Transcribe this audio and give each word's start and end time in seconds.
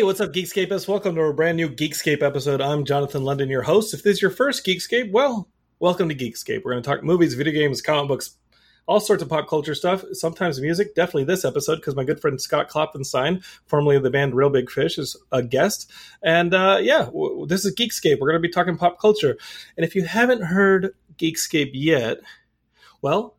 Hey, 0.00 0.04
what's 0.04 0.22
up, 0.22 0.32
Geekscapists? 0.32 0.88
Welcome 0.88 1.14
to 1.16 1.20
a 1.20 1.34
brand 1.34 1.58
new 1.58 1.68
Geekscape 1.68 2.22
episode. 2.22 2.62
I'm 2.62 2.86
Jonathan 2.86 3.22
London, 3.22 3.50
your 3.50 3.60
host. 3.60 3.92
If 3.92 4.02
this 4.02 4.16
is 4.16 4.22
your 4.22 4.30
first 4.30 4.64
Geekscape, 4.64 5.12
well, 5.12 5.46
welcome 5.78 6.08
to 6.08 6.14
Geekscape. 6.14 6.62
We're 6.64 6.72
going 6.72 6.82
to 6.82 6.88
talk 6.88 7.04
movies, 7.04 7.34
video 7.34 7.52
games, 7.52 7.82
comic 7.82 8.08
books, 8.08 8.38
all 8.86 8.98
sorts 8.98 9.22
of 9.22 9.28
pop 9.28 9.46
culture 9.46 9.74
stuff, 9.74 10.02
sometimes 10.12 10.58
music. 10.58 10.94
Definitely 10.94 11.24
this 11.24 11.44
episode, 11.44 11.76
because 11.76 11.96
my 11.96 12.04
good 12.04 12.18
friend 12.18 12.40
Scott 12.40 12.70
Klopfenstein, 12.70 13.44
formerly 13.66 13.94
of 13.94 14.02
the 14.02 14.08
band 14.08 14.34
Real 14.34 14.48
Big 14.48 14.70
Fish, 14.70 14.96
is 14.96 15.18
a 15.32 15.42
guest. 15.42 15.92
And 16.22 16.54
uh, 16.54 16.78
yeah, 16.80 17.04
w- 17.04 17.46
this 17.46 17.66
is 17.66 17.74
Geekscape. 17.74 18.20
We're 18.20 18.30
going 18.30 18.42
to 18.42 18.48
be 18.48 18.50
talking 18.50 18.78
pop 18.78 18.98
culture. 18.98 19.36
And 19.76 19.84
if 19.84 19.94
you 19.94 20.06
haven't 20.06 20.44
heard 20.44 20.94
Geekscape 21.18 21.72
yet, 21.74 22.20
well, 23.02 23.36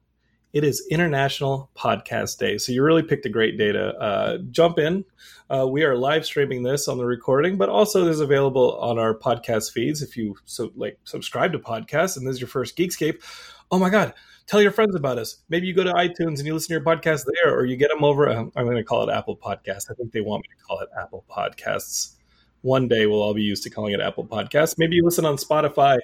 it 0.54 0.64
is 0.64 0.86
International 0.92 1.72
Podcast 1.78 2.38
Day. 2.38 2.58
So 2.58 2.72
you 2.72 2.84
really 2.84 3.04
picked 3.04 3.26
a 3.26 3.30
great 3.30 3.58
day 3.58 3.72
to 3.72 3.96
uh, 3.96 4.38
jump 4.52 4.78
in. 4.78 5.06
Uh, 5.52 5.68
we 5.68 5.84
are 5.84 5.98
live 5.98 6.26
streaming 6.26 6.64
this 6.64 6.88
on 6.88 6.98
the 6.98 7.06
recording, 7.06 7.58
but 7.58 7.68
also 7.68 8.06
this 8.06 8.16
is 8.16 8.22
available 8.22 8.78
on 8.80 8.98
our 8.98 9.14
podcast 9.14 9.74
feeds. 9.74 10.02
If 10.02 10.16
you 10.16 10.38
so 10.46 10.72
like 10.78 10.98
subscribe 11.04 11.52
to 11.52 11.60
podcasts 11.60 12.16
and 12.16 12.26
this 12.26 12.36
is 12.36 12.40
your 12.40 12.48
first 12.48 12.78
Geekscape, 12.78 13.22
oh 13.70 13.78
my 13.78 13.90
god, 13.90 14.14
tell 14.48 14.62
your 14.62 14.72
friends 14.72 14.96
about 14.96 15.18
us. 15.18 15.42
Maybe 15.50 15.68
you 15.68 15.74
go 15.74 15.84
to 15.84 15.92
iTunes 15.92 16.38
and 16.38 16.46
you 16.46 16.54
listen 16.54 16.70
to 16.70 16.76
your 16.76 16.84
podcast 16.96 17.26
there, 17.26 17.54
or 17.54 17.66
you 17.66 17.76
get 17.76 17.90
them 17.90 18.02
over. 18.02 18.30
um, 18.30 18.54
I'm 18.56 18.64
going 18.64 18.78
to 18.78 18.84
call 18.86 19.10
it 19.10 19.12
Apple 19.12 19.36
Podcasts. 19.36 19.92
I 19.92 19.94
think 19.96 20.14
they 20.14 20.22
want 20.22 20.44
me 20.44 20.48
to 20.58 20.64
call 20.64 20.80
it 20.80 20.88
Apple 20.98 21.26
Podcasts. 21.30 22.14
One 22.62 22.88
day 22.88 23.06
we'll 23.06 23.22
all 23.22 23.34
be 23.34 23.44
used 23.44 23.64
to 23.64 23.70
calling 23.70 23.94
it 23.94 24.00
Apple 24.00 24.26
Podcasts. 24.26 24.76
Maybe 24.78 24.96
you 24.96 25.04
listen 25.04 25.26
on 25.26 25.36
Spotify. 25.36 25.98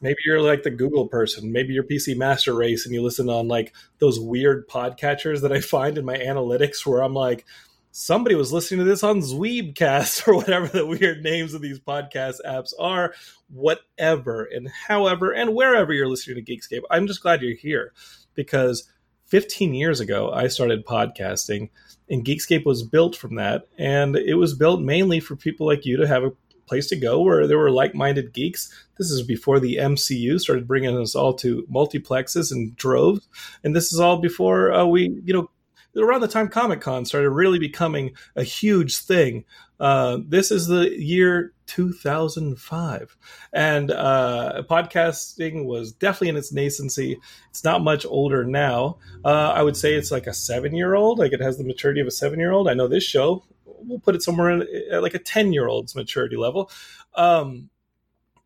Maybe 0.00 0.18
you're 0.24 0.40
like 0.40 0.62
the 0.62 0.70
Google 0.70 1.08
person. 1.08 1.50
Maybe 1.50 1.74
you're 1.74 1.82
PC 1.82 2.16
Master 2.16 2.54
Race 2.54 2.86
and 2.86 2.94
you 2.94 3.02
listen 3.02 3.28
on 3.28 3.48
like 3.48 3.74
those 3.98 4.20
weird 4.20 4.68
podcatchers 4.68 5.40
that 5.40 5.50
I 5.50 5.60
find 5.60 5.98
in 5.98 6.04
my 6.04 6.18
analytics 6.18 6.86
where 6.86 7.02
I'm 7.02 7.14
like, 7.14 7.44
somebody 7.92 8.34
was 8.34 8.52
listening 8.52 8.80
to 8.80 8.84
this 8.84 9.04
on 9.04 9.20
Zweebcast 9.20 10.26
or 10.28 10.34
whatever 10.34 10.66
the 10.66 10.86
weird 10.86 11.22
names 11.22 11.54
of 11.54 11.60
these 11.60 11.78
podcast 11.78 12.36
apps 12.44 12.72
are, 12.78 13.14
whatever 13.48 14.44
and 14.44 14.68
however 14.68 15.30
and 15.30 15.54
wherever 15.54 15.92
you're 15.92 16.08
listening 16.08 16.42
to 16.42 16.52
Geekscape. 16.52 16.82
I'm 16.90 17.06
just 17.06 17.22
glad 17.22 17.42
you're 17.42 17.54
here 17.54 17.92
because 18.34 18.90
15 19.26 19.74
years 19.74 20.00
ago 20.00 20.32
I 20.32 20.48
started 20.48 20.86
podcasting 20.86 21.68
and 22.08 22.24
Geekscape 22.24 22.64
was 22.64 22.82
built 22.82 23.14
from 23.14 23.36
that. 23.36 23.68
And 23.78 24.16
it 24.16 24.34
was 24.34 24.54
built 24.54 24.80
mainly 24.80 25.20
for 25.20 25.36
people 25.36 25.66
like 25.66 25.84
you 25.84 25.98
to 25.98 26.08
have 26.08 26.24
a 26.24 26.32
place 26.66 26.88
to 26.88 26.96
go 26.96 27.20
where 27.20 27.46
there 27.46 27.58
were 27.58 27.70
like-minded 27.70 28.32
geeks. 28.32 28.72
This 28.98 29.10
is 29.10 29.22
before 29.22 29.60
the 29.60 29.76
MCU 29.76 30.38
started 30.40 30.66
bringing 30.66 30.96
us 30.96 31.14
all 31.14 31.34
to 31.34 31.66
multiplexes 31.70 32.52
and 32.52 32.74
droves, 32.76 33.28
and 33.64 33.76
this 33.76 33.92
is 33.92 34.00
all 34.00 34.18
before 34.18 34.72
uh, 34.72 34.84
we, 34.86 35.20
you 35.24 35.34
know, 35.34 35.50
around 35.96 36.20
the 36.20 36.28
time 36.28 36.48
Comic 36.48 36.80
Con 36.80 37.04
started 37.04 37.30
really 37.30 37.58
becoming 37.58 38.12
a 38.36 38.42
huge 38.42 38.98
thing. 38.98 39.44
Uh, 39.78 40.18
this 40.26 40.50
is 40.50 40.68
the 40.68 40.90
year 40.96 41.52
2005, 41.66 43.16
and 43.52 43.90
uh, 43.90 44.62
podcasting 44.70 45.64
was 45.64 45.92
definitely 45.92 46.28
in 46.28 46.36
its 46.36 46.52
nascency. 46.52 47.16
It's 47.50 47.64
not 47.64 47.82
much 47.82 48.06
older 48.06 48.44
now. 48.44 48.98
Uh, 49.24 49.52
I 49.54 49.62
would 49.62 49.76
say 49.76 49.94
it's 49.94 50.12
like 50.12 50.26
a 50.26 50.34
seven-year-old. 50.34 51.18
Like 51.18 51.32
it 51.32 51.40
has 51.40 51.58
the 51.58 51.64
maturity 51.64 52.00
of 52.00 52.06
a 52.06 52.12
seven-year-old. 52.12 52.68
I 52.68 52.74
know 52.74 52.88
this 52.88 53.04
show. 53.04 53.44
We'll 53.64 53.98
put 53.98 54.14
it 54.14 54.22
somewhere 54.22 54.50
in 54.50 54.66
at 54.92 55.02
like 55.02 55.14
a 55.14 55.18
ten-year-old's 55.18 55.96
maturity 55.96 56.36
level. 56.36 56.70
Um, 57.14 57.68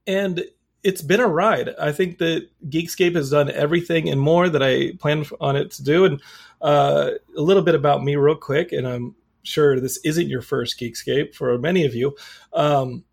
and 0.06 0.44
it's 0.86 1.02
been 1.02 1.20
a 1.20 1.26
ride. 1.26 1.74
I 1.80 1.90
think 1.90 2.18
that 2.18 2.48
Geekscape 2.68 3.16
has 3.16 3.30
done 3.30 3.50
everything 3.50 4.08
and 4.08 4.20
more 4.20 4.48
that 4.48 4.62
I 4.62 4.92
planned 5.00 5.28
on 5.40 5.56
it 5.56 5.72
to 5.72 5.82
do. 5.82 6.04
And 6.04 6.22
uh, 6.60 7.10
a 7.36 7.40
little 7.40 7.62
bit 7.62 7.74
about 7.74 8.02
me, 8.02 8.16
real 8.16 8.36
quick, 8.36 8.72
and 8.72 8.86
I'm 8.86 9.14
sure 9.42 9.78
this 9.80 9.98
isn't 10.04 10.28
your 10.28 10.42
first 10.42 10.78
Geekscape 10.78 11.34
for 11.34 11.56
many 11.58 11.84
of 11.84 11.94
you. 11.94 12.16
Um, 12.52 13.04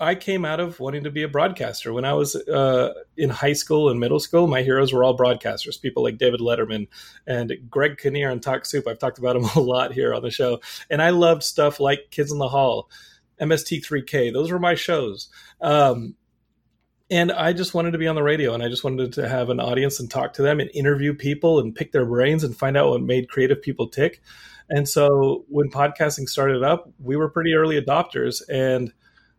I 0.00 0.14
came 0.14 0.44
out 0.44 0.60
of 0.60 0.78
wanting 0.78 1.04
to 1.04 1.10
be 1.10 1.24
a 1.24 1.28
broadcaster. 1.28 1.92
When 1.92 2.04
I 2.04 2.12
was 2.12 2.36
uh, 2.36 2.94
in 3.16 3.30
high 3.30 3.52
school 3.52 3.88
and 3.88 3.98
middle 3.98 4.20
school, 4.20 4.46
my 4.46 4.62
heroes 4.62 4.92
were 4.92 5.02
all 5.02 5.16
broadcasters, 5.16 5.80
people 5.80 6.04
like 6.04 6.18
David 6.18 6.40
Letterman 6.40 6.86
and 7.26 7.52
Greg 7.68 7.98
Kinnear 7.98 8.30
on 8.30 8.38
Talk 8.38 8.64
Soup. 8.64 8.86
I've 8.86 9.00
talked 9.00 9.18
about 9.18 9.34
him 9.34 9.44
a 9.56 9.60
lot 9.60 9.92
here 9.92 10.14
on 10.14 10.22
the 10.22 10.30
show. 10.30 10.60
And 10.88 11.02
I 11.02 11.10
loved 11.10 11.42
stuff 11.42 11.80
like 11.80 12.12
Kids 12.12 12.30
in 12.30 12.38
the 12.38 12.48
Hall, 12.48 12.88
MST3K. 13.40 14.32
Those 14.32 14.52
were 14.52 14.60
my 14.60 14.76
shows. 14.76 15.28
Um, 15.60 16.14
and 17.10 17.32
I 17.32 17.52
just 17.52 17.74
wanted 17.74 17.92
to 17.92 17.98
be 17.98 18.06
on 18.06 18.16
the 18.16 18.22
radio 18.22 18.52
and 18.52 18.62
I 18.62 18.68
just 18.68 18.84
wanted 18.84 19.14
to 19.14 19.28
have 19.28 19.48
an 19.48 19.60
audience 19.60 19.98
and 19.98 20.10
talk 20.10 20.34
to 20.34 20.42
them 20.42 20.60
and 20.60 20.70
interview 20.74 21.14
people 21.14 21.58
and 21.58 21.74
pick 21.74 21.92
their 21.92 22.04
brains 22.04 22.44
and 22.44 22.56
find 22.56 22.76
out 22.76 22.90
what 22.90 23.02
made 23.02 23.30
creative 23.30 23.62
people 23.62 23.88
tick. 23.88 24.20
And 24.68 24.86
so 24.86 25.44
when 25.48 25.70
podcasting 25.70 26.28
started 26.28 26.62
up, 26.62 26.90
we 26.98 27.16
were 27.16 27.30
pretty 27.30 27.54
early 27.54 27.80
adopters 27.80 28.42
and 28.48 28.92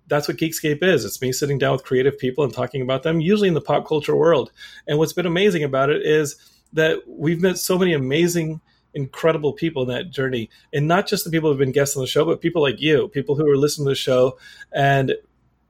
that's 0.07 0.27
what 0.27 0.38
Geekscape 0.38 0.81
is. 0.81 1.05
It's 1.05 1.21
me 1.21 1.31
sitting 1.31 1.59
down 1.59 1.73
with 1.73 1.83
creative 1.83 2.17
people 2.17 2.44
and 2.44 2.51
talking 2.51 2.81
about 2.81 3.03
them, 3.03 3.21
usually 3.21 3.47
in 3.47 3.53
the 3.53 3.61
pop 3.61 3.88
culture 3.88 4.15
world. 4.15 4.51
And 4.88 4.97
what's 4.97 5.13
been 5.13 5.27
amazing 5.27 5.63
about 5.63 5.91
it 5.91 6.03
is 6.03 6.35
that 6.73 7.03
we've 7.07 7.41
met 7.41 7.59
so 7.59 7.77
many 7.77 7.94
amazing 7.94 8.61
incredible 8.95 9.53
people 9.53 9.83
in 9.83 9.89
that 9.89 10.09
journey 10.09 10.49
and 10.73 10.88
not 10.88 11.05
just 11.05 11.23
the 11.23 11.29
people 11.29 11.47
who've 11.47 11.59
been 11.59 11.71
guests 11.71 11.95
on 11.95 12.01
the 12.01 12.07
show 12.07 12.25
but 12.25 12.41
people 12.41 12.59
like 12.59 12.81
you 12.81 13.07
people 13.09 13.35
who 13.35 13.47
are 13.47 13.55
listening 13.55 13.85
to 13.85 13.91
the 13.91 13.95
show 13.95 14.35
and 14.71 15.13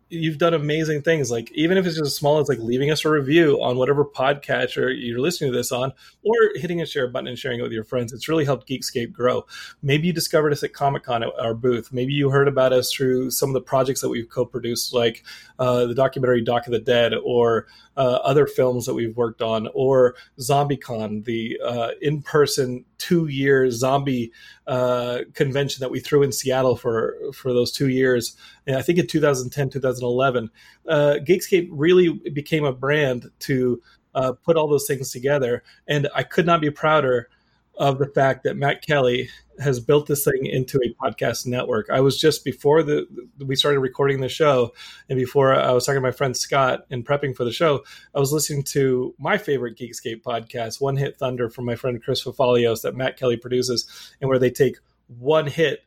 you've 0.09 0.37
done 0.37 0.53
amazing 0.53 1.01
things. 1.01 1.29
Like 1.31 1.51
even 1.53 1.77
if 1.77 1.85
it's 1.85 1.95
just 1.95 2.07
as 2.07 2.15
small 2.15 2.39
as 2.39 2.49
like 2.49 2.59
leaving 2.59 2.91
us 2.91 3.05
a 3.05 3.09
review 3.09 3.61
on 3.61 3.77
whatever 3.77 4.03
podcatcher 4.03 4.93
you're 4.95 5.19
listening 5.19 5.51
to 5.51 5.57
this 5.57 5.71
on, 5.71 5.93
or 6.23 6.35
hitting 6.55 6.81
a 6.81 6.85
share 6.85 7.07
button 7.07 7.27
and 7.27 7.37
sharing 7.37 7.59
it 7.59 7.63
with 7.63 7.71
your 7.71 7.83
friends. 7.83 8.11
It's 8.11 8.27
really 8.27 8.45
helped 8.45 8.67
Geekscape 8.67 9.11
grow. 9.11 9.45
Maybe 9.81 10.07
you 10.07 10.13
discovered 10.13 10.51
us 10.51 10.63
at 10.63 10.73
Comic 10.73 11.03
Con 11.03 11.23
at 11.23 11.29
our 11.39 11.53
booth. 11.53 11.93
Maybe 11.93 12.13
you 12.13 12.29
heard 12.29 12.47
about 12.47 12.73
us 12.73 12.91
through 12.91 13.31
some 13.31 13.49
of 13.49 13.53
the 13.53 13.61
projects 13.61 14.01
that 14.01 14.09
we've 14.09 14.29
co-produced, 14.29 14.93
like 14.93 15.23
uh, 15.59 15.85
the 15.85 15.95
documentary 15.95 16.41
Doc 16.41 16.65
of 16.65 16.71
the 16.71 16.79
Dead, 16.79 17.13
or 17.23 17.67
uh, 17.99 18.19
other 18.23 18.47
films 18.47 18.85
that 18.85 18.93
we've 18.93 19.17
worked 19.17 19.41
on, 19.41 19.67
or 19.73 20.15
ZombieCon, 20.39 21.25
the 21.25 21.59
uh, 21.63 21.89
in-person 22.01 22.85
two-year 22.97 23.69
zombie 23.71 24.31
uh, 24.67 25.19
convention 25.33 25.81
that 25.81 25.91
we 25.91 25.99
threw 25.99 26.23
in 26.23 26.31
Seattle 26.31 26.77
for 26.77 27.17
for 27.33 27.51
those 27.51 27.73
two 27.73 27.89
years. 27.89 28.37
And 28.65 28.77
I 28.77 28.81
think 28.81 28.99
in 28.99 29.07
2010, 29.07 29.69
2011, 29.69 30.49
uh, 30.87 31.15
Geekscape 31.27 31.67
really 31.71 32.09
became 32.33 32.63
a 32.63 32.71
brand 32.71 33.29
to 33.39 33.81
uh, 34.15 34.31
put 34.31 34.55
all 34.55 34.69
those 34.69 34.87
things 34.87 35.11
together. 35.11 35.61
And 35.85 36.07
I 36.15 36.23
could 36.23 36.45
not 36.45 36.61
be 36.61 36.71
prouder 36.71 37.29
of 37.79 37.97
the 37.97 38.07
fact 38.07 38.43
that 38.43 38.57
Matt 38.57 38.85
Kelly 38.85 39.29
has 39.59 39.79
built 39.79 40.05
this 40.05 40.25
thing 40.25 40.45
into 40.45 40.79
a 40.83 40.93
podcast 41.01 41.45
network. 41.45 41.89
I 41.89 42.01
was 42.01 42.19
just 42.19 42.43
before 42.43 42.83
the 42.83 43.07
we 43.39 43.55
started 43.55 43.79
recording 43.79 44.19
the 44.19 44.29
show, 44.29 44.73
and 45.09 45.17
before 45.17 45.55
I 45.55 45.71
was 45.71 45.85
talking 45.85 45.97
to 45.97 46.07
my 46.07 46.11
friend 46.11 46.35
Scott 46.35 46.81
and 46.91 47.05
prepping 47.05 47.35
for 47.35 47.45
the 47.45 47.51
show, 47.51 47.83
I 48.13 48.19
was 48.19 48.33
listening 48.33 48.63
to 48.65 49.15
my 49.17 49.37
favorite 49.37 49.77
Geekscape 49.77 50.21
podcast, 50.21 50.81
One 50.81 50.97
Hit 50.97 51.17
Thunder, 51.17 51.49
from 51.49 51.65
my 51.65 51.75
friend 51.75 52.03
Chris 52.03 52.23
Fafalios 52.23 52.81
that 52.81 52.95
Matt 52.95 53.17
Kelly 53.17 53.37
produces, 53.37 54.13
and 54.21 54.29
where 54.29 54.39
they 54.39 54.51
take 54.51 54.77
one 55.07 55.47
hit. 55.47 55.79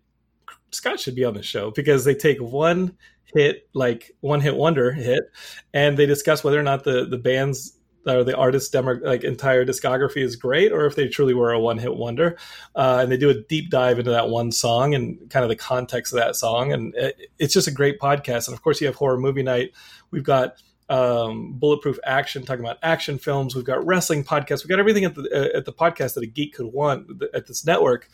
Scott 0.71 0.99
should 0.99 1.15
be 1.15 1.25
on 1.25 1.35
the 1.35 1.43
show 1.43 1.71
because 1.71 2.05
they 2.07 2.15
take 2.15 2.41
one 2.41 2.97
hit, 3.35 3.69
like 3.75 4.13
one 4.21 4.41
hit 4.41 4.57
wonder 4.57 4.93
hit, 4.93 5.25
and 5.75 5.99
they 5.99 6.07
discuss 6.07 6.43
whether 6.43 6.59
or 6.59 6.65
not 6.65 6.85
the 6.85 7.07
the 7.07 7.19
band's 7.19 7.79
or 8.07 8.25
the 8.25 8.37
artist's 8.37 8.69
demo, 8.69 8.95
like 8.95 9.25
entire 9.25 9.65
discography 9.65 10.23
is 10.23 10.37
great, 10.37 10.73
or 10.73 10.87
if 10.87 10.97
they 10.97 11.09
truly 11.09 11.35
were 11.35 11.53
a 11.53 11.61
one 11.61 11.79
hit 11.79 11.95
wonder. 11.95 12.37
Uh, 12.75 12.99
and 13.03 13.13
they 13.13 13.17
do 13.17 13.31
a 13.31 13.35
deep 13.35 13.71
dive 13.71 13.99
into 13.99 14.11
that 14.11 14.29
one 14.29 14.53
song 14.53 14.95
and 14.95 15.31
kind 15.31 15.45
of 15.45 15.49
the 15.49 15.57
context 15.57 16.13
of 16.13 16.19
that 16.19 16.37
song, 16.37 16.73
and 16.73 16.95
it, 16.95 17.31
it's 17.39 17.55
just 17.55 17.69
a 17.69 17.73
great 17.73 17.99
podcast. 17.99 18.49
And 18.49 18.55
of 18.55 18.63
course, 18.63 18.81
you 18.81 18.87
have 18.87 18.97
horror 18.97 19.19
movie 19.19 19.43
night. 19.43 19.73
We've 20.11 20.25
got 20.25 20.57
um, 20.89 21.55
bulletproof 21.55 21.99
action 22.05 22.45
talking 22.45 22.65
about 22.65 22.79
action 22.83 23.19
films. 23.19 23.55
We've 23.55 23.65
got 23.65 23.85
wrestling 23.87 24.25
podcasts. 24.25 24.65
We've 24.65 24.71
got 24.71 24.81
everything 24.81 25.05
at 25.05 25.15
the 25.15 25.23
uh, 25.33 25.57
at 25.57 25.65
the 25.65 25.73
podcast 25.73 26.15
that 26.15 26.25
a 26.25 26.27
geek 26.27 26.55
could 26.55 26.67
want 26.67 27.11
at 27.35 27.47
this 27.47 27.65
network, 27.65 28.09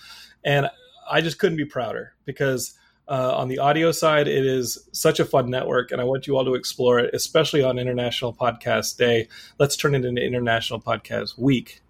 and 0.44 0.68
I 1.10 1.20
just 1.20 1.38
couldn't 1.38 1.56
be 1.56 1.64
prouder 1.64 2.14
because 2.24 2.74
uh, 3.08 3.34
on 3.36 3.48
the 3.48 3.58
audio 3.58 3.90
side, 3.90 4.28
it 4.28 4.44
is 4.44 4.78
such 4.92 5.18
a 5.18 5.24
fun 5.24 5.48
network, 5.50 5.90
and 5.90 6.00
I 6.00 6.04
want 6.04 6.26
you 6.26 6.36
all 6.36 6.44
to 6.44 6.54
explore 6.54 6.98
it, 6.98 7.14
especially 7.14 7.62
on 7.62 7.78
International 7.78 8.34
Podcast 8.34 8.96
Day. 8.98 9.28
Let's 9.58 9.76
turn 9.76 9.94
it 9.94 10.04
into 10.04 10.22
International 10.22 10.80
Podcast 10.80 11.38
Week. 11.38 11.80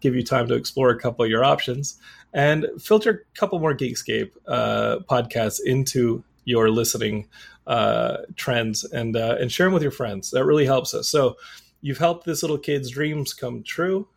Give 0.00 0.16
you 0.16 0.24
time 0.24 0.48
to 0.48 0.54
explore 0.54 0.90
a 0.90 0.98
couple 0.98 1.24
of 1.24 1.30
your 1.30 1.44
options 1.44 1.98
and 2.32 2.66
filter 2.80 3.10
a 3.34 3.38
couple 3.38 3.58
more 3.60 3.74
Geekscape 3.74 4.30
uh, 4.48 4.98
podcasts 5.08 5.60
into 5.64 6.24
your 6.44 6.70
listening 6.70 7.28
uh, 7.66 8.18
trends 8.36 8.84
and 8.84 9.16
uh, 9.16 9.36
and 9.40 9.52
share 9.52 9.66
them 9.66 9.74
with 9.74 9.82
your 9.82 9.92
friends. 9.92 10.30
That 10.32 10.44
really 10.44 10.66
helps 10.66 10.94
us. 10.94 11.08
So 11.08 11.36
you've 11.80 11.98
helped 11.98 12.26
this 12.26 12.42
little 12.42 12.58
kid's 12.58 12.90
dreams 12.90 13.32
come 13.32 13.62
true. 13.62 14.08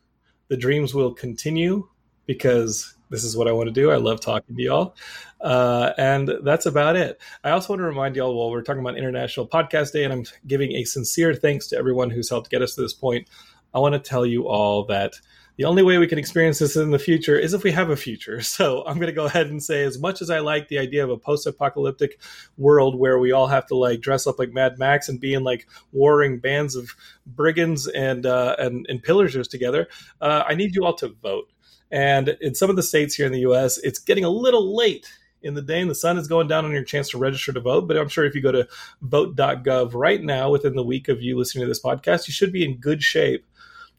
The 0.48 0.58
dreams 0.58 0.94
will 0.94 1.14
continue 1.14 1.88
because 2.26 2.95
this 3.10 3.24
is 3.24 3.38
what 3.38 3.48
I 3.48 3.52
want 3.52 3.68
to 3.68 3.74
do. 3.74 3.92
I 3.92 3.98
love 3.98 4.20
talking 4.20 4.56
to 4.56 4.62
y'all. 4.62 4.96
Uh, 5.42 5.92
and 5.98 6.32
that's 6.44 6.66
about 6.66 6.96
it. 6.96 7.22
I 7.44 7.52
also 7.52 7.74
want 7.74 7.80
to 7.80 7.86
remind 7.86 8.16
y'all 8.16 8.36
while 8.36 8.50
we're 8.50 8.64
talking 8.64 8.82
about 8.82 8.98
International 8.98 9.48
Podcast 9.48 9.94
Day, 9.94 10.04
and 10.04 10.14
I'm 10.14 10.24
giving 10.48 10.72
a 10.74 10.84
sincere 10.84 11.34
thanks 11.34 11.68
to 11.68 11.78
everyone 11.78 12.10
who's 12.10 12.30
helped 12.30 12.50
get 12.50 12.62
us 12.62 12.76
to 12.76 12.82
this 12.82 12.94
point. 12.94 13.28
I 13.74 13.80
want 13.80 13.94
to 13.94 14.00
tell 14.00 14.26
you 14.26 14.48
all 14.48 14.86
that 14.86 15.14
the 15.58 15.66
only 15.66 15.84
way 15.84 15.98
we 15.98 16.08
can 16.08 16.20
experience 16.20 16.60
this 16.60 16.76
in 16.76 16.92
the 16.92 17.00
future 17.00 17.38
is 17.38 17.54
if 17.54 17.64
we 17.64 17.72
have 17.72 17.90
a 17.90 17.96
future. 17.96 18.42
So 18.56 18.86
I'm 18.86 18.96
going 18.96 19.08
to 19.08 19.14
go 19.14 19.26
ahead 19.26 19.48
and 19.48 19.62
say, 19.62 19.84
as 19.84 20.00
much 20.00 20.22
as 20.22 20.30
I 20.30 20.40
like 20.40 20.70
the 20.70 20.80
idea 20.80 21.04
of 21.04 21.10
a 21.10 21.18
post-apocalyptic 21.18 22.22
world 22.58 22.98
where 22.98 23.20
we 23.20 23.34
all 23.34 23.48
have 23.48 23.68
to 23.68 23.76
like 23.76 24.00
dress 24.00 24.26
up 24.28 24.40
like 24.40 24.54
Mad 24.54 24.80
Max 24.80 25.10
and 25.10 25.20
be 25.20 25.34
in 25.34 25.44
like 25.44 25.68
warring 25.92 26.40
bands 26.40 26.76
of 26.76 26.96
brigands 27.26 27.86
and 27.88 28.26
uh, 28.26 28.56
and, 28.60 28.86
and 28.88 29.04
pillagers 29.04 29.50
together, 29.50 29.88
uh, 30.22 30.44
I 30.48 30.56
need 30.56 30.74
you 30.74 30.86
all 30.86 30.96
to 30.96 31.10
vote. 31.10 31.52
And 31.96 32.36
in 32.42 32.56
some 32.56 32.70
of 32.70 32.76
the 32.76 32.84
states 32.84 33.16
here 33.16 33.26
in 33.26 33.32
the 33.32 33.40
U.S., 33.40 33.78
it's 33.78 34.00
getting 34.00 34.26
a 34.26 34.30
little 34.30 34.76
late 34.76 35.10
in 35.42 35.54
the 35.54 35.62
day 35.62 35.80
and 35.80 35.90
the 35.90 35.96
sun 35.96 36.18
is 36.18 36.28
going 36.28 36.50
down 36.50 36.66
on 36.66 36.72
your 36.72 36.84
chance 36.84 37.10
to 37.12 37.18
register 37.18 37.54
to 37.54 37.62
vote. 37.62 37.88
But 37.88 37.96
I'm 37.96 38.10
sure 38.10 38.26
if 38.26 38.36
you 38.36 38.42
go 38.42 38.52
to 38.52 38.68
vote.gov 39.02 39.94
right 39.94 40.22
now 40.22 40.50
within 40.50 40.76
the 40.76 40.84
week 40.84 41.08
of 41.08 41.22
you 41.22 41.38
listening 41.38 41.62
to 41.62 41.70
this 41.70 41.82
podcast, 41.82 42.28
you 42.28 42.34
should 42.34 42.52
be 42.52 42.66
in 42.66 42.80
good 42.82 43.02
shape 43.02 43.46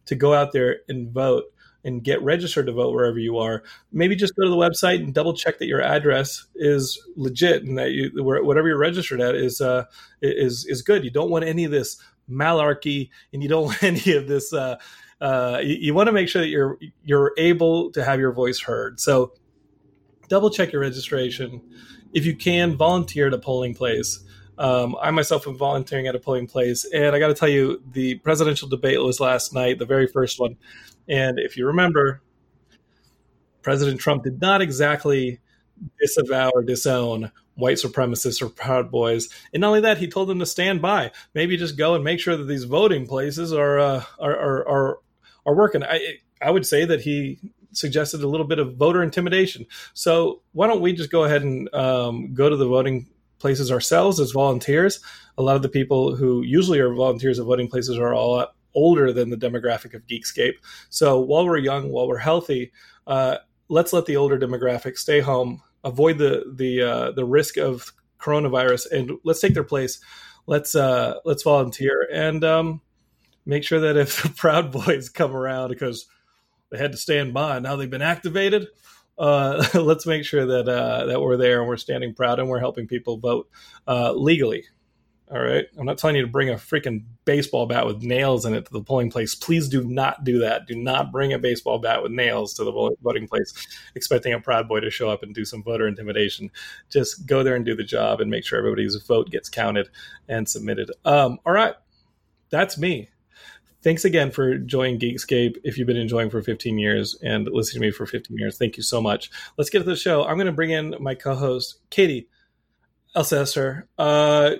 to 0.04 0.14
go 0.14 0.34
out 0.34 0.52
there 0.52 0.81
and 0.90 1.10
vote 1.10 1.44
and 1.84 2.04
get 2.04 2.20
registered 2.20 2.66
to 2.66 2.72
vote 2.72 2.93
wherever 2.93 3.19
you 3.19 3.38
are. 3.38 3.62
Maybe 3.93 4.14
just 4.14 4.37
go 4.37 4.44
to 4.44 4.50
the 4.50 4.56
website 4.56 4.96
and 4.96 5.14
double 5.14 5.32
check 5.32 5.58
that 5.58 5.66
your 5.66 5.81
address 5.81 6.44
is 6.54 7.02
legit 7.16 7.62
and 7.62 7.78
that 7.78 7.93
you 7.93 8.10
whatever 8.22 8.69
you're 8.69 8.76
registered 8.76 9.22
at 9.22 9.34
is 9.37 9.62
uh, 9.62 9.84
is 10.20 10.66
is 10.66 10.82
good. 10.82 11.02
You 11.02 11.10
don't 11.10 11.31
want 11.31 11.46
any 11.46 11.64
of 11.64 11.70
this 11.70 11.98
malarkey, 12.31 13.08
and 13.32 13.43
you 13.43 13.48
don't 13.48 13.64
want 13.66 13.82
any 13.82 14.12
of 14.16 14.28
this. 14.28 14.52
Uh, 14.52 14.76
uh, 15.21 15.61
you, 15.63 15.77
you 15.77 15.95
want 15.95 16.09
to 16.09 16.13
make 16.13 16.29
sure 16.29 16.43
that 16.43 16.49
you're 16.49 16.79
you're 17.05 17.33
able 17.39 17.91
to 17.93 18.05
have 18.05 18.21
your 18.21 18.33
voice 18.33 18.61
heard. 18.61 19.01
So 19.01 19.33
double 20.29 20.51
check 20.51 20.73
your 20.73 20.83
registration. 20.83 21.63
If 22.13 22.27
you 22.27 22.37
can, 22.37 22.77
volunteer 22.77 23.29
at 23.29 23.35
a 23.35 23.39
polling 23.39 23.75
place. 23.75 24.21
Um, 24.59 24.97
I 25.01 25.11
myself 25.11 25.47
am 25.47 25.57
volunteering 25.57 26.07
at 26.07 26.15
a 26.15 26.19
polling 26.19 26.47
place, 26.47 26.87
and 26.87 27.15
I 27.15 27.19
got 27.19 27.29
to 27.29 27.35
tell 27.35 27.49
you, 27.49 27.83
the 27.93 28.15
presidential 28.17 28.69
debate 28.69 29.01
was 29.03 29.21
last 29.21 29.53
night, 29.53 29.79
the 29.79 29.85
very 29.85 30.07
first 30.07 30.41
one. 30.41 30.57
And 31.09 31.39
if 31.39 31.59
you 31.59 31.67
remember, 31.67 32.23
President 33.61 34.01
Trump 34.01 34.25
did 34.25 34.41
not 34.41 34.63
exactly 34.63 35.41
disavow 36.01 36.51
or 36.55 36.63
disown 36.63 37.33
white 37.55 37.77
supremacists 37.77 38.41
or 38.41 38.49
Proud 38.49 38.91
Boys. 38.91 39.29
And 39.53 39.61
not 39.61 39.69
only 39.69 39.81
that, 39.81 39.99
he 39.99 40.09
told 40.09 40.29
them 40.29 40.39
to 40.39 40.47
stand 40.47 40.81
by. 40.81 41.11
Maybe 41.35 41.57
just 41.57 41.77
go 41.77 41.95
and 41.95 42.05
make 42.05 42.21
sure 42.21 42.37
that 42.37 42.45
these 42.45 42.65
voting 42.65 43.07
places 43.07 43.53
are 43.53 43.79
uh, 43.79 44.05
are, 44.19 44.37
are, 44.37 44.69
are 44.69 44.99
are 45.46 45.54
working. 45.54 45.82
I 45.82 46.19
I 46.43 46.50
would 46.50 46.66
say 46.66 46.84
that 46.84 47.00
he 47.00 47.38
suggested 47.72 48.22
a 48.22 48.28
little 48.28 48.46
bit 48.46 48.58
of 48.58 48.76
voter 48.76 49.02
intimidation. 49.02 49.66
So 49.94 50.43
why 50.52 50.66
don't 50.66 50.81
we 50.81 50.93
just 50.93 51.10
go 51.10 51.25
ahead 51.25 51.43
and 51.43 51.72
um, 51.75 52.34
go 52.34 52.48
to 52.48 52.56
the 52.56 52.66
voting 52.66 53.08
places 53.38 53.70
ourselves 53.70 54.20
as 54.20 54.32
volunteers? 54.32 55.00
A 55.38 55.43
lot 55.43 55.56
of 55.56 55.62
the 55.62 55.69
people 55.69 56.16
who 56.16 56.43
usually 56.43 56.81
are 56.81 56.93
volunteers 56.94 57.38
at 57.38 57.46
voting 57.46 57.69
places 57.69 57.98
are 57.98 58.14
all 58.14 58.46
older 58.75 59.12
than 59.12 59.31
the 59.31 59.37
demographic 59.37 59.94
of 59.94 60.06
Geekscape. 60.06 60.54
So 60.90 61.19
while 61.19 61.46
we're 61.46 61.58
young, 61.58 61.90
while 61.90 62.08
we're 62.08 62.19
healthy, 62.19 62.72
uh, 63.06 63.38
let's 63.69 63.93
let 63.93 64.06
the 64.06 64.16
older 64.16 64.38
demographic 64.38 64.98
stay 64.98 65.20
home, 65.20 65.62
avoid 65.84 66.19
the 66.19 66.44
the 66.54 66.82
uh, 66.82 67.10
the 67.12 67.25
risk 67.25 67.56
of 67.56 67.93
coronavirus, 68.19 68.90
and 68.93 69.12
let's 69.25 69.40
take 69.40 69.54
their 69.54 69.64
place. 69.64 70.00
Let's 70.46 70.75
uh, 70.75 71.14
let's 71.25 71.43
volunteer 71.43 72.08
and 72.12 72.44
um, 72.44 72.81
make 73.46 73.64
sure 73.64 73.81
that 73.81 73.96
if 73.96 74.22
the 74.22 74.28
Proud 74.28 74.72
Boys 74.72 75.08
come 75.08 75.34
around 75.34 75.70
because 75.70 76.06
they 76.70 76.78
had 76.78 76.93
to 76.93 76.98
stand 76.98 77.32
by, 77.32 77.58
now 77.60 77.76
they've 77.76 77.88
been 77.88 78.02
activated. 78.02 78.66
Uh, 79.16 79.64
let's 79.75 80.04
make 80.04 80.25
sure 80.25 80.44
that 80.44 80.69
uh, 80.69 81.06
that 81.06 81.22
we're 81.22 81.38
there 81.38 81.60
and 81.60 81.69
we're 81.69 81.78
standing 81.78 82.12
proud 82.12 82.38
and 82.38 82.48
we're 82.48 82.58
helping 82.58 82.87
people 82.87 83.16
vote 83.16 83.48
uh, 83.88 84.12
legally. 84.12 84.65
All 85.29 85.41
right. 85.43 85.67
I'm 85.76 85.86
not 85.86 85.98
telling 85.98 86.15
you 86.15 86.22
to 86.22 86.29
bring 86.29 86.50
a 86.50 86.55
freaking 86.55 87.03
baseball 87.24 87.67
bat 87.67 87.84
with 87.84 88.00
nails 88.00 88.46
in 88.46 88.55
it 88.55 88.65
to 88.67 88.72
the 88.72 88.81
polling 88.81 89.10
place. 89.10 89.34
Please 89.34 89.69
do 89.69 89.82
not 89.82 90.22
do 90.22 90.38
that. 90.38 90.69
Do 90.69 90.76
not 90.76 91.10
bring 91.10 91.32
a 91.32 91.38
baseball 91.38 91.81
bat 91.81 92.00
with 92.00 92.12
nails 92.12 92.55
to 92.55 92.65
the 92.65 92.70
voting 93.03 93.26
place, 93.26 93.53
expecting 93.96 94.34
a 94.34 94.38
proud 94.38 94.69
boy 94.69 94.79
to 94.79 94.88
show 94.88 95.10
up 95.10 95.24
and 95.24 95.34
do 95.34 95.44
some 95.44 95.65
voter 95.65 95.88
intimidation. 95.88 96.48
Just 96.91 97.26
go 97.26 97.43
there 97.43 97.56
and 97.56 97.65
do 97.65 97.74
the 97.74 97.82
job 97.82 98.20
and 98.20 98.31
make 98.31 98.44
sure 98.44 98.56
everybody's 98.56 98.94
vote 99.03 99.29
gets 99.29 99.48
counted 99.48 99.88
and 100.29 100.48
submitted. 100.48 100.93
Um, 101.05 101.41
all 101.44 101.53
right. 101.53 101.74
That's 102.50 102.79
me 102.79 103.08
thanks 103.86 104.05
again 104.05 104.32
for 104.32 104.58
joining 104.58 104.98
Geekscape. 104.98 105.58
If 105.62 105.78
you've 105.78 105.86
been 105.86 105.96
enjoying 105.96 106.28
for 106.28 106.43
15 106.43 106.76
years 106.76 107.16
and 107.22 107.46
listening 107.46 107.82
to 107.82 107.86
me 107.86 107.93
for 107.93 108.05
15 108.05 108.36
years, 108.36 108.58
thank 108.58 108.76
you 108.76 108.82
so 108.82 109.00
much. 109.00 109.31
Let's 109.56 109.70
get 109.70 109.78
to 109.78 109.84
the 109.84 109.94
show. 109.94 110.24
I'm 110.24 110.34
going 110.34 110.48
to 110.48 110.52
bring 110.52 110.70
in 110.70 110.96
my 110.98 111.14
co-host, 111.14 111.78
Katie 111.88 112.28
Elsesser. 113.14 113.84
Uh, 113.96 114.56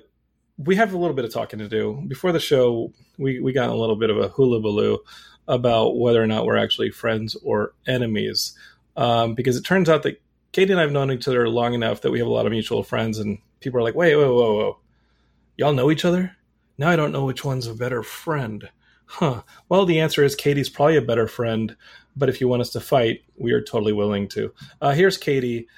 we 0.59 0.77
have 0.77 0.95
a 0.95 0.97
little 0.97 1.17
bit 1.17 1.25
of 1.25 1.33
talking 1.33 1.59
to 1.59 1.69
do. 1.69 2.05
Before 2.07 2.31
the 2.31 2.39
show, 2.39 2.93
we, 3.19 3.41
we 3.41 3.53
got 3.53 3.69
a 3.69 3.75
little 3.75 3.97
bit 3.97 4.11
of 4.11 4.17
a 4.17 4.29
hullabaloo 4.29 4.99
about 5.49 5.99
whether 5.99 6.23
or 6.23 6.29
not 6.29 6.47
we're 6.47 6.57
actually 6.57 6.91
friends 6.91 7.35
or 7.43 7.75
enemies. 7.85 8.57
Um, 8.97 9.35
because 9.35 9.57
it 9.57 9.65
turns 9.65 9.89
out 9.89 10.05
that 10.05 10.23
Katie 10.53 10.71
and 10.71 10.79
I 10.79 10.85
have 10.85 10.93
known 10.93 11.11
each 11.11 11.27
other 11.27 11.49
long 11.49 11.75
enough 11.75 12.03
that 12.03 12.13
we 12.13 12.21
have 12.21 12.29
a 12.29 12.33
lot 12.33 12.47
of 12.47 12.53
mutual 12.53 12.85
friends, 12.85 13.19
and 13.19 13.39
people 13.59 13.81
are 13.81 13.83
like, 13.83 13.97
wait, 13.97 14.15
whoa, 14.15 14.33
whoa, 14.33 14.55
whoa. 14.55 14.79
Y'all 15.57 15.73
know 15.73 15.91
each 15.91 16.05
other? 16.05 16.37
Now 16.79 16.91
I 16.91 16.97
don't 16.97 17.11
know 17.11 17.25
which 17.25 17.45
one's 17.45 17.67
a 17.67 17.75
better 17.75 18.05
friend. 18.05 18.69
Huh. 19.07 19.43
Well, 19.69 19.87
the 19.87 20.01
answer 20.01 20.25
is 20.25 20.35
Katie's 20.35 20.69
probably 20.69 20.97
a 20.97 21.03
better 21.03 21.29
friend, 21.29 21.77
but 22.17 22.29
if 22.29 22.41
you 22.41 22.49
want 22.49 22.63
us 22.63 22.71
to 22.71 22.81
fight, 22.81 23.25
we 23.37 23.53
are 23.53 23.63
totally 23.63 23.93
willing 23.93 24.29
to. 24.29 24.53
Uh, 24.81 24.93
here's 24.93 25.17
Katie. 25.17 25.69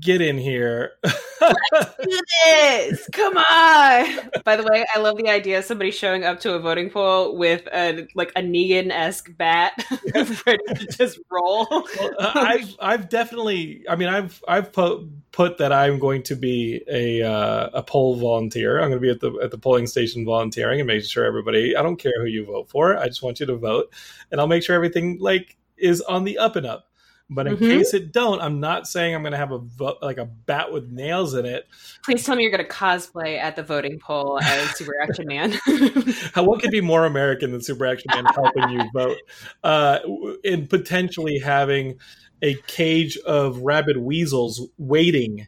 Get 0.00 0.20
in 0.20 0.38
here. 0.38 0.92
do 1.02 2.20
this. 2.46 3.08
Come 3.12 3.36
on. 3.36 4.30
By 4.44 4.56
the 4.56 4.62
way, 4.62 4.84
I 4.94 4.98
love 4.98 5.16
the 5.16 5.28
idea 5.28 5.58
of 5.58 5.64
somebody 5.64 5.90
showing 5.90 6.24
up 6.24 6.40
to 6.40 6.54
a 6.54 6.58
voting 6.58 6.90
poll 6.90 7.36
with 7.36 7.66
a 7.72 8.06
like 8.14 8.32
a 8.36 8.40
Negan 8.40 8.90
esque 8.90 9.36
bat 9.36 9.72
ready 10.14 10.64
to 10.74 10.86
just 10.86 11.18
roll. 11.30 11.66
Well, 11.70 12.10
uh, 12.18 12.32
I've 12.34 12.76
I've 12.80 13.08
definitely. 13.08 13.84
I 13.88 13.96
mean, 13.96 14.08
I've 14.08 14.42
I've 14.48 14.72
put 14.72 15.06
put 15.32 15.58
that 15.58 15.72
I'm 15.72 15.98
going 15.98 16.22
to 16.24 16.36
be 16.36 16.82
a 16.88 17.22
uh, 17.22 17.70
a 17.74 17.82
poll 17.82 18.16
volunteer. 18.16 18.80
I'm 18.80 18.88
going 18.90 19.00
to 19.00 19.00
be 19.00 19.10
at 19.10 19.20
the 19.20 19.32
at 19.42 19.50
the 19.50 19.58
polling 19.58 19.86
station 19.86 20.24
volunteering 20.24 20.80
and 20.80 20.86
making 20.86 21.08
sure 21.08 21.24
everybody. 21.24 21.76
I 21.76 21.82
don't 21.82 21.96
care 21.96 22.20
who 22.20 22.26
you 22.26 22.46
vote 22.46 22.70
for. 22.70 22.96
I 22.96 23.08
just 23.08 23.22
want 23.22 23.40
you 23.40 23.46
to 23.46 23.56
vote, 23.56 23.92
and 24.30 24.40
I'll 24.40 24.46
make 24.46 24.62
sure 24.62 24.74
everything 24.74 25.18
like 25.20 25.56
is 25.76 26.00
on 26.02 26.24
the 26.24 26.38
up 26.38 26.56
and 26.56 26.66
up. 26.66 26.88
But 27.30 27.46
in 27.46 27.56
Mhm. 27.56 27.70
case 27.78 27.94
it 27.94 28.12
don't, 28.12 28.40
I'm 28.42 28.60
not 28.60 28.86
saying 28.86 29.14
I'm 29.14 29.22
going 29.22 29.32
to 29.32 29.38
have 29.38 29.50
a 29.50 29.58
vote 29.58 29.96
like 30.02 30.18
a 30.18 30.26
bat 30.26 30.72
with 30.72 30.90
nails 30.90 31.32
in 31.34 31.46
it. 31.46 31.66
Please 32.04 32.22
tell 32.22 32.36
me 32.36 32.42
you're 32.42 32.52
going 32.52 32.64
to 32.64 32.70
cosplay 32.70 33.38
at 33.38 33.56
the 33.56 33.62
voting 33.62 33.98
poll 33.98 34.38
as 34.42 34.76
Super 34.76 34.92
Action 35.02 35.26
Man. 35.26 35.52
How 36.34 36.44
what 36.44 36.60
could 36.60 36.70
be 36.70 36.82
more 36.82 37.06
American 37.06 37.52
than 37.52 37.62
Super 37.62 37.86
Action 37.86 38.08
Man 38.14 38.26
helping 38.26 38.68
you 38.70 38.90
vote? 38.92 39.16
Uh, 39.64 39.98
in 40.44 40.66
potentially 40.66 41.38
having 41.38 41.98
a 42.42 42.54
cage 42.66 43.16
of 43.18 43.58
rabid 43.60 43.96
weasels 43.96 44.68
waiting 44.76 45.46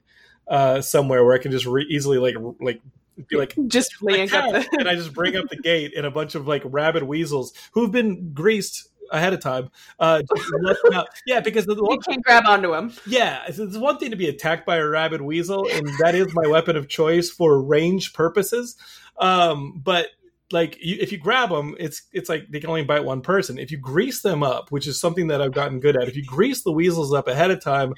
uh, 0.49 0.81
somewhere 0.81 1.23
where 1.25 1.35
I 1.35 1.39
can 1.39 1.53
just 1.53 1.67
re- 1.67 1.87
easily 1.91 2.17
like 2.19 2.37
like 2.61 2.81
be 3.29 3.37
like. 3.37 3.55
just 3.69 3.93
up 3.95 4.01
the. 4.09 4.67
and 4.79 4.89
I 4.89 4.95
just 4.95 5.13
bring 5.13 5.37
up 5.37 5.49
the 5.51 5.57
gate 5.57 5.93
and 5.97 6.07
a 6.07 6.11
bunch 6.11 6.35
of 6.35 6.47
like 6.49 6.63
rabid 6.65 7.03
weasels 7.03 7.53
who've 7.73 7.93
been 7.93 8.33
greased 8.33 8.89
ahead 9.13 9.33
of 9.33 9.41
time. 9.41 9.71
Uh, 9.99 10.23
just 10.37 10.53
let 10.63 10.77
them 10.83 10.93
out. 10.95 11.09
Yeah, 11.27 11.41
because 11.41 11.67
the 11.67 11.75
You 11.75 11.99
can't 12.07 12.23
grab 12.25 12.45
onto 12.47 12.75
him. 12.75 12.93
yeah, 13.07 13.43
it's, 13.49 13.59
it's 13.59 13.77
one 13.77 13.99
thing 13.99 14.11
to 14.11 14.17
be 14.17 14.29
attacked 14.29 14.67
by 14.67 14.77
a 14.77 14.87
rabid 14.87 15.21
weasel, 15.23 15.67
and 15.73 15.89
that 16.01 16.15
is 16.15 16.33
my 16.35 16.47
weapon 16.47 16.77
of 16.77 16.89
choice 16.89 17.31
for 17.31 17.61
range 17.61 18.13
purposes. 18.13 18.77
Um, 19.19 19.81
but 19.85 20.09
like, 20.53 20.79
you, 20.81 20.97
if 21.01 21.11
you 21.11 21.19
grab 21.19 21.49
them, 21.51 21.75
it's 21.81 22.03
it's 22.13 22.29
like 22.29 22.47
they 22.51 22.61
can 22.61 22.69
only 22.71 22.85
bite 22.85 23.05
one 23.05 23.21
person. 23.21 23.59
If 23.59 23.73
you 23.73 23.79
grease 23.79 24.23
them 24.23 24.43
up, 24.45 24.71
which 24.71 24.87
is 24.87 25.01
something 25.01 25.27
that 25.29 25.43
I've 25.43 25.53
gotten 25.53 25.81
good 25.81 25.97
at, 25.97 26.07
if 26.09 26.17
you 26.17 26.25
grease 26.25 26.63
the 26.63 26.71
weasels 26.73 27.13
up 27.13 27.27
ahead 27.27 27.51
of 27.51 27.61
time, 27.63 27.95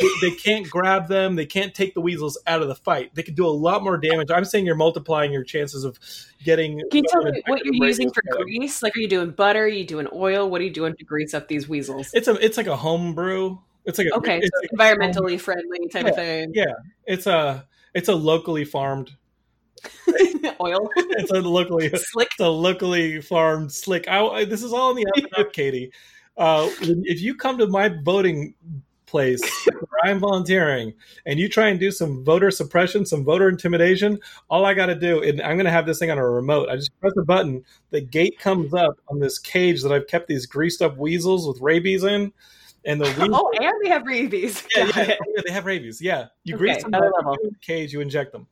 they, 0.00 0.08
they 0.30 0.30
can't 0.36 0.68
grab 0.68 1.08
them. 1.08 1.36
They 1.36 1.46
can't 1.46 1.74
take 1.74 1.94
the 1.94 2.00
weasels 2.00 2.38
out 2.46 2.60
of 2.62 2.68
the 2.68 2.74
fight. 2.74 3.14
They 3.14 3.22
can 3.22 3.34
do 3.34 3.46
a 3.46 3.48
lot 3.48 3.82
more 3.82 3.96
damage. 3.96 4.28
I'm 4.30 4.44
saying 4.44 4.66
you're 4.66 4.74
multiplying 4.74 5.32
your 5.32 5.44
chances 5.44 5.84
of 5.84 5.98
getting. 6.44 6.80
Can 6.90 7.02
you 7.02 7.04
tell 7.08 7.22
me 7.22 7.42
what 7.46 7.64
you're 7.64 7.74
using 7.86 8.10
for 8.10 8.22
rabies. 8.32 8.44
grease? 8.58 8.82
Like, 8.82 8.96
are 8.96 9.00
you 9.00 9.08
doing 9.08 9.30
butter? 9.30 9.64
Are 9.64 9.68
you 9.68 9.84
doing 9.84 10.08
oil? 10.12 10.50
What 10.50 10.60
are 10.60 10.64
you 10.64 10.70
doing 10.72 10.94
to 10.96 11.04
grease 11.04 11.34
up 11.34 11.48
these 11.48 11.68
weasels? 11.68 12.10
It's 12.14 12.28
a 12.28 12.34
it's 12.44 12.56
like 12.56 12.66
a 12.66 12.76
home 12.76 13.14
brew. 13.14 13.60
It's 13.84 13.98
like 13.98 14.08
a, 14.08 14.16
Okay, 14.16 14.38
It's 14.42 14.50
so 14.52 14.78
like 14.80 14.98
environmentally 14.98 15.40
friendly 15.40 15.88
type 15.88 16.06
of 16.06 16.16
thing. 16.16 16.50
Yeah. 16.54 16.64
it's 17.06 17.26
a 17.26 17.66
it's 17.94 18.08
a 18.08 18.14
locally 18.14 18.64
farmed. 18.64 19.12
oil, 20.60 20.90
It's 20.96 21.30
a 21.30 21.40
locally 21.40 21.88
slick. 21.90 22.28
it's 22.32 22.40
a 22.40 22.48
locally 22.48 23.20
farmed 23.20 23.70
slick. 23.72 24.08
I, 24.08 24.24
I- 24.26 24.44
this 24.44 24.62
is 24.62 24.72
all 24.72 24.90
in 24.90 24.96
the 24.96 25.06
up 25.34 25.38
up, 25.46 25.52
Katie. 25.52 25.92
Uh, 26.36 26.68
if 26.80 27.20
you 27.22 27.34
come 27.34 27.58
to 27.58 27.66
my 27.66 27.94
voting 28.04 28.54
place 29.06 29.42
where 29.66 30.04
I'm 30.04 30.18
volunteering 30.18 30.92
and 31.24 31.38
you 31.38 31.48
try 31.48 31.68
and 31.68 31.78
do 31.80 31.90
some 31.90 32.24
voter 32.24 32.50
suppression, 32.50 33.06
some 33.06 33.24
voter 33.24 33.48
intimidation, 33.48 34.18
all 34.50 34.64
I 34.64 34.74
got 34.74 34.86
to 34.86 34.94
do, 34.94 35.22
and 35.22 35.40
I'm 35.40 35.56
going 35.56 35.64
to 35.66 35.70
have 35.70 35.86
this 35.86 35.98
thing 35.98 36.10
on 36.10 36.18
a 36.18 36.28
remote. 36.28 36.68
I 36.68 36.76
just 36.76 36.90
press 37.00 37.12
a 37.18 37.22
button, 37.24 37.64
the 37.90 38.00
gate 38.00 38.38
comes 38.38 38.74
up 38.74 38.98
on 39.08 39.18
this 39.20 39.38
cage 39.38 39.82
that 39.82 39.92
I've 39.92 40.06
kept 40.06 40.28
these 40.28 40.46
greased 40.46 40.82
up 40.82 40.96
weasels 40.96 41.46
with 41.46 41.60
rabies 41.60 42.04
in, 42.04 42.32
and 42.84 43.00
the 43.00 43.06
weasels, 43.06 43.30
Oh, 43.32 43.50
and 43.60 43.72
they 43.82 43.88
have 43.90 44.06
rabies. 44.06 44.62
yeah, 44.76 44.90
yeah, 44.96 45.02
yeah, 45.06 45.42
they 45.46 45.52
have 45.52 45.66
rabies. 45.66 46.00
Yeah, 46.00 46.26
you 46.44 46.54
Okay, 46.54 46.58
grease 46.58 46.82
them 46.82 46.94
up, 46.94 47.02
you 47.02 47.12
level. 47.16 47.32
put 47.32 47.40
them 47.42 47.48
in 47.48 47.52
the 47.54 47.58
cage, 47.66 47.92
you 47.92 48.00
inject 48.00 48.32
them. 48.32 48.46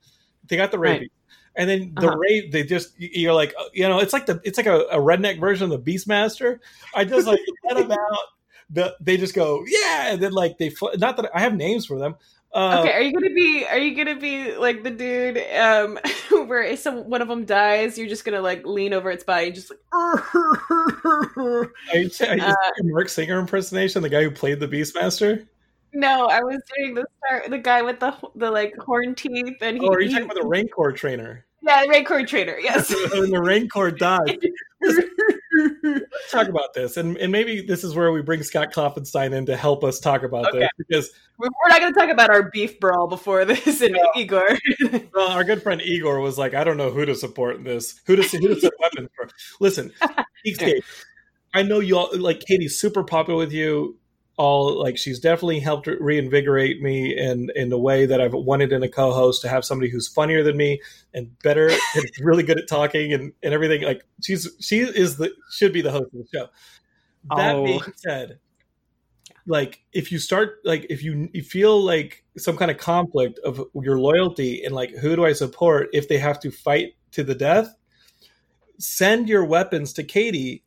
They 0.49 0.57
got 0.57 0.71
the 0.71 0.79
Right. 0.79 0.95
rabies, 0.95 1.11
and 1.57 1.69
then 1.71 1.93
the 1.97 2.09
Uh-huh. 2.09 2.49
they 2.51 2.65
just 2.65 2.99
you're 2.99 3.33
like 3.33 3.55
uh, 3.59 3.65
you 3.73 3.89
know 3.89 3.99
it's 3.99 4.13
like 4.13 4.27
the 4.27 4.41
it's 4.45 4.59
like 4.59 4.67
a, 4.67 4.81
a 4.91 4.99
redneck 4.99 5.41
version 5.41 5.71
of 5.71 5.85
the 5.85 5.93
Beastmaster. 5.93 6.59
I 6.95 7.05
just 7.05 7.27
like 7.27 7.39
let 7.65 7.77
them 7.77 7.91
out. 7.93 8.19
The, 8.75 8.97
they 9.01 9.17
just 9.17 9.35
go 9.35 9.65
yeah, 9.67 10.13
and 10.13 10.21
then 10.21 10.33
like 10.33 10.59
they 10.59 10.69
fl- 10.69 10.97
not 10.99 11.17
that 11.17 11.31
I 11.35 11.41
have 11.41 11.55
names 11.55 11.87
for 11.87 11.99
them. 11.99 12.17
Uh, 12.53 12.81
okay, 12.81 12.93
are 12.93 13.01
you 13.03 13.13
gonna 13.13 13.35
be? 13.35 13.65
Are 13.67 13.79
you 13.79 13.95
gonna 13.97 14.19
be 14.19 14.57
like 14.57 14.83
the 14.83 14.91
dude 14.91 15.39
um, 15.57 15.99
where 16.49 16.63
if 16.63 16.81
some 16.81 17.09
one 17.09 17.23
of 17.23 17.29
them 17.29 17.45
dies, 17.45 17.97
you're 17.97 18.09
just 18.09 18.25
gonna 18.25 18.41
like 18.41 18.67
lean 18.67 18.93
over 18.93 19.11
its 19.11 19.25
body, 19.25 19.47
and 19.47 19.55
just 19.55 19.71
like. 19.71 19.81
Are 19.93 21.71
you, 21.95 22.11
are 22.21 22.37
you 22.37 22.43
Uh, 22.43 22.55
Marc 22.83 23.09
Singer 23.09 23.39
impersonation, 23.39 24.03
the 24.03 24.09
guy 24.09 24.23
who 24.23 24.31
played 24.31 24.61
the 24.61 24.69
Beastmaster? 24.69 25.47
No, 25.93 26.27
I 26.27 26.43
was 26.43 26.61
doing 26.77 26.95
the 26.95 27.07
star, 27.19 27.49
the 27.49 27.59
guy 27.59 27.83
with 27.83 28.01
the 28.01 28.13
the 28.35 28.51
like 28.51 28.77
horn 28.77 29.15
teeth, 29.15 29.57
and 29.61 29.79
he. 29.79 29.87
Oh, 29.87 29.93
are 29.93 30.01
you 30.01 30.09
he- 30.09 30.15
talking 30.15 30.31
about 30.31 30.43
the 30.43 30.49
Rancor 30.49 30.93
trainer? 30.93 31.45
Yeah, 31.65 31.83
the 31.83 31.89
Rancor 31.89 32.27
Trader. 32.27 32.59
Yes. 32.61 32.95
when 33.13 33.31
the 33.31 33.41
Rancor 33.41 33.91
died. 33.91 34.39
Let's 35.83 36.31
talk 36.31 36.49
about 36.49 36.75
this, 36.75 36.97
and 36.97 37.17
and 37.17 37.31
maybe 37.31 37.61
this 37.61 37.85
is 37.85 37.95
where 37.95 38.13
we 38.13 38.23
bring 38.23 38.43
Scott 38.43 38.73
Klopfenstein 38.73 39.33
in 39.33 39.47
to 39.47 39.57
help 39.57 39.85
us 39.85 40.01
talk 40.01 40.23
about 40.23 40.49
Okay. 40.49 40.61
this 40.61 40.69
because 40.79 41.11
We're 41.39 41.49
not 41.69 41.81
going 41.81 41.93
to 41.93 41.99
talk 42.01 42.11
about 42.11 42.31
our 42.31 42.51
beef 42.51 42.79
brawl 42.81 43.07
before 43.09 43.45
this, 43.45 43.81
and 43.81 43.97
Igor. 44.17 44.59
well, 45.15 45.31
our 45.31 45.45
good 45.45 45.63
friend 45.63 45.81
Igor 45.83 46.21
was 46.21 46.39
like, 46.39 46.55
I 46.55 46.65
don't 46.65 46.77
know 46.77 46.91
who 46.91 47.05
to 47.05 47.15
support 47.15 47.57
in 47.57 47.65
this, 47.65 48.01
who 48.07 48.17
to 48.17 48.23
who 48.23 48.49
to 48.49 48.61
set 48.61 48.73
weapons 48.81 49.09
for. 49.17 49.29
Listen, 49.61 49.93
Geekscape, 50.47 50.83
I 51.55 51.63
know 51.63 51.81
you 51.81 51.99
all 51.99 52.11
like 52.19 52.41
Katie's 52.41 52.79
super 52.79 53.05
popular 53.05 53.39
with 53.39 53.53
you. 53.53 53.99
All 54.37 54.83
like 54.83 54.99
she's 54.99 55.21
definitely 55.21 55.61
helped 55.61 55.87
reinvigorate 55.87 56.83
me 56.83 57.17
in 57.17 57.51
in 57.55 57.73
a 57.73 57.79
way 57.79 58.05
that 58.07 58.21
I've 58.21 58.33
wanted 58.33 58.73
in 58.73 58.83
a 58.83 58.89
co-host 58.89 59.43
to 59.43 59.49
have 59.49 59.65
somebody 59.65 59.91
who's 59.91 60.09
funnier 60.09 60.43
than 60.43 60.57
me 60.57 60.81
and 61.13 61.39
better 61.41 61.69
and 61.95 62.05
really 62.21 62.43
good 62.43 62.59
at 62.59 62.69
talking 62.69 63.13
and, 63.13 63.33
and 63.43 63.55
everything. 63.55 63.83
Like 63.83 64.05
she's 64.23 64.49
she 64.61 64.81
is 64.81 65.17
the 65.19 65.33
should 65.53 65.73
be 65.73 65.83
the 65.83 65.93
host 65.93 66.07
of 66.07 66.13
the 66.13 66.27
show. 66.33 66.49
That 67.37 67.55
Oh. 67.57 67.65
being 67.65 67.83
said, 67.97 68.39
like 69.47 69.83
if 69.93 70.11
you 70.11 70.19
start 70.19 70.59
like 70.65 70.87
if 70.91 71.03
you 71.03 71.29
you 71.33 71.43
feel 71.43 71.81
like 71.81 72.25
some 72.37 72.57
kind 72.57 72.71
of 72.71 72.79
conflict 72.79 73.39
of 73.45 73.61
your 73.75 73.99
loyalty 73.99 74.65
and 74.65 74.75
like 74.75 74.91
who 74.91 75.15
do 75.15 75.25
I 75.25 75.33
support 75.33 75.89
if 75.93 76.09
they 76.09 76.19
have 76.19 76.41
to 76.41 76.51
fight 76.51 76.95
to 77.13 77.23
the 77.23 77.35
death, 77.35 77.75
send 78.79 79.29
your 79.29 79.45
weapons 79.45 79.93
to 79.95 80.03
Katie 80.03 80.65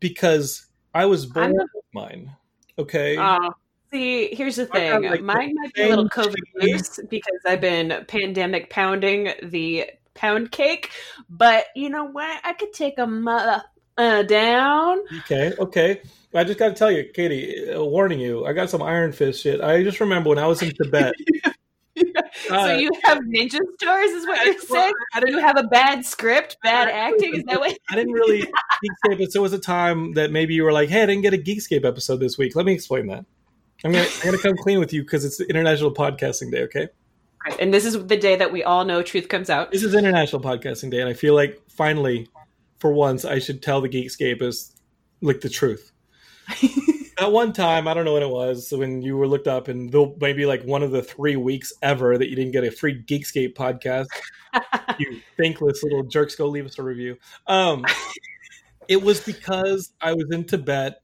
because 0.00 0.66
I 0.94 1.06
was 1.06 1.26
born 1.26 1.52
with 1.52 1.84
mine. 1.92 2.36
Okay. 2.78 3.16
Uh, 3.16 3.50
see, 3.90 4.34
here's 4.34 4.56
the 4.56 4.66
thing. 4.66 5.02
like, 5.02 5.22
Mine 5.22 5.54
might 5.54 5.74
be 5.74 5.82
a 5.82 5.88
little 5.88 6.08
COVID 6.08 6.34
loose 6.56 7.00
because 7.08 7.40
I've 7.46 7.60
been 7.60 8.04
pandemic 8.06 8.70
pounding 8.70 9.32
the 9.42 9.90
pound 10.14 10.50
cake, 10.50 10.90
but 11.28 11.66
you 11.74 11.88
know 11.88 12.04
what? 12.04 12.40
I 12.44 12.52
could 12.52 12.72
take 12.72 12.98
a 12.98 13.06
mother 13.06 13.62
uh, 13.96 14.22
down. 14.22 15.00
Okay, 15.20 15.52
okay. 15.58 16.00
I 16.34 16.42
just 16.42 16.58
got 16.58 16.68
to 16.68 16.74
tell 16.74 16.90
you, 16.90 17.04
Katie, 17.14 17.70
uh, 17.70 17.82
warning 17.84 18.18
you, 18.18 18.44
I 18.44 18.52
got 18.52 18.68
some 18.68 18.82
Iron 18.82 19.12
Fist 19.12 19.42
shit. 19.42 19.60
I 19.60 19.84
just 19.84 20.00
remember 20.00 20.30
when 20.30 20.38
I 20.38 20.46
was 20.46 20.62
in 20.62 20.72
Tibet. 20.72 21.14
so 22.48 22.54
Uh, 22.54 22.76
you 22.76 22.90
have 23.04 23.18
ninja 23.18 23.58
stars, 23.80 24.10
is 24.10 24.26
what 24.26 24.38
I- 24.38 24.44
you're 24.44 24.54
well, 24.68 24.82
saying? 24.82 24.92
I 25.14 25.22
You 25.26 25.38
have 25.38 25.56
a 25.58 25.62
bad 25.64 26.04
script, 26.04 26.56
bad 26.62 26.88
acting. 26.88 27.34
Is 27.36 27.44
that 27.44 27.60
what? 27.60 27.76
I 27.90 27.94
didn't 27.96 28.12
really 28.12 28.42
Geekscape, 28.42 29.18
but 29.18 29.32
there 29.32 29.42
was 29.42 29.52
a 29.52 29.58
time 29.58 30.12
that 30.14 30.30
maybe 30.32 30.54
you 30.54 30.64
were 30.64 30.72
like, 30.72 30.88
hey, 30.88 31.02
I 31.02 31.06
didn't 31.06 31.22
get 31.22 31.34
a 31.34 31.38
Geekscape 31.38 31.84
episode 31.84 32.18
this 32.18 32.36
week. 32.38 32.54
Let 32.56 32.66
me 32.66 32.72
explain 32.72 33.06
that. 33.08 33.24
I'm 33.84 33.92
gonna, 33.92 34.04
I'm 34.20 34.24
gonna 34.26 34.38
come 34.38 34.56
clean 34.56 34.78
with 34.80 34.92
you 34.92 35.02
because 35.02 35.24
it's 35.24 35.40
International 35.40 35.92
Podcasting 35.92 36.50
Day. 36.50 36.62
Okay, 36.62 36.88
Right, 37.46 37.56
And 37.60 37.72
this 37.74 37.84
is 37.84 38.06
the 38.06 38.16
day 38.16 38.36
that 38.36 38.50
we 38.52 38.62
all 38.64 38.84
know 38.84 39.02
truth 39.02 39.28
comes 39.28 39.50
out. 39.50 39.70
this 39.72 39.82
is 39.82 39.94
International 39.94 40.40
Podcasting 40.40 40.90
Day, 40.90 41.00
and 41.00 41.08
I 41.08 41.12
feel 41.12 41.34
like 41.34 41.60
finally, 41.68 42.28
for 42.78 42.92
once, 42.92 43.24
I 43.24 43.38
should 43.38 43.62
tell 43.62 43.80
the 43.80 43.88
Geekscape 43.88 44.40
is 44.42 44.72
like 45.20 45.40
the 45.42 45.48
truth. 45.50 45.92
At 47.18 47.30
one 47.30 47.52
time, 47.52 47.86
I 47.86 47.94
don't 47.94 48.04
know 48.04 48.14
when 48.14 48.22
it 48.22 48.28
was, 48.30 48.72
when 48.72 49.00
you 49.02 49.16
were 49.16 49.28
looked 49.28 49.46
up, 49.46 49.68
and 49.68 49.94
maybe 50.20 50.46
like 50.46 50.62
one 50.64 50.82
of 50.82 50.90
the 50.90 51.02
three 51.02 51.36
weeks 51.36 51.72
ever 51.82 52.18
that 52.18 52.28
you 52.28 52.36
didn't 52.36 52.52
get 52.52 52.64
a 52.64 52.70
free 52.70 53.02
Geekscape 53.02 53.54
podcast. 53.54 54.06
you 54.98 55.20
thankless 55.36 55.82
little 55.82 56.02
jerks, 56.02 56.34
go 56.34 56.46
leave 56.46 56.66
us 56.66 56.78
a 56.78 56.82
review. 56.82 57.16
Um, 57.46 57.84
it 58.88 59.02
was 59.02 59.20
because 59.20 59.92
I 60.00 60.12
was 60.12 60.26
in 60.30 60.44
Tibet 60.44 61.02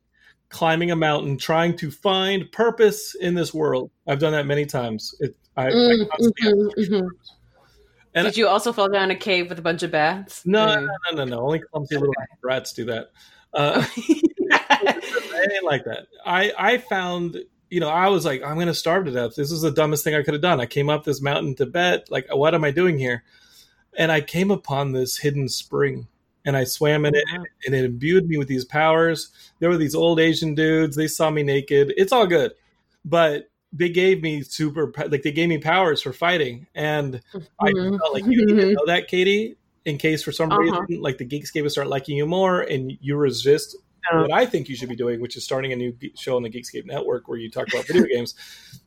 climbing 0.48 0.90
a 0.90 0.96
mountain 0.96 1.38
trying 1.38 1.76
to 1.76 1.90
find 1.90 2.50
purpose 2.50 3.14
in 3.14 3.34
this 3.34 3.54
world. 3.54 3.90
I've 4.08 4.18
done 4.18 4.32
that 4.32 4.46
many 4.46 4.66
times. 4.66 5.14
It, 5.20 5.36
I, 5.56 5.68
I 5.68 5.70
Mm, 5.70 5.98
have 6.00 6.20
mhm, 6.20 6.74
mm-hmm. 6.76 7.06
And- 8.14 8.24
Did 8.26 8.36
you 8.36 8.48
also 8.48 8.72
fall 8.72 8.88
down 8.88 9.10
a 9.12 9.14
cave 9.16 9.48
with 9.48 9.58
a 9.60 9.62
bunch 9.62 9.84
of 9.84 9.92
bats? 9.92 10.44
No, 10.44 10.66
no, 10.66 10.80
no, 11.12 11.16
no, 11.18 11.24
no. 11.24 11.40
Only 11.40 11.60
clumsy 11.60 11.96
little 11.96 12.12
rats 12.42 12.72
do 12.72 12.84
that. 12.86 13.10
Uh, 13.54 13.84
I 15.40 15.46
didn't 15.46 15.64
like 15.64 15.84
that. 15.84 16.06
I 16.24 16.52
I 16.58 16.78
found 16.78 17.38
you 17.70 17.80
know 17.80 17.88
I 17.88 18.08
was 18.08 18.24
like 18.24 18.42
I'm 18.42 18.58
gonna 18.58 18.74
starve 18.74 19.06
to 19.06 19.12
death. 19.12 19.34
This 19.36 19.50
is 19.50 19.62
the 19.62 19.70
dumbest 19.70 20.04
thing 20.04 20.14
I 20.14 20.22
could 20.22 20.34
have 20.34 20.42
done. 20.42 20.60
I 20.60 20.66
came 20.66 20.88
up 20.88 21.04
this 21.04 21.20
mountain 21.22 21.48
in 21.48 21.54
Tibet. 21.54 22.10
Like 22.10 22.26
what 22.34 22.54
am 22.54 22.64
I 22.64 22.70
doing 22.70 22.98
here? 22.98 23.24
And 23.96 24.12
I 24.12 24.20
came 24.20 24.50
upon 24.50 24.92
this 24.92 25.16
hidden 25.18 25.48
spring, 25.48 26.06
and 26.44 26.56
I 26.56 26.64
swam 26.64 27.04
in 27.04 27.14
it, 27.14 27.24
and 27.66 27.74
it 27.74 27.84
imbued 27.84 28.28
me 28.28 28.38
with 28.38 28.46
these 28.48 28.64
powers. 28.64 29.30
There 29.58 29.68
were 29.68 29.76
these 29.76 29.96
old 29.96 30.20
Asian 30.20 30.54
dudes. 30.54 30.94
They 30.96 31.08
saw 31.08 31.28
me 31.30 31.42
naked. 31.42 31.92
It's 31.96 32.12
all 32.12 32.26
good, 32.26 32.52
but 33.04 33.50
they 33.72 33.88
gave 33.88 34.22
me 34.22 34.42
super 34.42 34.92
like 35.08 35.22
they 35.22 35.32
gave 35.32 35.48
me 35.48 35.58
powers 35.58 36.02
for 36.02 36.12
fighting, 36.12 36.66
and 36.74 37.20
I 37.60 37.72
Mhm. 37.72 37.98
felt 37.98 38.14
like 38.14 38.24
you 38.26 38.46
didn't 38.46 38.74
know 38.74 38.86
that, 38.86 39.08
Katie. 39.08 39.56
In 39.86 39.96
case 39.96 40.22
for 40.22 40.30
some 40.32 40.50
Uh-huh. 40.50 40.60
reason, 40.60 41.02
like 41.02 41.18
the 41.18 41.24
geeks 41.24 41.50
gave 41.50 41.64
us 41.64 41.72
start 41.72 41.88
liking 41.88 42.16
you 42.16 42.26
more, 42.26 42.60
and 42.60 42.96
you 43.00 43.16
resist 43.16 43.76
No. 44.12 44.22
what 44.22 44.32
I 44.32 44.46
think 44.46 44.68
you 44.68 44.76
should 44.76 44.88
be 44.88 44.96
doing, 44.96 45.20
which 45.20 45.36
is 45.36 45.44
starting 45.44 45.72
a 45.72 45.76
new 45.76 45.94
show 46.16 46.36
on 46.36 46.42
the 46.42 46.50
Geekscape 46.50 46.86
network 46.86 47.28
where 47.28 47.38
you 47.38 47.50
talk 47.50 47.68
about 47.68 47.86
video 47.86 48.04
games. 48.14 48.34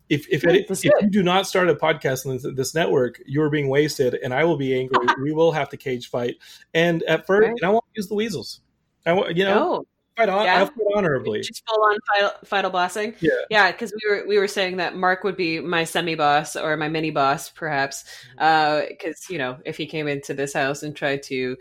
If 0.09 0.27
if, 0.29 0.43
it, 0.43 0.65
if 0.69 0.83
you 0.83 0.91
do 1.09 1.23
not 1.23 1.47
start 1.47 1.69
a 1.69 1.75
podcast 1.75 2.25
on 2.25 2.33
this, 2.33 2.45
this 2.55 2.75
network, 2.75 3.21
you 3.25 3.41
are 3.41 3.49
being 3.49 3.67
wasted, 3.69 4.15
and 4.15 4.33
I 4.33 4.43
will 4.43 4.57
be 4.57 4.77
angry. 4.77 5.05
we 5.23 5.31
will 5.31 5.51
have 5.51 5.69
to 5.69 5.77
cage 5.77 6.09
fight, 6.09 6.35
and 6.73 7.01
at 7.03 7.25
first, 7.25 7.41
Right. 7.47 7.51
and 7.51 7.63
I 7.63 7.69
won't 7.69 7.85
use 7.95 8.07
the 8.07 8.15
weasels. 8.15 8.59
I 9.05 9.13
want 9.13 9.35
you 9.37 9.45
know 9.45 9.73
Oh, 9.79 9.85
fight 10.17 10.29
on, 10.29 10.45
Yeah? 10.45 10.69
Honorably. 10.95 11.41
just 11.41 11.63
full 11.67 11.83
on 11.83 11.97
final, 12.15 12.31
final 12.45 12.69
bossing. 12.71 13.15
Yeah. 13.21 13.31
yeah, 13.49 13.71
because 13.71 13.91
we 13.93 14.09
were 14.11 14.25
we 14.27 14.37
were 14.37 14.47
saying 14.47 14.77
that 14.77 14.95
Mark 14.95 15.23
would 15.23 15.37
be 15.37 15.59
my 15.59 15.83
semi 15.85 16.15
boss 16.15 16.55
or 16.55 16.75
my 16.77 16.89
mini 16.89 17.09
boss, 17.11 17.49
perhaps, 17.49 18.03
Mm-hmm. 18.39 18.87
because 18.89 19.25
you 19.29 19.37
know 19.37 19.57
if 19.65 19.77
he 19.77 19.85
came 19.85 20.07
into 20.07 20.33
this 20.33 20.53
house 20.53 20.83
and 20.83 20.95
tried 20.95 21.23
to 21.23 21.55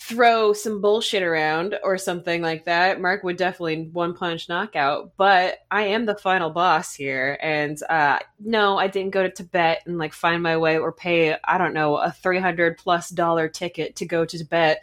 throw 0.00 0.52
some 0.52 0.80
bullshit 0.80 1.22
around 1.22 1.78
or 1.84 1.98
something 1.98 2.42
like 2.42 2.64
that, 2.64 3.00
Mark 3.00 3.22
would 3.22 3.36
definitely 3.36 3.88
one 3.92 4.14
punch 4.14 4.48
knockout. 4.48 5.12
But 5.16 5.58
I 5.70 5.82
am 5.82 6.06
the 6.06 6.16
final 6.16 6.50
boss 6.50 6.94
here, 6.94 7.38
and 7.40 7.80
uh, 7.88 8.18
no, 8.40 8.78
I 8.78 8.88
didn't 8.88 9.12
go 9.12 9.22
to 9.22 9.30
Tibet 9.30 9.82
and 9.86 9.98
like 9.98 10.12
find 10.12 10.42
my 10.42 10.56
way 10.56 10.78
or 10.78 10.92
pay 10.92 11.36
I 11.44 11.58
don't 11.58 11.74
know 11.74 11.96
a 11.96 12.10
three 12.10 12.40
hundred 12.40 12.78
plus 12.78 13.10
dollar 13.10 13.48
ticket 13.48 13.96
to 13.96 14.06
go 14.06 14.24
to 14.24 14.38
Tibet. 14.38 14.82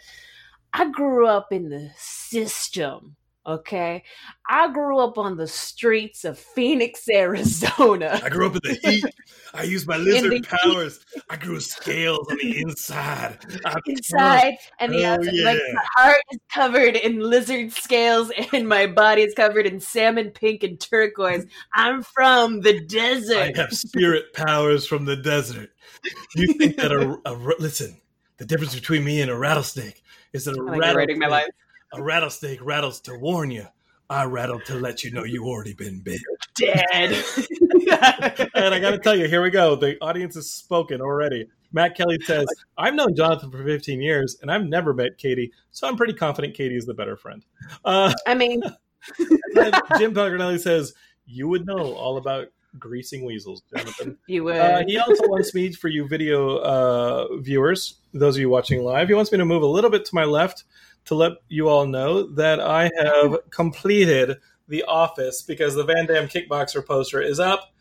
I 0.74 0.90
grew 0.92 1.28
up 1.28 1.52
in 1.52 1.70
the 1.70 1.92
system. 1.98 3.16
Okay. 3.48 4.04
I 4.50 4.72
grew 4.74 5.00
up 5.00 5.18
on 5.18 5.38
the 5.38 5.48
streets 5.48 6.26
of 6.26 6.38
Phoenix, 6.38 7.08
Arizona. 7.14 8.20
I 8.22 8.28
grew 8.28 8.48
up 8.48 8.56
in 8.56 8.62
the 8.64 8.74
heat. 8.84 9.06
I 9.54 9.64
used 9.64 9.88
my 9.88 9.96
lizard 9.98 10.32
the 10.32 10.36
heat. 10.36 10.48
powers. 10.48 11.00
I 11.30 11.38
grew 11.38 11.60
scales 11.62 12.28
on 12.30 12.38
the 12.38 12.62
inside. 12.62 13.38
I'm 13.64 13.80
Inside 13.86 14.58
and 14.80 14.94
the 14.94 15.06
Oh, 15.06 15.14
outside. 15.14 15.34
Like 15.44 15.60
my 15.74 15.86
heart 15.96 16.22
is 16.34 16.40
covered 16.54 16.96
in 16.98 17.20
lizard 17.22 17.72
scales 17.72 18.32
and 18.52 18.68
my 18.68 18.86
body 18.86 19.22
is 19.22 19.34
covered 19.34 19.66
in 19.66 19.80
salmon 19.80 20.32
pink 20.32 20.64
and 20.64 20.78
turquoise. 20.80 21.46
I'm 21.74 22.04
from 22.04 22.60
the 22.62 22.82
desert. 22.86 23.38
I 23.38 23.54
have 23.56 23.72
spirit 23.72 24.34
powers 24.34 24.86
from 24.86 25.06
the 25.06 25.16
desert. 25.16 25.70
You 26.36 26.54
think 26.54 26.76
that 26.78 26.92
a, 26.92 27.18
a 27.26 27.34
listen? 27.60 28.02
The 28.38 28.46
difference 28.46 28.76
between 28.76 29.04
me 29.04 29.22
and 29.22 29.32
a 29.32 29.36
rattlesnake 29.38 30.04
is 30.34 30.46
that 30.46 30.52
a 30.58 30.62
I 30.62 30.72
think 30.72 30.84
you're 30.86 30.96
writing 30.96 31.18
my 31.20 31.28
rattlesnake, 31.28 31.46
life. 31.48 31.67
A 31.94 32.02
rattlesnake 32.02 32.60
rattles 32.62 33.02
to 33.02 33.18
warn 33.18 33.52
you. 33.52 33.66
I 34.10 34.24
rattle 34.24 34.60
to 34.62 34.76
let 34.76 35.04
you 35.04 35.12
know 35.12 35.26
you 35.26 35.46
already 35.46 35.74
been 35.74 36.00
bit. 36.00 36.22
Dead. 36.56 37.24
And 38.54 38.74
I 38.74 38.80
got 38.80 38.92
to 38.92 39.00
tell 39.00 39.16
you, 39.16 39.28
here 39.28 39.42
we 39.42 39.50
go. 39.50 39.76
The 39.76 39.98
audience 40.02 40.36
has 40.36 40.50
spoken 40.50 41.00
already. 41.00 41.48
Matt 41.72 41.96
Kelly 41.96 42.18
says, 42.26 42.46
"I've 42.78 42.94
known 42.94 43.16
Jonathan 43.16 43.50
for 43.50 43.64
15 43.64 44.02
years, 44.02 44.38
and 44.42 44.52
I've 44.52 44.66
never 44.66 44.94
met 44.94 45.18
Katie, 45.18 45.52
so 45.72 45.88
I'm 45.88 45.96
pretty 45.96 46.14
confident 46.14 46.54
Katie 46.54 46.76
is 46.76 46.86
the 46.86 46.94
better 46.94 47.16
friend." 47.16 47.46
Uh, 47.86 48.14
I 48.26 48.34
mean, 48.34 48.62
Jim 49.98 50.14
Pellegrino 50.14 50.58
says, 50.58 50.94
"You 51.26 51.48
would 51.48 51.66
know 51.66 51.94
all 51.94 52.18
about 52.18 52.48
greasing 52.78 53.26
weasels, 53.26 53.64
Jonathan." 53.74 54.18
you 54.28 54.44
would. 54.46 54.58
Uh, 54.58 54.84
he 54.86 54.98
also 54.98 55.28
wants 55.28 55.54
me 55.54 55.72
for 55.72 55.88
you 55.88 56.08
video 56.08 56.58
uh, 56.58 57.38
viewers, 57.38 58.00
those 58.14 58.36
of 58.36 58.42
you 58.42 58.50
watching 58.50 58.84
live, 58.84 59.08
he 59.08 59.14
wants 59.14 59.32
me 59.32 59.38
to 59.38 59.46
move 59.46 59.64
a 59.64 59.68
little 59.68 59.90
bit 59.90 60.06
to 60.06 60.16
my 60.16 60.26
left 60.26 60.64
to 61.08 61.16
let 61.16 61.34
you 61.50 61.70
all 61.70 61.86
know 61.86 62.28
that 62.36 62.60
I 62.60 62.92
have 62.98 63.38
completed 63.50 64.38
The 64.68 64.84
Office 64.84 65.42
because 65.42 65.76
the 65.76 65.84
Van 65.84 66.06
Damme 66.06 66.28
Kickboxer 66.28 66.86
poster 66.86 67.22
is 67.22 67.40
up 67.40 67.72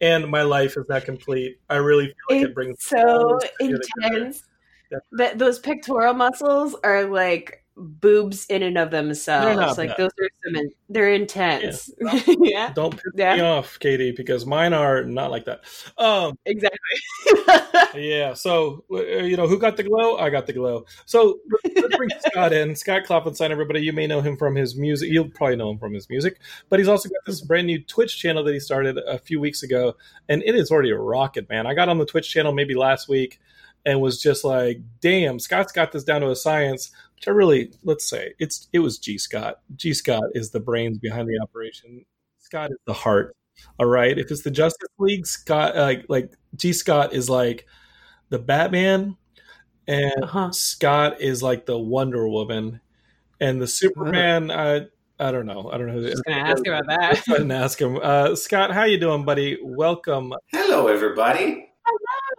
and 0.00 0.28
my 0.28 0.42
life 0.42 0.76
is 0.76 0.86
not 0.88 1.04
complete. 1.04 1.58
I 1.68 1.76
really 1.76 2.06
feel 2.06 2.38
like 2.38 2.48
it 2.48 2.54
brings 2.54 2.82
so 2.82 2.98
all 2.98 3.38
this 3.38 3.50
together. 3.60 4.16
intense. 4.16 4.44
That 5.12 5.38
those 5.38 5.58
pectoral 5.60 6.14
muscles 6.14 6.74
are 6.82 7.04
like 7.04 7.59
boobs 7.80 8.46
in 8.46 8.62
and 8.62 8.78
of 8.78 8.90
themselves. 8.90 9.78
Like 9.78 9.90
bad. 9.90 9.96
those 9.98 10.10
are 10.20 10.28
some. 10.44 10.56
In, 10.56 10.70
they're 10.88 11.12
intense. 11.12 11.90
Yeah, 12.42 12.72
Don't 12.74 12.92
piss 12.92 13.02
Yeah. 13.16 13.36
me 13.36 13.40
off, 13.42 13.78
Katie, 13.78 14.12
because 14.12 14.44
mine 14.46 14.72
are 14.72 15.04
not 15.04 15.30
like 15.30 15.46
that. 15.46 15.62
Um, 15.98 16.38
exactly. 16.44 16.78
Yeah. 17.94 18.34
So, 18.34 18.84
uh, 18.92 19.02
you 19.02 19.36
know, 19.36 19.48
who 19.48 19.58
got 19.58 19.76
the 19.76 19.82
glow? 19.82 20.16
I 20.16 20.30
got 20.30 20.46
the 20.46 20.52
glow. 20.52 20.84
So 21.06 21.38
let's 21.74 21.96
bring 21.96 22.08
Scott 22.30 22.52
in. 22.52 22.76
Scott 22.76 23.02
Klopfenstein, 23.04 23.50
everybody. 23.50 23.80
You 23.80 23.92
may 23.92 24.06
know 24.06 24.20
him 24.20 24.36
from 24.36 24.54
his 24.54 24.76
music. 24.76 25.10
You'll 25.10 25.28
probably 25.28 25.56
know 25.56 25.70
him 25.70 25.78
from 25.78 25.92
his 25.92 26.08
music, 26.08 26.38
but 26.68 26.78
he's 26.78 26.88
also 26.88 27.08
got 27.08 27.24
this 27.26 27.40
brand 27.40 27.66
new 27.66 27.82
Twitch 27.82 28.18
channel 28.18 28.44
that 28.44 28.52
he 28.52 28.60
started 28.60 28.98
a 28.98 29.18
few 29.18 29.40
weeks 29.40 29.62
ago, 29.64 29.96
and 30.28 30.42
it 30.44 30.54
is 30.54 30.70
already 30.70 30.90
a 30.90 30.98
rocket, 30.98 31.48
man. 31.48 31.66
I 31.66 31.74
got 31.74 31.88
on 31.88 31.98
the 31.98 32.06
Twitch 32.06 32.30
channel 32.30 32.52
maybe 32.52 32.74
last 32.74 33.08
week 33.08 33.40
and 33.86 34.00
was 34.00 34.20
just 34.20 34.44
like, 34.44 34.80
damn, 35.00 35.38
Scott's 35.38 35.72
got 35.72 35.92
this 35.92 36.04
down 36.04 36.20
to 36.22 36.30
a 36.30 36.36
science. 36.36 36.90
Which 37.16 37.28
I 37.28 37.32
really, 37.32 37.72
let's 37.84 38.08
say, 38.08 38.34
it's 38.38 38.68
it 38.72 38.78
was 38.78 38.98
G 38.98 39.18
Scott. 39.18 39.60
G 39.76 39.92
Scott 39.92 40.24
is 40.34 40.50
the 40.50 40.60
brains 40.60 40.98
behind 40.98 41.28
the 41.28 41.38
operation. 41.42 42.04
Scott 42.38 42.70
is 42.70 42.78
the 42.86 42.92
heart. 42.94 43.36
All 43.78 43.86
right. 43.86 44.16
If 44.18 44.30
it's 44.30 44.42
the 44.42 44.50
Justice 44.50 44.88
League, 44.98 45.26
Scott, 45.26 45.76
uh, 45.76 45.94
like 46.08 46.32
G 46.56 46.72
Scott 46.72 47.12
is 47.12 47.28
like 47.28 47.66
the 48.30 48.38
Batman, 48.38 49.16
and 49.86 50.24
Uh-huh. 50.24 50.50
Scott 50.52 51.20
is 51.20 51.42
like 51.42 51.66
the 51.66 51.78
Wonder 51.78 52.26
Woman, 52.28 52.80
and 53.40 53.60
the 53.60 53.66
Superman. 53.66 54.50
I 54.50 54.86
I 55.18 55.30
don't 55.32 55.44
know. 55.44 55.68
I 55.70 55.76
don't 55.76 55.88
know. 55.88 55.92
who 56.00 56.08
Just 56.08 56.24
gonna 56.24 56.40
ask 56.40 56.64
you 56.64 56.72
about 56.72 56.86
that. 56.86 57.22
I 57.28 57.32
didn't 57.32 57.50
ask 57.52 57.78
him. 57.78 57.98
Uh, 58.02 58.34
Scott, 58.34 58.70
how 58.72 58.84
you 58.84 58.98
doing, 58.98 59.26
buddy? 59.26 59.58
Welcome. 59.62 60.32
Hello, 60.52 60.86
everybody. 60.86 61.68
Hello. 61.84 62.29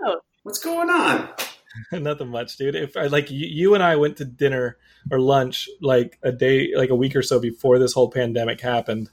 What's 0.44 0.60
going 0.60 0.90
on? 0.90 1.30
Nothing 1.92 2.30
much, 2.30 2.58
dude. 2.58 2.76
If 2.76 2.98
I 2.98 3.08
like 3.08 3.32
you, 3.32 3.48
you 3.48 3.74
and 3.76 3.84
I 3.84 3.96
went 3.96 4.18
to 4.18 4.26
dinner 4.26 4.78
or 5.10 5.20
lunch 5.20 5.70
like 5.82 6.18
a 6.24 6.32
day, 6.32 6.74
like 6.76 6.90
a 6.90 6.96
week 6.96 7.16
or 7.16 7.22
so 7.22 7.40
before 7.40 7.80
this 7.80 7.94
whole 7.94 8.10
pandemic 8.10 8.60
happened, 8.60 9.10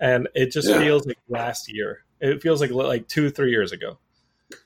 and 0.00 0.28
it 0.34 0.52
just 0.52 0.68
Yeah. 0.68 0.78
feels 0.80 1.06
like 1.06 1.18
last 1.28 1.72
year. 1.72 2.04
It 2.20 2.42
feels 2.42 2.60
like 2.60 2.70
like 2.70 3.08
two, 3.08 3.30
three 3.30 3.50
years 3.50 3.72
ago. 3.72 3.98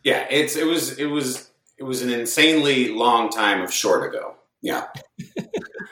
Yeah, 0.02 0.26
it's 0.30 0.56
it 0.56 0.66
was 0.66 0.98
it 0.98 1.06
was 1.06 1.50
it 1.78 1.82
was 1.82 2.02
an 2.02 2.10
insanely 2.10 2.88
long 2.88 3.28
time 3.28 3.60
of 3.60 3.72
short 3.72 4.08
ago. 4.08 4.36
Yeah. 4.62 4.86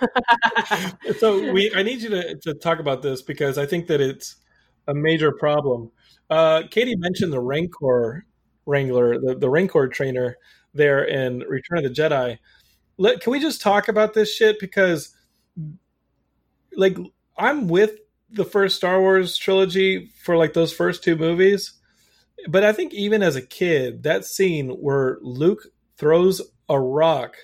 so 1.19 1.53
we 1.53 1.73
i 1.75 1.83
need 1.83 2.01
you 2.01 2.09
to, 2.09 2.37
to 2.37 2.55
talk 2.55 2.79
about 2.81 3.03
this 3.03 3.23
because 3.23 3.59
i 3.59 3.67
think 3.67 3.87
that 3.87 4.01
it's 4.01 4.37
a 4.89 4.95
major 4.95 5.31
problem 5.33 5.91
uh, 6.31 6.63
katie 6.71 6.97
mentioned 6.97 7.33
the 7.33 7.41
rancor 7.41 8.25
wrangler 8.66 9.18
the, 9.18 9.35
the 9.35 9.51
rancor 9.51 9.88
trainer 9.88 10.37
there 10.75 11.05
in 11.05 11.40
return 11.40 11.79
of 11.79 11.85
the 11.85 11.90
jedi. 11.90 12.38
Let, 12.98 13.20
can 13.20 13.33
we 13.33 13.40
just 13.40 13.61
talk 13.61 13.88
about 13.88 14.14
this 14.14 14.35
shit? 14.35 14.59
Because 14.61 15.14
like 16.77 16.96
i'm 17.37 17.68
with 17.68 17.98
the 18.31 18.44
first 18.44 18.77
star 18.77 19.01
wars 19.01 19.37
trilogy 19.37 20.11
for 20.22 20.37
like 20.37 20.53
those 20.53 20.72
first 20.72 21.05
two 21.05 21.16
movies 21.16 21.75
but 22.48 22.64
i 22.64 22.72
think 22.72 22.92
even 22.94 23.22
as 23.22 23.37
a 23.37 23.42
kid 23.42 24.03
that 24.03 24.25
scene 24.25 24.70
where 24.70 25.18
luke 25.22 25.66
throws 25.96 26.40
a 26.68 26.79
rock 26.79 27.35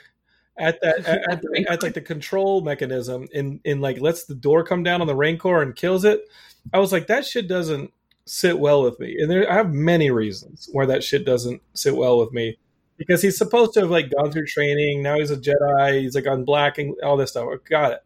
at 0.58 0.80
that 0.80 0.98
at, 1.06 1.30
at, 1.30 1.42
the, 1.42 1.66
at 1.68 1.82
like 1.82 1.94
the 1.94 2.00
control 2.00 2.60
mechanism 2.60 3.28
and 3.34 3.60
in 3.64 3.80
like 3.80 4.00
lets 4.00 4.24
the 4.24 4.34
door 4.34 4.64
come 4.64 4.82
down 4.82 5.00
on 5.00 5.06
the 5.06 5.14
rancor 5.14 5.62
and 5.62 5.76
kills 5.76 6.04
it 6.04 6.22
i 6.72 6.78
was 6.78 6.92
like 6.92 7.06
that 7.06 7.24
shit 7.26 7.48
doesn't 7.48 7.92
sit 8.28 8.58
well 8.58 8.82
with 8.82 8.98
me 9.00 9.16
and 9.18 9.30
there 9.30 9.50
i 9.50 9.54
have 9.54 9.72
many 9.72 10.10
reasons 10.10 10.68
where 10.72 10.86
that 10.86 11.02
shit 11.02 11.24
doesn't 11.24 11.62
sit 11.74 11.96
well 11.96 12.18
with 12.18 12.32
me 12.32 12.58
because 12.96 13.22
he's 13.22 13.38
supposed 13.38 13.72
to 13.72 13.80
have 13.80 13.90
like 13.90 14.10
gone 14.10 14.30
through 14.30 14.46
training 14.46 15.02
now 15.02 15.16
he's 15.16 15.30
a 15.30 15.36
jedi 15.36 16.00
he's 16.00 16.14
like 16.14 16.26
on 16.26 16.44
black 16.44 16.78
and 16.78 16.94
all 17.02 17.16
this 17.16 17.30
stuff 17.30 17.48
got 17.68 17.92
it 17.92 18.02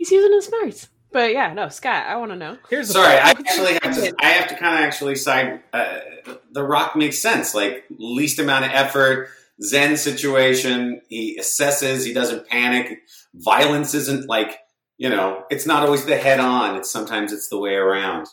He's 0.00 0.10
using 0.10 0.32
his 0.32 0.46
smarts. 0.46 0.88
But 1.12 1.32
yeah, 1.32 1.52
no, 1.52 1.68
Scott, 1.68 2.06
I 2.06 2.16
want 2.16 2.30
to 2.32 2.36
know. 2.36 2.56
here's 2.70 2.90
Sorry, 2.90 3.16
I 3.16 3.30
actually 3.30 3.74
have 3.74 3.94
to. 3.96 4.14
I 4.18 4.28
have 4.28 4.48
to 4.48 4.56
kind 4.56 4.78
of 4.78 4.80
actually 4.80 5.16
side. 5.16 5.60
Uh, 5.74 5.98
the 6.52 6.62
Rock 6.62 6.96
makes 6.96 7.18
sense. 7.18 7.54
Like 7.54 7.84
least 7.98 8.38
amount 8.38 8.64
of 8.64 8.70
effort, 8.70 9.28
Zen 9.62 9.98
situation. 9.98 11.02
He 11.10 11.38
assesses. 11.38 12.06
He 12.06 12.14
doesn't 12.14 12.48
panic. 12.48 13.00
Violence 13.34 13.92
isn't 13.92 14.26
like 14.26 14.56
you 14.96 15.10
know. 15.10 15.44
It's 15.50 15.66
not 15.66 15.84
always 15.84 16.06
the 16.06 16.16
head 16.16 16.40
on. 16.40 16.76
It's 16.76 16.90
sometimes 16.90 17.30
it's 17.30 17.48
the 17.48 17.58
way 17.58 17.74
around. 17.74 18.26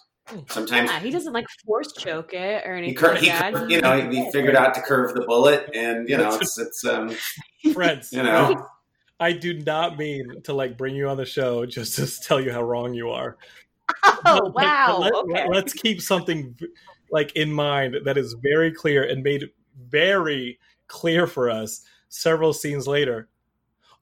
Sometimes 0.49 0.89
Yeah, 0.91 0.99
he 0.99 1.09
doesn't 1.09 1.33
like 1.33 1.45
force 1.65 1.93
choke 1.93 2.33
it 2.33 2.65
or 2.65 2.75
he, 2.75 2.79
anything 2.79 2.95
cur- 2.95 3.13
like 3.13 3.21
he 3.23 3.29
cur- 3.31 3.69
you 3.69 3.81
know 3.81 4.09
he, 4.09 4.23
he 4.23 4.31
figured 4.33 4.55
out 4.55 4.73
to 4.73 4.81
curve 4.81 5.13
the 5.13 5.21
bullet, 5.25 5.69
and 5.73 6.07
you 6.09 6.17
know 6.17 6.35
it's 6.35 6.57
it's 6.57 6.83
um 6.85 7.15
friends 7.73 8.11
you 8.11 8.23
know 8.23 8.67
i 9.19 9.31
do 9.31 9.53
not 9.61 9.97
mean 9.97 10.25
to 10.43 10.53
like 10.53 10.77
bring 10.77 10.95
you 10.95 11.07
on 11.07 11.17
the 11.17 11.25
show 11.25 11.65
just 11.65 11.95
to 11.95 12.07
tell 12.21 12.39
you 12.39 12.51
how 12.51 12.61
wrong 12.61 12.93
you 12.93 13.09
are 13.09 13.37
Oh 14.25 14.51
But- 14.51 14.53
but 14.53 14.53
wow! 14.53 14.97
let, 14.99 15.13
okay. 15.13 15.47
us 15.59 15.73
keep 15.73 16.01
something 16.01 16.55
like 17.11 17.31
in 17.37 17.51
mind 17.51 17.95
that 18.03 18.17
is 18.17 18.35
very 18.43 18.71
clear 18.71 19.03
and 19.03 19.23
made 19.23 19.49
very 19.89 20.59
clear 20.87 21.25
for 21.25 21.49
us 21.49 21.83
several 22.09 22.51
scenes 22.53 22.85
later. 22.87 23.29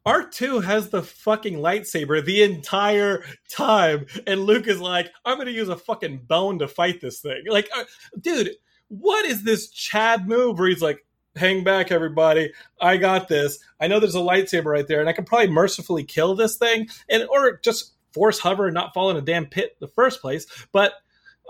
R2 0.06 0.64
has 0.64 0.90
the 0.90 1.02
fucking 1.02 1.58
lightsaber 1.58 2.24
the 2.24 2.44
entire 2.44 3.24
time, 3.50 4.06
and 4.28 4.42
Luke 4.42 4.68
is 4.68 4.80
like, 4.80 5.12
I'm 5.26 5.38
gonna 5.38 5.52
use 5.52 5.70
a 5.70 5.78
fucking 5.78 6.26
bone 6.28 6.60
to 6.60 6.68
fight 6.68 7.02
this 7.02 7.22
thing. 7.22 7.44
Like, 7.48 7.70
uh, 7.76 7.86
dude, 8.20 8.52
what 8.88 9.26
is 9.26 9.44
this 9.44 9.70
Chad 9.70 10.28
move 10.28 10.60
where 10.60 10.70
he's 10.70 10.82
like, 10.82 11.06
hang 11.36 11.64
back, 11.64 11.92
everybody, 11.92 12.54
I 12.80 12.98
got 12.98 13.28
this. 13.28 13.60
I 13.80 13.88
know 13.88 14.00
there's 14.00 14.16
a 14.16 14.20
lightsaber 14.20 14.66
right 14.66 14.88
there, 14.88 15.00
and 15.00 15.10
I 15.10 15.14
can 15.14 15.26
probably 15.26 15.50
mercifully 15.50 16.04
kill 16.04 16.36
this 16.36 16.58
thing, 16.58 16.88
and 17.10 17.28
or 17.30 17.60
just 17.64 17.94
force 18.14 18.40
hover 18.40 18.66
and 18.66 18.74
not 18.74 18.94
fall 18.94 19.10
in 19.10 19.18
a 19.18 19.22
damn 19.22 19.48
pit 19.48 19.72
in 19.72 19.88
the 19.88 19.94
first 19.94 20.22
place. 20.22 20.46
But 20.72 20.94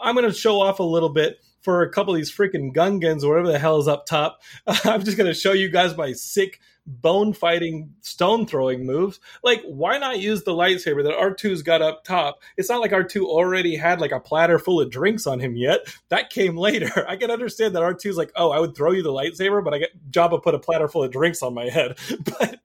I'm 0.02 0.16
gonna 0.16 0.34
show 0.34 0.62
off 0.62 0.80
a 0.80 0.84
little 0.84 1.10
bit 1.10 1.40
for 1.62 1.82
a 1.82 1.90
couple 1.90 2.14
of 2.14 2.20
these 2.20 2.32
freaking 2.32 2.74
Gungans 2.74 3.24
or 3.24 3.30
whatever 3.30 3.52
the 3.52 3.60
hell 3.60 3.80
is 3.80 3.88
up 3.88 4.06
top. 4.06 4.42
I'm 4.68 5.04
just 5.04 5.18
gonna 5.18 5.34
show 5.34 5.52
you 5.52 5.70
guys 5.70 5.98
my 5.98 6.14
sick 6.14 6.62
bone 6.88 7.34
fighting 7.34 7.94
stone 8.02 8.46
throwing 8.46 8.86
moves. 8.86 9.20
Like, 9.44 9.62
why 9.64 9.98
not 9.98 10.20
use 10.20 10.44
the 10.44 10.52
lightsaber 10.52 11.04
that 11.04 11.14
R2's 11.14 11.62
got 11.62 11.82
up 11.82 12.04
top? 12.04 12.42
It's 12.58 12.70
not 12.70 12.82
like 12.82 12.92
R2 12.92 13.24
already 13.24 13.76
had 13.76 14.00
like 14.00 14.12
a 14.12 14.20
platter 14.20 14.60
full 14.60 14.80
of 14.80 14.92
drinks 14.92 15.26
on 15.26 15.40
him 15.40 15.56
yet. 15.56 15.82
That 16.10 16.30
came 16.30 16.58
later. 16.66 17.06
I 17.08 17.16
can 17.16 17.32
understand 17.32 17.76
that 17.76 17.84
R2's 17.84 18.18
like, 18.18 18.32
oh, 18.36 18.52
I 18.52 18.60
would 18.60 18.76
throw 18.76 18.92
you 18.92 19.04
the 19.04 19.12
lightsaber, 19.12 19.64
but 19.64 19.74
I 19.74 19.80
get 19.80 20.12
Jabba 20.12 20.42
put 20.42 20.56
a 20.56 20.60
platter 20.60 20.88
full 20.88 21.04
of 21.04 21.12
drinks 21.12 21.42
on 21.42 21.54
my 21.54 21.70
head. 21.70 21.98
But 22.38 22.60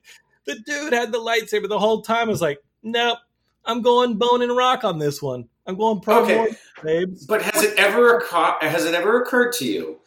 the 0.44 0.58
dude 0.58 0.92
had 0.92 1.12
the 1.12 1.18
lightsaber 1.18 1.68
the 1.68 1.78
whole 1.78 2.02
time. 2.02 2.28
I 2.28 2.30
was 2.30 2.40
like, 2.40 2.58
nope, 2.82 3.18
I'm 3.64 3.82
going 3.82 4.16
bone 4.16 4.42
and 4.42 4.56
rock 4.56 4.84
on 4.84 4.98
this 4.98 5.22
one. 5.22 5.48
I'm 5.66 5.76
going 5.76 6.00
pro 6.00 6.24
Okay. 6.24 6.36
Mortis, 6.36 6.58
babes. 6.82 7.26
But 7.26 7.42
has 7.42 7.62
it 7.62 7.78
ever 7.78 8.24
has 8.60 8.84
it 8.84 8.94
ever 8.94 9.22
occurred 9.22 9.52
to 9.54 9.64
you 9.64 10.00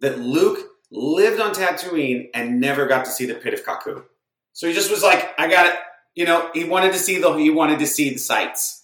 that 0.00 0.18
Luke 0.18 0.71
lived 0.92 1.40
on 1.40 1.52
Tatooine 1.54 2.28
and 2.34 2.60
never 2.60 2.86
got 2.86 3.04
to 3.06 3.10
see 3.10 3.26
the 3.26 3.34
pit 3.34 3.54
of 3.54 3.64
Kaku? 3.64 4.04
So 4.52 4.68
he 4.68 4.74
just 4.74 4.90
was 4.90 5.02
like, 5.02 5.30
I 5.38 5.48
got 5.48 5.66
it. 5.66 5.78
You 6.14 6.26
know, 6.26 6.50
he 6.52 6.64
wanted 6.64 6.92
to 6.92 6.98
see 6.98 7.18
the 7.18 7.32
he 7.34 7.50
wanted 7.50 7.78
to 7.80 7.86
see 7.86 8.10
the 8.10 8.18
sights. 8.18 8.80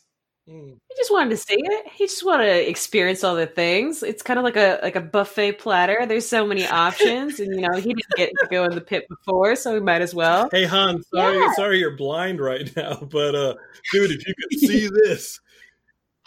Mm. 0.48 0.78
He 0.88 0.94
just 0.96 1.12
wanted 1.12 1.28
to 1.28 1.36
see 1.36 1.56
it. 1.58 1.86
He 1.92 2.06
just 2.06 2.24
wanted 2.24 2.46
to 2.46 2.70
experience 2.70 3.22
all 3.22 3.34
the 3.36 3.46
things. 3.46 4.02
It's 4.02 4.22
kind 4.22 4.38
of 4.38 4.44
like 4.44 4.56
a 4.56 4.80
like 4.82 4.96
a 4.96 5.00
buffet 5.02 5.52
platter. 5.58 6.06
There's 6.06 6.26
so 6.26 6.46
many 6.46 6.66
options, 6.86 7.38
and 7.38 7.54
you 7.54 7.60
know 7.68 7.76
he 7.76 7.92
didn't 7.92 8.16
get 8.16 8.30
to 8.40 8.46
go 8.50 8.64
in 8.64 8.74
the 8.74 8.80
pit 8.80 9.06
before, 9.10 9.56
so 9.56 9.74
he 9.74 9.80
might 9.80 10.00
as 10.00 10.14
well. 10.14 10.48
Hey 10.50 10.64
Han, 10.64 11.02
sorry, 11.14 11.36
Yeah. 11.36 11.52
sorry 11.52 11.78
you're 11.80 11.96
blind 11.98 12.40
right 12.40 12.70
now, 12.76 12.94
but 12.96 13.34
uh, 13.34 13.54
dude, 13.92 14.10
if 14.12 14.26
you 14.26 14.34
could 14.34 14.58
see 14.58 14.88
this, 15.04 15.38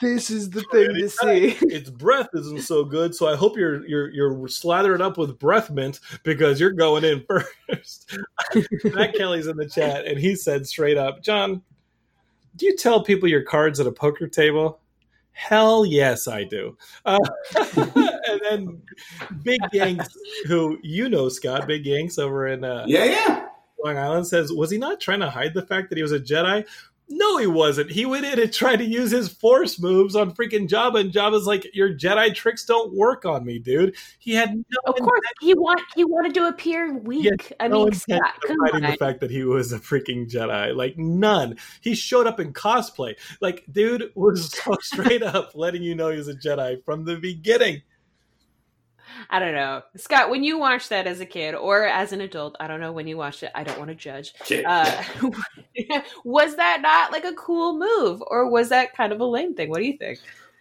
This 0.02 0.30
is 0.30 0.50
the 0.50 0.64
thing 0.72 0.94
to 0.96 1.10
see. 1.10 1.58
its 1.68 1.90
breath 1.90 2.30
isn't 2.34 2.64
so 2.64 2.84
good. 2.84 3.14
So 3.14 3.28
I 3.28 3.36
hope 3.36 3.58
you're 3.58 3.86
you're 3.86 4.10
you're 4.10 4.34
slathering 4.48 5.02
up 5.02 5.18
with 5.18 5.38
breath 5.38 5.70
mint 5.70 6.00
because 6.24 6.60
you're 6.60 6.72
going 6.72 7.04
in 7.04 7.24
first. 7.70 8.18
Matt 8.84 9.14
Kelly's 9.18 9.48
in 9.48 9.58
the 9.58 9.70
chat, 9.70 10.06
and 10.06 10.20
he 10.20 10.36
said 10.36 10.66
straight 10.68 10.98
up, 10.98 11.22
John, 11.24 11.62
do 12.56 12.66
you 12.66 12.76
tell 12.76 13.04
people 13.04 13.30
your 13.30 13.44
cards 13.44 13.80
at 13.80 13.88
a 13.88 13.92
poker 13.92 14.28
table? 14.28 14.80
Hell 15.34 15.86
yes, 15.86 16.28
I 16.28 16.44
do. 16.44 16.78
Uh, 17.06 17.18
and 17.56 18.42
then 18.50 18.82
Big 19.44 19.62
Yanks, 19.72 20.10
who 20.46 20.78
you 20.84 21.10
know, 21.10 21.30
Scott, 21.30 21.68
Big 21.68 21.86
Yanks 21.86 22.18
over 22.18 22.48
in 22.48 22.64
uh, 22.64 22.84
Yeah, 22.88 23.06
yeah. 23.06 23.48
Long 23.84 23.98
Island 23.98 24.28
says, 24.28 24.52
was 24.52 24.70
he 24.70 24.78
not 24.78 25.00
trying 25.00 25.22
to 25.22 25.30
hide 25.30 25.54
the 25.54 25.66
fact 25.66 25.90
that 25.90 25.98
he 25.98 26.04
was 26.04 26.12
a 26.12 26.20
Jedi? 26.20 26.66
No, 27.12 27.38
he 27.38 27.48
wasn't. 27.48 27.92
He 27.92 28.06
went 28.06 28.26
in 28.26 28.40
and 28.40 28.52
tried 28.52 28.78
to 28.78 28.86
use 28.86 29.12
his 29.12 29.30
force 29.30 29.80
moves 29.80 30.16
on 30.16 30.32
freaking 30.32 30.68
Jabba, 30.68 31.02
and 31.02 31.12
Jabba's 31.12 31.46
like, 31.46 31.68
"Your 31.74 31.94
Jedi 31.94 32.34
tricks 32.34 32.66
don't 32.66 32.94
work 32.94 33.26
on 33.26 33.46
me, 33.46 33.60
dude." 33.60 33.96
He 34.20 34.34
had 34.34 34.56
no 34.56 34.64
Of 34.86 34.96
course, 34.96 35.22
he 35.42 35.54
want 35.54 35.82
he 35.96 36.04
wanted 36.04 36.34
to 36.36 36.48
appear 36.48 36.94
weak. 36.94 37.54
I 37.60 37.68
no 37.68 37.86
mean, 37.86 37.94
Scott, 37.94 38.34
hiding 38.48 38.90
the 38.90 38.98
fact 38.98 39.20
that 39.20 39.32
he 39.32 39.44
was 39.44 39.72
a 39.74 39.80
freaking 39.80 40.30
Jedi. 40.30 40.76
Like 40.76 40.98
none. 40.98 41.58
He 41.82 41.96
showed 41.96 42.28
up 42.28 42.40
in 42.40 42.54
cosplay. 42.54 43.16
Like 43.42 43.66
dude 43.72 44.12
was 44.16 44.52
so 44.64 44.78
straight 44.82 45.24
up 45.24 45.52
letting 45.54 45.84
you 45.84 45.96
know 45.96 46.10
he 46.10 46.18
was 46.18 46.28
a 46.28 46.36
Jedi 46.36 46.84
from 46.86 47.06
the 47.06 47.18
beginning. 47.18 47.82
I 49.30 49.40
don't 49.40 49.54
know, 49.54 49.82
Scott. 49.98 50.30
When 50.30 50.44
you 50.44 50.58
watched 50.58 50.90
that 50.90 51.08
as 51.08 51.20
a 51.20 51.26
kid 51.26 51.56
or 51.56 51.86
as 51.86 52.12
an 52.12 52.22
adult, 52.22 52.56
I 52.60 52.68
don't 52.68 52.80
know 52.80 52.92
when 52.92 53.08
you 53.08 53.18
watched 53.18 53.44
it. 53.44 53.52
I 53.56 53.64
don't 53.64 53.80
want 53.80 53.90
to 53.90 53.96
judge. 53.96 54.34
Uh, 54.66 55.04
was 56.24 56.56
that 56.56 56.82
not 56.82 57.12
like 57.12 57.26
a 57.26 57.34
cool 57.34 57.78
move, 57.78 58.22
or 58.28 58.50
was 58.50 58.70
that 58.70 58.96
kind 58.96 59.14
of 59.14 59.20
a 59.20 59.26
lame 59.26 59.56
thing? 59.56 59.70
What 59.70 59.80
do 59.80 59.86
you 59.86 59.98
think? 59.98 60.20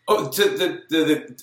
Oh, 0.08 0.28
to 0.28 0.42
the 0.42 0.82
the 0.88 1.04
the 1.04 1.42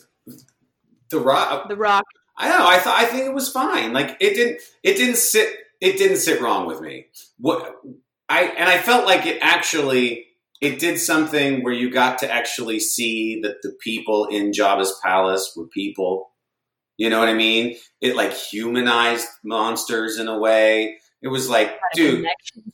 the 1.09 1.19
rock. 1.19 1.67
The 1.69 1.75
Rock. 1.75 2.03
I 2.37 2.49
don't 2.49 2.59
know. 2.59 2.67
I 2.67 2.77
thought 2.77 2.99
I 2.99 3.05
think 3.05 3.25
it 3.25 3.33
was 3.33 3.49
fine. 3.49 3.93
Like 3.93 4.17
it 4.19 4.35
didn't 4.35 4.61
it 4.83 4.97
didn't 4.97 5.17
sit 5.17 5.55
it 5.81 5.97
didn't 5.97 6.17
sit 6.17 6.41
wrong 6.41 6.67
with 6.67 6.81
me. 6.81 7.07
What 7.39 7.75
I 8.29 8.43
and 8.43 8.69
I 8.69 8.77
felt 8.77 9.05
like 9.05 9.25
it 9.25 9.39
actually 9.41 10.25
it 10.61 10.79
did 10.79 10.99
something 10.99 11.63
where 11.63 11.73
you 11.73 11.91
got 11.91 12.19
to 12.19 12.31
actually 12.31 12.79
see 12.79 13.41
that 13.41 13.61
the 13.61 13.75
people 13.81 14.25
in 14.25 14.51
Jabba's 14.51 14.99
palace 15.03 15.53
were 15.55 15.67
people. 15.67 16.31
You 16.97 17.09
know 17.09 17.19
what 17.19 17.29
I 17.29 17.33
mean? 17.33 17.77
It 18.01 18.15
like 18.15 18.33
humanized 18.33 19.27
monsters 19.43 20.17
in 20.19 20.27
a 20.27 20.37
way. 20.37 20.97
It 21.21 21.29
was 21.29 21.49
like, 21.49 21.77
dude, 21.93 22.25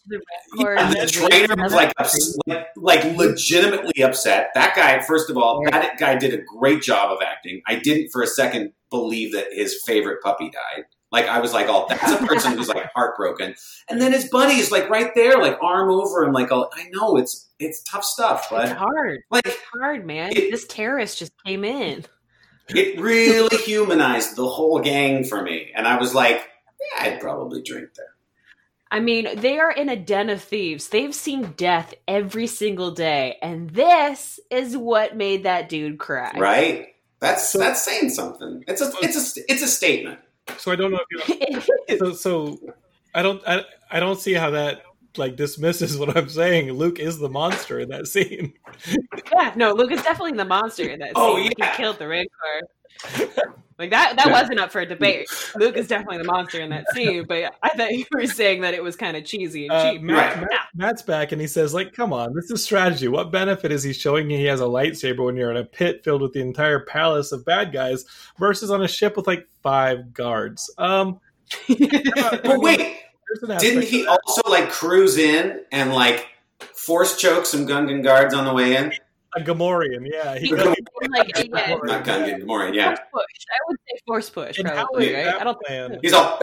the 0.07 0.21
yeah, 0.57 0.89
the 0.91 1.07
trainer 1.07 1.55
was 1.63 1.73
like, 1.73 1.93
ups- 1.97 2.37
like 2.45 2.67
like 2.75 3.03
legitimately 3.17 4.03
upset. 4.03 4.49
That 4.53 4.75
guy, 4.75 4.99
first 5.01 5.29
of 5.29 5.37
all, 5.37 5.63
that 5.71 5.97
guy 5.97 6.15
did 6.17 6.33
a 6.33 6.41
great 6.43 6.81
job 6.81 7.11
of 7.11 7.19
acting. 7.21 7.61
I 7.67 7.75
didn't 7.75 8.09
for 8.11 8.21
a 8.21 8.27
second 8.27 8.73
believe 8.89 9.31
that 9.33 9.47
his 9.53 9.81
favorite 9.85 10.21
puppy 10.21 10.49
died. 10.49 10.85
Like 11.11 11.27
I 11.27 11.39
was 11.39 11.53
like, 11.53 11.67
oh, 11.69 11.85
that's 11.87 12.11
a 12.11 12.17
person 12.25 12.57
who's 12.57 12.67
like 12.67 12.89
heartbroken. 12.95 13.55
And 13.89 14.01
then 14.01 14.11
his 14.11 14.29
buddy 14.29 14.55
is 14.55 14.71
like 14.71 14.89
right 14.89 15.11
there, 15.15 15.37
like 15.37 15.57
arm 15.61 15.89
over 15.89 16.23
him, 16.23 16.33
like 16.33 16.51
oh, 16.51 16.69
I 16.73 16.89
know 16.91 17.17
it's 17.17 17.49
it's 17.59 17.81
tough 17.83 18.03
stuff, 18.03 18.41
It's 18.41 18.49
but 18.49 18.77
hard. 18.77 19.21
like 19.31 19.45
It's 19.45 19.57
hard, 19.79 20.05
man. 20.05 20.31
It- 20.35 20.51
this 20.51 20.65
terrorist 20.67 21.17
just 21.19 21.31
came 21.45 21.63
in. 21.63 22.03
It 22.69 22.99
really 22.99 23.57
humanized 23.57 24.35
the 24.35 24.47
whole 24.47 24.79
gang 24.79 25.23
for 25.23 25.41
me. 25.41 25.71
And 25.75 25.87
I 25.87 25.97
was 25.97 26.13
like, 26.15 26.47
yeah, 26.79 27.03
I'd 27.03 27.19
probably 27.21 27.61
drink 27.61 27.89
there. 27.95 28.07
I 28.91 28.99
mean, 28.99 29.27
they 29.39 29.57
are 29.59 29.71
in 29.71 29.89
a 29.89 29.95
den 29.95 30.29
of 30.29 30.41
thieves. 30.43 30.89
They've 30.89 31.15
seen 31.15 31.53
death 31.57 31.95
every 32.07 32.45
single 32.45 32.91
day, 32.91 33.37
and 33.41 33.71
this 33.71 34.39
is 34.51 34.77
what 34.77 35.17
made 35.17 35.43
that 35.43 35.67
dude 35.67 35.97
cry. 35.97 36.31
Right? 36.37 36.89
That's 37.19 37.49
So- 37.49 37.57
that's 37.57 37.81
saying 37.81 38.11
something. 38.11 38.63
It's 38.67 38.81
a 38.81 38.91
it's 39.01 39.37
a 39.37 39.41
it's 39.51 39.63
a 39.63 39.67
statement. 39.67 40.19
So 40.57 40.71
I 40.71 40.75
don't 40.75 40.91
know 40.91 40.99
if 41.09 41.39
you 41.89 41.97
so 41.97 42.11
so 42.13 42.59
I 43.15 43.23
don't 43.23 43.41
I, 43.47 43.63
I 43.89 43.99
don't 43.99 44.19
see 44.19 44.33
how 44.33 44.51
that 44.51 44.83
like 45.17 45.35
dismisses 45.35 45.97
what 45.97 46.15
I'm 46.17 46.29
saying. 46.29 46.71
Luke 46.71 46.99
is 46.99 47.19
the 47.19 47.29
monster 47.29 47.79
in 47.79 47.89
that 47.89 48.07
scene. 48.07 48.53
yeah, 49.33 49.53
no, 49.55 49.73
Luke 49.73 49.91
is 49.91 50.01
definitely 50.03 50.37
the 50.37 50.45
monster 50.45 50.83
in 50.83 50.99
that 50.99 51.09
scene. 51.09 51.13
Oh, 51.15 51.33
Like, 51.33 51.53
yeah. 51.57 51.71
He 51.71 51.77
killed 51.77 51.99
the 51.99 52.07
Rancor. 52.07 52.29
Like 53.79 53.89
that 53.89 54.15
that 54.17 54.27
Yeah. 54.27 54.31
wasn't 54.31 54.59
up 54.59 54.71
for 54.71 54.81
a 54.81 54.85
debate. 54.85 55.27
Luke 55.55 55.75
is 55.77 55.87
definitely 55.87 56.19
the 56.19 56.25
monster 56.25 56.61
in 56.61 56.69
that 56.69 56.85
scene, 56.93 57.25
but 57.27 57.55
I 57.63 57.69
thought 57.69 57.89
you 57.91 58.05
were 58.13 58.27
saying 58.27 58.61
that 58.61 58.75
it 58.75 58.83
was 58.83 58.95
kind 58.95 59.17
of 59.17 59.25
cheesy 59.25 59.65
and 59.65 59.73
Uh, 59.73 59.91
cheap. 59.93 60.01
Matt, 60.03 60.35
Right. 60.35 60.41
Matt- 60.41 60.67
Matt's 60.75 61.01
back 61.01 61.31
and 61.31 61.41
he 61.41 61.47
says, 61.47 61.73
like, 61.73 61.91
come 61.91 62.13
on, 62.13 62.35
this 62.35 62.51
is 62.51 62.63
strategy. 62.63 63.07
What 63.07 63.31
benefit 63.31 63.71
is 63.71 63.81
he 63.81 63.91
showing 63.91 64.29
you 64.29 64.37
he 64.37 64.45
has 64.45 64.61
a 64.61 64.65
lightsaber 64.65 65.25
when 65.25 65.35
you're 65.35 65.49
in 65.49 65.57
a 65.57 65.65
pit 65.65 66.03
filled 66.03 66.21
with 66.21 66.33
the 66.33 66.41
entire 66.41 66.81
palace 66.81 67.31
of 67.31 67.45
bad 67.45 67.73
guys 67.73 68.05
versus 68.37 68.69
on 68.69 68.83
a 68.83 68.87
ship 68.87 69.17
with 69.17 69.25
like 69.25 69.47
five 69.63 70.13
guards? 70.13 70.71
Um 70.77 71.19
But 71.67 72.59
wait, 72.59 72.77
there's 72.77 72.83
an 72.83 72.91
aspect 72.91 73.12
Didn't 73.59 73.83
he 73.83 74.05
also 74.07 74.41
like 74.49 74.69
cruise 74.69 75.17
in 75.17 75.61
and 75.71 75.93
like 75.93 76.27
force 76.75 77.17
choke 77.17 77.45
some 77.45 77.65
Gungan 77.67 78.03
guards 78.03 78.33
on 78.33 78.45
the 78.45 78.53
way 78.53 78.75
in? 78.75 78.93
a 79.35 79.41
Gamorrean, 79.41 80.07
yeah. 80.07 80.37
He 80.37 80.47
He- 80.47 80.53
really 80.53 80.75
like, 81.09 81.31
yeah, 81.35 81.75
Not 81.83 82.05
Gungan, 82.05 82.43
Gamorrean, 82.43 82.75
yeah. 82.75 82.89
force 82.95 82.99
push. 83.11 83.45
I 83.49 83.57
would 83.67 83.77
say 83.89 83.99
force 84.05 84.29
push, 84.29 84.59
probably, 84.59 85.13
right? 85.13 85.35
I 85.35 85.43
don't 85.43 85.59
plan- 85.65 85.99
He's 86.03 86.13
all 86.13 86.39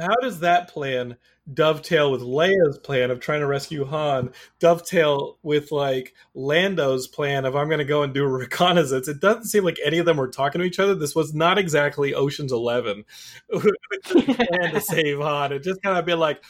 how 0.00 0.14
does 0.22 0.40
that 0.40 0.68
plan 0.68 1.16
dovetail 1.52 2.10
with 2.10 2.20
Leia's 2.22 2.78
plan 2.78 3.10
of 3.10 3.20
trying 3.20 3.40
to 3.40 3.46
rescue 3.46 3.84
Han? 3.84 4.30
Dovetail 4.58 5.38
with 5.42 5.72
like 5.72 6.14
Lando's 6.34 7.06
plan 7.06 7.44
of 7.44 7.56
I'm 7.56 7.68
going 7.68 7.78
to 7.78 7.84
go 7.84 8.02
and 8.02 8.12
do 8.12 8.24
a 8.24 8.28
reconnaissance. 8.28 9.08
It 9.08 9.20
doesn't 9.20 9.46
seem 9.46 9.64
like 9.64 9.78
any 9.84 9.98
of 9.98 10.06
them 10.06 10.16
were 10.16 10.28
talking 10.28 10.60
to 10.60 10.66
each 10.66 10.78
other. 10.78 10.94
This 10.94 11.14
was 11.14 11.34
not 11.34 11.58
exactly 11.58 12.14
Ocean's 12.14 12.52
Eleven 12.52 13.04
plan 14.04 14.74
to 14.74 14.80
save 14.80 15.18
Han. 15.18 15.52
It 15.52 15.62
just 15.62 15.82
kind 15.82 15.98
of 15.98 16.04
been 16.04 16.18
like. 16.18 16.42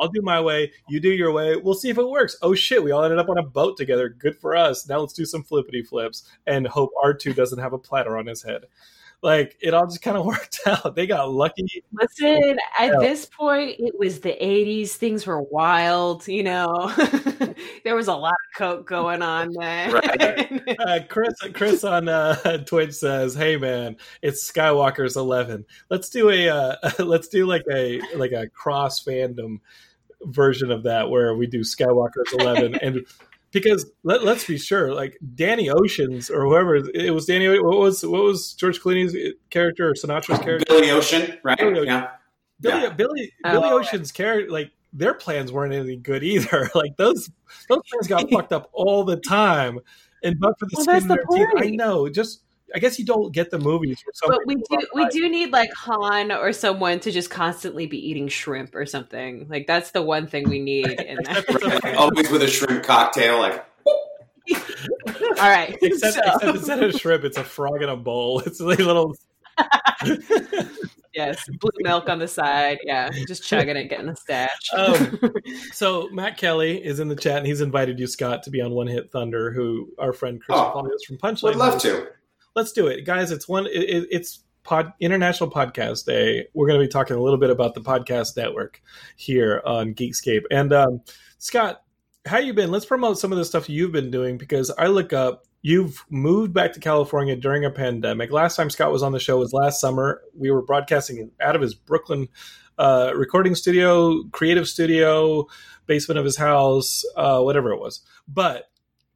I'll 0.00 0.08
do 0.08 0.22
my 0.22 0.40
way, 0.40 0.72
you 0.88 1.00
do 1.00 1.10
your 1.10 1.32
way. 1.32 1.54
We'll 1.54 1.74
see 1.74 1.90
if 1.90 1.98
it 1.98 2.08
works. 2.08 2.34
Oh 2.40 2.54
shit, 2.54 2.82
we 2.82 2.92
all 2.92 3.04
ended 3.04 3.18
up 3.18 3.28
on 3.28 3.36
a 3.36 3.42
boat 3.42 3.76
together. 3.76 4.08
Good 4.08 4.38
for 4.38 4.56
us. 4.56 4.88
Now 4.88 5.00
let's 5.00 5.12
do 5.12 5.26
some 5.26 5.44
flippity 5.44 5.82
flips 5.82 6.26
and 6.46 6.66
hope 6.66 6.90
R2 7.04 7.36
doesn't 7.36 7.58
have 7.58 7.74
a 7.74 7.78
platter 7.78 8.16
on 8.16 8.26
his 8.26 8.42
head. 8.42 8.62
Like 9.22 9.56
it 9.60 9.72
all 9.72 9.86
just 9.86 10.02
kind 10.02 10.16
of 10.16 10.26
worked 10.26 10.58
out. 10.66 10.96
They 10.96 11.06
got 11.06 11.30
lucky. 11.30 11.84
Listen, 11.92 12.58
at 12.78 12.98
this 12.98 13.26
point, 13.26 13.76
it 13.78 13.96
was 13.96 14.20
the 14.20 14.36
80s. 14.40 14.90
Things 14.90 15.26
were 15.26 15.40
wild, 15.40 16.26
you 16.26 16.42
know. 16.42 16.92
there 17.84 17.94
was 17.94 18.08
a 18.08 18.14
lot 18.14 18.32
of 18.32 18.58
coke 18.58 18.88
going 18.88 19.22
on 19.22 19.52
there. 19.58 19.92
Right. 19.92 20.78
Uh, 20.80 21.00
Chris, 21.08 21.34
Chris 21.54 21.84
on 21.84 22.08
uh, 22.08 22.64
Twitch 22.66 22.94
says, 22.94 23.34
"Hey 23.34 23.56
man, 23.56 23.96
it's 24.22 24.50
Skywalker's 24.50 25.16
11. 25.16 25.64
Let's 25.88 26.10
do 26.10 26.28
a 26.30 26.48
uh, 26.48 26.76
let's 26.98 27.28
do 27.28 27.46
like 27.46 27.64
a 27.70 28.00
like 28.16 28.32
a 28.32 28.48
cross 28.48 29.02
fandom 29.04 29.60
version 30.24 30.70
of 30.70 30.82
that 30.84 31.10
where 31.10 31.34
we 31.36 31.46
do 31.46 31.60
Skywalker's 31.60 32.32
Eleven, 32.32 32.74
and 32.76 33.06
because 33.52 33.90
let, 34.02 34.24
let's 34.24 34.46
be 34.46 34.58
sure, 34.58 34.94
like 34.94 35.18
Danny 35.34 35.70
Ocean's 35.70 36.30
or 36.30 36.42
whoever 36.42 36.76
it 36.76 37.12
was, 37.12 37.26
Danny. 37.26 37.48
What 37.58 37.78
was 37.78 38.04
what 38.04 38.22
was 38.24 38.54
George 38.54 38.80
Clooney's 38.80 39.16
character 39.50 39.88
or 39.88 39.94
Sinatra's 39.94 40.40
character? 40.40 40.64
Billy 40.68 40.90
Ocean, 40.90 41.38
right? 41.42 41.58
Billy 41.58 41.80
Ocean. 41.80 41.86
Yeah. 41.86 42.08
Billy 42.60 42.82
Yeah. 42.82 42.88
Billy, 42.90 43.32
Oh, 43.44 43.50
Billy 43.52 43.64
okay. 43.64 43.74
Ocean's 43.74 44.12
character, 44.12 44.50
like 44.50 44.70
their 44.92 45.14
plans 45.14 45.52
weren't 45.52 45.72
any 45.74 45.96
good 45.96 46.22
either. 46.24 46.70
Like 46.74 46.96
those 46.96 47.30
those 47.68 47.82
plans 47.90 48.08
got 48.08 48.30
fucked 48.30 48.52
up 48.52 48.68
all 48.72 49.04
the 49.04 49.16
time. 49.16 49.78
And 50.24 50.38
but 50.38 50.58
for 50.58 50.66
the 50.66 50.72
Well, 50.76 50.84
skin 50.84 50.92
that's 50.94 51.04
of 51.04 51.08
the 51.08 51.36
their 51.36 51.46
teeth, 51.46 51.72
I 51.72 51.76
know. 51.76 52.08
Just 52.08 52.42
I 52.74 52.78
guess 52.78 52.98
you 52.98 53.04
don't 53.04 53.32
get 53.32 53.50
the 53.50 53.58
movies 53.58 54.00
for 54.00 54.10
some. 54.14 54.30
But 54.30 54.40
we 54.46 54.54
do 54.56 54.78
we 54.94 55.06
do 55.08 55.28
need 55.28 55.52
like 55.52 55.72
Han 55.74 56.32
or 56.32 56.52
someone 56.52 57.00
to 57.00 57.10
just 57.10 57.30
constantly 57.30 57.86
be 57.86 57.98
eating 58.08 58.28
shrimp 58.28 58.74
or 58.74 58.86
something. 58.86 59.46
Like 59.48 59.66
that's 59.66 59.90
the 59.90 60.02
one 60.02 60.26
thing 60.26 60.48
we 60.48 60.58
need 60.60 60.88
in 60.88 61.16
that. 61.24 61.82
Right. 61.84 61.94
Always 61.96 62.30
with 62.30 62.42
a 62.42 62.48
shrimp 62.48 62.84
cocktail, 62.84 63.38
like 63.38 63.64
All 64.54 65.48
right. 65.48 65.76
Except, 65.82 66.14
so- 66.14 66.20
except 66.34 66.44
instead 66.56 66.82
of 66.82 66.92
shrimp, 66.94 67.24
it's 67.24 67.36
a 67.38 67.44
frog 67.44 67.82
in 67.82 67.88
a 67.88 67.96
bowl. 67.96 68.40
It's 68.46 68.60
like 68.60 68.78
a 68.80 68.84
little. 68.84 69.14
yes, 71.14 71.44
blue 71.60 71.70
milk 71.80 72.08
on 72.08 72.18
the 72.18 72.26
side. 72.28 72.78
Yeah, 72.84 73.10
just 73.26 73.44
chugging 73.46 73.76
it, 73.76 73.88
getting 73.88 74.08
a 74.08 74.16
stash. 74.16 74.50
Um, 74.74 75.20
so 75.72 76.08
Matt 76.10 76.38
Kelly 76.38 76.82
is 76.84 77.00
in 77.00 77.08
the 77.08 77.16
chat, 77.16 77.38
and 77.38 77.46
he's 77.46 77.60
invited 77.60 77.98
you, 78.00 78.06
Scott, 78.06 78.42
to 78.44 78.50
be 78.50 78.60
on 78.60 78.72
One 78.72 78.86
Hit 78.86 79.12
Thunder, 79.12 79.52
who 79.52 79.90
our 79.98 80.12
friend 80.12 80.40
Chris 80.42 80.58
Oh. 80.58 80.72
follows 80.72 81.04
from 81.06 81.18
Punchline. 81.18 81.42
would 81.42 81.56
love 81.56 81.80
to. 81.82 82.08
Let's 82.54 82.72
do 82.72 82.86
it, 82.86 83.02
guys. 83.04 83.30
It's 83.30 83.48
one. 83.48 83.66
It, 83.66 83.70
it- 83.88 84.08
it's 84.10 84.40
pod 84.64 84.92
International 85.00 85.50
Podcast 85.50 86.04
Day. 86.04 86.46
We're 86.54 86.68
going 86.68 86.78
to 86.80 86.86
be 86.86 86.90
talking 86.90 87.16
a 87.16 87.20
little 87.22 87.38
bit 87.38 87.50
about 87.50 87.74
the 87.74 87.80
podcast 87.80 88.36
network 88.36 88.80
here 89.16 89.60
on 89.64 89.94
Geekscape. 89.94 90.42
And 90.50 90.72
um, 90.72 91.00
Scott, 91.38 91.82
how 92.26 92.38
you 92.38 92.54
been? 92.54 92.70
Let's 92.70 92.84
promote 92.86 93.18
some 93.18 93.32
of 93.32 93.38
the 93.38 93.44
stuff 93.44 93.68
you've 93.68 93.92
been 93.92 94.10
doing 94.10 94.38
because 94.38 94.70
I 94.78 94.86
look 94.86 95.12
up. 95.12 95.44
You've 95.64 96.04
moved 96.10 96.52
back 96.52 96.72
to 96.72 96.80
California 96.80 97.36
during 97.36 97.64
a 97.64 97.70
pandemic. 97.70 98.32
Last 98.32 98.56
time 98.56 98.68
Scott 98.70 98.90
was 98.92 99.02
on 99.02 99.12
the 99.12 99.20
show 99.20 99.38
was 99.38 99.52
last 99.52 99.80
summer. 99.80 100.22
We 100.36 100.50
were 100.50 100.62
broadcasting 100.62 101.30
out 101.40 101.54
of 101.54 101.62
his 101.62 101.74
Brooklyn 101.74 102.28
uh, 102.78 103.12
recording 103.14 103.54
studio, 103.54 104.24
creative 104.32 104.68
studio, 104.68 105.46
basement 105.86 106.18
of 106.18 106.24
his 106.24 106.36
house, 106.36 107.04
uh, 107.16 107.40
whatever 107.42 107.70
it 107.72 107.78
was. 107.78 108.00
But 108.26 108.64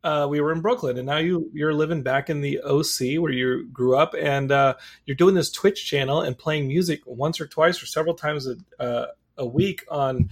uh, 0.06 0.26
we 0.28 0.40
were 0.40 0.52
in 0.52 0.60
Brooklyn, 0.60 0.96
and 0.98 1.06
now 1.06 1.16
you 1.18 1.50
you're 1.52 1.74
living 1.74 2.02
back 2.02 2.30
in 2.30 2.40
the 2.40 2.60
OC 2.60 3.20
where 3.20 3.32
you 3.32 3.66
grew 3.72 3.96
up, 3.96 4.14
and 4.18 4.52
uh, 4.52 4.74
you're 5.04 5.16
doing 5.16 5.34
this 5.34 5.50
Twitch 5.50 5.84
channel 5.84 6.20
and 6.22 6.38
playing 6.38 6.68
music 6.68 7.00
once 7.06 7.40
or 7.40 7.46
twice 7.48 7.82
or 7.82 7.86
several 7.86 8.14
times 8.14 8.46
a 8.46 8.56
uh, 8.82 9.06
a 9.38 9.44
week 9.46 9.84
on 9.90 10.30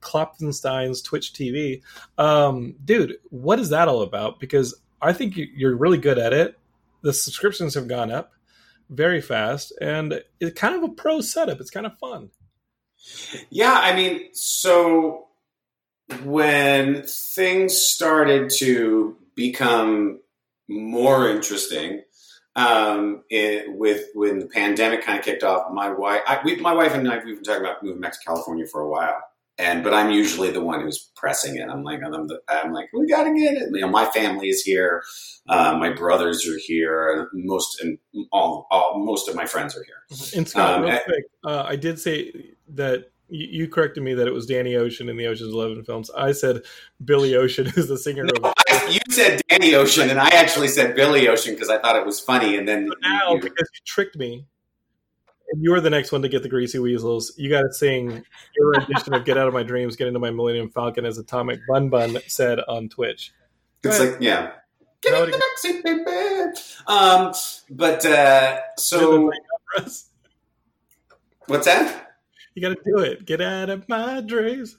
Klopfenstein's 0.00 1.02
Twitch 1.02 1.32
TV. 1.32 1.82
Um, 2.16 2.74
dude, 2.84 3.18
what 3.30 3.58
is 3.60 3.68
that 3.70 3.88
all 3.88 4.02
about? 4.02 4.40
Because 4.40 4.74
I 5.00 5.12
think 5.12 5.36
you- 5.36 5.48
you're 5.54 5.76
really 5.76 5.98
good 5.98 6.18
at 6.18 6.32
it. 6.32 6.58
The 7.02 7.12
subscriptions 7.12 7.74
have 7.74 7.86
gone 7.86 8.10
up 8.10 8.32
very 8.90 9.20
fast, 9.20 9.72
and 9.80 10.22
it's 10.40 10.58
kind 10.58 10.74
of 10.74 10.82
a 10.82 10.88
pro 10.88 11.20
setup. 11.20 11.60
It's 11.60 11.70
kind 11.70 11.86
of 11.86 11.96
fun. 11.98 12.30
Yeah, 13.50 13.74
I 13.74 13.94
mean, 13.94 14.30
so 14.32 15.27
when 16.24 17.02
things 17.04 17.76
started 17.76 18.50
to 18.58 19.16
become 19.34 20.20
more 20.68 21.28
interesting, 21.28 22.02
um, 22.56 23.22
it, 23.30 23.72
with 23.72 24.06
when 24.14 24.40
the 24.40 24.46
pandemic 24.46 25.04
kind 25.04 25.18
of 25.18 25.24
kicked 25.24 25.44
off, 25.44 25.72
my 25.72 25.90
wife, 25.90 26.22
I, 26.26 26.40
we, 26.44 26.56
my 26.56 26.72
wife 26.72 26.94
and 26.94 27.08
I, 27.10 27.16
we've 27.24 27.36
been 27.36 27.44
talking 27.44 27.62
about 27.62 27.82
moving 27.82 28.00
back 28.00 28.12
to 28.12 28.18
California 28.26 28.66
for 28.66 28.80
a 28.80 28.88
while, 28.88 29.16
and 29.58 29.84
but 29.84 29.94
I'm 29.94 30.10
usually 30.10 30.50
the 30.50 30.60
one 30.62 30.80
who's 30.80 31.10
pressing 31.14 31.56
it. 31.56 31.68
I'm 31.68 31.84
like, 31.84 32.00
I'm, 32.02 32.26
the, 32.26 32.40
I'm 32.48 32.72
like, 32.72 32.88
we 32.92 33.06
got 33.06 33.24
to 33.24 33.34
get 33.34 33.54
it. 33.54 33.68
You 33.72 33.82
know, 33.82 33.88
my 33.88 34.06
family 34.06 34.48
is 34.48 34.62
here, 34.62 35.02
uh, 35.48 35.76
my 35.78 35.90
brothers 35.92 36.48
are 36.48 36.58
here, 36.58 37.28
and 37.32 37.44
most 37.46 37.80
and 37.80 37.98
all, 38.32 38.66
all 38.70 38.98
most 39.04 39.28
of 39.28 39.36
my 39.36 39.46
friends 39.46 39.76
are 39.76 39.84
here. 39.84 40.02
And 40.36 40.48
Scott, 40.48 40.74
Um, 40.78 40.82
real 40.82 40.92
I- 40.94 40.98
quick, 40.98 41.24
uh, 41.44 41.64
I 41.66 41.76
did 41.76 42.00
say 42.00 42.54
that 42.70 43.10
you, 43.28 43.68
corrected 43.68 44.02
me 44.02 44.14
that 44.14 44.26
it 44.26 44.32
was 44.32 44.46
Danny 44.46 44.74
Ocean 44.76 45.08
in 45.08 45.16
the 45.16 45.26
Ocean's 45.26 45.52
Eleven 45.52 45.82
films. 45.84 46.10
I 46.16 46.32
said 46.32 46.62
Billy 47.04 47.34
Ocean, 47.36 47.66
is 47.76 47.88
the 47.88 47.98
singer 47.98 48.24
of. 48.24 48.30
I, 48.44 48.88
you 48.90 49.00
said 49.10 49.40
Danny 49.48 49.74
Ocean, 49.74 50.08
and 50.10 50.18
I 50.20 50.28
actually 50.28 50.68
said 50.68 50.94
Billy 50.96 51.28
Ocean 51.28 51.54
because 51.54 51.68
I 51.68 51.78
thought 51.78 51.96
it 51.96 52.06
was 52.06 52.20
funny. 52.20 52.56
And 52.56 52.66
then 52.66 52.88
But 52.88 52.98
now, 53.02 53.34
you- 53.34 53.40
because 53.40 53.68
you 53.74 53.80
tricked 53.84 54.16
me, 54.16 54.46
and 55.50 55.62
you 55.62 55.70
were 55.70 55.80
the 55.80 55.90
next 55.90 56.12
one 56.12 56.22
to 56.22 56.28
get 56.28 56.42
the 56.42 56.48
Greasy 56.48 56.78
Weasels, 56.78 57.32
you 57.36 57.48
got 57.50 57.62
to 57.62 57.72
sing 57.72 58.24
your 58.56 58.70
rendition 58.70 59.14
of 59.14 59.24
"Get 59.24 59.36
Out 59.38 59.48
of 59.48 59.54
My 59.54 59.62
Dreams, 59.62 59.96
Get 59.96 60.06
Into 60.08 60.20
My 60.20 60.30
Millennium 60.30 60.70
Falcon" 60.70 61.04
as 61.04 61.18
Atomic 61.18 61.60
Bun 61.68 61.88
Bun 61.90 62.18
said 62.26 62.60
on 62.68 62.88
Twitch. 62.88 63.32
it's 63.84 63.98
like, 64.00 64.16
yeah. 64.20 64.52
Get 65.00 65.14
in 65.14 65.30
the 65.30 65.36
backseat, 65.38 65.84
baby. 65.84 66.58
Um, 66.88 67.32
but 67.70 68.04
uh, 68.04 68.58
so 68.76 69.30
what's 71.46 71.66
that? 71.66 72.07
You 72.58 72.62
got 72.62 72.76
to 72.76 72.82
do 72.84 72.98
it. 72.98 73.24
Get 73.24 73.40
out 73.40 73.70
of 73.70 73.88
my 73.88 74.20
dreams. 74.20 74.78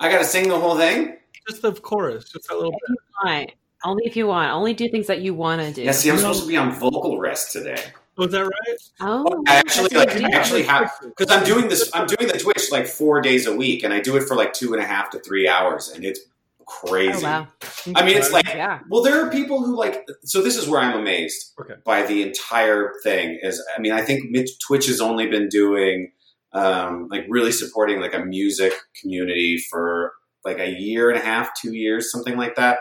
I 0.00 0.10
got 0.10 0.18
to 0.18 0.24
sing 0.24 0.48
the 0.48 0.58
whole 0.58 0.76
thing. 0.76 1.16
Just 1.48 1.62
the 1.62 1.70
chorus, 1.72 2.24
just 2.32 2.48
that 2.48 2.56
little 2.56 2.72
bit. 2.72 2.80
you 2.88 2.96
want. 3.24 3.50
Only 3.84 4.04
if 4.04 4.16
you 4.16 4.26
want. 4.26 4.50
Only 4.50 4.74
do 4.74 4.88
things 4.88 5.06
that 5.06 5.20
you 5.20 5.32
want 5.32 5.62
to 5.62 5.72
do. 5.72 5.82
Yeah, 5.82 5.92
see, 5.92 6.10
I'm 6.10 6.18
supposed 6.18 6.42
to 6.42 6.48
be 6.48 6.56
on 6.56 6.72
vocal 6.72 7.20
rest 7.20 7.52
today. 7.52 7.76
Oh, 8.18 8.24
Was 8.24 8.32
that 8.32 8.42
right? 8.42 8.78
Oh, 9.00 9.24
oh 9.28 9.44
I 9.46 9.54
actually 9.54 9.96
like. 9.96 10.10
I 10.16 10.28
actually 10.36 10.64
have 10.64 10.90
because 11.04 11.30
I'm 11.30 11.44
doing 11.44 11.68
this. 11.68 11.88
I'm 11.94 12.08
doing 12.08 12.26
the 12.26 12.36
Twitch 12.36 12.72
like 12.72 12.88
four 12.88 13.20
days 13.20 13.46
a 13.46 13.54
week, 13.54 13.84
and 13.84 13.94
I 13.94 14.00
do 14.00 14.16
it 14.16 14.24
for 14.24 14.34
like 14.34 14.52
two 14.52 14.74
and 14.74 14.82
a 14.82 14.86
half 14.86 15.10
to 15.10 15.20
three 15.20 15.46
hours, 15.46 15.92
and 15.94 16.04
it's 16.04 16.18
crazy. 16.66 17.24
Oh, 17.24 17.30
wow. 17.30 17.48
I 17.94 18.04
mean, 18.04 18.16
it's 18.16 18.32
like 18.32 18.46
Yeah. 18.48 18.80
Well, 18.90 19.04
there 19.04 19.24
are 19.24 19.30
people 19.30 19.64
who 19.64 19.76
like. 19.76 20.04
So 20.24 20.42
this 20.42 20.56
is 20.56 20.68
where 20.68 20.80
I'm 20.80 20.98
amazed 20.98 21.52
Okay. 21.60 21.74
by 21.84 22.02
the 22.02 22.22
entire 22.22 22.94
thing. 23.04 23.38
Is 23.40 23.64
I 23.76 23.80
mean, 23.80 23.92
I 23.92 24.02
think 24.02 24.36
Twitch 24.66 24.86
has 24.86 25.00
only 25.00 25.28
been 25.28 25.48
doing 25.48 26.10
um, 26.54 27.08
like 27.10 27.26
really 27.28 27.52
supporting 27.52 28.00
like 28.00 28.14
a 28.14 28.24
music 28.24 28.72
community 29.00 29.58
for 29.58 30.12
like 30.44 30.58
a 30.58 30.70
year 30.70 31.10
and 31.10 31.18
a 31.18 31.24
half, 31.24 31.50
two 31.60 31.74
years, 31.74 32.10
something 32.10 32.36
like 32.36 32.56
that. 32.56 32.78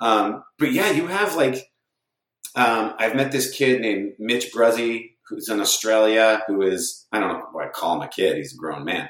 Um, 0.00 0.44
but 0.58 0.72
yeah, 0.72 0.90
you 0.90 1.06
have 1.06 1.34
like 1.34 1.70
um, 2.54 2.94
I've 2.98 3.16
met 3.16 3.32
this 3.32 3.50
kid 3.50 3.80
named 3.80 4.12
Mitch 4.18 4.52
Bruzzy 4.52 5.10
who's 5.28 5.48
in 5.48 5.60
Australia 5.60 6.42
who 6.46 6.62
is 6.62 7.06
I 7.10 7.18
don't 7.18 7.28
know 7.28 7.46
what 7.52 7.66
I 7.66 7.70
call 7.70 7.96
him 7.96 8.02
a 8.02 8.08
kid. 8.08 8.36
He's 8.36 8.54
a 8.54 8.58
grown 8.58 8.84
man. 8.84 9.08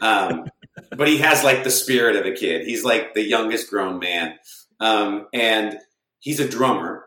Um, 0.00 0.44
but 0.96 1.08
he 1.08 1.18
has 1.18 1.42
like 1.42 1.64
the 1.64 1.70
spirit 1.70 2.16
of 2.16 2.26
a 2.26 2.32
kid. 2.32 2.66
He's 2.66 2.84
like 2.84 3.14
the 3.14 3.22
youngest 3.22 3.70
grown 3.70 3.98
man. 3.98 4.34
Um, 4.80 5.28
and 5.32 5.78
he's 6.18 6.40
a 6.40 6.48
drummer 6.48 7.06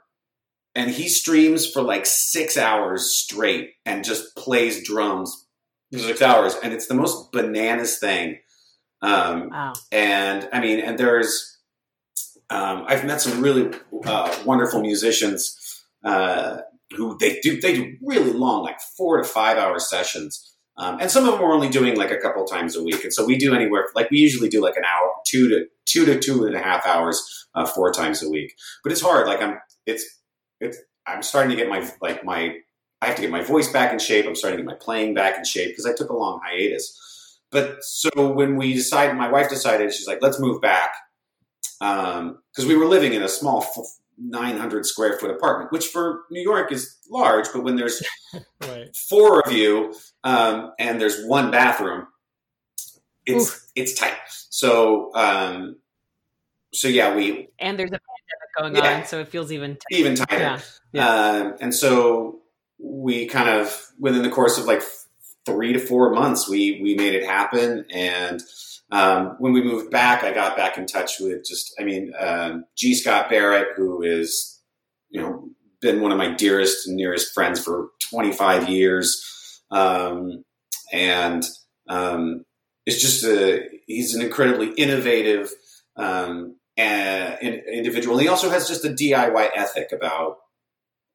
and 0.73 0.89
he 0.89 1.09
streams 1.09 1.69
for 1.69 1.81
like 1.81 2.05
six 2.05 2.57
hours 2.57 3.09
straight 3.09 3.71
and 3.85 4.03
just 4.05 4.35
plays 4.35 4.87
drums 4.87 5.46
six 5.93 6.21
hours. 6.21 6.55
And 6.63 6.73
it's 6.73 6.87
the 6.87 6.93
most 6.93 7.31
bananas 7.31 7.99
thing. 7.99 8.39
Um, 9.01 9.49
Wow. 9.49 9.73
and 9.91 10.49
I 10.51 10.59
mean, 10.59 10.79
and 10.79 10.97
there's, 10.97 11.57
um, 12.49 12.85
I've 12.87 13.05
met 13.05 13.21
some 13.21 13.41
really 13.41 13.71
uh, 14.05 14.35
wonderful 14.45 14.81
musicians 14.81 15.55
uh, 16.03 16.59
who 16.95 17.17
they 17.19 17.39
do 17.41 17.59
they 17.59 17.73
do 17.75 17.97
really 18.01 18.31
long, 18.31 18.63
like 18.63 18.79
four 18.97 19.17
to 19.17 19.23
five 19.23 19.57
hour 19.57 19.77
sessions, 19.79 20.55
um, 20.77 20.99
and 21.01 21.11
some 21.11 21.25
of 21.25 21.33
them 21.33 21.41
are 21.41 21.51
only 21.51 21.69
doing 21.69 21.97
like 21.97 22.11
a 22.11 22.17
couple 22.17 22.45
times 22.45 22.75
a 22.77 22.83
week. 22.83 23.03
And 23.03 23.13
so 23.13 23.25
we 23.25 23.37
do 23.37 23.53
anywhere 23.53 23.85
like 23.95 24.09
we 24.09 24.19
usually 24.19 24.47
do 24.47 24.61
like 24.61 24.77
an 24.77 24.85
hour, 24.85 25.11
two 25.27 25.49
to 25.49 25.65
two 25.85 26.05
to 26.05 26.17
two 26.19 26.45
and 26.45 26.55
a 26.55 26.59
half 26.59 26.85
hours, 26.85 27.47
uh, 27.55 27.65
four 27.65 27.91
times 27.91 28.23
a 28.23 28.29
week. 28.29 28.55
But 28.83 28.93
it's 28.93 29.01
hard. 29.01 29.27
Like 29.27 29.41
I'm, 29.41 29.57
it's 29.85 30.05
it's 30.61 30.77
I'm 31.05 31.21
starting 31.21 31.49
to 31.49 31.61
get 31.61 31.69
my 31.69 31.87
like 32.01 32.23
my 32.23 32.55
I 33.01 33.07
have 33.07 33.15
to 33.15 33.21
get 33.21 33.31
my 33.31 33.43
voice 33.43 33.71
back 33.71 33.93
in 33.93 33.99
shape. 33.99 34.25
I'm 34.25 34.35
starting 34.35 34.57
to 34.57 34.63
get 34.63 34.67
my 34.69 34.77
playing 34.79 35.13
back 35.13 35.37
in 35.37 35.45
shape 35.45 35.69
because 35.69 35.85
I 35.85 35.93
took 35.93 36.09
a 36.09 36.15
long 36.15 36.39
hiatus. 36.43 37.39
But 37.51 37.83
so 37.83 38.09
when 38.31 38.55
we 38.57 38.73
decided, 38.73 39.15
my 39.15 39.29
wife 39.31 39.49
decided, 39.49 39.93
she's 39.93 40.07
like, 40.07 40.19
let's 40.21 40.39
move 40.39 40.61
back. 40.61 40.91
Because 41.79 42.65
we 42.67 42.75
were 42.75 42.85
living 42.87 43.13
in 43.13 43.21
a 43.21 43.29
small 43.29 43.65
900 44.17 44.85
square 44.85 45.17
foot 45.19 45.29
apartment, 45.29 45.71
which 45.71 45.87
for 45.87 46.23
New 46.31 46.41
York 46.41 46.71
is 46.71 46.97
large, 47.09 47.47
but 47.53 47.63
when 47.63 47.75
there's 47.75 48.01
Right. 48.61 48.93
four 49.09 49.41
of 49.41 49.51
you 49.51 49.93
um, 50.23 50.73
and 50.79 50.99
there's 50.99 51.23
one 51.25 51.51
bathroom, 51.51 52.07
it's 53.25 53.71
it's 53.75 53.93
tight. 53.93 54.17
So 54.49 55.11
um, 55.13 55.77
so 56.73 56.87
yeah, 56.87 57.15
we 57.15 57.47
And 57.59 57.77
there's 57.77 57.91
a 57.91 57.99
pandemic 57.99 58.49
going 58.57 58.75
Yeah. 58.75 58.99
on, 59.01 59.05
so 59.05 59.19
it 59.19 59.27
feels 59.29 59.51
even 59.51 59.77
even 59.91 60.15
tighter. 60.15 60.41
Yeah. 60.41 60.59
Yeah. 60.93 61.07
Um, 61.09 61.55
and 61.61 61.73
so 61.75 62.41
we 62.79 63.27
kind 63.27 63.49
of 63.49 63.91
within 63.99 64.23
the 64.23 64.29
course 64.29 64.57
of 64.57 64.65
like 64.65 64.83
three 65.45 65.73
to 65.73 65.79
four 65.79 66.11
months, 66.11 66.47
we 66.47 66.79
we 66.81 66.95
made 66.95 67.13
it 67.13 67.25
happen. 67.25 67.85
And 67.91 68.41
um, 68.91 69.35
when 69.39 69.53
we 69.53 69.63
moved 69.63 69.91
back, 69.91 70.23
I 70.23 70.33
got 70.33 70.57
back 70.57 70.77
in 70.77 70.85
touch 70.85 71.19
with 71.19 71.45
just 71.45 71.73
I 71.79 71.83
mean 71.83 72.13
um, 72.19 72.65
G. 72.75 72.93
Scott 72.93 73.29
Barrett, 73.29 73.69
who 73.75 74.03
is 74.03 74.61
you 75.09 75.21
know 75.21 75.49
been 75.81 76.01
one 76.01 76.11
of 76.11 76.17
my 76.17 76.33
dearest 76.33 76.87
and 76.87 76.95
nearest 76.95 77.33
friends 77.33 77.63
for 77.63 77.89
25 78.09 78.67
years, 78.69 79.61
um, 79.71 80.43
and 80.91 81.45
um, 81.87 82.45
is 82.85 83.01
just 83.01 83.23
a 83.23 83.63
he's 83.87 84.13
an 84.13 84.21
incredibly 84.21 84.71
innovative 84.71 85.49
um, 85.95 86.55
individual. 86.77 88.17
And 88.17 88.23
he 88.23 88.29
also 88.29 88.49
has 88.49 88.67
just 88.67 88.85
a 88.85 88.89
DIY 88.89 89.49
ethic 89.55 89.91
about 89.91 90.37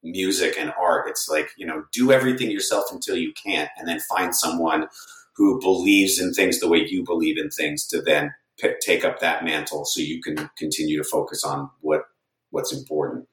music 0.03 0.55
and 0.59 0.73
art. 0.79 1.07
It's 1.09 1.27
like 1.29 1.49
you 1.57 1.65
know, 1.65 1.85
do 1.91 2.11
everything 2.11 2.51
yourself 2.51 2.85
until 2.91 3.15
you 3.15 3.33
can't, 3.33 3.69
and 3.77 3.87
then 3.87 3.99
find 4.01 4.35
someone 4.35 4.87
who 5.35 5.59
believes 5.59 6.19
in 6.19 6.33
things 6.33 6.59
the 6.59 6.69
way 6.69 6.85
you 6.85 7.03
believe 7.03 7.37
in 7.37 7.49
things 7.49 7.87
to 7.87 8.01
then 8.01 8.33
pick, 8.59 8.79
take 8.81 9.03
up 9.03 9.19
that 9.19 9.43
mantle, 9.43 9.85
so 9.85 10.01
you 10.01 10.21
can 10.21 10.49
continue 10.57 10.97
to 10.97 11.03
focus 11.03 11.43
on 11.43 11.69
what 11.81 12.03
what's 12.51 12.73
important. 12.73 13.27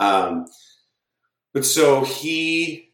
Um, 0.00 0.46
but 1.52 1.64
so 1.64 2.04
he 2.04 2.92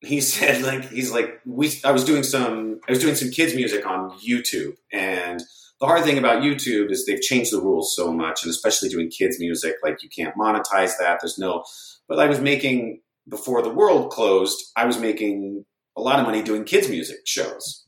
he 0.00 0.20
said 0.32 0.62
like 0.62 0.90
he's 0.90 1.12
like 1.12 1.40
we 1.46 1.72
I 1.84 1.92
was 1.92 2.04
doing 2.04 2.22
some 2.22 2.80
I 2.88 2.92
was 2.92 2.98
doing 2.98 3.14
some 3.14 3.30
kids 3.30 3.54
music 3.54 3.86
on 3.86 4.10
YouTube 4.18 4.76
and 4.92 5.40
the 5.80 5.86
hard 5.86 6.04
thing 6.04 6.18
about 6.18 6.42
YouTube 6.42 6.92
is 6.92 7.06
they've 7.06 7.20
changed 7.20 7.52
the 7.52 7.60
rules 7.60 7.96
so 7.96 8.12
much 8.12 8.44
and 8.44 8.50
especially 8.50 8.88
doing 8.88 9.10
kids 9.10 9.40
music 9.40 9.76
like 9.82 10.02
you 10.02 10.08
can't 10.08 10.36
monetize 10.36 10.96
that 10.98 11.18
there's 11.20 11.38
no 11.38 11.64
but 12.08 12.18
I 12.18 12.26
was 12.26 12.40
making 12.40 13.00
before 13.28 13.62
the 13.62 13.70
world 13.70 14.10
closed 14.10 14.58
I 14.76 14.84
was 14.84 14.98
making 14.98 15.64
a 15.96 16.00
lot 16.00 16.18
of 16.18 16.26
money 16.26 16.42
doing 16.42 16.64
kids 16.64 16.88
music 16.88 17.18
shows 17.24 17.84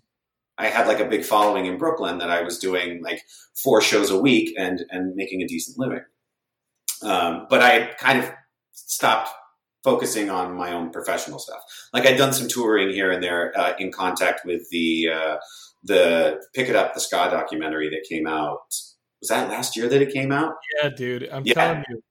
I 0.56 0.66
had 0.68 0.86
like 0.86 1.00
a 1.00 1.04
big 1.06 1.24
following 1.24 1.66
in 1.66 1.78
Brooklyn 1.78 2.18
that 2.18 2.30
I 2.30 2.42
was 2.42 2.58
doing 2.58 3.02
like 3.02 3.22
four 3.62 3.80
shows 3.80 4.10
a 4.10 4.18
week 4.18 4.54
and 4.58 4.84
and 4.90 5.14
making 5.16 5.42
a 5.42 5.46
decent 5.46 5.78
living 5.78 6.04
um, 7.02 7.46
but 7.50 7.60
I 7.62 7.92
kind 7.98 8.18
of 8.20 8.30
stopped 8.72 9.30
focusing 9.82 10.30
on 10.30 10.54
my 10.54 10.72
own 10.72 10.90
professional 10.90 11.38
stuff. 11.38 11.60
Like 11.92 12.06
I'd 12.06 12.16
done 12.16 12.32
some 12.32 12.48
touring 12.48 12.90
here 12.90 13.10
and 13.12 13.22
there 13.22 13.52
uh, 13.58 13.74
in 13.78 13.92
contact 13.92 14.46
with 14.46 14.68
the 14.70 15.10
uh, 15.14 15.36
the 15.82 16.40
Pick 16.54 16.68
It 16.68 16.76
Up 16.76 16.94
the 16.94 17.00
Ska 17.00 17.28
documentary 17.30 17.90
that 17.90 18.06
came 18.08 18.26
out. 18.26 18.60
Was 19.20 19.28
that 19.28 19.48
last 19.50 19.76
year 19.76 19.88
that 19.88 20.00
it 20.00 20.12
came 20.12 20.32
out? 20.32 20.54
Yeah, 20.82 20.88
dude. 20.88 21.28
I'm 21.30 21.44
Yeah. 21.44 21.54
telling 21.54 21.84
you. 21.90 22.02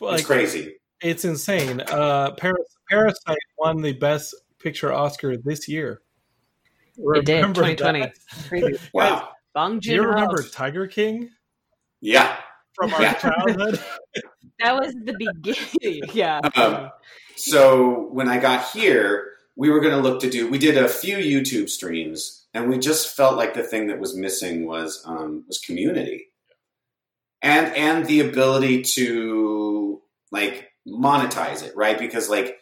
Like, 0.00 0.18
it's 0.18 0.26
crazy. 0.26 0.76
It's 1.02 1.24
insane. 1.24 1.80
Uh, 1.80 2.32
Paras- 2.32 2.76
Parasite 2.88 3.38
won 3.58 3.82
the 3.82 3.92
Best 3.92 4.34
Picture 4.58 4.92
Oscar 4.92 5.36
this 5.36 5.68
year. 5.68 6.02
It 6.96 7.24
did. 7.24 7.36
Remember 7.36 7.62
2020. 7.62 8.00
that? 8.00 8.14
Crazy. 8.48 8.78
Wow. 8.94 9.30
Bong 9.54 9.80
Do 9.80 9.90
you 9.90 9.96
Joon-ho. 9.96 10.10
remember 10.10 10.42
Tiger 10.44 10.86
King 10.86 11.30
Yeah. 12.00 12.36
from 12.74 12.92
our 12.94 13.02
Yeah. 13.02 13.14
childhood? 13.14 13.80
That 14.60 14.76
was 14.78 14.94
the 14.94 15.14
beginning. 15.18 16.02
yeah. 16.14 16.38
Um, 16.54 16.90
so 17.34 18.06
when 18.12 18.28
I 18.28 18.38
got 18.38 18.70
here, 18.70 19.32
we 19.56 19.70
were 19.70 19.80
going 19.80 19.94
to 19.94 20.00
look 20.00 20.20
to 20.20 20.30
do. 20.30 20.48
We 20.48 20.58
did 20.58 20.76
a 20.78 20.88
few 20.88 21.16
YouTube 21.16 21.68
streams, 21.68 22.46
and 22.54 22.70
we 22.70 22.78
just 22.78 23.16
felt 23.16 23.36
like 23.36 23.54
the 23.54 23.64
thing 23.64 23.88
that 23.88 23.98
was 23.98 24.14
missing 24.16 24.66
was 24.68 25.02
um, 25.04 25.42
was 25.48 25.58
community, 25.58 26.26
and 27.42 27.74
and 27.74 28.06
the 28.06 28.20
ability 28.20 28.82
to 28.82 30.00
like 30.30 30.70
monetize 30.86 31.62
it, 31.62 31.76
right? 31.76 31.98
Because 31.98 32.28
like 32.28 32.58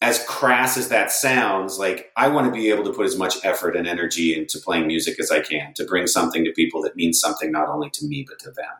as 0.00 0.24
crass 0.26 0.76
as 0.76 0.88
that 0.88 1.12
sounds, 1.12 1.78
like 1.78 2.10
I 2.16 2.26
want 2.28 2.46
to 2.46 2.52
be 2.52 2.70
able 2.70 2.82
to 2.84 2.92
put 2.92 3.06
as 3.06 3.16
much 3.16 3.36
effort 3.44 3.76
and 3.76 3.86
energy 3.86 4.36
into 4.36 4.58
playing 4.58 4.88
music 4.88 5.20
as 5.20 5.30
I 5.30 5.40
can 5.40 5.74
to 5.74 5.84
bring 5.84 6.08
something 6.08 6.44
to 6.44 6.52
people 6.52 6.82
that 6.82 6.96
means 6.96 7.20
something 7.20 7.52
not 7.52 7.68
only 7.68 7.88
to 7.90 8.06
me 8.06 8.26
but 8.28 8.40
to 8.40 8.50
them. 8.50 8.72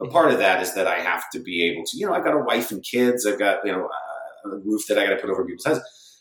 But 0.00 0.10
part 0.10 0.32
of 0.32 0.38
that 0.38 0.60
is 0.60 0.74
that 0.74 0.88
I 0.88 0.98
have 0.98 1.30
to 1.30 1.38
be 1.38 1.70
able 1.70 1.84
to, 1.84 1.96
you 1.96 2.06
know, 2.06 2.12
I've 2.12 2.24
got 2.24 2.34
a 2.34 2.42
wife 2.42 2.72
and 2.72 2.82
kids, 2.82 3.24
I've 3.24 3.38
got 3.38 3.64
you 3.64 3.70
know 3.72 3.86
uh, 3.86 4.50
a 4.50 4.58
roof 4.58 4.86
that 4.88 4.98
I 4.98 5.04
got 5.04 5.10
to 5.10 5.20
put 5.20 5.30
over 5.30 5.44
people's 5.44 5.64
heads. 5.64 5.80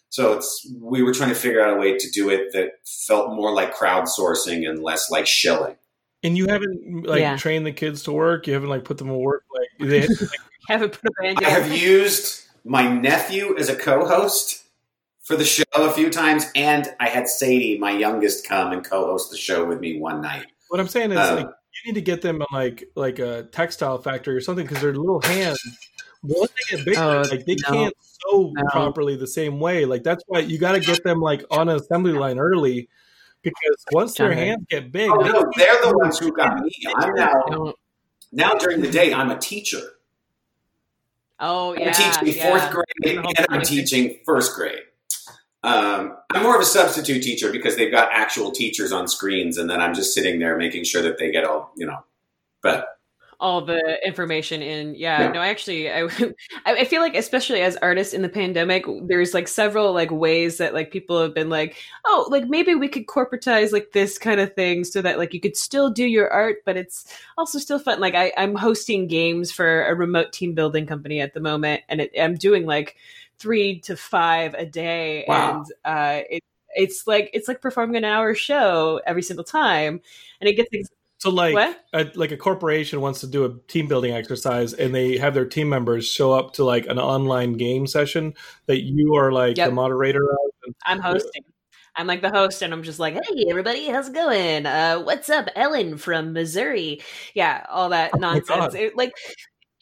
So 0.09 0.33
it's 0.33 0.71
we 0.79 1.01
were 1.01 1.13
trying 1.13 1.29
to 1.29 1.35
figure 1.35 1.59
out 1.59 1.75
a 1.75 1.79
way 1.79 1.97
to 1.97 2.11
do 2.11 2.29
it 2.29 2.51
that 2.53 2.73
felt 2.85 3.33
more 3.35 3.51
like 3.51 3.75
crowdsourcing 3.75 4.69
and 4.69 4.83
less 4.83 5.09
like 5.09 5.25
shilling. 5.25 5.77
And 6.21 6.37
you 6.37 6.45
haven't 6.47 7.07
like 7.07 7.21
Yeah. 7.21 7.37
trained 7.37 7.65
the 7.65 7.71
kids 7.73 8.03
to 8.03 8.11
work. 8.11 8.45
You 8.45 8.53
haven't 8.53 8.69
like 8.69 8.85
put 8.85 8.99
them 8.99 9.07
to 9.07 9.15
work. 9.15 9.43
Like 9.51 9.89
they, 9.89 10.07
Haven't 10.67 10.93
put 10.93 11.11
a 11.19 11.21
band 11.21 11.39
I 11.45 11.49
have 11.49 11.75
used 11.75 12.43
my 12.63 12.87
nephew 12.87 13.57
as 13.57 13.69
a 13.69 13.75
co-host 13.75 14.63
for 15.21 15.35
the 15.35 15.45
show 15.45 15.63
a 15.75 15.91
few 15.91 16.09
times, 16.09 16.45
and 16.55 16.87
I 16.99 17.09
had 17.09 17.27
Sadie, 17.27 17.77
my 17.77 17.91
youngest, 17.91 18.47
come 18.47 18.71
and 18.73 18.83
co-host 18.83 19.31
the 19.31 19.37
show 19.37 19.65
with 19.65 19.79
me 19.79 19.99
one 19.99 20.21
night. 20.21 20.45
what 20.69 20.79
I'm 20.79 20.87
saying 20.87 21.11
is 21.11 21.17
Um, 21.19 21.35
like 21.37 21.47
you 21.47 21.91
need 21.91 21.95
to 21.99 22.01
get 22.01 22.21
them 22.21 22.37
in 22.41 22.47
like 22.51 22.83
like 22.95 23.19
a 23.19 23.43
textile 23.51 23.97
factory 23.97 24.35
or 24.35 24.41
something 24.41 24.65
because 24.65 24.81
their 24.81 24.93
little 24.93 25.21
hands. 25.21 25.59
Once 26.25 26.51
they 26.69 26.77
get 26.77 26.85
bigger, 26.85 27.01
Oh, 27.01 27.21
like 27.29 27.45
they 27.45 27.55
no. 27.55 27.69
can't 27.71 27.93
sew 28.01 28.53
No. 28.55 28.63
properly 28.71 29.15
the 29.17 29.27
same 29.27 29.59
way. 29.59 29.83
Like 29.85 30.03
that's 30.03 30.23
why 30.27 30.39
you 30.39 30.57
got 30.57 30.73
to 30.73 30.79
get 30.79 31.03
them 31.03 31.19
like 31.19 31.43
on 31.51 31.67
an 31.67 31.75
assembly 31.75 32.13
line 32.13 32.39
early 32.39 32.87
because 33.41 33.83
once 33.91 34.13
their 34.13 34.31
hands 34.31 34.65
get 34.69 34.91
big, 34.91 35.11
Oh 35.11 35.21
they 35.21 35.29
no, 35.29 35.43
they're 35.57 35.81
the 35.81 35.97
ones 35.97 36.17
who 36.19 36.31
got 36.31 36.61
me. 36.61 36.71
I'm 36.95 37.13
now 37.15 37.73
now 38.31 38.53
during 38.53 38.79
the 38.81 38.89
day. 38.89 39.13
I'm 39.13 39.31
a 39.31 39.37
teacher. 39.37 39.81
Oh 41.45 41.75
yeah. 41.77 41.87
I'm 41.87 41.93
teaching 41.93 42.37
yeah. 42.37 42.49
fourth 42.49 42.71
grade 42.71 43.17
and 43.17 43.45
I'm 43.49 43.61
teaching 43.61 44.17
first 44.25 44.55
grade. 44.55 44.79
Um, 45.61 46.17
I'm 46.31 46.43
more 46.43 46.55
of 46.55 46.61
a 46.61 46.65
substitute 46.65 47.21
teacher 47.21 47.51
because 47.51 47.75
they've 47.75 47.91
got 47.91 48.09
actual 48.13 48.51
teachers 48.51 48.93
on 48.93 49.09
screens, 49.09 49.57
and 49.57 49.69
then 49.69 49.81
I'm 49.81 49.93
just 49.93 50.13
sitting 50.13 50.39
there 50.39 50.57
making 50.57 50.85
sure 50.85 51.01
that 51.01 51.17
they 51.17 51.31
get 51.31 51.43
all 51.43 51.73
you 51.75 51.85
know. 51.85 51.99
But 52.61 52.92
all 53.43 53.61
the 53.61 53.99
information 54.07 54.61
in. 54.61 54.95
Yeah, 54.95 55.31
no 55.33 55.41
actually 55.41 55.91
I, 55.91 56.03
I 56.65 56.73
I 56.83 56.85
feel 56.85 57.01
like 57.01 57.15
especially 57.15 57.61
as 57.61 57.75
artists 57.77 58.13
in 58.13 58.21
the 58.21 58.29
pandemic 58.29 58.85
there's 59.03 59.33
like 59.33 59.47
several 59.47 59.93
like 59.93 60.09
ways 60.11 60.57
that 60.57 60.73
like 60.73 60.91
people 60.91 61.21
have 61.21 61.33
been 61.35 61.49
like 61.49 61.75
oh 62.05 62.27
like 62.31 62.47
maybe 62.47 62.73
we 62.73 62.87
could 62.87 63.05
corporatize 63.05 63.71
like 63.73 63.91
this 63.91 64.17
kind 64.17 64.39
of 64.39 64.53
thing 64.55 64.83
so 64.85 65.01
that 65.01 65.17
like 65.19 65.33
you 65.33 65.39
could 65.41 65.57
still 65.57 65.89
do 65.89 66.05
your 66.05 66.29
art 66.31 66.57
but 66.65 66.77
it's 66.77 67.05
also 67.37 67.59
still 67.59 67.79
fun. 67.79 67.99
Like 67.99 68.15
I, 68.15 68.31
i'm 68.37 68.55
hosting 68.55 69.07
games 69.07 69.51
for 69.51 69.85
a 69.85 69.93
remote 69.95 70.31
team 70.33 70.53
building 70.55 70.85
company 70.85 71.19
at 71.21 71.33
the 71.33 71.39
moment 71.39 71.81
and 71.89 72.01
it, 72.01 72.11
i'm 72.19 72.35
doing 72.35 72.65
like 72.65 72.95
three 73.39 73.79
to 73.81 73.95
five 73.97 74.53
a 74.53 74.65
day 74.65 75.25
Wow. 75.27 75.57
and 75.57 75.65
uh 75.85 76.21
it, 76.29 76.43
it's 76.75 77.05
like 77.07 77.29
it's 77.33 77.47
like 77.47 77.61
performing 77.61 77.97
an 77.97 78.05
hour 78.05 78.33
show 78.35 79.01
every 79.05 79.21
single 79.21 79.43
time 79.43 80.01
and 80.41 80.49
it 80.49 80.53
gets 80.55 80.69
ex- 80.73 80.89
So 81.23 81.29
like 81.29 81.77
a, 81.93 82.11
like 82.15 82.33
a 82.33 82.37
corporation 82.37 82.99
wants 82.99 83.21
to 83.21 83.27
do 83.27 83.45
a 83.45 83.57
team 83.69 83.87
building 83.87 84.13
exercise 84.13 84.73
and 84.73 84.93
they 84.93 85.17
have 85.17 85.33
their 85.33 85.45
team 85.45 85.69
members 85.69 86.05
show 86.05 86.33
up 86.33 86.51
to 86.55 86.65
like 86.65 86.85
an 86.87 86.99
online 86.99 87.53
game 87.53 87.87
session 87.87 88.33
that 88.65 88.81
you 88.81 89.15
are 89.15 89.31
like 89.31 89.55
Yep. 89.55 89.69
the 89.69 89.73
moderator 89.73 90.29
of. 90.29 90.73
I'm 90.85 90.99
hosting. 90.99 91.45
I'm 91.95 92.07
like 92.07 92.21
the 92.21 92.29
host, 92.29 92.61
and 92.61 92.73
I'm 92.73 92.83
just 92.83 92.99
like, 92.99 93.13
"Hey, 93.13 93.45
everybody, 93.47 93.87
how's 93.87 94.09
it 94.09 94.13
going? 94.13 94.65
Uh, 94.65 94.99
what's 94.99 95.29
up, 95.29 95.47
Ellen 95.55 95.95
from 95.95 96.33
Missouri? 96.33 97.01
Yeah, 97.35 97.65
all 97.69 97.89
that 97.89 98.11
Oh 98.15 98.17
nonsense. 98.17 98.73
It, 98.73 98.97
like, 98.97 99.13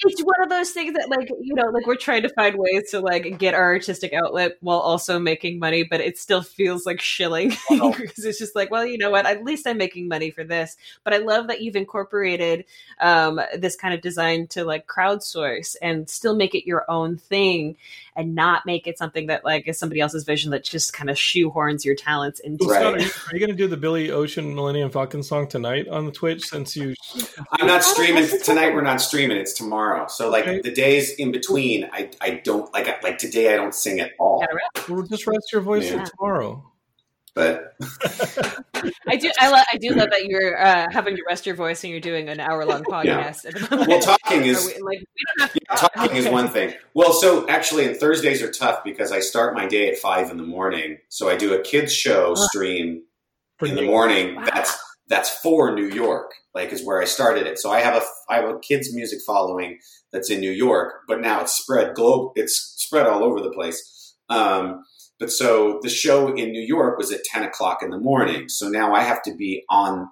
it's 0.03 0.21
one 0.21 0.41
of 0.41 0.49
those 0.49 0.71
things 0.71 0.93
that, 0.93 1.09
like, 1.09 1.29
you 1.41 1.53
know, 1.53 1.69
like 1.69 1.85
we're 1.85 1.95
trying 1.95 2.23
to 2.23 2.29
find 2.29 2.55
ways 2.57 2.89
to 2.91 2.99
like 2.99 3.37
get 3.37 3.53
our 3.53 3.65
artistic 3.65 4.13
outlet 4.13 4.57
while 4.61 4.79
also 4.79 5.19
making 5.19 5.59
money, 5.59 5.83
but 5.83 6.01
it 6.01 6.17
still 6.17 6.41
feels 6.41 6.85
like 6.85 6.99
shilling 6.99 7.49
because 7.69 8.25
it's 8.25 8.39
just 8.39 8.55
like, 8.55 8.71
well, 8.71 8.85
you 8.85 8.97
know 8.97 9.11
what? 9.11 9.25
At 9.25 9.43
least 9.43 9.67
I'm 9.67 9.77
making 9.77 10.07
money 10.07 10.31
for 10.31 10.43
this. 10.43 10.75
But 11.03 11.13
I 11.13 11.17
love 11.17 11.47
that 11.47 11.61
you've 11.61 11.75
incorporated 11.75 12.65
um, 12.99 13.39
this 13.57 13.75
kind 13.75 13.93
of 13.93 14.01
design 14.01 14.47
to 14.47 14.63
like 14.63 14.87
crowdsource 14.87 15.75
and 15.81 16.09
still 16.09 16.35
make 16.35 16.55
it 16.55 16.67
your 16.67 16.89
own 16.89 17.17
thing 17.17 17.77
and 18.15 18.35
not 18.35 18.65
make 18.65 18.87
it 18.87 18.97
something 18.97 19.27
that 19.27 19.45
like 19.45 19.67
is 19.67 19.77
somebody 19.77 20.01
else's 20.01 20.23
vision 20.23 20.51
that 20.51 20.63
just 20.63 20.91
kind 20.93 21.09
of 21.09 21.15
shoehorns 21.15 21.85
your 21.85 21.95
talents 21.95 22.39
into 22.41 22.65
Right. 22.65 22.79
Scott, 22.81 22.93
are 22.95 22.99
you, 22.99 23.05
are 23.05 23.33
you 23.33 23.39
going 23.39 23.49
to 23.51 23.55
do 23.55 23.67
the 23.67 23.77
Billy 23.77 24.11
Ocean 24.11 24.53
Millennium 24.53 24.89
Falcon 24.91 25.23
song 25.23 25.47
tonight 25.47 25.87
on 25.87 26.05
the 26.05 26.11
Twitch? 26.11 26.43
Since 26.43 26.75
you, 26.75 26.93
I'm 27.53 27.67
not 27.67 27.83
streaming 27.83 28.27
tonight. 28.43 28.73
We're 28.73 28.81
not 28.81 29.01
streaming. 29.01 29.37
It's 29.37 29.53
tomorrow. 29.53 30.07
So 30.07 30.29
like 30.29 30.47
Okay. 30.47 30.61
the 30.61 30.71
days 30.71 31.11
in 31.15 31.31
between, 31.31 31.89
I 31.91 32.09
I 32.19 32.41
don't 32.43 32.71
like 32.73 33.01
like 33.03 33.17
today. 33.17 33.53
I 33.53 33.55
don't 33.57 33.73
sing 33.75 33.99
at 33.99 34.11
all. 34.19 34.39
Gotta 34.41 34.55
rap. 34.55 34.89
we'll 34.89 35.03
just 35.07 35.25
rest 35.27 35.51
your 35.51 35.61
voice 35.61 35.89
Yeah. 35.91 36.03
tomorrow. 36.05 36.70
But 37.33 37.75
I 39.07 39.15
do. 39.15 39.31
I, 39.39 39.49
lo- 39.49 39.63
I 39.71 39.77
do 39.77 39.91
love 39.91 40.09
that 40.11 40.25
you're 40.25 40.61
uh, 40.61 40.87
having 40.91 41.15
to 41.15 41.23
rest 41.29 41.45
your 41.45 41.55
voice 41.55 41.83
and 41.83 41.91
you're 41.91 42.01
doing 42.01 42.27
an 42.27 42.41
hour 42.41 42.65
long 42.65 42.83
podcast. 42.83 43.45
At 43.45 43.53
the 43.55 43.85
well, 43.87 44.01
talking 44.01 44.43
is 44.43 44.65
we- 44.65 44.81
like 44.81 44.99
we 44.99 45.23
don't 45.37 45.41
have 45.41 45.53
to 45.53 45.59
Yeah, 45.69 45.75
talking 45.75 46.17
is 46.17 46.27
one 46.27 46.49
thing. 46.49 46.73
Well, 46.93 47.13
so 47.13 47.47
actually, 47.47 47.85
and 47.85 47.95
Thursdays 47.95 48.41
are 48.43 48.51
tough 48.51 48.83
because 48.83 49.13
I 49.13 49.21
start 49.21 49.55
my 49.55 49.65
day 49.65 49.89
at 49.89 49.97
five 49.97 50.29
in 50.29 50.35
the 50.35 50.43
morning. 50.43 50.97
So 51.07 51.29
I 51.29 51.37
do 51.37 51.53
a 51.53 51.61
kids 51.61 51.93
show 51.93 52.35
stream 52.35 53.03
For 53.59 53.67
in 53.67 53.75
the 53.75 53.83
morning. 53.83 54.35
Wow. 54.35 54.49
That's 54.53 54.77
that's 55.07 55.29
for 55.39 55.73
New 55.73 55.87
York, 55.87 56.31
like 56.53 56.73
is 56.73 56.85
where 56.85 57.01
I 57.01 57.05
started 57.05 57.47
it. 57.47 57.59
So 57.59 57.71
I 57.71 57.79
have 57.79 57.95
a 57.95 58.05
I 58.29 58.41
have 58.41 58.49
a 58.49 58.59
kids 58.59 58.93
music 58.93 59.19
following 59.25 59.79
that's 60.11 60.29
in 60.29 60.41
New 60.41 60.51
York, 60.51 61.03
but 61.07 61.21
now 61.21 61.41
it's 61.41 61.53
spread 61.57 61.95
globe. 61.95 62.33
It's 62.35 62.73
spread 62.77 63.07
all 63.07 63.23
over 63.23 63.39
the 63.39 63.51
place. 63.51 64.15
Um, 64.27 64.83
but 65.21 65.31
so 65.31 65.79
the 65.83 65.89
show 65.89 66.33
in 66.35 66.51
New 66.51 66.61
York 66.61 66.97
was 66.97 67.13
at 67.13 67.23
ten 67.23 67.43
o'clock 67.43 67.81
in 67.81 67.91
the 67.91 67.99
morning. 67.99 68.49
So 68.49 68.67
now 68.67 68.93
I 68.93 69.03
have 69.03 69.21
to 69.23 69.33
be 69.33 69.63
on 69.69 70.09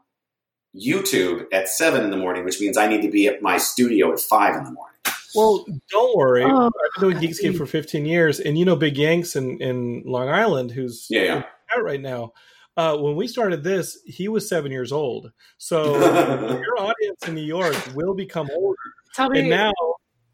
YouTube 0.80 1.46
at 1.52 1.68
seven 1.68 2.04
in 2.04 2.12
the 2.12 2.18
morning, 2.18 2.46
which 2.46 2.62
means 2.62 2.78
I 2.78 2.88
need 2.88 3.02
to 3.02 3.10
be 3.10 3.28
at 3.28 3.42
my 3.42 3.58
studio 3.58 4.14
at 4.14 4.20
five 4.20 4.56
in 4.56 4.64
the 4.64 4.72
morning. 4.72 4.96
Well, 5.36 5.66
don't 5.92 6.16
worry. 6.16 6.44
Oh, 6.44 6.68
I've 6.68 7.02
been 7.02 7.12
doing 7.12 7.18
Geekscape 7.24 7.58
for 7.58 7.66
15 7.66 8.06
years, 8.06 8.40
and 8.40 8.58
you 8.58 8.66
know 8.66 8.76
Big 8.76 8.98
Yanks 8.98 9.36
in, 9.36 9.60
in 9.62 10.04
Long 10.06 10.30
Island, 10.30 10.72
who's 10.72 11.08
Yeah, 11.10 11.22
yeah. 11.22 11.44
out 11.76 11.84
right 11.84 12.02
now. 12.02 12.34
Uh, 12.78 12.96
when 12.98 13.16
we 13.16 13.28
started 13.28 13.64
this, 13.64 14.00
he 14.06 14.28
was 14.28 14.48
seven 14.48 14.72
years 14.72 14.92
old. 14.92 15.32
So 15.58 16.00
your 16.62 16.80
audience 16.80 17.28
in 17.28 17.36
New 17.36 17.42
York 17.42 17.76
will 17.94 18.14
become 18.14 18.48
older. 18.56 18.78
Tell 19.16 19.30
me 19.30 19.40
And 19.42 19.50
now, 19.50 19.72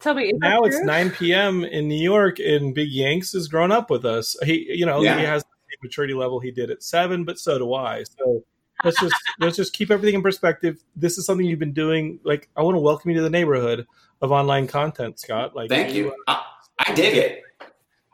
tell 0.06 0.14
me 0.16 0.32
now 0.38 0.62
it's 0.64 0.78
true? 0.78 0.86
9 0.86 1.12
p.m. 1.12 1.64
in 1.66 1.88
New 1.88 2.02
York, 2.02 2.40
and 2.40 2.74
Big 2.74 2.90
Yanks 2.90 3.34
has 3.34 3.48
grown 3.48 3.72
up 3.72 3.90
with 3.90 4.06
us. 4.06 4.38
He, 4.44 4.68
you 4.74 4.86
know, 4.86 5.02
Yeah. 5.02 5.18
he 5.20 5.26
has 5.26 5.44
the 5.44 5.50
same 5.70 5.80
maturity 5.84 6.14
level 6.14 6.40
he 6.40 6.52
did 6.52 6.72
at 6.72 6.84
seven, 6.84 7.26
but 7.26 7.40
so 7.40 7.58
do 7.58 7.74
I. 7.74 8.04
So 8.04 8.44
let's 8.84 9.00
just 9.00 9.16
let's 9.40 9.56
just 9.58 9.74
keep 9.74 9.90
everything 9.92 10.16
in 10.16 10.22
perspective. 10.22 10.82
This 10.96 11.18
is 11.18 11.26
something 11.26 11.46
you've 11.46 11.60
been 11.60 11.74
doing. 11.74 12.20
Like, 12.24 12.50
I 12.56 12.62
want 12.62 12.76
to 12.76 12.80
welcome 12.80 13.12
you 13.12 13.18
to 13.18 13.24
the 13.24 13.30
neighborhood 13.30 13.88
of 14.22 14.32
online 14.32 14.68
content, 14.68 15.20
Scott. 15.20 15.56
Like, 15.56 15.70
Thank 15.70 15.94
you. 15.94 16.14
I, 16.28 16.44
I 16.80 16.94
dig 16.94 17.16
it. 17.18 17.42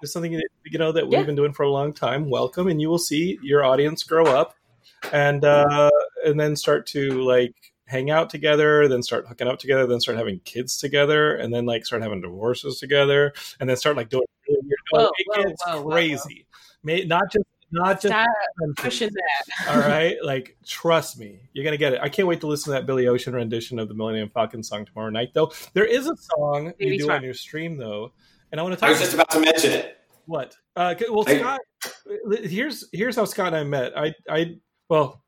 It's 0.02 0.12
something 0.14 0.32
that 0.34 0.48
you 0.66 0.80
know 0.80 0.92
that 0.92 1.10
Yeah. 1.12 1.18
we've 1.20 1.28
been 1.28 1.36
doing 1.36 1.54
for 1.54 1.64
a 1.64 1.70
long 1.70 1.94
time. 1.94 2.30
Welcome, 2.30 2.68
and 2.68 2.82
you 2.82 2.90
will 2.90 2.98
see 3.00 3.38
your 3.44 3.64
audience 3.64 4.04
grow 4.04 4.26
up, 4.26 4.56
and 5.12 5.44
uh, 5.46 5.90
and 6.26 6.40
then 6.40 6.56
start 6.56 6.88
to 6.88 7.22
like 7.24 7.54
hang 7.92 8.10
out 8.10 8.30
together, 8.30 8.88
then 8.88 9.04
start 9.04 9.28
hooking 9.28 9.48
up 9.48 9.60
together, 9.60 9.86
then 9.86 10.00
start 10.00 10.18
having 10.18 10.40
kids 10.46 10.78
together, 10.78 11.36
and 11.36 11.54
then 11.54 11.66
like 11.66 11.86
start 11.86 12.02
having 12.02 12.22
divorces 12.22 12.80
together, 12.80 13.34
and 13.60 13.70
then 13.70 13.76
start 13.76 13.98
like 13.98 14.10
doing 14.10 14.24
really 14.48 14.62
weird. 14.64 14.80
Whoa, 14.92 15.12
it 15.18 15.26
whoa, 15.28 15.44
gets 15.44 15.66
whoa, 15.66 15.82
whoa, 15.82 15.92
crazy. 15.92 16.48
May, 16.84 17.04
not 17.04 17.32
just 17.32 17.46
not 17.74 18.02
just 18.02 18.08
Stop 18.14 18.28
pushing 18.78 19.10
that. 19.10 19.70
all 19.70 19.80
right, 19.90 20.16
like 20.24 20.58
trust 20.66 21.20
me, 21.20 21.40
you're 21.54 21.64
gonna 21.66 21.78
get 21.78 21.94
it. 21.94 22.00
I 22.02 22.10
can't 22.10 22.28
wait 22.28 22.40
to 22.42 22.48
listen 22.48 22.66
to 22.74 22.80
that 22.80 22.86
Billy 22.86 23.08
Ocean 23.08 23.34
rendition 23.34 23.78
of 23.78 23.88
the 23.90 23.94
Millennium 23.94 24.30
Falcon 24.30 24.64
song 24.64 24.86
tomorrow 24.86 25.10
night. 25.10 25.30
Though 25.34 25.52
there 25.74 25.86
is 25.86 26.08
a 26.08 26.16
song 26.16 26.74
you 26.80 26.98
do 26.98 27.06
Shark. 27.06 27.18
on 27.20 27.24
your 27.24 27.34
stream 27.34 27.78
though, 27.78 28.14
and 28.52 28.60
I 28.60 28.64
want 28.64 28.74
to 28.74 28.80
talk. 28.80 28.88
I 28.88 28.92
was 28.92 29.00
just 29.02 29.14
about 29.14 29.30
to 29.32 29.40
mention 29.42 29.72
it. 29.72 29.98
What? 30.26 30.56
Uh, 30.76 30.96
c- 30.98 31.06
well, 31.10 31.26
I- 31.28 31.38
Scott, 31.40 31.60
here's 32.44 32.88
here's 32.94 33.16
how 33.18 33.26
Scott 33.26 33.48
and 33.48 33.56
I 33.58 33.64
met. 33.64 33.98
I 33.98 34.14
I 34.30 34.56
well, 34.90 35.24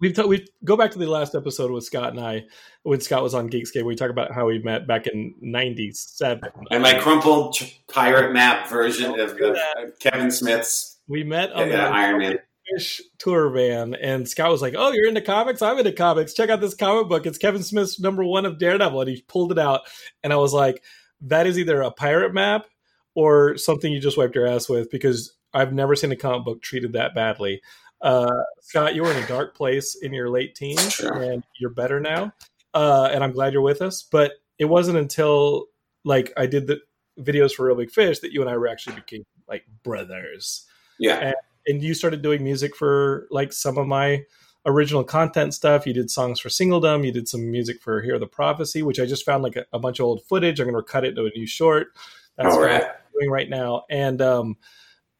we've 0.00 0.14
t- 0.14 0.24
we 0.24 0.46
go 0.64 0.76
back 0.76 0.90
to 0.92 0.98
the 0.98 1.06
last 1.06 1.34
episode 1.34 1.70
with 1.70 1.84
Scott 1.84 2.10
and 2.10 2.20
I 2.20 2.44
when 2.82 3.00
Scott 3.00 3.22
was 3.22 3.34
on 3.34 3.50
Geekscape. 3.50 3.84
We 3.84 3.96
talk 3.96 4.10
about 4.10 4.32
how 4.32 4.46
we 4.46 4.58
met 4.60 4.86
back 4.86 5.06
in 5.06 5.34
'97. 5.40 6.50
And 6.70 6.82
my 6.82 6.98
crumpled 6.98 7.56
pirate 7.92 8.32
map 8.32 8.68
version 8.68 9.18
of, 9.18 9.40
of. 9.40 9.56
Kevin 10.00 10.30
Smith's 10.30 10.98
We 11.08 11.24
met 11.24 11.50
yeah, 11.50 11.62
on 11.62 11.68
uh, 11.68 11.76
the 11.76 11.82
Iron 11.82 12.18
Man. 12.18 12.38
Fish 12.70 13.00
tour 13.18 13.48
van, 13.48 13.94
and 13.94 14.28
Scott 14.28 14.50
was 14.50 14.60
like, 14.60 14.74
"Oh, 14.76 14.92
you're 14.92 15.08
into 15.08 15.22
comics? 15.22 15.62
I'm 15.62 15.78
into 15.78 15.92
comics. 15.92 16.34
Check 16.34 16.50
out 16.50 16.60
this 16.60 16.74
comic 16.74 17.08
book. 17.08 17.24
It's 17.24 17.38
Kevin 17.38 17.62
Smith's 17.62 17.98
number 17.98 18.22
one 18.22 18.44
of 18.44 18.58
Daredevil." 18.58 19.00
And 19.00 19.10
he 19.10 19.22
pulled 19.22 19.52
it 19.52 19.58
out, 19.58 19.82
and 20.22 20.34
I 20.34 20.36
was 20.36 20.52
like, 20.52 20.82
"That 21.22 21.46
is 21.46 21.58
either 21.58 21.80
a 21.80 21.90
pirate 21.90 22.34
map 22.34 22.66
or 23.14 23.56
something 23.56 23.90
you 23.90 24.00
just 24.00 24.18
wiped 24.18 24.34
your 24.34 24.46
ass 24.46 24.68
with," 24.68 24.90
because 24.90 25.34
I've 25.54 25.72
never 25.72 25.96
seen 25.96 26.12
a 26.12 26.16
comic 26.16 26.44
book 26.44 26.60
treated 26.60 26.92
that 26.92 27.14
badly. 27.14 27.62
Uh, 28.00 28.42
Scott, 28.60 28.94
you 28.94 29.02
were 29.02 29.10
in 29.10 29.22
a 29.22 29.26
dark 29.26 29.56
place 29.56 29.96
in 29.96 30.12
your 30.12 30.30
late 30.30 30.54
teens, 30.54 30.92
Sure. 30.92 31.12
and 31.20 31.42
you're 31.58 31.70
better 31.70 31.98
now. 32.00 32.32
Uh, 32.74 33.08
and 33.12 33.24
I'm 33.24 33.32
glad 33.32 33.52
you're 33.52 33.62
with 33.62 33.82
us. 33.82 34.02
But 34.02 34.32
it 34.58 34.66
wasn't 34.66 34.98
until 34.98 35.66
like 36.04 36.32
I 36.36 36.46
did 36.46 36.66
the 36.66 36.80
videos 37.18 37.52
for 37.52 37.66
Real 37.66 37.76
Big 37.76 37.90
Fish 37.90 38.20
that 38.20 38.32
you 38.32 38.40
and 38.40 38.48
I 38.50 38.56
were 38.56 38.68
actually 38.68 38.96
became 38.96 39.24
like 39.48 39.64
brothers 39.82 40.66
Yeah. 40.98 41.32
and 41.66 41.82
you 41.82 41.94
started 41.94 42.22
doing 42.22 42.44
music 42.44 42.76
for 42.76 43.26
like 43.30 43.52
some 43.52 43.76
of 43.78 43.86
my 43.86 44.24
original 44.66 45.02
content 45.02 45.54
stuff. 45.54 45.86
You 45.86 45.92
did 45.94 46.10
songs 46.10 46.38
for 46.38 46.48
Singledom. 46.50 47.04
You 47.04 47.12
did 47.12 47.26
some 47.28 47.50
music 47.50 47.80
for 47.80 48.00
Hear 48.02 48.18
the 48.18 48.26
Prophecy, 48.26 48.82
which 48.82 49.00
I 49.00 49.06
just 49.06 49.24
found 49.24 49.42
like 49.42 49.56
a, 49.56 49.64
a 49.72 49.78
bunch 49.78 49.98
of 49.98 50.04
old 50.06 50.22
footage. 50.24 50.60
I'm 50.60 50.70
going 50.70 50.76
to 50.82 50.88
cut 50.88 51.04
it 51.04 51.08
into 51.10 51.24
a 51.24 51.30
new 51.30 51.46
short. 51.46 51.88
That's 52.36 52.54
All 52.54 52.60
what 52.60 52.66
right. 52.66 52.82
I'm 52.84 52.90
doing 53.18 53.30
right 53.30 53.48
now. 53.48 53.84
And 53.90 54.20
um, 54.22 54.56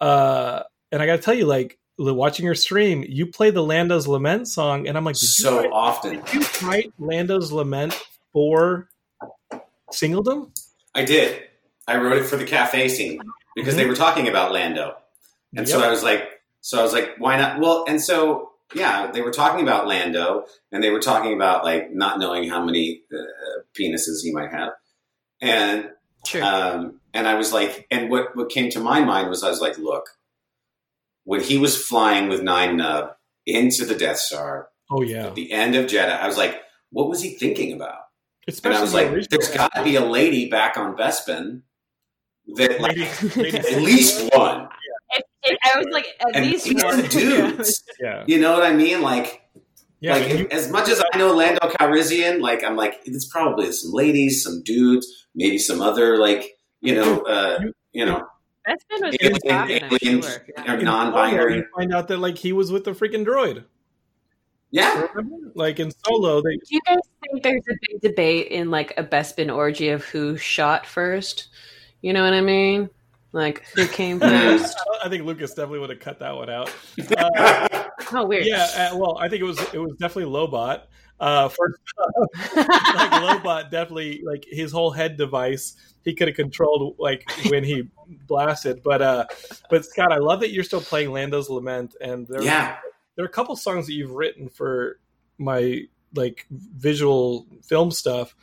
uh, 0.01 0.63
and 0.93 1.03
I 1.03 1.07
got 1.07 1.17
to 1.17 1.23
tell 1.23 1.35
you, 1.35 1.47
like 1.47 1.79
li- 1.79 1.79
watching 1.99 2.45
your 2.47 2.55
stream, 2.55 3.05
you 3.09 3.27
play 3.27 3.51
the 3.51 3.63
Lando's 3.63 4.07
Lament 4.07 4.47
song, 4.49 4.87
and 4.87 4.97
I'm 4.97 5.05
like, 5.05 5.17
did 5.17 5.27
So 5.29 5.59
write- 5.63 5.71
often. 5.73 6.21
did 6.21 6.35
you 6.35 6.69
write 6.69 6.93
Lando's 6.99 7.51
Lament 7.53 7.95
for 8.33 8.89
Singledom? 9.93 10.51
I 10.95 11.05
did. 11.05 11.43
I 11.87 11.97
wrote 11.97 12.19
it 12.19 12.25
for 12.25 12.37
the 12.37 12.45
cafe 12.45 12.89
scene 12.89 13.21
because 13.57 13.77
they 13.77 13.87
were 13.87 13.95
talking 13.97 14.29
about 14.29 14.53
Lando. 14.53 14.97
And 15.57 15.69
so 15.69 15.81
I 15.81 15.89
was 15.91 16.03
like, 16.03 16.23
so 16.61 16.79
I 16.79 16.83
was 16.83 16.93
like, 16.93 17.15
why 17.19 17.37
not? 17.39 17.59
Well, 17.61 17.85
and 17.89 18.01
so 18.01 18.51
yeah, 18.75 19.11
they 19.11 19.23
were 19.23 19.31
talking 19.31 19.63
about 19.67 19.87
Lando, 19.89 20.45
and 20.71 20.85
they 20.85 20.91
were 20.91 21.01
talking 21.01 21.33
about 21.33 21.65
like 21.65 21.91
not 21.91 22.19
knowing 22.19 22.49
how 22.49 22.63
many 22.63 23.01
uh, 23.13 23.63
penises 23.79 24.23
he 24.23 24.33
might 24.33 24.51
have, 24.51 24.73
and 25.41 25.91
Sure. 26.27 26.43
um, 26.43 27.01
and 27.15 27.27
I 27.27 27.35
was 27.35 27.53
like, 27.53 27.87
and 27.91 28.11
what 28.11 28.37
what 28.37 28.51
came 28.51 28.69
to 28.73 28.81
my 28.81 29.01
mind 29.01 29.31
was 29.31 29.43
I 29.43 29.49
was 29.49 29.63
like, 29.63 29.79
look, 29.79 30.11
when 31.29 31.43
he 31.43 31.59
was 31.59 31.75
flying 31.91 32.29
with 32.31 32.41
Nien 32.43 32.79
Nunb 32.79 33.11
into 33.47 33.85
the 33.85 33.95
Death 33.95 34.17
Star 34.19 34.69
Oh 34.91 35.03
yeah, 35.03 35.27
at 35.27 35.35
the 35.35 35.53
end 35.53 35.75
of 35.75 35.85
Jedi, 35.87 36.09
I 36.19 36.27
was 36.27 36.39
like, 36.39 36.55
what 36.91 37.09
was 37.11 37.21
he 37.23 37.31
thinking 37.37 37.73
about? 37.75 37.99
especially 38.49 38.75
And 38.75 38.79
I 38.79 38.83
was 38.83 38.95
like, 38.95 39.07
original- 39.09 39.27
there's 39.31 39.51
got 39.55 39.71
to 39.75 39.83
be 39.85 39.97
a 39.97 40.05
lady 40.05 40.49
back 40.49 40.79
on 40.79 40.97
Bespin 40.97 41.63
that 42.57 42.81
like 42.81 42.97
Lady- 42.97 43.29
lady- 43.37 43.59
at 43.59 43.83
least 43.83 44.31
one. 44.35 44.69
It- 45.11 45.25
it- 45.43 45.59
I 45.65 45.79
was 45.79 45.87
like, 45.93 46.07
at 46.21 46.35
and 46.37 46.47
least 46.47 46.65
these 46.65 46.83
one. 46.83 47.01
are 47.05 47.09
dudes. 47.09 47.83
yeah, 48.01 48.25
You 48.27 48.39
know 48.41 48.53
what 48.55 48.63
I 48.65 48.73
mean? 48.75 49.03
Like, 49.03 49.43
yeah. 50.01 50.15
like 50.17 50.33
you- 50.33 50.49
as 50.51 50.71
much 50.71 50.89
as 50.89 51.03
I 51.13 51.19
know 51.19 51.35
Lando 51.35 51.61
Calrissian, 51.69 52.41
like 52.41 52.65
I'm 52.65 52.77
like, 52.77 53.01
it's 53.05 53.27
probably 53.29 53.71
some 53.73 53.93
ladies, 53.93 54.43
some 54.43 54.63
dudes, 54.65 55.07
maybe 55.35 55.59
some 55.59 55.83
other 55.83 56.17
like, 56.17 56.53
you 56.81 56.95
know, 56.95 57.21
uh, 57.21 57.59
you 57.93 58.07
know, 58.07 58.27
Bespin 58.69 59.01
was 59.01 59.17
really 59.23 59.41
popping, 59.49 59.85
I'm 59.85 59.99
sure. 60.23 60.47
Yeah. 60.57 60.75
or 60.75 60.83
non-binary. 60.83 61.57
You 61.57 61.65
find 61.77 61.95
out 61.95 62.09
that 62.09 62.19
like 62.19 62.37
he 62.39 62.53
was 62.53 62.71
with 62.71 62.85
the 62.85 62.91
freaking 62.93 63.25
droid. 63.27 63.65
Yeah, 64.71 65.07
Like 65.55 65.81
in 65.81 65.91
Solo, 66.05 66.43
they 66.43 66.51
Do 66.57 66.61
you 66.69 66.81
guys 66.87 66.99
think 67.23 67.43
there's 67.43 67.63
a 67.71 67.75
big 67.91 68.01
debate 68.03 68.49
in 68.49 68.71
like 68.71 68.93
a 68.99 69.03
Bespin 69.05 69.55
orgy 69.55 69.89
of 69.89 70.05
who 70.05 70.37
shot 70.37 70.85
first? 70.85 71.49
You 72.03 72.13
know 72.13 72.23
what 72.23 72.35
I 72.35 72.43
mean? 72.43 72.91
Like 73.33 73.65
who 73.75 73.87
came 73.87 74.21
Mhm. 74.21 74.59
first? 74.59 74.77
I 75.03 75.09
think 75.09 75.25
Lucas 75.25 75.51
definitely 75.55 75.79
would 75.81 75.91
have 75.91 76.01
cut 76.01 76.19
that 76.19 76.37
one 76.37 76.51
out. 76.51 76.71
Uh, 77.17 77.85
Oh, 78.13 78.25
weird. 78.27 78.47
yeah, 78.47 78.91
uh, 78.93 78.97
well, 78.97 79.19
I 79.19 79.29
think 79.29 79.41
it 79.43 79.45
was 79.45 79.59
it 79.75 79.79
was 79.79 79.93
definitely 79.99 80.33
Lobot. 80.33 80.83
Uh, 81.21 81.49
first, 81.49 81.81
like 82.57 83.11
Lobot 83.11 83.71
definitely 83.71 84.23
like 84.25 84.45
his 84.49 84.71
whole 84.71 84.91
head 84.91 85.17
device 85.17 85.75
he 86.05 86.15
could 86.15 86.29
have 86.29 86.37
controlled 86.37 86.97
like 86.99 87.31
when 87.49 87.65
he 87.65 87.89
blasted. 88.27 88.83
But 88.83 89.03
uh, 89.03 89.27
but 89.69 89.85
Scott, 89.85 90.13
I 90.13 90.19
love 90.19 90.41
that 90.41 90.51
you're 90.51 90.65
still 90.65 90.81
playing 90.81 91.13
Lando's 91.13 91.51
Lament, 91.51 91.97
and 92.01 92.27
there 92.29 92.43
yeah. 92.43 92.77
there 93.17 93.25
are 93.25 93.29
a 93.29 93.33
couple 93.33 93.57
songs 93.57 93.87
that 93.87 93.95
you've 93.95 94.13
written 94.13 94.49
for 94.49 95.01
my 95.39 95.83
like 96.15 96.47
visual 96.51 97.47
film 97.63 97.91
stuff 97.91 98.35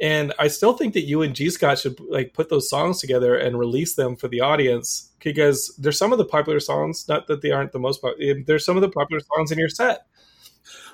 and 0.00 0.32
i 0.38 0.46
still 0.48 0.74
think 0.74 0.94
that 0.94 1.02
you 1.04 1.22
and 1.22 1.34
g 1.34 1.48
scott 1.48 1.78
should 1.78 1.98
like 2.00 2.34
put 2.34 2.48
those 2.48 2.68
songs 2.68 3.00
together 3.00 3.34
and 3.36 3.58
release 3.58 3.94
them 3.94 4.16
for 4.16 4.28
the 4.28 4.40
audience 4.40 5.10
because 5.20 5.74
there's 5.78 5.98
some 5.98 6.12
of 6.12 6.18
the 6.18 6.24
popular 6.24 6.60
songs 6.60 7.06
not 7.08 7.26
that 7.26 7.40
they 7.42 7.50
aren't 7.50 7.72
the 7.72 7.78
most 7.78 8.02
popular 8.02 8.34
there's 8.46 8.64
some 8.64 8.76
of 8.76 8.82
the 8.82 8.90
popular 8.90 9.22
songs 9.34 9.50
in 9.50 9.58
your 9.58 9.68
set 9.68 10.06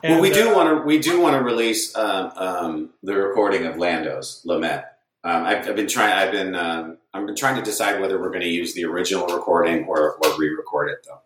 well, 0.03 0.21
we 0.21 0.29
And, 0.29 0.35
do 0.35 0.51
uh, 0.51 0.55
want 0.55 0.79
to 0.79 0.87
we 0.87 0.99
do 0.99 1.21
want 1.21 1.37
to 1.37 1.43
release 1.43 1.95
um, 1.97 2.33
um, 2.37 2.91
the 3.03 3.15
recording 3.15 3.67
of 3.67 3.77
Lando's 3.77 4.43
Lament. 4.45 4.85
Um, 5.23 5.45
I've, 5.45 5.69
I've 5.69 5.77
been 5.77 5.89
trying. 5.89 6.13
I've 6.13 6.33
been 6.33 6.55
um, 6.55 6.99
I've 7.13 7.27
been 7.27 7.37
trying 7.37 7.57
to 7.57 7.63
decide 7.63 8.01
whether 8.01 8.21
we're 8.21 8.31
going 8.31 8.43
to 8.43 8.49
use 8.49 8.75
the 8.75 8.85
original 8.85 9.27
recording 9.27 9.85
or, 9.87 10.15
or 10.17 10.39
re-record 10.39 10.91
it 10.91 11.07
though. 11.07 11.21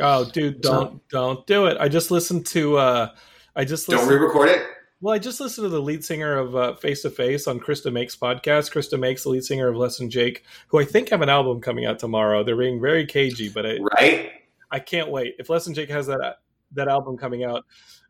oh 0.00 0.30
dude 0.30 0.60
don't 0.60 1.06
don't 1.08 1.46
do 1.46 1.66
it 1.66 1.76
i 1.78 1.88
just 1.88 2.10
listened 2.10 2.44
to 2.46 2.76
uh 2.76 3.08
i 3.54 3.64
just 3.64 3.86
Don't 3.86 3.98
listened 3.98 4.18
re-record 4.18 4.48
it. 4.48 4.66
Well, 5.02 5.14
I 5.14 5.18
just 5.18 5.40
listened 5.40 5.66
to 5.66 5.68
the 5.68 5.80
lead 5.80 6.06
singer 6.06 6.38
of 6.38 6.56
uh, 6.56 6.74
Face 6.74 7.02
to 7.02 7.10
Face 7.10 7.46
on 7.46 7.60
Chris 7.60 7.84
DeMakes 7.84 8.18
podcast. 8.18 8.70
Chris 8.70 8.88
DeMakes, 8.90 9.24
the 9.24 9.28
lead 9.28 9.44
singer 9.44 9.68
of 9.68 9.76
Less 9.76 9.98
Than 9.98 10.08
Jake, 10.08 10.42
who 10.68 10.80
I 10.80 10.84
think 10.86 11.10
have 11.10 11.20
an 11.20 11.28
album 11.28 11.60
coming 11.60 11.84
out 11.84 11.98
tomorrow. 11.98 12.42
They're 12.42 12.56
being 12.56 12.80
very 12.80 13.04
cagey, 13.04 13.50
but 13.50 13.66
I, 13.66 13.76
Right? 13.76 14.30
I 14.70 14.78
can't 14.80 15.10
wait. 15.10 15.34
If 15.38 15.50
Less 15.50 15.66
Than 15.66 15.74
Jake 15.74 15.90
has 15.90 16.06
that 16.06 16.38
that 16.72 16.88
album 16.88 17.16
coming 17.16 17.44
out, 17.44 17.64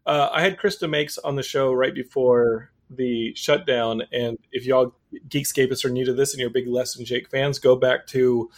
uh, 0.06 0.28
I 0.32 0.42
had 0.42 0.58
Chris 0.58 0.78
DeMakes 0.80 1.18
on 1.24 1.36
the 1.36 1.42
show 1.42 1.72
right 1.72 1.94
before 1.94 2.70
the 2.90 3.34
shutdown. 3.34 4.02
And 4.12 4.38
if 4.52 4.64
y'all 4.64 4.94
Geekscapists 5.28 5.84
are 5.84 5.90
new 5.90 6.04
to 6.04 6.12
this 6.12 6.32
and 6.32 6.40
you're 6.40 6.50
big 6.50 6.68
Less 6.68 6.94
Than 6.94 7.04
Jake 7.04 7.28
fans, 7.28 7.58
go 7.58 7.76
back 7.76 8.06
to 8.08 8.50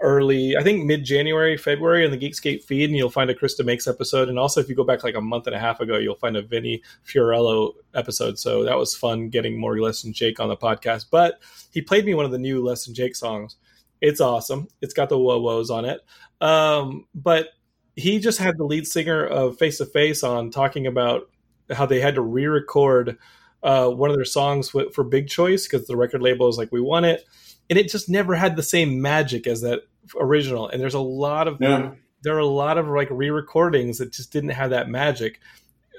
early, 0.00 0.56
I 0.56 0.64
think 0.64 0.84
mid 0.84 1.04
January, 1.04 1.56
February 1.56 2.04
in 2.04 2.10
the 2.10 2.18
Geekscape 2.18 2.64
feed, 2.64 2.90
and 2.90 2.96
you'll 2.96 3.10
find 3.10 3.30
a 3.30 3.34
Chris 3.34 3.60
DeMakes 3.60 3.88
episode. 3.88 4.28
And 4.28 4.38
also, 4.38 4.60
if 4.60 4.68
you 4.68 4.74
go 4.74 4.84
back 4.84 5.04
like 5.04 5.14
a 5.14 5.20
month 5.20 5.46
and 5.46 5.54
a 5.54 5.60
half 5.60 5.80
ago, 5.80 5.98
you'll 5.98 6.16
find 6.16 6.36
a 6.36 6.42
Vinny 6.42 6.82
Fiorello 7.06 7.74
episode. 7.94 8.38
So 8.38 8.64
that 8.64 8.76
was 8.76 8.96
fun 8.96 9.28
getting 9.28 9.58
more 9.58 9.78
Less 9.78 10.02
Than 10.02 10.12
Jake 10.12 10.40
on 10.40 10.48
the 10.48 10.56
podcast. 10.56 11.06
But 11.10 11.40
he 11.70 11.80
played 11.80 12.04
me 12.04 12.14
one 12.14 12.24
of 12.24 12.32
the 12.32 12.38
new 12.38 12.64
Less 12.64 12.86
Than 12.86 12.94
Jake 12.94 13.14
songs. 13.14 13.56
It's 14.00 14.20
awesome. 14.20 14.66
It's 14.80 14.94
got 14.94 15.08
the 15.08 15.18
whoa 15.18 15.38
woes 15.38 15.70
on 15.70 15.84
it. 15.84 16.00
Um, 16.40 17.06
but 17.14 17.50
he 17.96 18.18
just 18.18 18.38
had 18.38 18.56
the 18.58 18.64
lead 18.64 18.86
singer 18.86 19.24
of 19.24 19.58
Face 19.58 19.78
to 19.78 19.86
Face 19.86 20.22
on 20.22 20.50
talking 20.50 20.86
about 20.86 21.28
how 21.70 21.86
they 21.86 22.00
had 22.00 22.14
to 22.16 22.20
re-record 22.22 23.18
uh, 23.62 23.88
one 23.88 24.10
of 24.10 24.16
their 24.16 24.24
songs 24.24 24.70
for 24.70 25.04
Big 25.04 25.28
Choice 25.28 25.66
because 25.68 25.86
the 25.86 25.96
record 25.96 26.20
label 26.22 26.46
was 26.46 26.58
like, 26.58 26.72
"We 26.72 26.80
want 26.80 27.06
it," 27.06 27.24
and 27.70 27.78
it 27.78 27.88
just 27.90 28.08
never 28.08 28.34
had 28.34 28.56
the 28.56 28.62
same 28.62 29.00
magic 29.00 29.46
as 29.46 29.60
that 29.60 29.82
original. 30.18 30.68
And 30.68 30.80
there's 30.82 30.94
a 30.94 31.00
lot 31.00 31.46
of 31.48 31.58
Yeah. 31.60 31.92
there 32.22 32.34
are 32.34 32.38
a 32.40 32.46
lot 32.46 32.78
of 32.78 32.88
like 32.88 33.08
re-recordings 33.10 33.98
that 33.98 34.12
just 34.12 34.32
didn't 34.32 34.50
have 34.50 34.70
that 34.70 34.88
magic. 34.88 35.38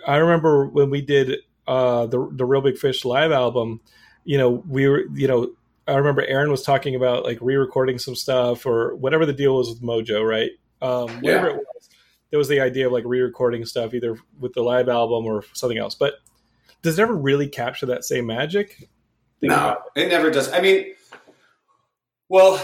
I 0.05 0.17
remember 0.17 0.65
when 0.67 0.89
we 0.89 1.01
did 1.01 1.37
uh, 1.67 2.05
the 2.07 2.27
the 2.31 2.45
Real 2.45 2.61
Big 2.61 2.77
Fish 2.77 3.05
live 3.05 3.31
album. 3.31 3.79
You 4.25 4.37
know, 4.37 4.49
we 4.67 4.87
were 4.89 5.05
you 5.13 5.27
know 5.27 5.51
I 5.87 5.95
remember 5.95 6.23
Aaron 6.25 6.51
was 6.51 6.63
talking 6.63 6.95
about 6.95 7.23
like 7.23 7.37
re-recording 7.41 7.97
some 7.97 8.15
stuff 8.15 8.65
or 8.65 8.95
whatever 8.95 9.25
the 9.25 9.33
deal 9.33 9.55
was 9.55 9.69
with 9.69 9.81
Mojo, 9.81 10.27
right? 10.27 10.51
Um, 10.81 11.21
whatever 11.21 11.47
Yeah. 11.47 11.53
it 11.53 11.55
was, 11.55 11.65
there 12.33 12.39
was 12.39 12.47
the 12.47 12.59
idea 12.59 12.87
of 12.87 12.91
like 12.91 13.03
re-recording 13.05 13.63
stuff 13.63 13.93
either 13.93 14.17
with 14.39 14.53
the 14.53 14.61
live 14.63 14.89
album 14.89 15.23
or 15.23 15.43
something 15.53 15.77
else. 15.77 15.93
But 15.93 16.15
does 16.81 16.97
it 16.97 17.01
ever 17.03 17.13
really 17.13 17.47
capture 17.47 17.85
that 17.85 18.03
same 18.03 18.25
magic? 18.25 18.89
Think 19.39 19.51
No, 19.51 19.55
about 19.55 19.81
it 19.95 20.07
never 20.07 20.31
does. 20.31 20.51
I 20.51 20.59
mean, 20.59 20.95
well, 22.29 22.59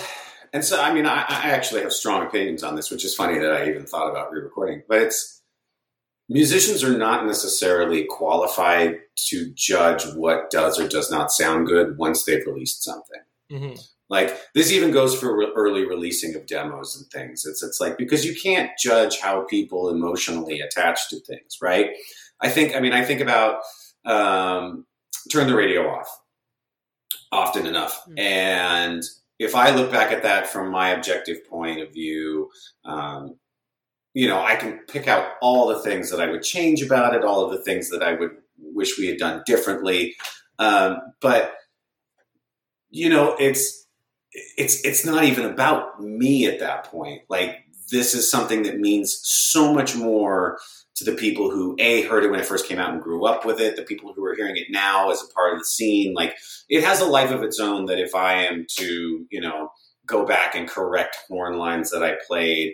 and 0.53 0.65
so 0.65 0.81
I 0.81 0.91
mean, 0.91 1.05
I, 1.05 1.17
I 1.17 1.51
actually 1.51 1.81
have 1.83 1.93
strong 1.93 2.25
opinions 2.25 2.63
on 2.63 2.75
this, 2.75 2.89
which 2.89 3.05
is 3.05 3.13
funny 3.13 3.37
that 3.37 3.51
I 3.51 3.69
even 3.69 3.85
thought 3.85 4.09
about 4.09 4.31
re-recording. 4.31 4.81
But 4.89 5.03
it's 5.03 5.43
musicians 6.29 6.83
are 6.83 6.97
not 6.97 7.27
necessarily 7.27 8.05
qualified 8.09 8.95
to 9.27 9.51
judge 9.53 10.03
what 10.15 10.49
does 10.49 10.79
or 10.79 10.87
does 10.87 11.11
not 11.11 11.31
sound 11.31 11.67
good 11.67 11.95
once 11.95 12.25
they've 12.25 12.47
released 12.47 12.83
something. 12.83 13.21
Mhm. 13.51 13.87
Like 14.09 14.35
this 14.55 14.71
even 14.71 14.91
goes 14.91 15.17
for 15.19 15.37
re- 15.37 15.51
early 15.55 15.85
releasing 15.85 16.35
of 16.35 16.47
demos 16.47 16.95
and 16.95 17.05
things. 17.11 17.45
It's 17.45 17.61
it's 17.63 17.79
like 17.79 17.97
because 17.97 18.25
you 18.25 18.35
can't 18.35 18.71
judge 18.79 19.19
how 19.19 19.41
people 19.45 19.89
emotionally 19.89 20.61
attach 20.61 21.09
to 21.09 21.19
things, 21.19 21.57
right? 21.61 21.91
I 22.41 22.49
think. 22.49 22.75
I 22.75 22.79
mean, 22.79 22.93
I 22.93 23.03
think 23.05 23.21
about 23.21 23.61
um, 24.05 24.85
turn 25.31 25.47
the 25.47 25.55
radio 25.55 25.87
off 25.89 26.09
often 27.31 27.65
enough, 27.67 28.01
Mm. 28.09 28.19
and 28.19 29.03
if 29.37 29.55
I 29.55 29.69
look 29.69 29.91
back 29.91 30.11
at 30.11 30.23
that 30.23 30.47
from 30.47 30.69
my 30.71 30.89
objective 30.89 31.45
point 31.47 31.79
of 31.79 31.93
view, 31.93 32.49
um, 32.85 33.35
you 34.13 34.27
know, 34.27 34.41
I 34.41 34.55
can 34.55 34.79
pick 34.87 35.07
out 35.07 35.33
all 35.41 35.67
the 35.67 35.79
things 35.79 36.09
that 36.11 36.19
I 36.19 36.29
would 36.29 36.41
change 36.43 36.81
about 36.81 37.13
it, 37.15 37.23
all 37.23 37.45
of 37.45 37.51
the 37.51 37.63
things 37.63 37.89
that 37.91 38.01
I 38.03 38.13
would 38.13 38.31
wish 38.57 38.97
we 38.97 39.07
had 39.07 39.17
done 39.17 39.43
differently. 39.45 40.15
Um, 40.57 40.97
but 41.21 41.53
you 42.89 43.07
know, 43.09 43.35
it's 43.39 43.85
it's 44.31 44.83
it's 44.85 45.05
not 45.05 45.23
even 45.23 45.45
about 45.45 46.01
me 46.01 46.45
at 46.45 46.59
that 46.59 46.85
point. 46.85 47.21
Like 47.29 47.65
this 47.91 48.13
is 48.13 48.29
something 48.29 48.63
that 48.63 48.79
means 48.79 49.19
so 49.23 49.73
much 49.73 49.95
more 49.95 50.59
to 50.95 51.03
the 51.03 51.13
people 51.13 51.49
who 51.49 51.75
a 51.79 52.01
heard 52.03 52.23
it 52.23 52.29
when 52.29 52.39
it 52.39 52.45
first 52.45 52.67
came 52.67 52.77
out 52.77 52.93
and 52.93 53.01
grew 53.01 53.25
up 53.25 53.45
with 53.45 53.59
it, 53.59 53.75
the 53.75 53.83
people 53.83 54.13
who 54.13 54.23
are 54.25 54.35
hearing 54.35 54.57
it 54.57 54.67
now 54.69 55.09
as 55.09 55.23
a 55.23 55.33
part 55.33 55.53
of 55.53 55.59
the 55.59 55.65
scene. 55.65 56.13
Like 56.13 56.35
it 56.67 56.83
has 56.83 57.01
a 57.01 57.05
life 57.05 57.31
of 57.31 57.41
its 57.41 57.59
own. 57.59 57.85
That 57.85 57.99
if 57.99 58.13
I 58.13 58.43
am 58.43 58.65
to, 58.77 59.25
you 59.29 59.41
know, 59.41 59.71
go 60.05 60.25
back 60.25 60.55
and 60.55 60.67
correct 60.67 61.17
horn 61.27 61.57
lines 61.57 61.91
that 61.91 62.03
I 62.03 62.17
played 62.27 62.73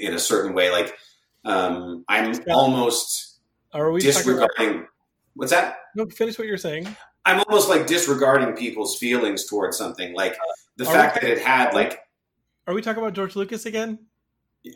in 0.00 0.14
a 0.14 0.18
certain 0.18 0.54
way, 0.54 0.70
like 0.70 0.96
um, 1.44 2.04
I'm 2.08 2.34
almost 2.48 3.38
Are 3.72 3.90
we 3.90 4.00
talking 4.00 4.32
about, 4.32 4.48
disregarding. 4.56 4.86
What's 5.34 5.52
that? 5.52 5.76
no, 5.94 6.06
finish 6.06 6.38
what 6.38 6.48
you're 6.48 6.56
saying. 6.56 6.96
I'm 7.26 7.40
almost 7.48 7.68
like 7.68 7.86
disregarding 7.86 8.54
people's 8.54 8.98
feelings 8.98 9.46
towards 9.46 9.76
something. 9.76 10.14
Like 10.14 10.36
the 10.76 10.84
Are 10.84 10.88
we 10.88 10.94
fact 10.94 11.14
that 11.20 11.24
it 11.24 11.38
had 11.38 11.74
like 11.74 12.00
Are 12.66 12.74
we 12.74 12.82
talking 12.82 13.02
about 13.02 13.14
George 13.14 13.36
Lucas 13.36 13.66
again? 13.66 13.98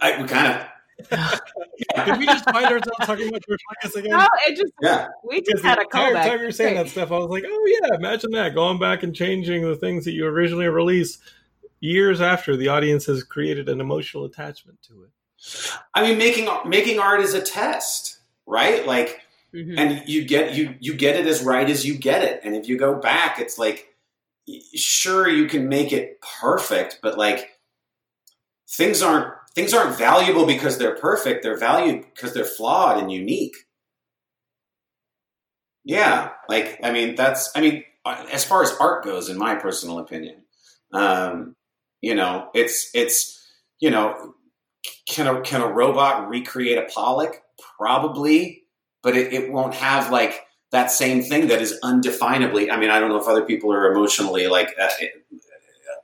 I 0.00 0.20
we 0.20 0.28
kind 0.28 0.60
of 0.60 0.66
Did 1.10 2.18
we 2.18 2.26
just 2.26 2.44
find 2.44 2.66
ourselves 2.66 3.06
talking 3.06 3.28
about 3.28 3.44
George 3.46 3.60
Lucas 3.70 3.96
again? 3.96 4.10
No, 4.10 4.26
it 4.46 4.56
just 4.56 4.72
yeah. 4.82 5.08
we 5.24 5.40
just 5.40 5.64
had 5.64 5.78
a 5.78 5.82
entire 5.82 6.12
callback. 6.12 6.26
time 6.26 6.38
you 6.40 6.46
were 6.46 6.52
saying 6.52 6.74
that 6.74 6.88
stuff, 6.88 7.12
I 7.12 7.18
was 7.18 7.30
like, 7.30 7.44
"Oh 7.46 7.80
yeah, 7.82 7.94
imagine 7.94 8.32
that 8.32 8.54
going 8.54 8.80
back 8.80 9.04
and 9.04 9.14
changing 9.14 9.62
the 9.62 9.76
things 9.76 10.04
that 10.04 10.12
you 10.12 10.26
originally 10.26 10.66
released 10.66 11.20
years 11.80 12.20
after 12.20 12.56
the 12.56 12.66
audience 12.66 13.06
has 13.06 13.22
created 13.22 13.68
an 13.68 13.80
emotional 13.80 14.24
attachment 14.24 14.82
to 14.88 15.04
it." 15.04 15.10
I 15.94 16.02
mean, 16.02 16.18
making 16.18 16.48
making 16.66 16.98
art 16.98 17.20
is 17.20 17.34
a 17.34 17.40
test, 17.40 18.18
right? 18.44 18.84
Like, 18.84 19.20
Mhm. 19.54 19.74
and 19.78 20.08
you 20.08 20.24
get 20.26 20.54
you 20.54 20.74
you 20.80 20.94
get 20.94 21.16
it 21.16 21.26
as 21.26 21.42
right 21.42 21.68
as 21.68 21.86
you 21.86 21.94
get 21.96 22.22
it, 22.22 22.40
and 22.44 22.54
if 22.54 22.68
you 22.68 22.76
go 22.76 22.94
back, 22.94 23.38
it's 23.38 23.58
like, 23.58 23.94
sure, 24.74 25.28
you 25.28 25.46
can 25.46 25.68
make 25.68 25.92
it 25.92 26.20
perfect, 26.40 27.00
but 27.02 27.18
like, 27.18 27.50
things 28.68 29.02
aren't 29.02 29.34
things 29.54 29.74
aren't 29.74 29.96
valuable 29.98 30.46
because 30.46 30.78
they're 30.78 30.94
perfect. 30.96 31.42
They're 31.42 31.56
valued 31.56 32.04
because 32.14 32.34
they're 32.34 32.44
flawed 32.44 32.98
and 32.98 33.10
unique. 33.10 33.56
Yeah, 35.84 36.30
like 36.48 36.78
I 36.82 36.90
mean, 36.92 37.14
that's 37.14 37.50
I 37.56 37.60
mean, 37.60 37.84
uh, 38.04 38.26
as 38.32 38.44
far 38.44 38.62
as 38.62 38.72
art 38.80 39.04
goes, 39.04 39.28
in 39.28 39.38
my 39.38 39.54
personal 39.54 39.98
opinion, 40.00 40.42
um, 40.92 41.54
you 42.00 42.14
know, 42.14 42.50
it's 42.54 42.90
it's 42.94 43.40
you 43.80 43.90
know, 43.90 44.34
can 45.08 45.26
a 45.26 45.40
can 45.42 45.62
a 45.62 45.68
robot 45.68 46.28
recreate 46.28 46.78
a 46.78 46.84
Pollock? 46.94 47.42
Probably, 47.78 48.64
but 49.08 49.16
it, 49.16 49.32
it 49.32 49.50
won't 49.50 49.72
have 49.74 50.10
like 50.12 50.44
that 50.70 50.90
same 50.90 51.22
thing 51.22 51.46
that 51.48 51.62
is 51.62 51.78
undefinably. 51.82 52.70
I 52.70 52.76
mean, 52.78 52.90
I 52.90 53.00
don't 53.00 53.08
know 53.08 53.16
if 53.18 53.26
other 53.26 53.40
people 53.46 53.72
are 53.72 53.90
emotionally 53.90 54.48
like. 54.48 54.68
Uh, 54.78 54.88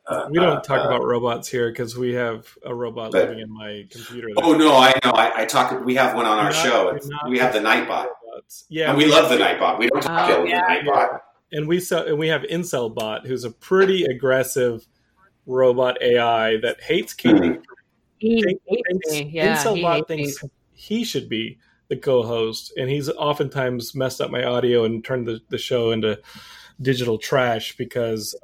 uh, 0.07 0.27
We 0.31 0.39
don't 0.39 0.57
uh, 0.57 0.61
talk 0.61 0.81
uh, 0.85 0.89
about 0.89 1.05
robots 1.05 1.49
here 1.49 1.71
because 1.71 1.99
we 1.99 2.15
have 2.15 2.49
a 2.65 2.75
robot 2.75 3.13
but- 3.13 3.29
living 3.29 3.41
in 3.41 3.51
my 3.53 3.87
computer. 3.91 4.29
Oh 4.39 4.55
no, 4.57 4.73
I 4.75 4.95
know. 5.05 5.11
I, 5.13 5.43
I 5.43 5.45
talk. 5.45 5.85
We 5.85 5.95
have 5.97 6.15
one 6.15 6.25
on 6.25 6.39
our 6.39 6.45
not- 6.45 6.55
show. 6.55 6.85
we're 6.87 6.97
It's, 6.97 7.11
we 7.29 7.39
have 7.41 7.53
the 7.53 7.59
Nightbot, 7.61 8.07
robots. 8.27 8.65
Yeah, 8.71 8.89
and 8.89 8.97
we 8.97 9.05
love 9.05 9.29
the 9.29 9.37
Nightbot. 9.37 9.79
We 9.79 9.89
don't 9.89 10.03
talk 10.03 10.31
Oh, 10.31 10.37
ill 10.37 10.43
of 10.45 10.49
yeah. 10.49 10.83
the 10.83 10.91
Nightbot. 10.91 11.21
and 11.53 11.69
we 11.69 11.79
sell, 11.81 12.07
and 12.07 12.19
we 12.19 12.29
have 12.29 12.41
IncelBot, 12.43 13.27
who's 13.27 13.45
a 13.45 13.51
pretty 13.51 14.05
aggressive 14.05 14.87
robot 15.47 16.01
AI 16.03 16.57
that 16.59 16.81
hates. 16.83 17.13
Katie. 17.23 17.59
He 18.19 18.43
Think- 18.43 18.61
hates 18.67 18.83
thinks- 18.89 19.11
me. 19.11 19.31
Yeah, 19.31 19.63
he 19.63 19.69
IncelBot 19.69 19.95
hates 19.97 20.09
thinks 20.09 20.43
me. 20.43 20.51
he 20.73 21.05
should 21.05 21.29
be 21.29 21.59
the 21.95 22.01
co-host, 22.01 22.73
and 22.77 22.91
he's 22.91 23.09
oftentimes 23.09 23.95
messed 23.95 24.21
up 24.21 24.31
my 24.31 24.45
audio 24.45 24.85
and 24.85 25.05
turned 25.05 25.27
the, 25.27 25.41
the 25.49 25.59
show 25.59 25.91
into 25.91 26.21
digital 26.81 27.19
trash 27.19 27.77
because 27.77 28.35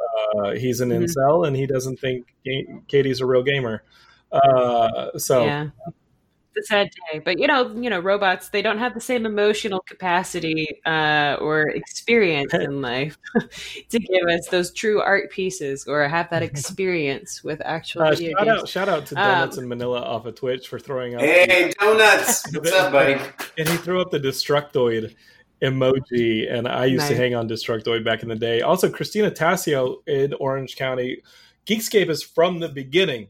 uh, 0.45 0.51
he's 0.53 0.81
an 0.81 0.91
Mhm. 0.91 1.05
incel 1.05 1.47
and 1.47 1.57
he 1.57 1.67
doesn't 1.67 1.99
think 1.99 2.27
ga- 2.45 2.67
Katie's 2.89 3.21
a 3.21 3.27
real 3.27 3.43
gamer. 3.43 3.83
Uh, 4.31 5.19
so 5.19 5.45
Yeah. 5.45 5.71
It's 6.55 6.67
a 6.69 6.73
sad 6.73 6.91
day, 7.13 7.21
but 7.21 7.39
you 7.39 7.47
know, 7.47 7.71
you 7.75 7.89
know, 7.89 8.01
robots 8.01 8.49
they 8.49 8.63
don't 8.63 8.79
have 8.79 8.95
the 8.95 9.01
same 9.01 9.25
emotional 9.25 9.81
capacity 9.81 10.81
uh, 10.85 11.37
or 11.41 11.69
experience 11.69 12.53
in 12.55 12.81
life 12.91 13.17
to 13.89 13.99
give 13.99 14.29
us 14.29 14.49
those 14.49 14.73
true 14.73 15.01
art 15.01 15.31
pieces 15.31 15.87
or 15.87 16.07
have 16.09 16.29
that 16.31 16.43
experience 16.43 17.45
with 17.45 17.61
actual 17.65 18.03
uh, 18.03 18.15
shout 18.15 18.19
games. 18.19 18.49
out, 18.49 18.69
shout 18.69 18.89
out 18.89 19.07
to 19.07 19.15
Donuts 19.15 19.59
Um, 19.59 19.65
in 19.65 19.69
Manila 19.69 20.01
off 20.01 20.27
of 20.27 20.35
Twitch 20.35 20.67
for 20.69 20.79
throwing 20.79 21.15
out. 21.15 21.21
Hey, 21.21 21.73
donuts! 21.79 22.45
What's 22.55 22.73
up, 22.73 22.93
buddy? 22.93 23.15
and 23.57 23.69
he 23.69 23.77
threw 23.77 24.01
up 24.01 24.11
the 24.11 24.19
Destructoid 24.21 25.15
emoji, 25.63 26.53
and 26.53 26.67
I 26.67 26.87
used 26.87 27.07
to 27.09 27.15
hang 27.17 27.35
on 27.35 27.49
Destructoid 27.49 28.05
back 28.05 28.23
in 28.23 28.29
the 28.29 28.35
day. 28.37 28.63
Also, 28.63 28.91
Christina 28.91 29.31
Tassio 29.31 29.99
in 30.07 30.35
Orange 30.35 30.77
County. 30.77 31.23
Geekscape 31.67 32.09
is 32.09 32.23
from 32.23 32.59
the 32.59 32.69
beginning. 32.69 33.29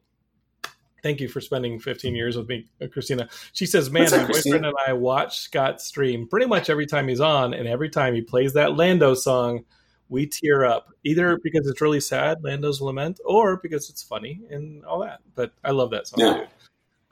Thank 1.03 1.21
you 1.21 1.29
for 1.29 1.41
spending 1.41 1.79
15 1.79 2.15
years 2.15 2.37
with 2.37 2.49
me, 2.49 2.67
uh, 2.83 2.87
Christina. 2.89 3.29
She 3.53 3.67
says, 3.67 3.91
"Man, 3.91 4.07
up, 4.07 4.13
my 4.13 4.25
Christina? 4.25 4.57
boyfriend 4.59 4.67
and 4.67 4.75
I 4.87 4.93
watch 4.93 5.39
Scott 5.41 5.81
stream 5.81 6.27
pretty 6.29 6.47
much 6.47 6.69
every 6.71 6.87
time 6.87 7.09
he's 7.09 7.21
on, 7.21 7.55
and 7.55 7.67
every 7.69 7.89
time 7.89 8.15
he 8.15 8.21
plays 8.23 8.53
that 8.55 8.77
Lando 8.77 9.15
song, 9.15 9.65
we 10.09 10.27
tear 10.27 10.65
up. 10.65 10.89
Either 11.05 11.39
because 11.43 11.67
it's 11.67 11.81
really 11.81 12.01
sad, 12.01 12.43
Lando's 12.43 12.81
Lament, 12.81 13.21
or 13.25 13.57
because 13.59 13.89
it's 13.91 14.03
funny 14.03 14.41
and 14.51 14.85
all 14.85 15.01
that. 15.01 15.21
But 15.35 15.53
I 15.65 15.71
love 15.71 15.91
that 15.91 16.07
song, 16.09 16.21
Yeah. 16.21 16.35
dude. 16.39 16.49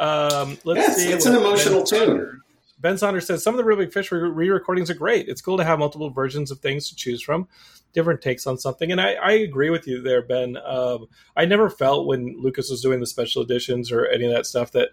Um, 0.01 0.59
let's 0.65 0.79
Yeah, 0.79 0.85
it's- 0.85 0.97
see. 0.97 1.13
it's 1.13 1.27
an 1.27 1.35
emotional 1.37 1.83
tune. 1.85 2.41
Ben 2.81 2.97
Saunders 2.99 3.27
says 3.27 3.43
some 3.43 3.55
of 3.55 3.59
the 3.59 3.65
Real 3.65 3.79
Big 3.79 3.93
Fish 3.93 4.13
re 4.13 4.49
recordings 4.51 4.91
are 4.91 4.95
great. 4.95 5.29
It's 5.29 5.41
cool 5.41 5.57
to 5.57 5.65
have 5.65 5.79
multiple 5.79 6.11
versions 6.11 6.51
of 6.51 6.61
things 6.61 6.89
to 6.89 6.95
choose 6.95 7.23
from, 7.23 7.49
different 7.93 8.21
takes 8.23 8.47
on 8.47 8.57
something. 8.59 8.93
And 8.93 9.01
I, 9.01 9.15
I 9.15 9.33
agree 9.33 9.71
with 9.71 9.87
you 9.89 10.01
there, 10.01 10.23
Ben. 10.23 10.57
Um, 10.65 11.07
I 11.37 11.45
never 11.45 11.71
felt 11.71 12.07
when 12.07 12.41
Lucas 12.41 12.71
was 12.71 12.81
doing 12.83 13.01
the 13.01 13.07
special 13.07 13.43
editions 13.43 13.91
or 13.91 14.07
any 14.07 14.27
of 14.27 14.33
that 14.33 14.47
stuff 14.47 14.73
that 14.73 14.91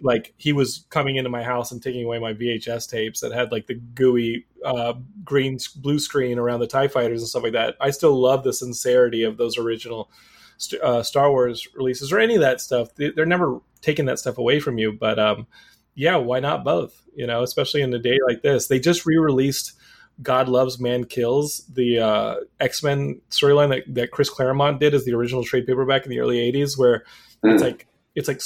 like 0.00 0.32
he 0.36 0.52
was 0.52 0.86
coming 0.90 1.16
into 1.16 1.28
my 1.28 1.42
house 1.42 1.72
and 1.72 1.82
taking 1.82 2.04
away 2.04 2.20
my 2.20 2.32
VHS 2.32 2.88
tapes 2.88 3.18
that 3.20 3.32
had 3.32 3.50
like 3.50 3.66
the 3.66 3.74
gooey 3.74 4.46
uh, 4.64 4.94
green 5.24 5.58
blue 5.76 5.98
screen 5.98 6.38
around 6.38 6.60
the 6.60 6.66
Tie 6.68 6.86
Fighters 6.88 7.20
and 7.20 7.28
stuff 7.28 7.42
like 7.42 7.52
that. 7.52 7.76
I 7.80 7.90
still 7.90 8.14
love 8.18 8.44
the 8.44 8.52
sincerity 8.52 9.24
of 9.24 9.36
those 9.38 9.58
original 9.58 10.08
uh, 10.82 11.02
Star 11.02 11.30
Wars 11.30 11.66
releases 11.74 12.12
or 12.12 12.20
any 12.20 12.36
of 12.36 12.40
that 12.42 12.60
stuff. 12.60 12.94
They- 12.94 13.10
They're 13.10 13.26
never 13.26 13.60
taking 13.80 14.06
that 14.06 14.18
stuff 14.20 14.38
away 14.38 14.60
from 14.60 14.78
you, 14.78 14.92
but 14.92 15.18
um, 15.18 15.46
yeah, 15.98 16.16
why 16.16 16.38
not 16.40 16.64
both? 16.64 17.02
You 17.14 17.26
know, 17.26 17.42
especially 17.42 17.82
in 17.82 17.92
a 17.92 17.98
day 17.98 18.18
like 18.26 18.42
this. 18.42 18.68
They 18.68 18.78
just 18.78 19.04
re-released 19.04 19.72
God 20.22 20.48
Loves 20.48 20.78
Man 20.78 21.04
Kills, 21.04 21.64
the 21.72 21.98
uh, 21.98 22.34
X 22.60 22.82
Men 22.82 23.20
storyline 23.30 23.70
that, 23.70 23.94
that 23.94 24.10
Chris 24.12 24.30
Claremont 24.30 24.78
did 24.80 24.94
as 24.94 25.04
the 25.04 25.14
original 25.14 25.42
trade 25.44 25.66
paperback 25.66 26.04
in 26.04 26.10
the 26.10 26.20
early 26.20 26.38
'80s, 26.52 26.78
where 26.78 27.04
it's 27.42 27.62
Mm. 27.62 27.66
like 27.66 27.86
it's 28.14 28.26
like 28.28 28.40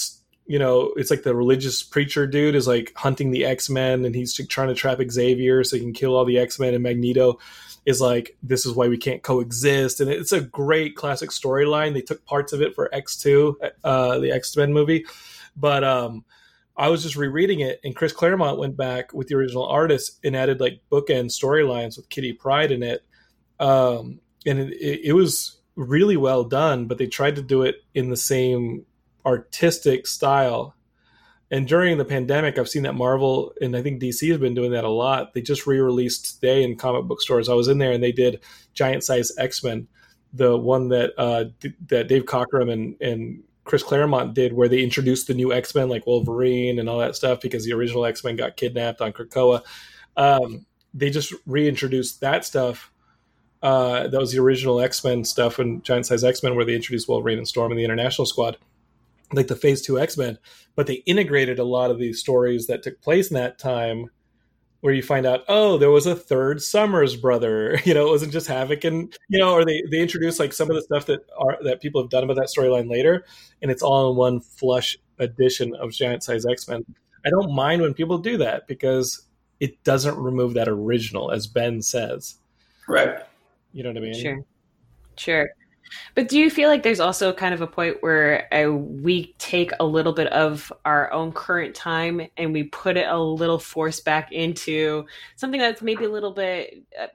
you 0.47 0.59
know 0.59 0.93
it's 0.97 1.11
like 1.11 1.23
the 1.23 1.35
religious 1.35 1.83
preacher 1.83 2.27
dude 2.27 2.55
is 2.55 2.67
like 2.67 2.93
hunting 2.97 3.31
the 3.31 3.45
x-men 3.47 4.05
and 4.05 4.15
he's 4.15 4.35
trying 4.49 4.69
to 4.69 4.75
trap 4.75 4.99
xavier 5.11 5.65
so 5.65 5.77
he 5.77 5.83
can 5.83 5.95
kill 5.95 6.15
all 6.15 6.27
the 6.27 6.37
x-men 6.37 6.75
and 6.75 6.83
magneto 6.83 7.39
is 7.87 8.01
like 8.03 8.37
this 8.43 8.67
is 8.67 8.75
why 8.75 8.89
we 8.89 8.99
can't 8.99 9.23
coexist 9.23 10.01
and 10.01 10.11
it's 10.11 10.33
a 10.33 10.41
great 10.43 10.95
classic 10.95 11.31
storyline 11.31 11.95
they 11.95 12.03
took 12.03 12.23
parts 12.27 12.53
of 12.53 12.61
it 12.61 12.75
for 12.75 12.91
x2 12.93 13.55
uh, 13.85 14.19
the 14.19 14.31
x-men 14.33 14.73
movie 14.75 15.07
But 15.57 15.85
um, 15.85 16.25
I 16.77 16.89
was 16.89 17.03
just 17.03 17.17
rereading 17.17 17.61
it, 17.61 17.81
and 17.85 17.95
Chris 17.95 18.13
Claremont 18.13 18.59
went 18.59 18.77
back 18.77 19.13
with 19.13 19.29
the 19.29 19.35
original 19.35 19.67
artist 19.67 20.19
and 20.25 20.37
added 20.37 20.61
like 20.61 20.81
bookend 20.91 21.27
storylines 21.27 21.97
with 21.97 22.09
Kitty 22.09 22.33
Pryde 22.33 22.73
in 22.73 22.83
it, 22.83 23.05
um, 23.61 24.21
and 24.47 24.59
it, 24.59 25.09
it, 25.09 25.13
was 25.13 25.59
really 25.77 26.17
well 26.17 26.45
done. 26.45 26.87
But 26.87 26.99
they 26.99 27.07
tried 27.07 27.37
to 27.37 27.43
do 27.43 27.63
it 27.63 27.77
in 27.95 28.09
the 28.09 28.17
same 28.17 28.87
artistic 29.27 30.07
style. 30.07 30.75
And 31.51 31.69
during 31.69 31.99
the 31.99 32.05
pandemic, 32.07 32.59
I've 32.59 32.69
seen 32.69 32.85
that 32.85 32.95
Marvel 32.95 33.53
and 33.61 33.77
I 33.77 33.83
think 33.83 34.01
DC 34.01 34.31
has 34.31 34.39
been 34.39 34.55
doing 34.55 34.73
that 34.73 34.85
a 34.85 34.89
lot. 34.89 35.35
They 35.35 35.43
just 35.43 35.67
re-released 35.67 36.37
today 36.37 36.65
in 36.65 36.77
comic 36.77 37.05
book 37.05 37.21
stores. 37.21 37.51
I 37.51 37.55
was 37.55 37.69
in 37.69 37.77
there 37.77 37.93
and 37.93 38.03
they 38.03 38.13
did 38.13 38.41
Giant 38.73 39.05
Size 39.05 39.31
X 39.37 39.63
Men, 39.63 39.87
the 40.33 40.57
one 40.57 40.89
that 40.89 41.13
uh, 41.19 41.45
that 41.89 42.09
Dave 42.09 42.25
Cockrum 42.25 42.73
and 42.73 42.97
and 43.03 43.43
Chris 43.65 43.83
Claremont 43.83 44.35
did, 44.35 44.53
where 44.53 44.69
they 44.69 44.83
introduced 44.83 45.29
the 45.29 45.35
new 45.35 45.53
X 45.53 45.75
Men 45.75 45.89
like 45.89 46.07
Wolverine 46.07 46.79
and 46.79 46.89
all 46.89 46.99
that 46.99 47.17
stuff 47.17 47.41
because 47.41 47.65
the 47.65 47.73
original 47.73 48.05
X 48.05 48.25
Men 48.25 48.37
got 48.37 48.57
kidnapped 48.57 49.01
on 49.01 49.13
Krakoa. 49.13 49.63
Um, 50.17 50.67
they 50.95 51.11
just 51.11 51.33
reintroduced 51.47 52.21
that 52.21 52.45
stuff. 52.45 52.91
Uh, 53.63 54.09
that 54.09 54.21
was 54.21 54.33
the 54.33 54.41
original 54.41 54.81
X 54.81 55.05
Men 55.05 55.25
stuff 55.25 55.59
and 55.59 55.85
Giant 55.85 56.07
Size 56.07 56.25
X 56.25 56.43
Men, 56.43 56.57
where 56.57 56.65
they 56.65 56.75
introduced 56.75 57.09
Wolverine 57.09 57.39
and 57.39 57.47
Storm 57.47 57.71
and 57.71 57.79
the 57.79 57.85
International 57.85 58.27
Squad, 58.27 58.57
like 59.33 59.47
the 59.47 59.57
Phase 59.57 59.83
Two 59.83 60.01
X 60.01 60.17
Men. 60.17 60.39
But 60.75 60.89
they 60.89 61.03
integrated 61.07 61.59
a 61.59 61.65
lot 61.65 61.91
of 61.91 61.99
these 61.99 62.19
stories 62.19 62.67
that 62.67 62.83
took 62.83 63.01
place 63.01 63.31
in 63.31 63.35
that 63.35 63.59
time, 63.59 64.11
where 64.83 64.93
you 64.93 65.03
find 65.03 65.25
out, 65.25 65.45
oh, 65.47 65.79
there 65.79 65.93
was 65.93 66.07
a 66.07 66.17
third 66.17 66.61
Summers 66.61 67.17
brother. 67.17 67.81
You 67.85 67.95
know, 67.95 68.09
it 68.09 68.11
wasn't 68.11 68.33
just 68.33 68.49
Havoc, 68.49 68.85
and 68.85 69.17
you 69.29 69.39
know, 69.39 69.53
or 69.53 69.65
they 69.65 69.83
they 69.91 70.01
introduced 70.01 70.39
like 70.39 70.53
some 70.53 70.71
of 70.71 70.77
the 70.77 70.83
stuff 70.83 71.07
that 71.07 71.21
are 71.39 71.59
that 71.65 71.81
people 71.81 72.03
have 72.03 72.11
done 72.11 72.25
about 72.25 72.37
that 72.37 72.51
storyline 72.55 72.91
later, 72.91 73.25
and 73.61 73.71
it's 73.71 73.83
all 73.83 74.11
in 74.11 74.17
one 74.17 74.41
flush 74.41 74.99
edition 75.19 75.75
of 75.77 75.93
Giant 75.93 76.23
Size 76.23 76.45
X 76.45 76.69
Men. 76.69 76.85
I 77.25 77.31
don't 77.31 77.55
mind 77.55 77.83
when 77.83 77.95
people 77.95 78.19
do 78.19 78.37
that 78.39 78.67
because 78.67 79.27
it 79.61 79.83
doesn't 79.85 80.17
remove 80.17 80.55
that 80.55 80.69
original, 80.69 81.31
as 81.31 81.47
Ben 81.47 81.81
says. 81.83 82.37
Right. 82.89 83.19
You 83.73 83.83
know 83.85 83.91
what 83.91 83.99
I 83.99 84.01
mean? 84.01 84.15
Sure. 84.15 84.45
Sure. 85.17 85.51
But 86.15 86.29
do 86.29 86.39
you 86.39 86.51
feel 86.51 86.69
like 86.69 86.83
there's 86.83 87.01
also 87.01 87.33
kind 87.33 87.55
of 87.55 87.61
a 87.61 87.67
point 87.67 87.99
where 88.01 88.53
uh, 88.53 88.71
we 88.71 89.35
take 89.39 89.71
a 89.81 89.85
little 89.85 90.13
bit 90.13 90.29
of 90.29 90.73
our 90.85 91.13
own 91.13 91.33
current 91.33 91.75
time 91.75 92.29
and 92.37 92.53
we 92.53 92.65
put 92.65 92.97
it 92.97 93.07
a 93.09 93.19
little 93.19 93.59
force 93.59 94.01
back 94.01 94.33
into 94.33 95.07
something 95.37 95.61
that's 95.61 95.83
maybe 95.83 96.05
a 96.05 96.11
little 96.11 96.33
bit 96.33 96.85
uh, 97.01 97.07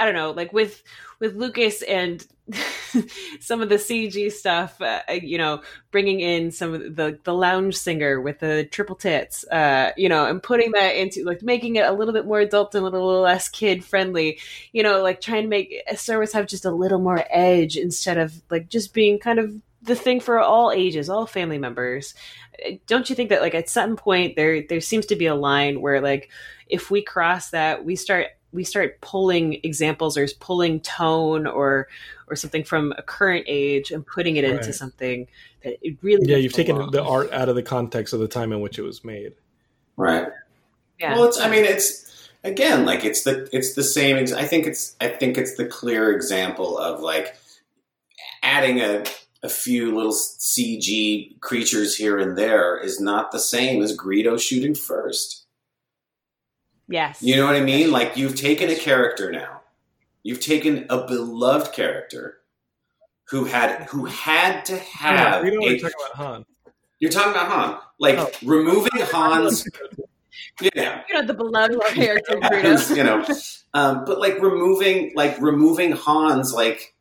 I 0.00 0.06
don't 0.06 0.14
know, 0.14 0.30
like 0.30 0.52
with 0.52 0.82
with 1.18 1.36
Lucas 1.36 1.82
and 1.82 2.26
some 3.40 3.60
of 3.60 3.68
the 3.68 3.76
CG 3.76 4.30
stuff, 4.32 4.80
uh, 4.80 5.00
you 5.22 5.38
know, 5.38 5.62
bringing 5.90 6.20
in 6.20 6.50
some 6.50 6.74
of 6.74 6.96
the 6.96 7.18
the 7.24 7.34
lounge 7.34 7.76
singer 7.76 8.20
with 8.20 8.38
the 8.40 8.64
triple 8.70 8.96
tits, 8.96 9.44
uh, 9.48 9.92
you 9.96 10.08
know, 10.08 10.26
and 10.26 10.42
putting 10.42 10.72
that 10.72 10.96
into 10.96 11.24
like 11.24 11.42
making 11.42 11.76
it 11.76 11.84
a 11.84 11.92
little 11.92 12.14
bit 12.14 12.26
more 12.26 12.40
adult 12.40 12.74
and 12.74 12.84
a 12.84 12.88
little 12.88 13.20
less 13.20 13.48
kid 13.48 13.84
friendly, 13.84 14.38
you 14.72 14.82
know, 14.82 15.02
like 15.02 15.20
trying 15.20 15.42
to 15.42 15.48
make 15.48 15.74
Star 15.94 16.16
Wars 16.16 16.32
have 16.32 16.46
just 16.46 16.64
a 16.64 16.70
little 16.70 17.00
more 17.00 17.24
edge 17.30 17.76
instead 17.76 18.18
of 18.18 18.42
like 18.50 18.68
just 18.68 18.94
being 18.94 19.18
kind 19.18 19.38
of 19.38 19.54
the 19.82 19.94
thing 19.96 20.20
for 20.20 20.38
all 20.40 20.72
ages, 20.72 21.08
all 21.08 21.26
family 21.26 21.58
members. 21.58 22.14
Don't 22.86 23.08
you 23.08 23.16
think 23.16 23.30
that 23.30 23.40
like 23.40 23.54
at 23.54 23.68
some 23.68 23.96
point 23.96 24.36
there 24.36 24.62
there 24.68 24.80
seems 24.80 25.06
to 25.06 25.16
be 25.16 25.26
a 25.26 25.34
line 25.34 25.80
where 25.80 26.00
like 26.00 26.30
if 26.68 26.90
we 26.90 27.02
cross 27.02 27.50
that, 27.50 27.84
we 27.84 27.96
start 27.96 28.28
we 28.52 28.64
start 28.64 29.00
pulling 29.00 29.60
examples 29.62 30.16
or 30.16 30.26
pulling 30.40 30.80
tone 30.80 31.46
or 31.46 31.88
or 32.28 32.36
something 32.36 32.64
from 32.64 32.92
a 32.98 33.02
current 33.02 33.44
age 33.48 33.90
and 33.90 34.06
putting 34.06 34.36
it 34.36 34.44
into 34.44 34.72
something 34.72 35.26
that 35.62 35.78
it 35.82 35.96
really 36.02 36.28
Yeah, 36.30 36.36
you've 36.36 36.52
taken 36.52 36.76
belong. 36.76 36.90
the 36.92 37.02
art 37.02 37.32
out 37.32 37.48
of 37.48 37.54
the 37.56 37.62
context 37.62 38.12
of 38.14 38.20
the 38.20 38.28
time 38.28 38.52
in 38.52 38.60
which 38.60 38.78
it 38.78 38.82
was 38.82 39.04
made. 39.04 39.34
Right. 39.96 40.28
yeah. 40.98 41.14
Well, 41.14 41.24
it's. 41.24 41.40
I 41.40 41.48
mean, 41.50 41.64
it's 41.64 42.30
again 42.44 42.86
like 42.86 43.04
it's 43.04 43.24
the 43.24 43.48
it's 43.52 43.74
the 43.74 43.84
same. 43.84 44.16
Ex- 44.16 44.32
I 44.32 44.44
think 44.44 44.66
it's. 44.66 44.96
I 45.00 45.08
think 45.08 45.36
it's 45.38 45.56
the 45.56 45.66
clear 45.66 46.12
example 46.12 46.78
of 46.78 47.00
like 47.00 47.36
adding 48.42 48.80
a 48.80 49.04
a 49.42 49.48
few 49.48 49.94
little 49.96 50.12
CG 50.12 51.40
creatures 51.40 51.96
here 51.96 52.18
and 52.18 52.36
there 52.36 52.76
is 52.78 53.00
not 53.00 53.32
the 53.32 53.38
same 53.38 53.82
as 53.82 53.96
Greedo 53.96 54.38
shooting 54.38 54.74
first. 54.74 55.39
Yes 56.90 57.22
You 57.22 57.36
know 57.36 57.46
what 57.46 57.56
I 57.56 57.60
mean? 57.62 57.90
Like 57.90 58.16
you've 58.16 58.34
taken 58.36 58.68
a 58.70 58.76
character 58.76 59.30
now. 59.32 59.62
You've 60.22 60.40
taken 60.40 60.86
a 60.90 61.06
beloved 61.06 61.72
character 61.72 62.40
who 63.30 63.44
had 63.44 63.84
who 63.88 64.04
had 64.06 64.64
to 64.66 64.76
have. 64.76 65.42
we 65.44 65.50
don't 65.50 65.62
a- 65.64 65.78
talk 65.78 65.92
about 65.92 66.16
Han. 66.16 66.44
you're 66.98 67.10
talking 67.10 67.30
about 67.32 67.48
Han, 67.50 67.78
like 67.98 68.16
Oh. 68.18 68.30
removing 68.44 69.00
Han's. 69.12 69.64
Yeah, 70.74 71.02
you 71.08 71.14
know 71.14 71.26
the 71.26 71.34
beloved 71.34 71.80
character 71.94 72.38
Who's, 72.62 72.88
Greedo. 72.90 72.96
you 72.96 73.04
know, 73.04 73.24
um, 73.72 74.04
but 74.04 74.18
like 74.20 74.40
removing 74.42 75.12
like 75.14 75.40
removing 75.40 75.92
Han's 75.92 76.52
like 76.52 76.94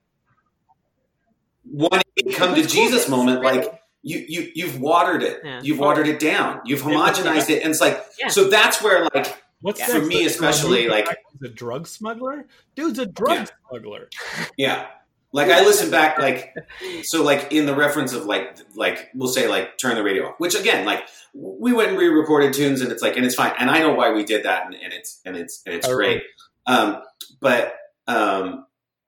one 1.64 2.02
come 2.34 2.56
to 2.56 2.62
What's 2.62 2.74
cool 2.74 2.84
Jesus 2.86 3.10
moment, 3.10 3.42
like 3.44 3.82
you 4.02 4.24
you 4.28 4.52
you've 4.56 4.80
watered 4.80 5.24
it, 5.24 5.42
Yeah. 5.44 5.60
you've 5.62 5.80
watered 5.80 6.08
it 6.08 6.20
down, 6.20 6.62
you've 6.66 6.82
homogenized 6.82 7.50
it, 7.50 7.62
and 7.64 7.72
it's 7.72 7.82
like 7.82 8.02
Yeah. 8.20 8.28
so 8.30 8.46
that's 8.50 8.82
where 8.82 9.08
like 9.14 9.42
What's 9.62 9.80
Yeah. 9.80 9.88
For 9.88 10.02
me 10.02 10.26
especially, 10.26 10.88
like- 10.88 11.08
he's 11.32 11.50
a 11.50 11.54
drug 11.54 11.88
smuggler. 11.88 12.48
Dude's 12.76 13.00
a 13.00 13.06
drug 13.06 13.32
Yeah. 13.38 13.46
smuggler. 13.70 14.10
Yeah. 14.58 14.88
Like 15.32 15.52
I 15.52 15.64
listen 15.64 15.92
back 15.92 16.18
like 16.18 16.56
so 17.04 17.24
like 17.24 17.52
in 17.52 17.68
the 17.68 17.76
reference 17.76 18.14
of 18.14 18.26
like 18.26 18.58
like 18.76 19.10
we'll 19.14 19.28
say 19.30 19.48
like 19.48 19.78
turn 19.78 19.94
the 19.96 20.04
radio 20.04 20.30
off. 20.30 20.36
Which 20.40 20.56
again, 20.56 20.86
like 20.86 21.04
we 21.36 21.72
went 21.72 21.90
and 21.90 22.00
re-recorded 22.00 22.52
tunes 22.54 22.82
and 22.82 22.92
it's 22.92 23.04
like 23.04 23.16
and 23.16 23.24
it's 23.26 23.36
fine. 23.36 23.54
And 23.60 23.70
I 23.70 23.80
know 23.80 23.94
why 23.94 24.12
we 24.12 24.24
did 24.24 24.46
that 24.46 24.66
and, 24.66 24.74
and 24.74 24.92
it's 24.92 25.22
and 25.26 25.36
it's 25.38 25.62
and 25.68 25.76
it's 25.76 25.88
I 25.88 25.94
great. 25.94 26.24
Um 26.66 27.02
but 27.40 27.76
um 28.08 28.66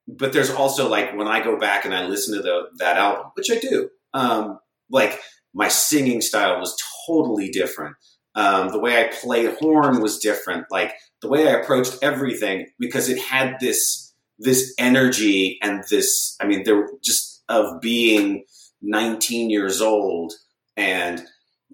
but 0.08 0.32
there's 0.34 0.52
also 0.52 0.88
like 0.89 1.16
when 1.18 1.28
I 1.28 1.43
go 1.43 1.58
back 1.58 1.86
and 1.86 1.93
I 1.93 2.06
listen 2.06 2.36
to 2.36 2.43
the 2.43 2.66
that 2.78 2.97
album, 2.97 3.32
which 3.36 3.49
I 3.49 3.58
do, 3.58 3.89
um, 4.14 4.60
like 4.91 5.20
my 5.54 5.70
singing 5.70 6.22
style 6.22 6.60
was 6.60 6.78
totally 7.08 7.49
different. 7.49 7.95
Um, 8.36 8.69
the 8.69 8.79
way 8.79 9.03
I 9.03 9.09
played 9.09 9.55
horn 9.55 10.01
was 10.01 10.19
different. 10.19 10.65
Like 10.71 10.93
the 11.21 11.27
way 11.27 11.47
I 11.47 11.59
approached 11.59 11.97
everything 12.01 12.67
because 12.79 13.09
it 13.09 13.19
had 13.19 13.57
this 13.59 14.11
this 14.41 14.73
energy 14.77 15.59
and 15.61 15.84
this 15.89 16.36
i 16.41 16.47
mean 16.47 16.63
there 16.63 16.89
just 17.03 17.43
of 17.47 17.79
being 17.79 18.43
19 18.82 19.49
years 19.49 19.82
old 19.82 20.34
and 20.75 21.21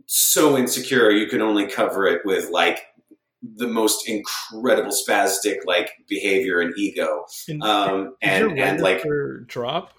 so 0.05 0.57
insecure 0.57 1.09
you 1.09 1.27
can 1.27 1.41
only 1.41 1.67
cover 1.67 2.05
it 2.05 2.21
with 2.25 2.49
like 2.49 2.83
the 3.41 3.67
most 3.67 4.07
incredible 4.09 4.91
spastic 4.91 5.57
like 5.65 5.91
behavior 6.07 6.59
and 6.59 6.73
ego 6.77 7.25
And, 7.47 7.63
um 7.63 8.15
and 8.21 8.59
and 8.59 8.81
like 8.81 9.03
drop 9.47 9.93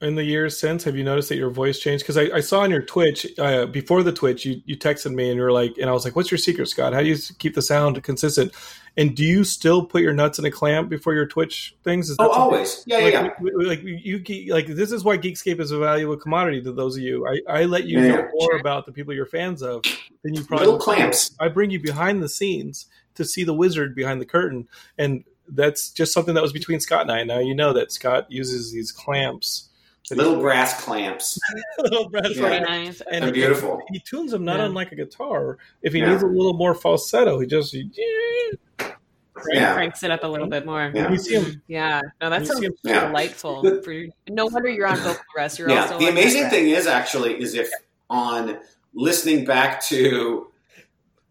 in 0.00 0.14
the 0.16 0.24
years 0.24 0.58
since? 0.58 0.84
Have 0.84 0.96
you 0.96 1.04
noticed 1.04 1.28
that 1.30 1.36
your 1.36 1.50
voice 1.50 1.78
changed? 1.78 2.04
Because 2.04 2.16
I, 2.16 2.36
I 2.36 2.40
saw 2.40 2.60
on 2.60 2.70
your 2.70 2.82
Twitch 2.82 3.26
uh, 3.38 3.66
before 3.66 4.02
the 4.02 4.12
Twitch, 4.12 4.44
you 4.44 4.60
you 4.66 4.76
texted 4.76 5.12
me 5.14 5.28
and 5.28 5.36
you 5.36 5.42
were 5.42 5.52
like, 5.52 5.74
and 5.80 5.88
I 5.88 5.92
was 5.92 6.04
like, 6.04 6.16
"What's 6.16 6.30
your 6.30 6.38
secret, 6.38 6.68
Scott? 6.68 6.92
How 6.92 7.00
do 7.00 7.08
you 7.08 7.16
keep 7.38 7.54
the 7.54 7.62
sound 7.62 8.02
consistent?" 8.02 8.52
And 8.96 9.16
do 9.16 9.24
you 9.24 9.42
still 9.42 9.84
put 9.84 10.02
your 10.02 10.12
nuts 10.12 10.38
in 10.38 10.44
a 10.44 10.52
clamp 10.52 10.88
before 10.88 11.14
your 11.14 11.26
Twitch 11.26 11.74
things? 11.82 12.10
Is 12.10 12.16
oh 12.20 12.30
always 12.30 12.84
yeah 12.86 12.98
yeah, 12.98 13.04
like, 13.04 13.14
yeah. 13.14 13.30
we- 13.40 13.66
like 13.66 13.82
you 13.82 14.22
like 14.52 14.66
this 14.68 14.92
is 14.92 15.02
why 15.02 15.18
Geekscape 15.18 15.58
is 15.58 15.70
a 15.72 15.78
valuable 15.78 16.16
commodity 16.16 16.62
to 16.62 16.72
those 16.72 16.96
of 16.96 17.02
you. 17.02 17.26
I, 17.26 17.40
I 17.48 17.64
let 17.64 17.84
you 17.84 17.98
Yeah, 18.00 18.08
know 18.08 18.18
yeah. 18.18 18.28
more 18.34 18.56
about 18.56 18.86
the 18.86 18.92
people 18.92 19.12
you're 19.12 19.26
fans 19.26 19.62
of 19.62 19.82
than 20.22 20.34
you 20.34 20.44
probably 20.44 20.66
little 20.66 20.80
clamps 20.80 21.34
I 21.40 21.48
bring 21.48 21.70
you 21.70 21.80
behind 21.80 22.22
the 22.22 22.28
scenes 22.28 22.86
to 23.16 23.24
see 23.24 23.42
the 23.44 23.54
wizard 23.54 23.94
behind 23.96 24.20
the 24.20 24.26
curtain, 24.26 24.68
and 24.98 25.24
that's 25.48 25.90
just 25.90 26.12
something 26.12 26.34
that 26.34 26.42
was 26.42 26.52
between 26.52 26.78
Scott 26.80 27.02
and 27.02 27.12
I. 27.12 27.24
Now 27.24 27.38
you 27.40 27.54
know 27.54 27.72
that 27.72 27.90
Scott 27.90 28.30
uses 28.30 28.70
these 28.72 28.92
clamps, 28.92 29.70
little 30.10 30.36
brass 30.40 30.82
clamps 30.84 31.38
little 31.78 32.08
brass 32.10 32.30
Yeah. 32.34 32.60
clamps. 32.60 32.98
49. 33.02 33.14
And 33.14 33.24
they're 33.24 33.32
beautiful 33.32 33.80
He 33.90 33.98
tunes 34.00 34.30
them 34.32 34.44
not 34.44 34.58
Yeah. 34.58 34.66
unlike 34.66 34.92
a 34.92 34.96
guitar. 34.96 35.58
If 35.82 35.92
he 35.94 36.00
Yeah. 36.00 36.10
needs 36.10 36.22
a 36.22 36.26
little 36.26 36.52
more 36.54 36.74
falsetto, 36.74 37.38
he 37.40 37.46
just 37.46 37.74
yeah 39.52 39.74
cranks 39.74 40.02
it 40.02 40.10
up 40.10 40.22
a 40.24 40.26
little 40.26 40.46
bit 40.46 40.64
more. 40.66 40.90
Yeah. 40.94 41.10
you 41.10 41.18
see 41.18 41.34
him. 41.34 41.62
Yeah, 41.66 42.00
no, 42.20 42.30
that 42.30 42.40
You 42.40 42.46
sounds 42.46 42.66
Yeah. 42.82 43.06
delightful. 43.08 43.62
But- 43.62 43.84
For 43.84 43.94
no 44.28 44.46
wonder 44.46 44.68
you're 44.68 44.86
on 44.86 44.96
vocal 44.98 45.22
rest. 45.36 45.58
You're 45.58 45.70
yeah 45.70 45.82
also 45.82 45.98
the 45.98 46.08
amazing 46.08 46.42
that 46.44 46.52
thing 46.52 46.68
is 46.70 46.86
actually 46.86 47.40
is 47.42 47.54
if 47.54 47.70
on 48.10 48.58
listening 48.94 49.44
back 49.44 49.82
to 49.86 50.50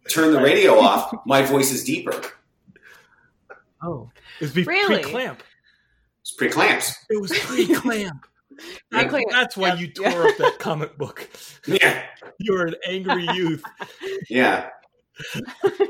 turn 0.09 0.33
the 0.33 0.41
radio 0.41 0.77
off 0.79 1.13
my 1.25 1.41
voice 1.43 1.71
is 1.71 1.83
deeper 1.83 2.19
Oh, 3.81 4.09
it 4.39 4.41
was 4.45 4.51
be- 4.51 4.63
Really? 4.63 5.01
pre-clamp. 5.01 5.43
it's 6.21 6.31
pre-clamps 6.31 6.95
It 7.09 7.21
was 7.21 7.31
pre-clamp. 7.37 8.25
That- 8.91 9.09
Pre-clamp. 9.09 9.29
that's 9.31 9.57
why 9.57 9.69
Yeah. 9.69 9.75
you 9.75 9.87
tore 9.91 10.27
up 10.27 10.37
that 10.37 10.59
comic 10.59 10.97
book. 10.97 11.29
yeah 11.67 12.03
You 12.39 12.53
were 12.53 12.65
an 12.65 12.75
angry 12.87 13.27
youth. 13.33 13.63
yeah 14.29 14.69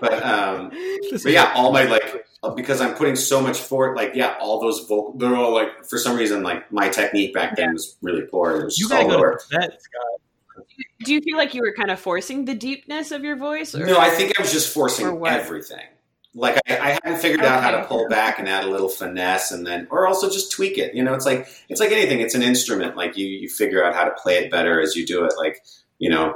but 0.01 0.23
um 0.25 0.69
but 1.11 1.25
yeah 1.31 1.53
all 1.55 1.71
my 1.71 1.83
like 1.85 2.25
uh, 2.43 2.49
because 2.49 2.81
i'm 2.81 2.93
putting 2.93 3.15
so 3.15 3.39
much 3.41 3.57
for 3.57 3.89
it 3.91 3.95
like 3.95 4.11
yeah 4.15 4.35
all 4.41 4.59
those 4.59 4.81
vocal 4.81 5.15
they're 5.17 5.33
all 5.35 5.53
like 5.53 5.69
for 5.89 5.97
some 5.97 6.17
reason 6.17 6.43
like 6.43 6.69
my 6.73 6.89
technique 6.89 7.33
back 7.33 7.55
then 7.55 7.71
was 7.71 7.95
really 8.01 8.23
poor 8.23 8.59
it 8.59 8.65
was 8.65 8.77
you 8.77 8.89
just 8.89 8.91
gotta 8.91 9.07
go 9.07 9.15
lower 9.15 9.37
to 9.49 9.57
vet, 9.59 9.81
Scott. 9.81 10.67
Do 11.05 11.13
you 11.13 11.21
feel 11.21 11.37
like 11.37 11.53
you 11.53 11.61
were 11.61 11.73
kind 11.73 11.89
of 11.91 11.99
forcing 11.99 12.45
the 12.45 12.53
deepness 12.53 13.11
of 13.11 13.23
your 13.23 13.35
voice? 13.37 13.73
Or, 13.75 13.85
No, 13.85 13.97
I 13.99 14.09
think 14.09 14.37
I 14.37 14.41
was 14.41 14.51
just 14.51 14.73
forcing 14.73 15.25
everything. 15.25 15.85
Like 16.35 16.57
I, 16.67 16.77
I 16.77 16.99
hadn't 17.03 17.19
figured 17.19 17.45
out 17.45 17.61
how 17.61 17.71
to 17.71 17.85
pull 17.85 18.09
back 18.09 18.39
and 18.39 18.49
add 18.49 18.63
a 18.63 18.69
little 18.69 18.89
finesse, 18.89 19.51
and 19.51 19.67
then, 19.67 19.87
or 19.91 20.07
also 20.07 20.29
just 20.29 20.51
tweak 20.51 20.77
it. 20.77 20.95
You 20.95 21.03
know, 21.03 21.13
it's 21.13 21.25
like 21.25 21.47
it's 21.69 21.79
like 21.79 21.91
anything. 21.91 22.21
It's 22.21 22.33
an 22.35 22.41
instrument. 22.41 22.95
Like 22.97 23.15
you, 23.17 23.27
you 23.27 23.49
figure 23.49 23.83
out 23.83 23.93
how 23.93 24.03
to 24.03 24.11
play 24.11 24.37
it 24.37 24.51
better 24.51 24.81
as 24.81 24.95
you 24.95 25.05
do 25.05 25.25
it. 25.25 25.33
Like 25.37 25.63
you 25.99 26.09
know, 26.09 26.35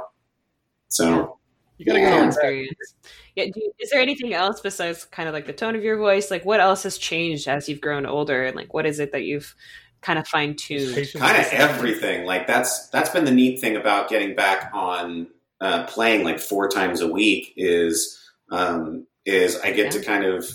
so 0.88 1.38
You 1.78 1.86
gotta 1.86 2.00
Yeah, 2.00 2.10
get 2.10 2.18
on 2.20 2.28
experience. 2.28 2.94
Yeah. 3.36 3.44
Do 3.52 3.60
you, 3.60 3.72
is 3.80 3.90
there 3.90 4.00
anything 4.00 4.34
else 4.34 4.60
besides 4.60 5.04
kind 5.04 5.28
of 5.28 5.34
like 5.34 5.46
the 5.46 5.52
tone 5.52 5.76
of 5.76 5.84
your 5.84 5.96
voice? 5.96 6.30
Like, 6.30 6.44
what 6.44 6.60
else 6.60 6.82
has 6.82 6.98
changed 6.98 7.48
as 7.48 7.68
you've 7.68 7.80
grown 7.80 8.04
older? 8.04 8.44
And 8.44 8.56
like, 8.56 8.74
what 8.74 8.86
is 8.86 8.98
it 8.98 9.12
that 9.12 9.24
you've 9.24 9.54
kind 10.00 10.18
of 10.18 10.26
fine 10.26 10.56
tuned? 10.56 11.08
Kind 11.14 11.36
of 11.38 11.52
everything. 11.52 12.24
Like 12.24 12.46
that's 12.46 12.88
that's 12.90 13.10
been 13.10 13.24
the 13.24 13.30
neat 13.30 13.60
thing 13.60 13.76
about 13.76 14.08
getting 14.08 14.34
back 14.34 14.70
on 14.74 15.28
uh, 15.60 15.86
playing 15.86 16.24
like 16.24 16.40
four 16.40 16.68
times 16.68 17.00
a 17.00 17.08
week 17.08 17.52
is 17.56 18.18
um, 18.50 19.06
is 19.28 19.56
I 19.60 19.72
get 19.72 19.92
to 19.92 20.02
kind 20.02 20.24
of 20.24 20.46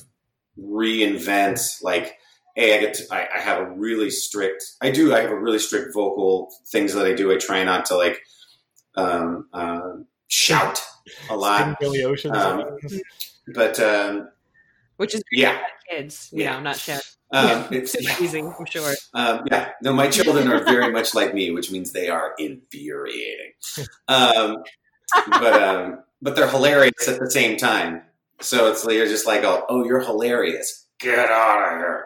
reinvent 0.59 1.81
like 1.81 2.17
hey 2.55 2.77
I 2.77 2.79
get 2.81 2.93
to 2.95 3.03
I, 3.11 3.27
I 3.37 3.39
have 3.39 3.59
a 3.59 3.71
really 3.71 4.09
strict 4.09 4.63
I 4.81 4.91
do 4.91 5.13
I 5.13 5.21
have 5.21 5.31
a 5.31 5.39
really 5.39 5.59
strict 5.59 5.93
vocal 5.93 6.51
things 6.71 6.93
that 6.93 7.05
I 7.05 7.13
do 7.13 7.31
I 7.31 7.37
try 7.37 7.63
not 7.63 7.85
to 7.85 7.95
like 7.97 8.19
um, 8.95 9.47
um 9.53 10.05
shout 10.27 10.81
a 11.29 11.35
lot 11.35 11.79
Billy 11.79 12.03
Ocean. 12.03 12.35
Um, 12.35 12.63
but 13.53 13.79
um, 13.79 14.29
Which 14.97 15.15
is 15.15 15.23
yeah 15.31 15.59
kids, 15.89 16.29
you 16.31 16.43
Yeah. 16.43 16.53
know, 16.53 16.61
not 16.61 16.77
shit. 16.77 17.01
um, 17.33 17.65
it's 17.71 17.95
It's 17.99 18.19
amazing, 18.19 18.53
I'm 18.57 18.65
sure. 18.65 18.93
Um, 19.13 19.41
yeah, 19.51 19.71
no, 19.81 19.91
my 19.93 20.07
children 20.07 20.47
are 20.51 20.63
very 20.63 20.91
much 20.91 21.13
like 21.13 21.33
me, 21.33 21.51
which 21.51 21.71
means 21.71 21.91
they 21.91 22.09
are 22.09 22.33
infuriating. 22.37 23.53
Um, 24.07 24.57
but 25.27 25.61
um, 25.61 25.99
but 26.21 26.35
they're 26.35 26.49
hilarious 26.49 27.07
at 27.07 27.19
the 27.19 27.29
same 27.29 27.57
time. 27.57 28.01
So 28.41 28.71
it's 28.71 28.83
like 28.85 28.95
you're 28.95 29.07
just 29.07 29.27
like, 29.27 29.43
oh, 29.43 29.63
oh, 29.69 29.85
you're 29.85 30.01
hilarious. 30.01 30.87
Get 30.99 31.29
out 31.29 31.73
of 31.73 31.77
here. 31.79 32.05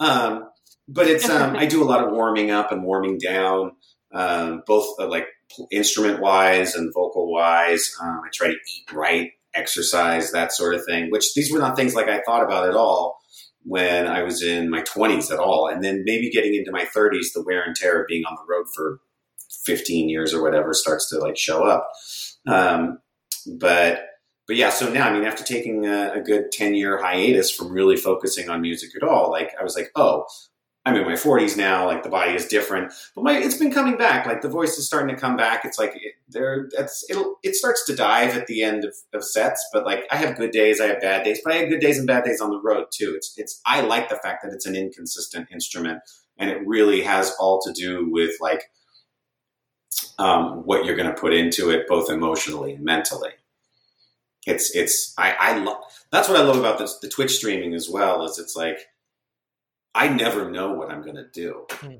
Um, 0.00 0.48
but 0.88 1.06
it's 1.06 1.28
um, 1.28 1.56
I 1.56 1.66
do 1.66 1.82
a 1.82 1.86
lot 1.86 2.04
of 2.04 2.12
warming 2.12 2.50
up 2.50 2.72
and 2.72 2.82
warming 2.82 3.18
down, 3.18 3.72
um, 4.12 4.62
both 4.66 4.98
uh, 4.98 5.08
like 5.08 5.26
instrument 5.70 6.20
wise 6.20 6.74
and 6.74 6.92
vocal 6.92 7.30
wise. 7.32 7.94
Um, 8.02 8.22
I 8.24 8.28
try 8.32 8.48
to 8.48 8.54
eat 8.54 8.92
right, 8.92 9.30
exercise, 9.54 10.32
that 10.32 10.52
sort 10.52 10.74
of 10.74 10.84
thing. 10.84 11.10
Which 11.10 11.34
these 11.34 11.52
were 11.52 11.58
not 11.58 11.76
things 11.76 11.94
like 11.94 12.08
I 12.08 12.22
thought 12.26 12.44
about 12.44 12.68
at 12.68 12.74
all 12.74 13.18
when 13.64 14.06
I 14.06 14.22
was 14.22 14.42
in 14.42 14.70
my 14.70 14.82
20s 14.82 15.30
at 15.30 15.38
all. 15.38 15.68
And 15.68 15.84
then 15.84 16.02
maybe 16.04 16.30
getting 16.30 16.54
into 16.54 16.72
my 16.72 16.84
30s, 16.84 17.32
the 17.34 17.42
wear 17.44 17.62
and 17.62 17.76
tear 17.76 18.00
of 18.00 18.06
being 18.06 18.24
on 18.24 18.36
the 18.36 18.50
road 18.50 18.66
for 18.74 19.00
15 19.64 20.08
years 20.08 20.32
or 20.32 20.42
whatever 20.42 20.72
starts 20.72 21.08
to 21.10 21.18
like 21.18 21.36
show 21.36 21.64
up. 21.64 21.88
Um, 22.46 22.98
but 23.58 24.06
but 24.48 24.56
yeah, 24.56 24.70
so 24.70 24.90
now 24.90 25.08
I 25.08 25.12
mean, 25.12 25.24
after 25.24 25.44
taking 25.44 25.86
a, 25.86 26.14
a 26.14 26.20
good 26.20 26.50
10 26.50 26.74
year 26.74 27.00
hiatus 27.00 27.50
from 27.50 27.70
really 27.70 27.96
focusing 27.96 28.48
on 28.48 28.62
music 28.62 28.96
at 28.96 29.06
all, 29.06 29.30
like 29.30 29.52
I 29.60 29.62
was 29.62 29.76
like, 29.76 29.92
oh, 29.94 30.26
I'm 30.86 30.96
in 30.96 31.04
my 31.04 31.12
40s 31.12 31.54
now. 31.54 31.84
Like 31.86 32.02
the 32.02 32.08
body 32.08 32.32
is 32.32 32.46
different, 32.46 32.92
but 33.14 33.22
my 33.22 33.36
it's 33.36 33.58
been 33.58 33.70
coming 33.70 33.98
back. 33.98 34.24
Like 34.24 34.40
the 34.40 34.48
voice 34.48 34.78
is 34.78 34.86
starting 34.86 35.14
to 35.14 35.20
come 35.20 35.36
back. 35.36 35.66
It's 35.66 35.78
like 35.78 35.92
it, 35.96 36.14
there, 36.30 36.70
it'll 37.10 37.36
it 37.42 37.56
starts 37.56 37.84
to 37.86 37.94
dive 37.94 38.34
at 38.36 38.46
the 38.46 38.62
end 38.62 38.84
of, 38.86 38.94
of 39.12 39.22
sets. 39.22 39.62
But 39.70 39.84
like 39.84 40.06
I 40.10 40.16
have 40.16 40.36
good 40.36 40.50
days, 40.50 40.80
I 40.80 40.86
have 40.86 41.00
bad 41.02 41.24
days, 41.24 41.40
but 41.44 41.52
I 41.52 41.56
have 41.56 41.68
good 41.68 41.80
days 41.80 41.98
and 41.98 42.06
bad 42.06 42.24
days 42.24 42.40
on 42.40 42.48
the 42.48 42.60
road 42.60 42.86
too. 42.90 43.12
It's 43.14 43.34
it's 43.36 43.60
I 43.66 43.82
like 43.82 44.08
the 44.08 44.16
fact 44.16 44.42
that 44.42 44.54
it's 44.54 44.64
an 44.64 44.74
inconsistent 44.74 45.48
instrument, 45.52 46.00
and 46.38 46.48
it 46.48 46.66
really 46.66 47.02
has 47.02 47.36
all 47.38 47.60
to 47.66 47.72
do 47.72 48.08
with 48.10 48.32
like 48.40 48.62
um, 50.18 50.62
what 50.64 50.86
you're 50.86 50.96
going 50.96 51.14
to 51.14 51.20
put 51.20 51.34
into 51.34 51.70
it, 51.70 51.86
both 51.86 52.10
emotionally 52.10 52.72
and 52.72 52.84
mentally. 52.84 53.32
It's 54.48 54.74
it's 54.74 55.14
I 55.18 55.32
I 55.38 55.58
love 55.58 55.78
that's 56.10 56.28
what 56.28 56.38
I 56.38 56.42
love 56.42 56.56
about 56.58 56.78
this 56.78 56.98
the 56.98 57.08
Twitch 57.08 57.36
streaming 57.36 57.74
as 57.74 57.88
well 57.88 58.24
is 58.24 58.38
it's 58.38 58.56
like 58.56 58.78
I 59.94 60.08
never 60.08 60.50
know 60.50 60.72
what 60.72 60.90
I'm 60.90 61.02
going 61.02 61.16
to 61.16 61.28
do. 61.32 61.66
Hmm. 61.70 61.94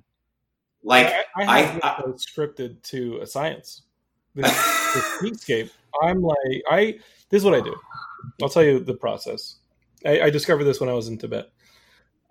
Like 0.83 1.07
I, 1.07 1.23
I- 1.37 1.47
I 1.47 1.61
have 1.63 1.81
I- 1.83 2.03
scripted 2.13 2.83
to 2.85 3.19
a 3.23 3.27
science. 3.27 3.83
This, 4.35 4.53
this 4.95 5.05
Geekscape. 5.23 5.71
I'm 6.03 6.23
like, 6.23 6.63
I. 6.71 7.01
This 7.29 7.41
is 7.41 7.45
what 7.45 7.55
I 7.55 7.61
do. 7.61 7.75
I'll 8.41 8.49
tell 8.49 8.63
you 8.63 8.79
the 8.79 8.95
process. 8.95 9.57
I, 10.07 10.21
I 10.21 10.31
discovered 10.31 10.63
this 10.65 10.79
when 10.81 10.89
I 10.89 10.93
was 10.93 11.09
in 11.09 11.19
Tibet. 11.19 11.51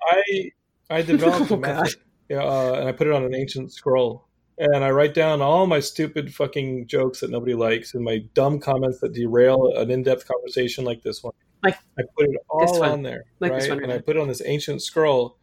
I 0.01 0.51
I 0.89 1.01
developed 1.13 1.51
Oh, 1.51 1.55
a 1.55 1.57
method, 1.57 1.95
yeah, 2.30 2.43
uh, 2.43 2.76
and 2.80 2.88
I 2.88 2.93
put 2.93 3.07
it 3.07 3.13
on 3.13 3.26
an 3.26 3.36
ancient 3.36 3.74
scroll, 3.74 4.26
and 4.58 4.84
I 4.84 4.89
write 4.91 5.14
down 5.14 5.41
all 5.41 5.68
my 5.68 5.80
stupid 5.80 6.34
fucking 6.34 6.88
jokes 6.88 7.20
that 7.20 7.30
nobody 7.30 7.53
likes 7.53 7.93
and 7.93 8.03
my 8.03 8.20
dumb 8.34 8.60
comments 8.60 8.99
that 8.99 9.14
derail 9.14 9.74
an 9.78 9.91
in-depth 9.91 10.28
conversation 10.28 10.84
like 10.86 11.03
this 11.03 11.24
one. 11.24 11.34
Like 11.64 11.76
I 11.99 12.03
put 12.18 12.30
it 12.30 12.36
all 12.49 12.80
one. 12.80 12.91
on 12.91 13.01
there, 13.03 13.24
Like 13.39 13.51
right? 13.51 13.62
this 13.62 13.70
one, 13.70 13.84
and 13.84 13.91
I 13.91 13.99
put 13.99 14.16
it 14.16 14.20
on 14.20 14.28
this 14.28 14.41
ancient 14.45 14.82
scroll. 14.82 15.38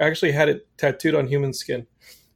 I 0.00 0.04
actually 0.04 0.32
had 0.32 0.48
it 0.48 0.66
tattooed 0.78 1.14
on 1.14 1.26
human 1.26 1.52
skin, 1.52 1.86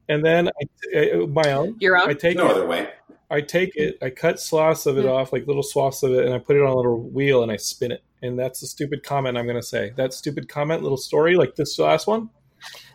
and 0.09 0.25
then 0.25 0.49
I, 0.95 1.11
uh, 1.11 1.27
my 1.27 1.53
own. 1.53 1.77
Your 1.79 1.97
own? 1.97 2.09
I 2.11 2.15
take 2.15 2.37
no 2.37 2.47
it. 2.47 2.53
other 2.53 2.67
way. 2.67 2.89
I 3.31 3.41
take 3.41 3.77
it. 3.77 3.97
I 4.03 4.11
cut 4.11 4.41
swaths 4.41 4.87
of 4.87 4.99
it 4.99 5.03
Hmm. 5.05 5.11
off, 5.11 5.33
like 5.33 5.47
little 5.47 5.63
swaths 5.63 6.03
of 6.03 6.13
it, 6.13 6.25
and 6.25 6.35
I 6.35 6.39
put 6.39 6.57
it 6.57 6.63
on 6.63 6.69
a 6.71 6.75
little 6.77 6.99
wheel 7.01 7.43
and 7.45 7.53
I 7.53 7.57
spin 7.57 7.93
it. 7.93 8.03
And 8.23 8.37
that's 8.39 8.61
the 8.61 8.67
stupid 8.67 9.05
comment 9.05 9.39
I'm 9.39 9.47
going 9.47 9.57
to 9.61 9.63
say. 9.63 9.93
That 9.97 10.13
stupid 10.13 10.49
comment, 10.49 10.83
little 10.83 10.99
story, 10.99 11.37
like 11.37 11.55
this 11.55 11.79
last 11.79 12.07
one. 12.09 12.29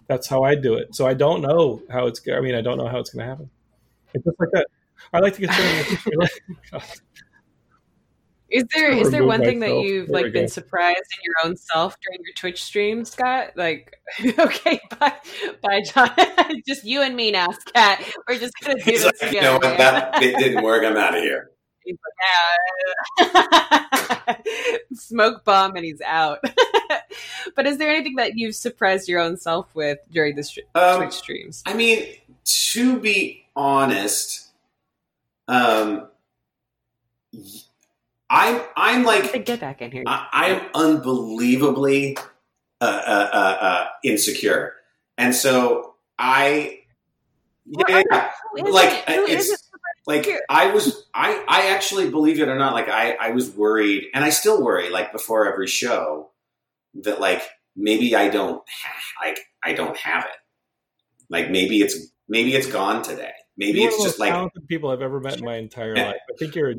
That's 0.08 0.28
how 0.28 0.44
I 0.44 0.56
do 0.56 0.76
it. 0.76 0.96
So 0.96 1.06
I 1.08 1.14
don't 1.14 1.42
know 1.42 1.82
how 1.90 2.08
it's. 2.08 2.22
I 2.32 2.40
mean, 2.42 2.56
I 2.56 2.62
don't 2.62 2.78
know 2.78 2.88
how 2.88 3.00
it's 3.00 3.10
going 3.10 3.24
to 3.26 3.30
happen. 3.30 3.50
It's 4.14 4.24
just 4.24 4.40
like 4.40 4.50
that. 4.54 4.68
I 5.14 5.20
like 5.20 5.36
to 5.36 5.48
consider. 5.48 6.28
Is 8.48 8.64
there 8.76 8.92
is 8.92 9.10
there 9.10 9.26
one 9.26 9.42
thing 9.42 9.60
that 9.62 9.72
you've 9.82 10.08
There 10.08 10.22
like 10.22 10.32
been 10.32 10.44
go. 10.44 10.48
surprised 10.48 10.98
in 11.00 11.24
your 11.24 11.34
own 11.44 11.58
self 11.58 11.98
during 12.00 12.20
your 12.24 12.34
Twitch 12.36 12.64
stream, 12.64 13.04
Scott? 13.04 13.54
Like, 13.56 13.98
okay, 14.40 14.80
bye, 15.00 15.14
bye, 15.64 15.82
John. 15.82 16.12
just 16.68 16.86
you 16.86 17.02
and 17.02 17.16
me 17.16 17.32
now, 17.32 17.48
Scott. 17.50 18.02
We're 18.28 18.38
just 18.38 18.54
gonna 18.62 18.76
do 18.76 18.82
He's 18.84 19.02
this 19.04 19.06
like, 19.06 19.34
you 19.34 19.40
together. 19.40 19.46
know 19.48 19.54
what? 19.68 19.78
That 19.80 20.20
bit 20.20 20.38
didn't 20.38 20.64
work. 20.64 20.84
I'm 20.86 20.96
out 20.96 21.18
of 21.18 21.24
here. 21.24 21.50
He's 21.84 21.98
"Ah." 23.20 24.38
smoke 24.94 25.44
bomb, 25.44 25.76
and 25.76 25.84
he's 25.84 26.02
out. 26.06 26.40
but 27.56 27.66
is 27.66 27.78
there 27.78 27.90
anything 27.90 28.16
that 28.16 28.38
you've 28.38 28.56
surprised 28.56 29.08
your 29.08 29.20
own 29.20 29.38
self 29.38 29.74
with 29.76 30.00
during 30.12 30.36
the 30.36 30.44
str- 30.44 30.62
Um, 30.74 31.02
Twitch 31.02 31.14
streams? 31.14 31.64
I 31.66 31.74
mean, 31.74 32.06
to 32.44 33.00
be 33.00 33.46
honest, 33.56 34.48
um, 35.48 36.08
I'm 38.30 38.62
I'm 38.76 39.04
like 39.04 39.46
Get 39.46 39.60
back 39.60 39.82
in 39.82 39.92
here. 39.92 40.04
I, 40.08 40.28
I'm 40.34 40.62
unbelievably 40.74 42.18
uh, 42.82 42.84
uh, 42.86 43.30
uh, 43.34 43.58
uh, 43.62 43.88
insecure, 44.04 44.74
and 45.18 45.34
so 45.34 45.96
I, 46.18 46.80
yeah, 47.66 48.04
yeah, 48.10 48.32
like 48.64 49.04
it's 49.08 49.64
like 50.08 50.28
I 50.50 50.72
was 50.72 51.06
I 51.14 51.44
I 51.48 51.68
actually 51.68 52.10
believe 52.10 52.40
it 52.40 52.48
or 52.48 52.56
not, 52.58 52.74
like 52.74 52.90
I 52.90 53.14
I 53.14 53.32
was 53.32 53.52
worried, 53.52 54.08
and 54.14 54.24
I 54.24 54.30
still 54.30 54.64
worry, 54.64 54.90
like 54.90 55.12
before 55.12 55.52
every 55.52 55.68
show, 55.68 56.32
that 57.04 57.20
like 57.20 57.42
maybe 57.76 58.16
I 58.16 58.30
don't 58.30 58.62
like 59.24 59.40
I 59.64 59.74
don't 59.74 59.98
have 59.98 60.26
it, 60.26 60.38
like 61.30 61.50
maybe 61.50 61.82
it's 61.82 62.12
maybe 62.28 62.56
it's 62.56 62.68
gone 62.68 63.04
today, 63.04 63.32
maybe 63.58 63.82
You're 63.82 63.90
it's 63.92 64.04
just 64.04 64.20
like 64.20 64.52
people 64.68 64.90
I've 64.90 65.02
ever 65.02 65.20
met 65.20 65.38
in 65.38 65.46
my 65.46 65.58
entire 65.58 65.96
life. 65.96 66.16
I 66.16 66.38
think 66.38 66.56
you're. 66.56 66.72
A, 66.72 66.76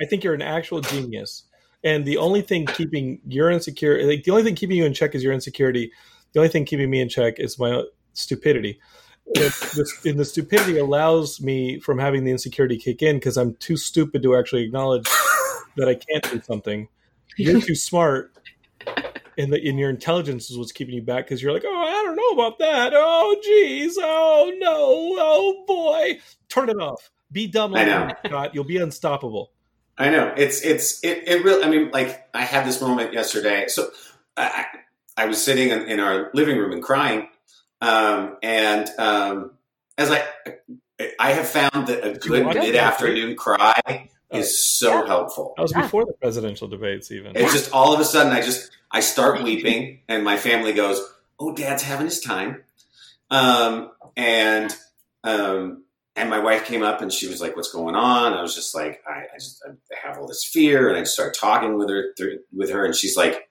I 0.00 0.06
think 0.06 0.24
you're 0.24 0.34
an 0.34 0.42
actual 0.42 0.80
genius. 0.80 1.44
And 1.84 2.04
the 2.04 2.16
only 2.16 2.42
thing 2.42 2.66
keeping 2.66 3.20
your 3.26 3.50
insecurity, 3.50 4.04
like 4.04 4.24
the 4.24 4.30
only 4.32 4.42
thing 4.42 4.54
keeping 4.54 4.76
you 4.76 4.84
in 4.84 4.94
check 4.94 5.14
is 5.14 5.22
your 5.22 5.32
insecurity. 5.32 5.92
The 6.32 6.40
only 6.40 6.48
thing 6.48 6.64
keeping 6.64 6.90
me 6.90 7.00
in 7.00 7.08
check 7.08 7.38
is 7.38 7.58
my 7.58 7.84
stupidity. 8.14 8.80
And 9.36 9.52
and 10.04 10.18
the 10.18 10.24
stupidity 10.24 10.78
allows 10.78 11.40
me 11.40 11.80
from 11.80 11.98
having 11.98 12.24
the 12.24 12.30
insecurity 12.30 12.78
kick 12.78 13.02
in 13.02 13.16
because 13.16 13.36
I'm 13.36 13.54
too 13.56 13.76
stupid 13.76 14.22
to 14.22 14.36
actually 14.36 14.64
acknowledge 14.64 15.08
that 15.76 15.88
I 15.88 15.94
can't 15.94 16.30
do 16.30 16.40
something. 16.42 16.88
You're 17.36 17.60
too 17.66 17.74
smart, 17.74 18.32
and 19.38 19.52
the, 19.52 19.68
and 19.68 19.78
your 19.78 19.90
intelligence 19.90 20.50
is 20.50 20.58
what's 20.58 20.72
keeping 20.72 20.94
you 20.94 21.02
back 21.02 21.24
because 21.24 21.42
you're 21.42 21.52
like, 21.52 21.64
oh, 21.66 21.84
I 21.84 22.02
don't 22.04 22.16
know 22.16 22.42
about 22.42 22.58
that. 22.58 22.92
Oh, 22.94 23.36
geez. 23.42 23.98
Oh 24.00 24.52
no. 24.58 24.74
Oh 25.18 25.64
boy. 25.66 26.20
Turn 26.48 26.68
it 26.68 26.80
off. 26.80 27.10
Be 27.32 27.46
dumb 27.46 27.74
I 27.74 27.84
like 27.84 28.08
know. 28.24 28.30
Scott. 28.30 28.54
You'll 28.54 28.64
be 28.64 28.78
unstoppable. 28.78 29.50
I 29.98 30.10
know 30.10 30.32
it's 30.36 30.62
it's 30.62 31.02
it, 31.02 31.26
it 31.26 31.44
really. 31.44 31.64
I 31.64 31.70
mean, 31.70 31.90
like 31.90 32.28
I 32.34 32.42
had 32.42 32.66
this 32.66 32.80
moment 32.80 33.12
yesterday. 33.12 33.66
So 33.68 33.90
I 34.36 34.66
I 35.16 35.26
was 35.26 35.42
sitting 35.42 35.70
in, 35.70 35.82
in 35.88 36.00
our 36.00 36.30
living 36.34 36.58
room 36.58 36.72
and 36.72 36.82
crying, 36.82 37.28
um, 37.80 38.36
and 38.42 38.88
um, 38.98 39.52
as 39.96 40.10
I 40.10 40.22
I 41.18 41.32
have 41.32 41.48
found 41.48 41.88
that 41.88 42.06
a 42.06 42.12
good 42.14 42.46
mid 42.46 42.76
afternoon 42.76 43.36
cry. 43.36 44.10
Is 44.32 44.66
so 44.78 45.06
helpful. 45.06 45.54
That 45.56 45.62
was 45.62 45.72
Yeah. 45.72 45.82
before 45.82 46.04
the 46.04 46.12
presidential 46.14 46.68
debates, 46.68 47.10
even. 47.10 47.36
It's 47.36 47.52
just 47.52 47.72
all 47.72 47.94
of 47.94 48.00
a 48.00 48.04
sudden 48.04 48.32
I 48.32 48.40
just 48.42 48.70
I 48.90 49.00
start 49.00 49.42
weeping, 49.42 50.00
and 50.08 50.24
my 50.24 50.36
family 50.36 50.72
goes, 50.72 51.00
"Oh, 51.38 51.52
Dad's 51.54 51.82
having 51.82 52.06
his 52.06 52.20
time," 52.20 52.64
um, 53.30 53.90
and 54.16 54.74
um, 55.24 55.84
and 56.14 56.30
my 56.30 56.38
wife 56.38 56.64
came 56.66 56.82
up 56.82 57.02
and 57.02 57.12
she 57.12 57.28
was 57.28 57.40
like, 57.40 57.56
"What's 57.56 57.72
going 57.72 57.94
on?" 57.94 58.32
I 58.32 58.42
was 58.42 58.54
just 58.54 58.74
like, 58.74 59.02
"I, 59.06 59.24
I 59.34 59.38
just 59.38 59.62
I 59.66 60.06
have 60.06 60.18
all 60.18 60.26
this 60.26 60.44
fear," 60.44 60.88
and 60.88 60.96
I 60.98 61.04
start 61.04 61.36
talking 61.38 61.76
with 61.76 61.90
her 61.90 62.14
through, 62.16 62.38
with 62.52 62.70
her, 62.70 62.84
and 62.84 62.94
she's 62.94 63.16
like, 63.16 63.48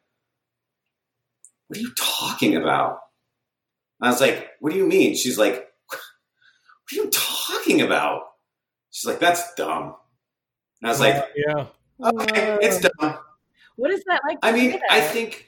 "What 1.68 1.78
are 1.78 1.82
you 1.82 1.94
talking 1.98 2.56
about?" 2.56 3.00
And 4.02 4.08
I 4.08 4.12
was 4.12 4.22
like, 4.22 4.50
"What 4.60 4.72
do 4.72 4.78
you 4.80 4.88
mean?" 4.88 5.16
She's 5.16 5.38
like, 5.38 5.68
"What 5.90 6.00
are 6.92 6.96
you 6.96 7.10
talking 7.12 7.82
about?" 7.82 8.24
She's 8.92 9.06
like, 9.06 9.20
"That's 9.20 9.54
dumb." 9.56 9.96
And 10.82 10.90
I 10.90 10.92
was 10.92 11.00
like, 11.00 11.26
yeah. 11.36 11.68
"Okay, 12.04 12.58
it's 12.62 12.80
dumb." 12.80 13.18
What 13.76 13.92
is 13.92 14.04
that 14.06 14.22
like? 14.28 14.38
I 14.42 14.52
mean, 14.52 14.80
I 14.90 15.02
think 15.02 15.48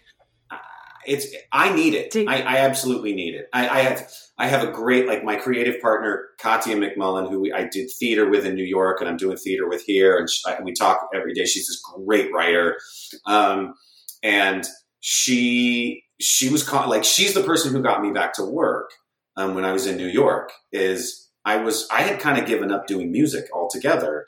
uh, 0.51 0.57
it's. 1.05 1.27
I 1.51 1.73
need 1.73 1.93
it. 1.93 2.11
Do- 2.11 2.25
I, 2.27 2.41
I 2.41 2.57
absolutely 2.57 3.13
need 3.13 3.35
it. 3.35 3.47
I, 3.53 3.67
I 3.67 3.79
have. 3.81 4.11
I 4.39 4.47
have 4.47 4.67
a 4.67 4.71
great 4.71 5.07
like 5.07 5.23
my 5.23 5.35
creative 5.35 5.81
partner 5.81 6.27
Katya 6.39 6.75
McMullen, 6.75 7.29
who 7.29 7.39
we, 7.39 7.51
I 7.51 7.67
did 7.67 7.89
theater 7.99 8.29
with 8.29 8.45
in 8.45 8.55
New 8.55 8.65
York, 8.65 9.01
and 9.01 9.09
I'm 9.09 9.17
doing 9.17 9.37
theater 9.37 9.67
with 9.67 9.83
here, 9.83 10.17
and 10.17 10.29
she, 10.29 10.41
I, 10.47 10.61
we 10.61 10.73
talk 10.73 11.09
every 11.13 11.33
day. 11.33 11.45
She's 11.45 11.67
this 11.67 11.81
great 11.81 12.31
writer, 12.31 12.77
um, 13.25 13.73
and 14.21 14.65
she 14.99 16.03
she 16.19 16.49
was 16.49 16.67
caught 16.67 16.89
like 16.89 17.03
she's 17.03 17.33
the 17.33 17.43
person 17.43 17.71
who 17.71 17.81
got 17.81 18.01
me 18.01 18.11
back 18.11 18.33
to 18.33 18.43
work 18.43 18.91
um, 19.35 19.55
when 19.55 19.65
I 19.65 19.71
was 19.71 19.85
in 19.85 19.97
New 19.97 20.07
York. 20.07 20.51
Is 20.71 21.29
I 21.45 21.57
was 21.57 21.87
I 21.89 22.01
had 22.01 22.19
kind 22.19 22.37
of 22.37 22.45
given 22.45 22.71
up 22.71 22.87
doing 22.87 23.11
music 23.11 23.45
altogether, 23.53 24.25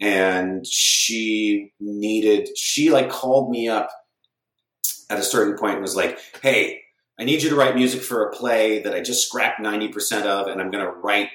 and 0.00 0.66
she 0.66 1.72
needed 1.80 2.48
she 2.56 2.90
like 2.90 3.08
called 3.08 3.50
me 3.50 3.68
up 3.68 3.88
at 5.08 5.18
a 5.18 5.22
certain 5.22 5.56
point 5.56 5.74
and 5.74 5.82
was 5.82 5.96
like, 5.96 6.18
"Hey, 6.42 6.82
I 7.18 7.24
need 7.24 7.42
you 7.42 7.50
to 7.50 7.56
write 7.56 7.74
music 7.74 8.02
for 8.02 8.24
a 8.24 8.32
play 8.32 8.82
that 8.82 8.94
I 8.94 9.00
just 9.00 9.26
scrapped 9.26 9.60
ninety 9.60 9.88
percent 9.88 10.26
of, 10.26 10.48
and 10.48 10.60
I'm 10.60 10.70
going 10.70 10.84
to 10.84 10.90
write 10.90 11.30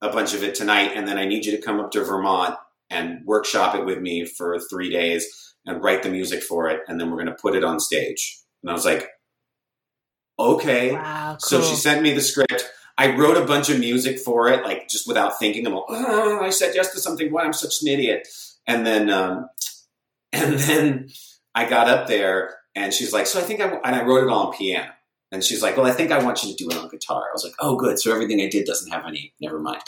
a 0.00 0.10
bunch 0.10 0.34
of 0.34 0.42
it 0.42 0.54
tonight, 0.54 0.92
and 0.94 1.06
then 1.06 1.18
I 1.18 1.24
need 1.24 1.44
you 1.44 1.52
to 1.52 1.62
come 1.62 1.80
up 1.80 1.90
to 1.92 2.04
Vermont 2.04 2.56
and 2.90 3.24
workshop 3.26 3.74
it 3.74 3.84
with 3.84 3.98
me 3.98 4.24
for 4.24 4.58
three 4.58 4.90
days 4.90 5.54
and 5.66 5.82
write 5.82 6.02
the 6.02 6.08
music 6.08 6.42
for 6.42 6.68
it, 6.68 6.80
and 6.88 7.00
then 7.00 7.10
we're 7.10 7.22
going 7.22 7.26
to 7.26 7.42
put 7.42 7.54
it 7.54 7.64
on 7.64 7.80
stage." 7.80 8.40
And 8.62 8.70
I 8.70 8.74
was 8.74 8.84
like, 8.84 9.08
"Okay." 10.38 10.92
Wow, 10.92 11.36
So 11.38 11.62
she 11.62 11.76
sent 11.76 12.02
me 12.02 12.12
the 12.12 12.20
script. 12.20 12.70
I 12.98 13.14
wrote 13.16 13.36
a 13.36 13.44
bunch 13.46 13.70
of 13.70 13.78
music 13.78 14.18
for 14.18 14.48
it, 14.48 14.64
like 14.64 14.88
just 14.88 15.06
without 15.06 15.38
thinking. 15.38 15.66
I'm 15.66 15.72
like, 15.74 15.84
oh, 15.88 16.40
I 16.42 16.50
said 16.50 16.74
yes 16.74 16.92
to 16.92 17.00
something. 17.00 17.30
Why 17.32 17.44
I'm 17.44 17.52
such 17.52 17.80
an 17.82 17.88
idiot. 17.88 18.26
And 18.66 18.84
then, 18.84 19.08
um, 19.08 19.48
and 20.32 20.54
then 20.58 21.08
I 21.54 21.68
got 21.68 21.88
up 21.88 22.08
there, 22.08 22.56
and 22.74 22.92
she's 22.92 23.12
like, 23.12 23.26
so 23.26 23.38
I 23.38 23.42
think 23.42 23.60
I 23.60 23.68
and 23.68 23.94
I 23.96 24.04
wrote 24.04 24.24
it 24.24 24.30
all 24.30 24.48
on 24.48 24.56
piano. 24.56 24.90
And 25.30 25.44
she's 25.44 25.62
like, 25.62 25.76
well, 25.76 25.86
I 25.86 25.92
think 25.92 26.10
I 26.10 26.22
want 26.24 26.42
you 26.42 26.50
to 26.50 26.56
do 26.56 26.70
it 26.70 26.76
on 26.76 26.88
guitar. 26.88 27.22
I 27.22 27.32
was 27.34 27.44
like, 27.44 27.52
oh, 27.60 27.76
good. 27.76 27.98
So 27.98 28.10
everything 28.12 28.40
I 28.40 28.48
did 28.48 28.64
doesn't 28.66 28.90
have 28.90 29.04
any. 29.06 29.34
Never 29.40 29.58
mind. 29.60 29.82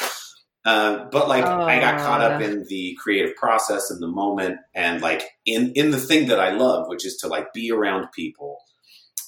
Uh, 0.67 1.07
but 1.11 1.29
like, 1.29 1.45
I 1.45 1.81
got 1.81 1.99
caught 2.01 2.21
up 2.21 2.39
Oh. 2.41 2.45
in 2.45 2.67
the 2.69 2.95
creative 3.01 3.35
process 3.37 3.91
in 3.91 4.01
the 4.01 4.07
moment, 4.07 4.59
and 4.75 5.01
like 5.01 5.23
in 5.47 5.73
in 5.75 5.91
the 5.91 5.99
thing 5.99 6.29
that 6.29 6.39
I 6.39 6.51
love, 6.51 6.89
which 6.89 7.07
is 7.07 7.17
to 7.19 7.29
like 7.29 7.53
be 7.55 7.73
around 7.73 8.13
people 8.13 8.59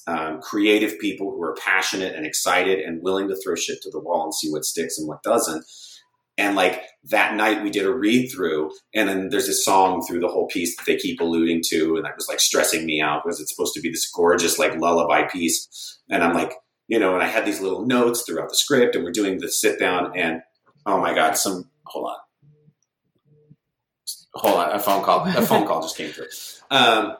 um, 0.07 0.41
creative 0.41 0.99
people 0.99 1.31
who 1.31 1.41
are 1.43 1.55
passionate 1.55 2.15
and 2.15 2.25
excited 2.25 2.79
and 2.79 3.01
willing 3.01 3.27
to 3.29 3.35
throw 3.35 3.55
shit 3.55 3.81
to 3.81 3.89
the 3.89 3.99
wall 3.99 4.23
and 4.23 4.35
see 4.35 4.51
what 4.51 4.65
sticks 4.65 4.97
and 4.97 5.07
what 5.07 5.23
doesn't. 5.23 5.65
And 6.37 6.55
like 6.55 6.81
that 7.11 7.35
night, 7.35 7.61
we 7.63 7.69
did 7.69 7.85
a 7.85 7.93
read 7.93 8.29
through, 8.31 8.71
and 8.95 9.07
then 9.07 9.29
there's 9.29 9.45
this 9.45 9.63
song 9.63 10.03
through 10.03 10.19
the 10.19 10.27
whole 10.27 10.47
piece 10.47 10.75
that 10.75 10.85
they 10.87 10.95
keep 10.95 11.21
alluding 11.21 11.61
to, 11.69 11.95
and 11.95 12.05
that 12.05 12.15
was 12.15 12.27
like 12.27 12.39
stressing 12.39 12.87
me 12.87 13.01
out 13.01 13.21
because 13.23 13.39
it's 13.39 13.53
supposed 13.53 13.75
to 13.75 13.81
be 13.81 13.91
this 13.91 14.09
gorgeous 14.09 14.57
like 14.57 14.75
lullaby 14.79 15.27
piece, 15.27 15.99
and 16.09 16.23
I'm 16.23 16.33
like, 16.33 16.53
you 16.87 16.97
know, 16.97 17.13
and 17.13 17.21
I 17.21 17.27
had 17.27 17.45
these 17.45 17.61
little 17.61 17.85
notes 17.85 18.23
throughout 18.23 18.49
the 18.49 18.55
script, 18.55 18.95
and 18.95 19.03
we're 19.03 19.11
doing 19.11 19.37
the 19.37 19.47
sit 19.47 19.79
down, 19.79 20.17
and 20.17 20.41
oh 20.87 20.99
my 20.99 21.13
god, 21.13 21.37
some 21.37 21.69
hold 21.85 22.09
on, 22.09 22.17
hold 24.33 24.59
on, 24.59 24.71
a 24.71 24.79
phone 24.79 25.03
call, 25.03 25.27
a 25.27 25.41
phone 25.43 25.67
call 25.67 25.83
just 25.83 25.97
came 25.97 26.11
through, 26.11 26.29
um, 26.71 27.15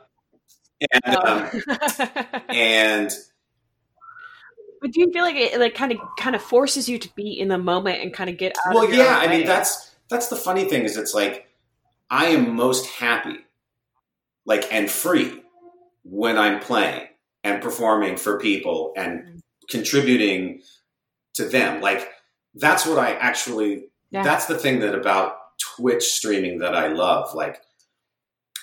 and 0.91 1.15
um, 1.15 1.49
Oh. 1.67 2.39
and 2.49 3.11
but 4.81 4.91
do 4.91 4.99
you 4.99 5.11
feel 5.13 5.23
like 5.23 5.35
it 5.35 5.59
like 5.59 5.75
kind 5.75 5.91
of 5.91 5.97
kind 6.19 6.35
of 6.35 6.41
forces 6.41 6.89
you 6.89 6.99
to 6.99 7.09
be 7.15 7.31
in 7.39 7.47
the 7.47 7.57
moment 7.57 8.01
and 8.01 8.13
kind 8.13 8.29
of 8.29 8.37
get 8.37 8.53
out 8.65 8.73
well 8.73 8.91
yeah 8.93 9.17
i 9.21 9.27
mean 9.27 9.45
that's 9.45 9.95
that's 10.09 10.27
the 10.27 10.35
funny 10.35 10.65
thing 10.65 10.83
is 10.83 10.97
it's 10.97 11.13
like 11.13 11.47
i 12.09 12.25
am 12.27 12.55
most 12.55 12.85
happy 12.87 13.37
like 14.45 14.71
and 14.73 14.89
free 14.89 15.41
when 16.03 16.37
i'm 16.37 16.59
playing 16.59 17.07
and 17.43 17.61
performing 17.61 18.17
for 18.17 18.39
people 18.39 18.93
and 18.97 19.23
Mm. 19.23 19.39
contributing 19.69 20.61
to 21.35 21.45
them 21.45 21.79
like 21.81 22.09
that's 22.55 22.85
what 22.85 22.99
i 22.99 23.13
actually 23.13 23.85
Yeah. 24.11 24.23
that's 24.23 24.45
the 24.47 24.57
thing 24.57 24.81
that 24.81 24.93
about 24.93 25.37
twitch 25.75 26.03
streaming 26.03 26.59
that 26.59 26.75
i 26.75 26.87
love 26.89 27.33
like 27.33 27.61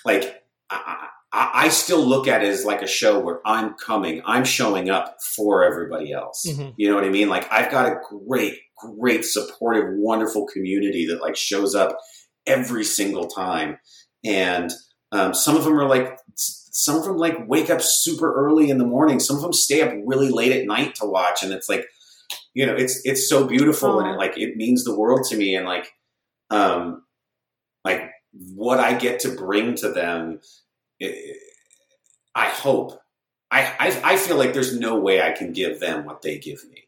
like 0.05 0.43
I, 0.69 1.07
I, 1.33 1.51
I 1.53 1.69
still 1.69 2.05
look 2.05 2.27
at 2.27 2.43
it 2.43 2.49
as 2.49 2.65
like 2.65 2.81
a 2.81 2.87
show 2.87 3.19
where 3.19 3.39
i'm 3.45 3.73
coming 3.75 4.21
i'm 4.25 4.43
showing 4.43 4.89
up 4.89 5.17
for 5.35 5.63
everybody 5.63 6.11
else. 6.11 6.45
Mhm. 6.47 6.73
you 6.77 6.89
know 6.89 6.95
what 6.95 7.03
i 7.03 7.09
mean? 7.09 7.29
Like 7.29 7.51
i've 7.51 7.71
got 7.71 7.87
a 7.87 7.99
great 8.09 8.59
great 8.77 9.23
supportive 9.25 9.85
wonderful 9.93 10.47
community 10.47 11.05
that 11.07 11.21
like 11.21 11.35
shows 11.35 11.75
up 11.75 11.97
every 12.47 12.83
single 12.83 13.27
time. 13.27 13.77
And 14.25 14.71
um, 15.11 15.33
some 15.33 15.55
of 15.55 15.63
them 15.63 15.77
are 15.79 15.87
like 15.87 16.17
some 16.35 16.95
of 16.97 17.03
them 17.03 17.17
like 17.17 17.47
wake 17.47 17.69
up 17.69 17.81
super 17.81 18.33
early 18.33 18.69
in 18.69 18.77
the 18.77 18.85
morning. 18.85 19.19
Some 19.19 19.35
of 19.35 19.41
them 19.41 19.53
stay 19.53 19.81
up 19.81 19.93
really 20.05 20.29
late 20.29 20.51
at 20.51 20.65
night 20.65 20.95
to 20.95 21.05
watch. 21.05 21.43
And 21.43 21.51
it's 21.53 21.69
like 21.69 21.85
you 22.53 22.65
know 22.65 22.73
it's 22.75 23.01
it's 23.05 23.29
so 23.29 23.45
beautiful 23.45 23.99
and 23.99 24.09
it 24.09 24.17
like 24.17 24.37
it 24.37 24.55
means 24.55 24.83
the 24.83 24.97
world 24.97 25.25
to 25.29 25.37
me. 25.37 25.55
And 25.55 25.65
like 25.65 25.91
um 26.49 27.03
like 27.83 28.09
what 28.55 28.79
i 28.79 28.93
get 28.93 29.19
to 29.19 29.35
bring 29.35 29.75
to 29.75 29.89
them 29.91 30.39
i 31.01 31.33
i 32.35 32.45
hope 32.47 32.99
I, 33.49 33.61
I 33.79 34.01
i 34.13 34.17
feel 34.17 34.37
like 34.37 34.53
there's 34.53 34.77
no 34.77 34.99
way 34.99 35.21
i 35.21 35.31
can 35.31 35.53
give 35.53 35.79
them 35.79 36.05
what 36.05 36.21
they 36.21 36.37
give 36.37 36.63
me 36.69 36.83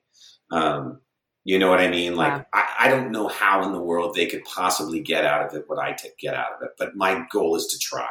um 0.51 0.99
you 1.43 1.59
know 1.59 1.69
what 1.69 1.79
i 1.79 1.87
mean 1.87 2.15
like 2.15 2.33
Wow. 2.33 2.45
I, 2.53 2.75
I 2.81 2.87
don't 2.89 3.11
know 3.11 3.27
how 3.27 3.63
in 3.63 3.71
the 3.73 3.81
world 3.81 4.15
they 4.15 4.25
could 4.25 4.43
possibly 4.45 5.01
get 5.01 5.25
out 5.25 5.45
of 5.45 5.53
it 5.55 5.65
what 5.67 5.79
i 5.79 5.93
t- 5.93 6.09
get 6.19 6.35
out 6.35 6.53
of 6.55 6.63
it 6.63 6.71
but 6.77 6.95
my 6.95 7.25
goal 7.31 7.55
is 7.55 7.67
to 7.67 7.79
try 7.79 8.09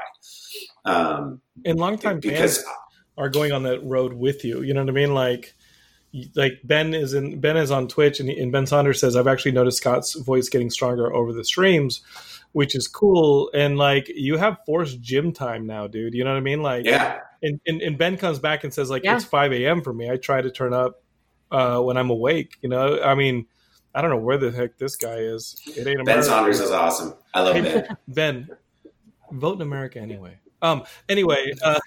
um 0.85 1.41
And 1.65 1.79
longtime 1.79 2.21
because 2.21 2.59
fans 2.59 2.69
are 3.17 3.29
going 3.29 3.53
on 3.53 3.63
that 3.65 3.85
road 3.85 4.13
with 4.13 4.45
you. 4.45 4.63
You 4.63 4.75
know 4.75 4.83
what 4.83 4.91
I 4.91 4.93
mean? 4.93 5.15
Like, 5.15 5.55
like 6.35 6.61
Ben 6.65 6.95
is 6.95 7.15
in 7.15 7.41
Ben 7.41 7.57
is 7.57 7.71
on 7.71 7.89
Twitch, 7.89 8.21
and, 8.21 8.29
and 8.29 8.53
Ben 8.53 8.67
Saunders 8.67 9.01
says 9.01 9.17
I've 9.17 9.27
actually 9.27 9.53
noticed 9.53 9.79
Scott's 9.79 10.15
voice 10.15 10.49
getting 10.49 10.71
stronger 10.71 11.13
over 11.15 11.33
the 11.33 11.45
streams, 11.45 12.03
which 12.53 12.75
is 12.75 12.87
cool. 12.89 13.51
And 13.55 13.79
like, 13.79 14.09
you 14.09 14.37
have 14.37 14.59
forced 14.67 15.01
gym 15.01 15.33
time 15.33 15.67
now, 15.67 15.87
dude. 15.87 16.15
You 16.15 16.25
know 16.25 16.31
what 16.33 16.37
I 16.39 16.41
mean? 16.41 16.63
Like, 16.63 16.85
yeah 16.85 17.21
and, 17.43 17.61
and, 17.67 17.83
and 17.83 17.99
Ben 17.99 18.17
comes 18.17 18.39
back 18.39 18.65
and 18.65 18.73
says 18.73 18.89
like 18.91 19.05
Yeah. 19.05 19.17
it's 19.17 19.25
5 19.25 19.53
a.m. 19.53 19.83
for 19.83 19.93
me. 19.93 20.11
I 20.11 20.17
try 20.17 20.41
to 20.41 20.51
turn 20.51 20.73
up 20.73 21.03
uh, 21.51 21.81
when 21.81 21.97
I'm 21.97 22.11
awake. 22.11 22.57
You 22.63 22.69
know, 22.69 23.01
I 23.03 23.15
mean, 23.15 23.47
I 23.95 24.01
don't 24.01 24.11
know 24.11 24.17
where 24.19 24.39
the 24.39 24.51
heck 24.51 24.79
this 24.79 24.97
guy 24.97 25.17
is. 25.17 25.61
It 25.67 25.87
ain't 25.87 26.05
ben 26.07 26.23
saunders 26.23 26.61
is 26.61 26.71
awesome 26.71 27.15
i 27.35 27.41
love 27.43 27.57
Hey, 27.57 27.63
ben 27.63 27.97
Ben, 28.09 28.49
vote 29.33 29.57
in 29.57 29.63
America 29.63 29.99
anyway. 29.99 30.39
Um. 30.63 30.85
Anyway, 31.09 31.53
uh, 31.63 31.79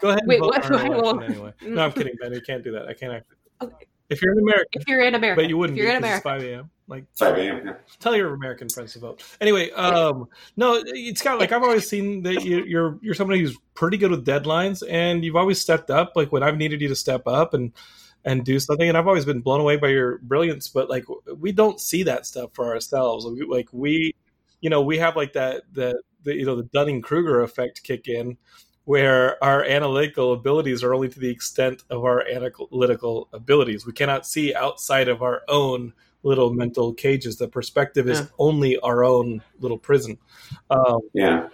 go 0.00 0.10
ahead 0.10 0.20
and 0.20 0.28
Wait, 0.28 0.38
vote 0.40 0.54
what? 0.54 0.64
in 0.66 0.72
our 0.72 0.78
I 0.80 0.86
election 0.86 1.22
anyway. 1.32 1.52
No, 1.62 1.84
I'm 1.84 1.92
kidding, 1.98 2.14
Ben. 2.20 2.32
You 2.32 2.40
can't 2.40 2.62
do 2.62 2.70
that. 2.72 2.86
I 2.86 2.94
can't. 2.94 3.12
Act. 3.12 3.26
Okay. 3.62 3.86
If 4.08 4.22
you're 4.22 4.32
in 4.32 4.38
America, 4.38 4.68
if 4.72 4.86
you're 4.86 5.00
in 5.02 5.14
America, 5.16 5.42
but 5.42 5.48
you 5.48 5.56
wouldn't 5.56 5.76
If 5.78 5.82
you're 5.82 5.92
be 5.92 5.96
in 5.96 6.02
'cause 6.02 6.16
it's 6.18 6.24
America, 6.24 6.44
5 6.44 6.58
a.m. 6.58 6.70
Like, 6.88 7.04
5 7.18 7.38
a.m 7.38 7.66
yeah. 7.66 7.72
tell 7.98 8.14
your 8.14 8.32
American 8.34 8.68
friends 8.68 8.92
to 8.92 9.00
vote. 9.00 9.22
Anyway, 9.40 9.70
um, 9.72 10.28
no, 10.56 10.80
it's 10.86 11.22
got 11.22 11.40
like 11.40 11.50
I've 11.50 11.64
always 11.64 11.88
seen 11.88 12.22
that 12.22 12.44
you, 12.44 12.62
you're 12.64 12.98
you're 13.02 13.14
somebody 13.14 13.40
who's 13.40 13.56
pretty 13.74 13.96
good 13.96 14.12
with 14.12 14.24
deadlines, 14.24 14.84
and 14.88 15.24
you've 15.24 15.34
always 15.34 15.60
stepped 15.60 15.90
up. 15.90 16.12
Like 16.14 16.30
when 16.30 16.44
I've 16.44 16.56
needed 16.56 16.80
you 16.80 16.88
to 16.88 16.94
step 16.96 17.26
up 17.26 17.52
and 17.54 17.72
and 18.24 18.44
do 18.44 18.60
something, 18.60 18.88
and 18.88 18.96
I've 18.96 19.08
always 19.08 19.24
been 19.24 19.40
blown 19.40 19.60
away 19.60 19.76
by 19.76 19.88
your 19.88 20.18
brilliance. 20.18 20.68
But 20.68 20.88
like 20.88 21.04
we 21.36 21.50
don't 21.50 21.80
see 21.80 22.04
that 22.04 22.26
stuff 22.26 22.50
for 22.54 22.66
ourselves. 22.72 23.24
Like 23.48 23.68
we, 23.72 24.14
you 24.60 24.70
know, 24.70 24.82
we 24.82 24.98
have 24.98 25.16
like 25.16 25.32
that 25.32 25.62
that 25.72 25.96
the 26.22 26.34
you 26.34 26.46
know 26.46 26.54
the 26.54 26.64
Dunning 26.64 27.02
Kruger 27.02 27.40
effect 27.42 27.82
kick 27.82 28.06
in. 28.06 28.36
Where 28.86 29.42
our 29.44 29.62
analytical 29.62 30.32
abilities 30.32 30.82
are 30.82 30.94
only 30.94 31.08
to 31.10 31.20
the 31.20 31.28
extent 31.28 31.84
of 31.90 32.04
our 32.04 32.26
analytical 32.26 33.28
abilities. 33.32 33.86
We 33.86 33.92
cannot 33.92 34.26
see 34.26 34.54
outside 34.54 35.08
of 35.08 35.22
our 35.22 35.42
own 35.48 35.92
little 36.22 36.52
mental 36.52 36.94
cages. 36.94 37.36
The 37.36 37.48
perspective 37.48 38.08
is 38.08 38.20
Yeah. 38.20 38.26
only 38.38 38.78
our 38.78 39.04
own 39.04 39.42
little 39.60 39.78
prison. 39.78 40.18
Um, 40.70 41.00
yeah 41.12 41.48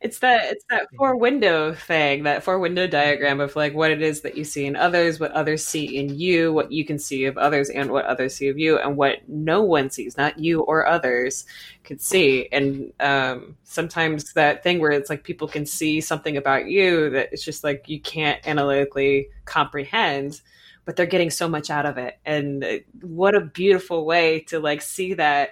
it's 0.00 0.20
that 0.20 0.52
it's 0.52 0.64
that 0.70 0.86
four 0.96 1.16
window 1.16 1.74
thing, 1.74 2.22
that 2.22 2.44
four 2.44 2.58
window 2.60 2.86
diagram 2.86 3.40
of 3.40 3.56
like 3.56 3.74
what 3.74 3.90
it 3.90 4.00
is 4.00 4.20
that 4.20 4.36
you 4.36 4.44
see 4.44 4.64
in 4.64 4.76
others, 4.76 5.18
what 5.18 5.32
others 5.32 5.64
see 5.66 5.96
in 5.98 6.16
you, 6.18 6.52
what 6.52 6.70
you 6.70 6.84
can 6.84 6.98
see 7.00 7.24
of 7.24 7.36
others, 7.36 7.68
and 7.68 7.90
what 7.90 8.04
others 8.04 8.36
see 8.36 8.48
of 8.48 8.58
you, 8.58 8.78
and 8.78 8.96
what 8.96 9.28
no 9.28 9.62
one 9.62 9.90
sees, 9.90 10.16
not 10.16 10.38
you 10.38 10.60
or 10.60 10.86
others, 10.86 11.46
could 11.82 12.00
see. 12.00 12.48
And 12.52 12.92
um, 13.00 13.56
sometimes 13.64 14.32
that 14.34 14.62
thing 14.62 14.78
where 14.78 14.92
it's 14.92 15.10
like 15.10 15.24
people 15.24 15.48
can 15.48 15.66
see 15.66 16.00
something 16.00 16.36
about 16.36 16.66
you 16.66 17.10
that 17.10 17.30
it's 17.32 17.44
just 17.44 17.64
like 17.64 17.88
you 17.88 18.00
can't 18.00 18.40
analytically 18.46 19.28
comprehend. 19.46 20.40
but 20.88 20.96
they're 20.96 21.04
getting 21.04 21.28
so 21.28 21.46
much 21.46 21.68
out 21.68 21.84
of 21.84 21.98
it. 21.98 22.18
And 22.24 22.64
uh, 22.64 22.78
what 23.02 23.34
a 23.34 23.42
beautiful 23.42 24.06
way 24.06 24.40
to 24.48 24.58
like 24.58 24.80
see 24.80 25.12
that 25.14 25.50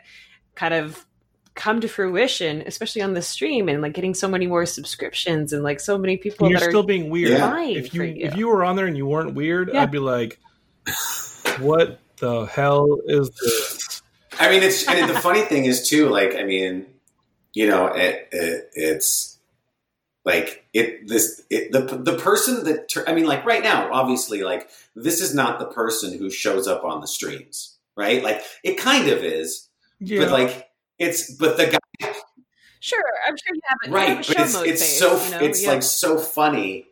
kind 0.54 0.72
of 0.72 1.04
come 1.56 1.80
to 1.80 1.88
fruition, 1.88 2.62
especially 2.66 3.02
on 3.02 3.14
the 3.14 3.22
stream 3.22 3.68
and 3.68 3.82
like 3.82 3.94
getting 3.94 4.14
so 4.14 4.28
many 4.28 4.46
more 4.46 4.64
subscriptions 4.66 5.52
and 5.52 5.64
like 5.64 5.80
so 5.80 5.98
many 5.98 6.16
people 6.16 6.46
And 6.46 6.52
you're 6.52 6.60
that 6.60 6.68
still 6.68 6.84
are 6.84 6.86
being 6.86 7.10
weird. 7.10 7.30
Yeah. 7.30 7.60
If 7.66 7.94
you, 7.94 8.02
you. 8.04 8.26
if 8.26 8.36
you 8.36 8.46
were 8.46 8.62
on 8.62 8.76
there 8.76 8.86
and 8.86 8.96
you 8.96 9.06
weren't 9.06 9.34
weird, 9.34 9.70
Yeah. 9.72 9.82
I'd 9.82 9.90
be 9.90 9.98
like, 9.98 10.38
"What 11.58 11.98
the 12.18 12.44
hell 12.44 12.98
is 13.06 13.30
this?" 13.30 14.02
I 14.38 14.50
mean, 14.50 14.62
it's 14.62 14.86
and 14.86 15.10
the 15.10 15.18
funny 15.18 15.42
thing 15.42 15.64
is 15.64 15.88
too. 15.88 16.08
Like, 16.10 16.36
I 16.36 16.44
mean, 16.44 16.86
you 17.54 17.66
know, 17.66 17.86
it, 17.86 18.28
it 18.32 18.70
it's 18.74 19.38
like 20.26 20.66
it 20.74 21.08
this 21.08 21.42
it, 21.48 21.72
the 21.72 21.80
the 21.80 22.18
person 22.18 22.64
that 22.64 22.92
I 23.06 23.14
mean, 23.14 23.24
like 23.26 23.46
right 23.46 23.62
now, 23.62 23.90
obviously, 23.92 24.42
like 24.42 24.68
this 24.94 25.22
is 25.22 25.34
not 25.34 25.58
the 25.58 25.66
person 25.66 26.18
who 26.18 26.28
shows 26.30 26.68
up 26.68 26.84
on 26.84 27.00
the 27.00 27.06
streams, 27.06 27.78
right? 27.96 28.22
Like 28.22 28.42
it 28.62 28.76
kind 28.76 29.08
of 29.08 29.24
is, 29.24 29.68
Yeah, 30.00 30.24
but 30.24 30.32
like 30.32 30.65
it's 30.98 31.34
but 31.34 31.56
the 31.56 31.66
guy 31.66 31.78
sure, 32.80 33.02
I'm 33.26 33.36
sure 33.36 33.54
you 33.54 33.60
have 33.66 33.78
you 33.86 33.92
right, 33.94 34.08
have 34.08 34.26
but 34.26 34.38
it's 34.38 34.54
it's 34.62 34.82
phase, 34.82 34.98
so 34.98 35.22
you 35.24 35.30
know? 35.30 35.38
it's 35.40 35.62
Yeah. 35.62 35.70
like 35.72 35.82
so 35.82 36.18
funny 36.18 36.86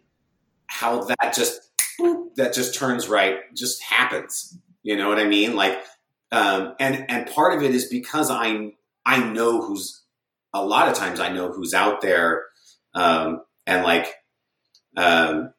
how 0.67 1.05
that 1.05 1.35
just 1.35 1.61
boop, 2.01 2.35
that 2.37 2.53
just 2.55 2.75
turns 2.75 3.09
right, 3.09 3.39
just 3.55 3.83
happens. 3.83 4.59
You 4.83 4.97
know 4.97 5.09
what 5.09 5.19
I 5.19 5.25
mean? 5.25 5.57
Like, 5.57 5.81
um, 6.33 6.75
and 6.79 7.11
and 7.11 7.27
part 7.31 7.57
of 7.57 7.63
it 7.63 7.75
is 7.75 7.87
because 7.87 8.31
I 8.31 8.73
I 9.07 9.23
know 9.33 9.63
who's 9.63 10.03
a 10.53 10.65
lot 10.65 10.89
of 10.89 10.95
times 10.95 11.21
I 11.21 11.31
know 11.31 11.51
who's 11.53 11.75
out 11.75 12.01
there, 12.03 12.45
um, 12.95 13.43
and 13.67 13.83
like, 13.85 14.13
um, 14.97 15.54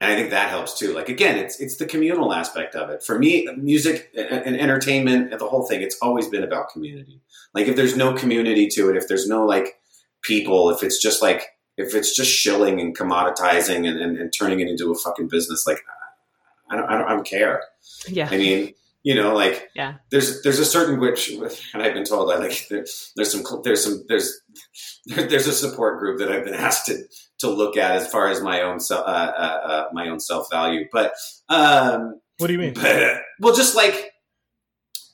and 0.00 0.12
I 0.12 0.14
think 0.14 0.30
that 0.30 0.50
helps 0.50 0.78
too. 0.78 0.92
Like 0.92 1.08
again, 1.08 1.38
it's 1.38 1.58
it's 1.60 1.76
the 1.76 1.86
communal 1.86 2.32
aspect 2.32 2.74
of 2.74 2.90
it. 2.90 3.02
For 3.02 3.18
me, 3.18 3.48
music 3.56 4.10
and, 4.16 4.26
and 4.26 4.60
entertainment 4.60 5.32
and 5.32 5.40
the 5.40 5.46
whole 5.46 5.66
thing, 5.66 5.80
it's 5.80 5.96
always 6.02 6.28
been 6.28 6.44
about 6.44 6.70
community. 6.70 7.22
Like 7.54 7.66
if 7.66 7.76
there's 7.76 7.96
no 7.96 8.12
community 8.12 8.68
to 8.68 8.90
it, 8.90 8.96
if 8.96 9.08
there's 9.08 9.26
no 9.26 9.46
like 9.46 9.78
people, 10.22 10.70
if 10.70 10.82
it's 10.82 11.00
just 11.00 11.22
like 11.22 11.46
if 11.78 11.94
it's 11.94 12.14
just 12.14 12.30
shilling 12.30 12.80
and 12.80 12.96
commoditizing 12.96 13.88
and, 13.88 13.98
and, 13.98 14.18
and 14.18 14.32
turning 14.32 14.60
it 14.60 14.68
into 14.68 14.90
a 14.90 14.94
fucking 14.94 15.28
business, 15.28 15.66
like 15.66 15.78
I 16.70 16.76
don't, 16.76 16.86
I 16.90 16.98
don't, 16.98 17.06
I 17.06 17.12
don't 17.12 17.26
care. 17.26 17.62
yeah, 18.08 18.28
I 18.30 18.36
mean, 18.36 18.74
you 19.06 19.14
know, 19.14 19.32
like 19.34 19.68
Yeah. 19.76 19.94
there's 20.10 20.42
there's 20.42 20.58
a 20.58 20.64
certain 20.64 20.98
which, 20.98 21.30
and 21.72 21.80
I've 21.82 21.94
been 21.94 22.04
told 22.04 22.28
I 22.32 22.38
like 22.38 22.66
there, 22.68 22.84
there's 23.14 23.30
some 23.30 23.44
there's 23.62 23.84
some 23.84 24.04
there's 24.08 24.40
there, 25.06 25.26
there's 25.30 25.46
a 25.46 25.52
support 25.52 26.00
group 26.00 26.18
that 26.18 26.32
I've 26.32 26.44
been 26.44 26.54
asked 26.68 26.86
to 26.86 27.04
to 27.38 27.48
look 27.48 27.76
at 27.76 27.92
as 27.92 28.10
far 28.10 28.26
as 28.28 28.40
my 28.42 28.62
own 28.62 28.80
self 28.80 29.06
uh, 29.06 29.10
uh, 29.10 29.60
uh, 29.70 29.84
my 29.92 30.08
own 30.08 30.18
self 30.18 30.48
value, 30.50 30.86
but 30.92 31.12
um, 31.48 32.20
what 32.38 32.48
do 32.48 32.52
you 32.54 32.58
mean? 32.58 32.74
but 32.74 33.02
uh, 33.02 33.18
well, 33.40 33.54
just 33.54 33.76
like 33.76 34.10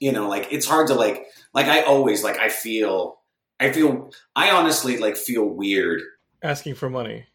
you 0.01 0.11
know, 0.11 0.27
like 0.27 0.49
it's 0.51 0.67
hard 0.67 0.87
to 0.89 0.95
like 0.95 1.27
like 1.53 1.67
I 1.67 1.83
always 1.83 2.25
like 2.25 2.39
I 2.39 2.49
feel 2.49 3.21
I 3.61 3.73
feel 3.73 4.11
I 4.35 4.53
honestly 4.53 4.97
like 4.97 5.19
feel 5.19 5.45
weird 5.45 6.01
Asking 6.43 6.75
for 6.77 6.89
money. 6.89 7.27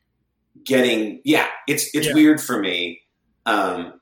getting 0.66 1.22
yeah 1.24 1.48
it's 1.68 1.94
it's 1.94 2.08
Yeah. 2.08 2.14
weird 2.16 2.42
for 2.42 2.60
me 2.60 3.02
um 3.46 3.94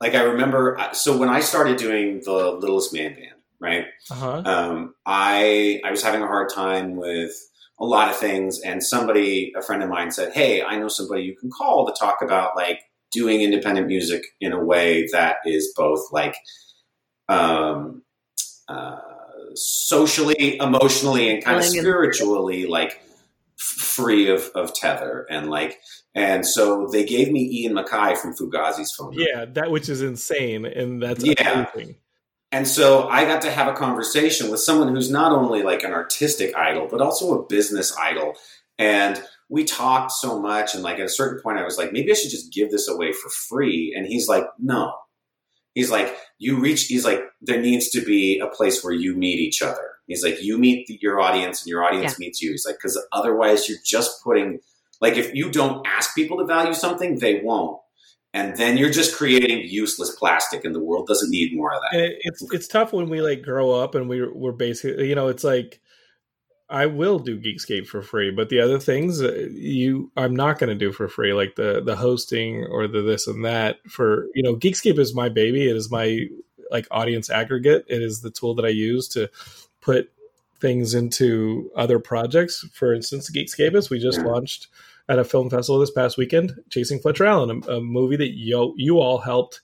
like 0.00 0.14
i 0.14 0.22
remember 0.22 0.78
so 0.92 1.16
when 1.16 1.28
i 1.28 1.40
started 1.40 1.76
doing 1.76 2.20
the 2.24 2.50
littlest 2.52 2.92
man 2.94 3.14
band 3.14 3.34
right 3.60 3.86
Uh 4.10 4.14
huh. 4.14 4.42
um 4.44 4.94
i 5.06 5.80
i 5.84 5.90
was 5.90 6.02
having 6.02 6.22
a 6.22 6.26
hard 6.26 6.48
time 6.52 6.96
with 6.96 7.32
a 7.80 7.84
lot 7.84 8.08
of 8.10 8.16
things 8.16 8.60
and 8.60 8.82
somebody 8.82 9.52
a 9.56 9.62
friend 9.62 9.82
of 9.82 9.88
mine 9.88 10.10
said 10.10 10.32
hey 10.32 10.62
i 10.62 10.76
know 10.78 10.88
somebody 10.88 11.22
you 11.22 11.36
can 11.36 11.50
call 11.50 11.86
to 11.86 11.92
talk 11.98 12.22
about 12.22 12.56
like 12.56 12.80
doing 13.10 13.40
independent 13.40 13.86
music 13.86 14.22
in 14.40 14.52
a 14.52 14.62
way 14.62 15.06
that 15.12 15.36
is 15.46 15.72
both 15.76 16.06
like 16.12 16.36
um 17.28 18.02
uh 18.68 18.96
socially 19.54 20.56
emotionally 20.58 21.30
and 21.30 21.44
kind 21.44 21.56
of 21.58 21.64
spiritually 21.80 22.66
like 22.66 23.00
f- 23.58 23.64
free 23.64 24.28
of, 24.30 24.50
of 24.54 24.74
tether 24.74 25.26
and 25.30 25.48
like 25.50 25.78
and 26.14 26.46
so 26.46 26.88
they 26.90 27.04
gave 27.04 27.30
me 27.30 27.48
Ian 27.62 27.74
MacKaye 27.74 28.16
from 28.16 28.34
Fugazi's 28.34 28.92
phone 28.92 29.10
number. 29.14 29.22
Yeah, 29.22 29.44
that 29.54 29.70
which 29.70 29.88
is 29.88 30.02
insane, 30.02 30.64
and 30.64 31.02
that's 31.02 31.24
Yeah. 31.24 31.66
amazing. 31.74 31.96
And 32.50 32.66
so 32.66 33.08
I 33.08 33.24
got 33.24 33.42
to 33.42 33.50
have 33.50 33.68
a 33.68 33.76
conversation 33.76 34.50
with 34.50 34.60
someone 34.60 34.94
who's 34.94 35.10
not 35.10 35.32
only 35.32 35.62
like 35.62 35.82
an 35.82 35.92
artistic 35.92 36.56
idol, 36.56 36.88
but 36.90 37.02
also 37.02 37.38
a 37.38 37.46
business 37.46 37.94
idol. 37.98 38.36
And 38.78 39.22
we 39.50 39.64
talked 39.64 40.12
so 40.12 40.40
much. 40.40 40.74
And 40.74 40.82
like 40.82 40.98
at 40.98 41.04
a 41.04 41.10
certain 41.10 41.42
point, 41.42 41.58
I 41.58 41.64
was 41.64 41.76
like, 41.76 41.92
maybe 41.92 42.10
I 42.10 42.14
should 42.14 42.30
just 42.30 42.50
give 42.50 42.70
this 42.70 42.88
away 42.88 43.12
for 43.12 43.28
free. 43.28 43.94
And 43.94 44.06
he's 44.06 44.28
like, 44.28 44.44
no. 44.58 44.94
He's 45.74 45.90
like, 45.90 46.16
you 46.38 46.58
reach, 46.58 46.84
he's 46.86 47.04
like, 47.04 47.20
there 47.42 47.60
needs 47.60 47.90
to 47.90 48.00
be 48.00 48.38
a 48.38 48.46
place 48.46 48.82
where 48.82 48.94
you 48.94 49.14
meet 49.14 49.38
each 49.40 49.60
other. 49.60 49.96
He's 50.06 50.24
like, 50.24 50.42
you 50.42 50.56
meet 50.56 50.86
the, 50.86 50.98
your 51.02 51.20
audience 51.20 51.62
and 51.62 51.68
your 51.68 51.84
audience 51.84 52.18
meets 52.18 52.40
you. 52.40 52.50
He's 52.52 52.64
like, 52.66 52.76
because 52.76 52.98
otherwise 53.12 53.68
you're 53.68 53.78
just 53.84 54.24
putting, 54.24 54.60
like, 55.00 55.16
if 55.16 55.34
you 55.34 55.50
don't 55.50 55.86
ask 55.86 56.14
people 56.14 56.38
to 56.38 56.44
value 56.44 56.74
something, 56.74 57.18
they 57.18 57.40
won't. 57.40 57.80
And 58.34 58.56
then 58.56 58.76
you're 58.76 58.90
just 58.90 59.16
creating 59.16 59.66
useless 59.68 60.14
plastic, 60.14 60.64
and 60.64 60.74
the 60.74 60.80
world 60.80 61.06
doesn't 61.06 61.30
need 61.30 61.56
more 61.56 61.72
of 61.72 61.80
that. 61.80 62.16
It's 62.20 62.42
it's 62.52 62.68
tough 62.68 62.92
when 62.92 63.08
we 63.08 63.22
like 63.22 63.42
grow 63.42 63.72
up 63.72 63.94
and 63.94 64.08
we 64.08 64.26
we're 64.26 64.52
basically 64.52 65.08
you 65.08 65.14
know 65.14 65.28
it's 65.28 65.44
like 65.44 65.80
I 66.70 66.84
will 66.86 67.18
do 67.18 67.40
Geekscape 67.40 67.86
for 67.86 68.02
free, 68.02 68.30
but 68.30 68.50
the 68.50 68.60
other 68.60 68.78
things 68.78 69.22
uh, 69.22 69.48
you 69.50 70.12
I'm 70.16 70.36
not 70.36 70.58
going 70.58 70.68
to 70.68 70.74
do 70.74 70.92
for 70.92 71.08
free, 71.08 71.32
like 71.32 71.56
the 71.56 71.82
the 71.82 71.96
hosting 71.96 72.66
or 72.70 72.86
the 72.86 73.00
this 73.00 73.26
and 73.26 73.44
that. 73.46 73.78
For 73.88 74.26
you 74.34 74.42
know, 74.42 74.54
Geekscape 74.54 74.98
is 74.98 75.14
my 75.14 75.30
baby. 75.30 75.68
It 75.68 75.76
is 75.76 75.90
my 75.90 76.26
like 76.70 76.86
audience 76.90 77.30
aggregate. 77.30 77.86
It 77.88 78.02
is 78.02 78.20
the 78.20 78.30
tool 78.30 78.54
that 78.56 78.66
I 78.66 78.70
use 78.70 79.08
to 79.08 79.30
put 79.80 80.12
things 80.60 80.92
into 80.92 81.70
other 81.74 81.98
projects. 81.98 82.66
For 82.74 82.92
instance, 82.92 83.30
Geekscape 83.30 83.74
is 83.74 83.88
we 83.88 83.98
just 83.98 84.18
Yeah. 84.18 84.26
launched 84.26 84.68
at 85.08 85.18
a 85.18 85.24
film 85.24 85.48
festival 85.48 85.80
this 85.80 85.90
past 85.90 86.18
weekend, 86.18 86.52
Chasing 86.70 86.98
Fletcher 86.98 87.26
Allen, 87.26 87.62
a, 87.66 87.76
a 87.76 87.80
movie 87.80 88.16
that 88.16 88.36
you 88.36 88.74
you 88.76 88.98
all 88.98 89.18
helped 89.18 89.60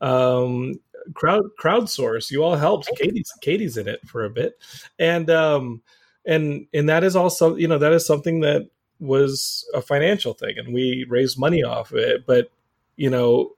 um, 0.00 0.80
crowd 1.14 1.44
crowdsource. 1.60 2.30
You 2.30 2.44
all 2.44 2.56
helped. 2.56 2.90
Katie's 2.96 3.32
Katie's 3.40 3.76
in 3.76 3.88
it 3.88 4.06
for 4.06 4.24
a 4.24 4.30
bit, 4.30 4.58
and 4.98 5.28
um, 5.30 5.82
and 6.24 6.66
and 6.72 6.88
that 6.88 7.04
is 7.04 7.16
also 7.16 7.56
you 7.56 7.68
know 7.68 7.78
that 7.78 7.92
is 7.92 8.06
something 8.06 8.40
that 8.40 8.68
was 9.00 9.68
a 9.74 9.82
financial 9.82 10.34
thing, 10.34 10.58
and 10.58 10.72
we 10.72 11.04
raised 11.08 11.38
money 11.38 11.62
off 11.62 11.92
of 11.92 11.98
it. 11.98 12.26
But 12.26 12.50
you 12.96 13.10
know, 13.10 13.52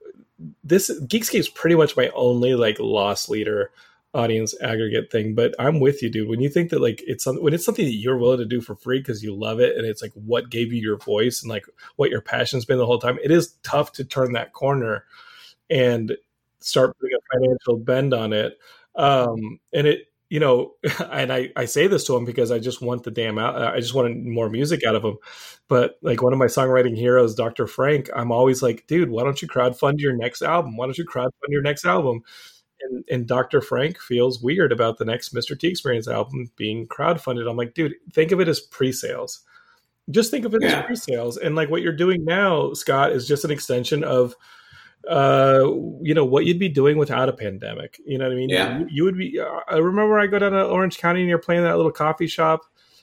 this 0.64 0.91
Geekscape 1.03 1.39
is 1.39 1.49
pretty 1.49 1.76
much 1.76 1.97
my 1.97 2.09
only 2.14 2.55
like 2.55 2.78
loss 2.78 3.28
leader 3.28 3.70
audience 4.17 4.55
aggregate 4.62 5.11
thing 5.11 5.35
but 5.35 5.55
i'm 5.59 5.81
with 5.81 6.03
you 6.03 6.11
dude. 6.11 6.29
When 6.29 6.41
you 6.41 6.49
think 6.49 6.71
that 6.71 6.81
like 6.81 7.03
it's 7.07 7.25
something 7.25 7.43
when 7.43 7.55
it's 7.55 7.64
something 7.64 7.85
that 7.85 7.93
you're 7.93 8.17
willing 8.17 8.39
to 8.39 8.45
do 8.45 8.61
for 8.61 8.75
free 8.75 8.99
because 8.99 9.23
you 9.23 9.35
love 9.35 9.61
it 9.61 9.77
and 9.77 9.87
it's 9.87 10.03
like 10.03 10.12
what 10.14 10.51
gave 10.51 10.73
you 10.73 10.81
your 10.81 10.99
voice 10.99 11.43
and 11.43 11.51
like 11.51 11.67
what 11.97 12.11
your 12.11 12.21
passion's 12.21 12.64
been 12.64 12.79
the 12.79 12.87
whole 12.87 12.99
time 12.99 13.19
it 13.23 13.31
is 13.31 13.55
tough 13.62 13.93
to 13.93 14.05
turn 14.05 14.33
that 14.33 14.53
corner 14.53 15.05
and 15.69 16.17
start 16.61 16.97
putting 16.99 17.17
a 17.17 17.37
financial 17.37 17.77
bend 17.77 18.14
on 18.14 18.33
it. 18.33 18.59
Um 18.95 19.61
and 19.73 19.87
it 19.87 20.07
you 20.29 20.41
know 20.41 20.73
and 21.12 21.33
i 21.33 21.51
i 21.57 21.64
say 21.64 21.87
this 21.87 22.05
to 22.05 22.17
him 22.17 22.25
because 22.25 22.51
i 22.51 22.59
just 22.59 22.83
want 22.83 23.05
the 23.05 23.11
damn 23.11 23.39
out 23.39 23.62
i 23.62 23.79
just 23.79 23.95
want 23.95 24.25
more 24.25 24.51
music 24.51 24.85
out 24.85 24.97
of 24.97 25.05
him 25.05 25.17
but 25.69 25.99
like 26.03 26.23
one 26.23 26.33
of 26.33 26.39
my 26.39 26.47
songwriting 26.47 26.97
heroes 26.97 27.35
dr 27.35 27.67
frank 27.69 28.11
i'm 28.14 28.33
always 28.33 28.62
like 28.62 28.87
dude 28.87 29.11
why 29.11 29.23
don't 29.23 29.41
you 29.41 29.49
crowdfund 29.49 30.01
your 30.01 30.17
next 30.17 30.43
album? 30.43 30.77
Why 30.77 30.87
don't 30.87 30.99
you 30.99 31.05
crowdfund 31.05 31.51
your 31.51 31.62
next 31.62 31.85
album 31.85 32.23
and, 32.83 33.05
and 33.11 33.27
Dr. 33.27 33.61
Frank 33.61 33.99
feels 34.01 34.43
weird 34.43 34.72
about 34.72 34.99
the 34.99 35.05
next 35.05 35.35
Mr. 35.35 35.59
T 35.59 35.68
Experience 35.68 36.09
album 36.09 36.51
being 36.57 36.87
crowdfunded. 36.89 37.49
I'm 37.49 37.57
like, 37.57 37.74
dude, 37.74 37.95
think 38.12 38.33
of 38.33 38.41
it 38.41 38.49
as 38.49 38.61
pre-sales. 38.61 39.41
Just 40.11 40.31
think 40.31 40.45
of 40.45 40.55
it 40.55 40.62
Yeah. 40.62 40.81
as 40.81 40.85
pre-sales, 40.87 41.37
and 41.37 41.55
like 41.57 41.68
what 41.70 41.83
you're 41.83 41.93
doing 41.93 42.24
now, 42.24 42.72
Scott, 42.74 43.12
is 43.12 43.27
just 43.27 43.45
an 43.45 43.51
extension 43.51 44.05
of, 44.05 44.35
uh, 45.09 45.62
you 46.03 46.14
know, 46.14 46.24
what 46.24 46.47
you'd 46.47 46.59
be 46.59 46.68
doing 46.68 46.97
without 46.99 47.29
a 47.29 47.33
pandemic. 47.33 48.01
You 48.05 48.18
know 48.18 48.24
what 48.27 48.33
I 48.33 48.37
mean? 48.37 48.49
Yeah. 48.49 48.79
You, 48.81 48.87
you 48.91 49.05
would 49.05 49.16
be. 49.18 49.39
Uh, 49.41 49.61
I 49.68 49.77
remember 49.79 50.18
I 50.18 50.27
go 50.27 50.39
down 50.39 50.53
to 50.53 50.64
Orange 50.64 50.99
County 50.99 51.20
and 51.20 51.29
you're 51.29 51.39
playing 51.39 51.62
that 51.62 51.77
little 51.77 51.93
coffee 51.93 52.27
shop 52.27 52.62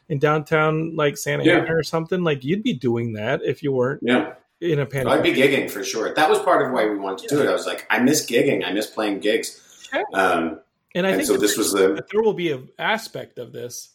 in 0.09 0.19
downtown, 0.19 0.95
like 0.95 1.17
Santa 1.17 1.43
Yeah. 1.45 1.59
Ana 1.59 1.75
or 1.75 1.83
something. 1.83 2.23
Like 2.23 2.43
you'd 2.43 2.63
be 2.63 2.73
doing 2.73 3.13
that 3.13 3.41
if 3.43 3.63
you 3.63 3.71
weren't 3.71 4.01
Yeah. 4.03 4.33
In 4.63 4.79
a 4.79 4.85
pandemic. 4.85 5.19
I'd 5.19 5.23
be 5.23 5.33
gigging 5.33 5.69
for 5.69 5.83
sure. 5.83 6.13
That 6.13 6.29
was 6.29 6.39
part 6.39 6.65
of 6.65 6.71
why 6.71 6.87
we 6.87 6.97
wanted 6.97 7.27
to 7.27 7.35
do 7.35 7.41
it. 7.41 7.47
I 7.47 7.53
was 7.53 7.65
like, 7.65 7.85
I 7.89 7.99
miss 7.99 8.25
gigging. 8.25 8.65
I 8.65 8.71
miss 8.71 8.87
playing 8.87 9.19
gigs. 9.19 9.61
Sure. 9.91 10.03
Um, 10.13 10.59
and 10.95 11.05
I 11.05 11.11
and 11.11 11.17
think 11.17 11.27
so 11.27 11.37
this 11.37 11.57
was 11.57 11.71
the 11.71 12.05
there 12.11 12.21
will 12.21 12.33
be 12.33 12.51
an 12.51 12.69
aspect 12.79 13.39
of 13.39 13.51
this 13.51 13.89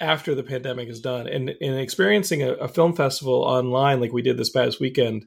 after 0.00 0.34
the 0.34 0.42
pandemic 0.42 0.88
is 0.88 1.00
done 1.00 1.26
and 1.26 1.50
in 1.50 1.74
experiencing 1.74 2.42
a, 2.42 2.52
a 2.54 2.68
film 2.68 2.94
festival 2.94 3.42
online 3.42 4.00
like 4.00 4.12
we 4.12 4.22
did 4.22 4.36
this 4.36 4.50
past 4.50 4.80
weekend 4.80 5.26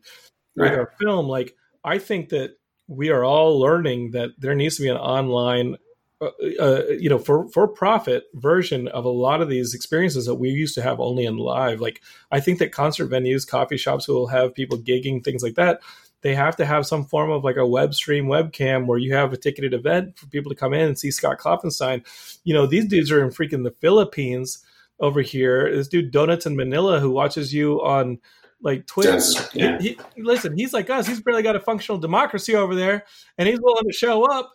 with 0.56 0.72
our 0.72 0.92
film 1.00 1.28
like 1.28 1.56
i 1.84 1.98
think 2.00 2.30
that 2.30 2.58
we 2.88 3.10
are 3.10 3.24
all 3.24 3.60
learning 3.60 4.12
that 4.12 4.32
there 4.40 4.56
needs 4.56 4.78
to 4.78 4.82
be 4.82 4.90
an 4.90 4.98
online 4.98 5.78
uh, 6.24 6.64
uh, 6.64 6.84
you 7.00 7.10
know 7.10 7.18
for 7.20 7.48
for 7.50 7.68
profit 7.68 8.26
version 8.34 8.88
of 8.90 9.06
a 9.06 9.10
lot 9.10 9.42
of 9.42 9.50
these 9.50 9.74
experiences 9.74 10.26
that 10.26 10.36
we 10.36 10.50
used 10.50 10.76
to 10.76 10.82
have 10.82 11.00
only 11.00 11.26
in 11.26 11.38
live 11.38 11.80
like 11.82 12.02
i 12.32 12.40
think 12.40 12.60
that 12.60 12.72
concert 12.72 13.10
venues 13.10 13.48
coffee 13.48 13.78
shops 13.78 14.08
will 14.08 14.28
have 14.28 14.54
people 14.54 14.78
gigging 14.78 15.24
things 15.24 15.44
like 15.44 15.56
that 15.56 15.80
they 16.22 16.34
have 16.36 16.56
to 16.56 16.66
have 16.66 16.88
some 16.88 17.04
form 17.06 17.30
of 17.32 17.44
like 17.44 17.58
a 17.58 17.68
web 17.68 17.94
stream 17.94 18.28
webcam 18.28 18.86
where 18.86 18.98
you 18.98 19.14
have 19.14 19.34
a 19.34 19.38
ticketed 19.38 19.74
event 19.74 20.18
for 20.18 20.26
people 20.28 20.50
to 20.50 20.56
come 20.56 20.74
in 20.74 20.88
and 20.88 20.98
see 20.98 21.12
Scott 21.12 21.38
Klopfenstein. 21.38 22.02
You 22.46 22.54
know, 22.54 22.66
these 22.66 22.88
dudes 22.88 23.12
are 23.12 23.22
in 23.22 23.30
freaking 23.30 23.66
the 23.66 23.76
Philippines 23.82 24.64
over 25.02 25.22
here. 25.22 25.70
This 25.76 25.90
dude 25.90 26.12
Donuts 26.12 26.46
in 26.46 26.56
Manila 26.56 27.02
who 27.02 27.12
watches 27.12 27.54
you 27.54 27.82
on 27.84 28.20
like 28.62 28.88
Twitch. 28.88 29.08
Does- 29.08 29.50
yeah. 29.54 29.78
He, 29.82 29.98
he- 30.16 30.22
listen, 30.24 30.56
he's 30.58 30.72
like 30.72 30.90
us. 30.90 31.06
He's 31.08 31.20
barely 31.20 31.44
got 31.44 31.58
a 31.58 31.60
functional 31.60 32.00
democracy 32.00 32.56
over 32.56 32.74
there, 32.74 33.04
and 33.38 33.46
he's 33.50 33.60
willing 33.60 33.84
to 33.86 33.92
show 33.94 34.24
up 34.24 34.54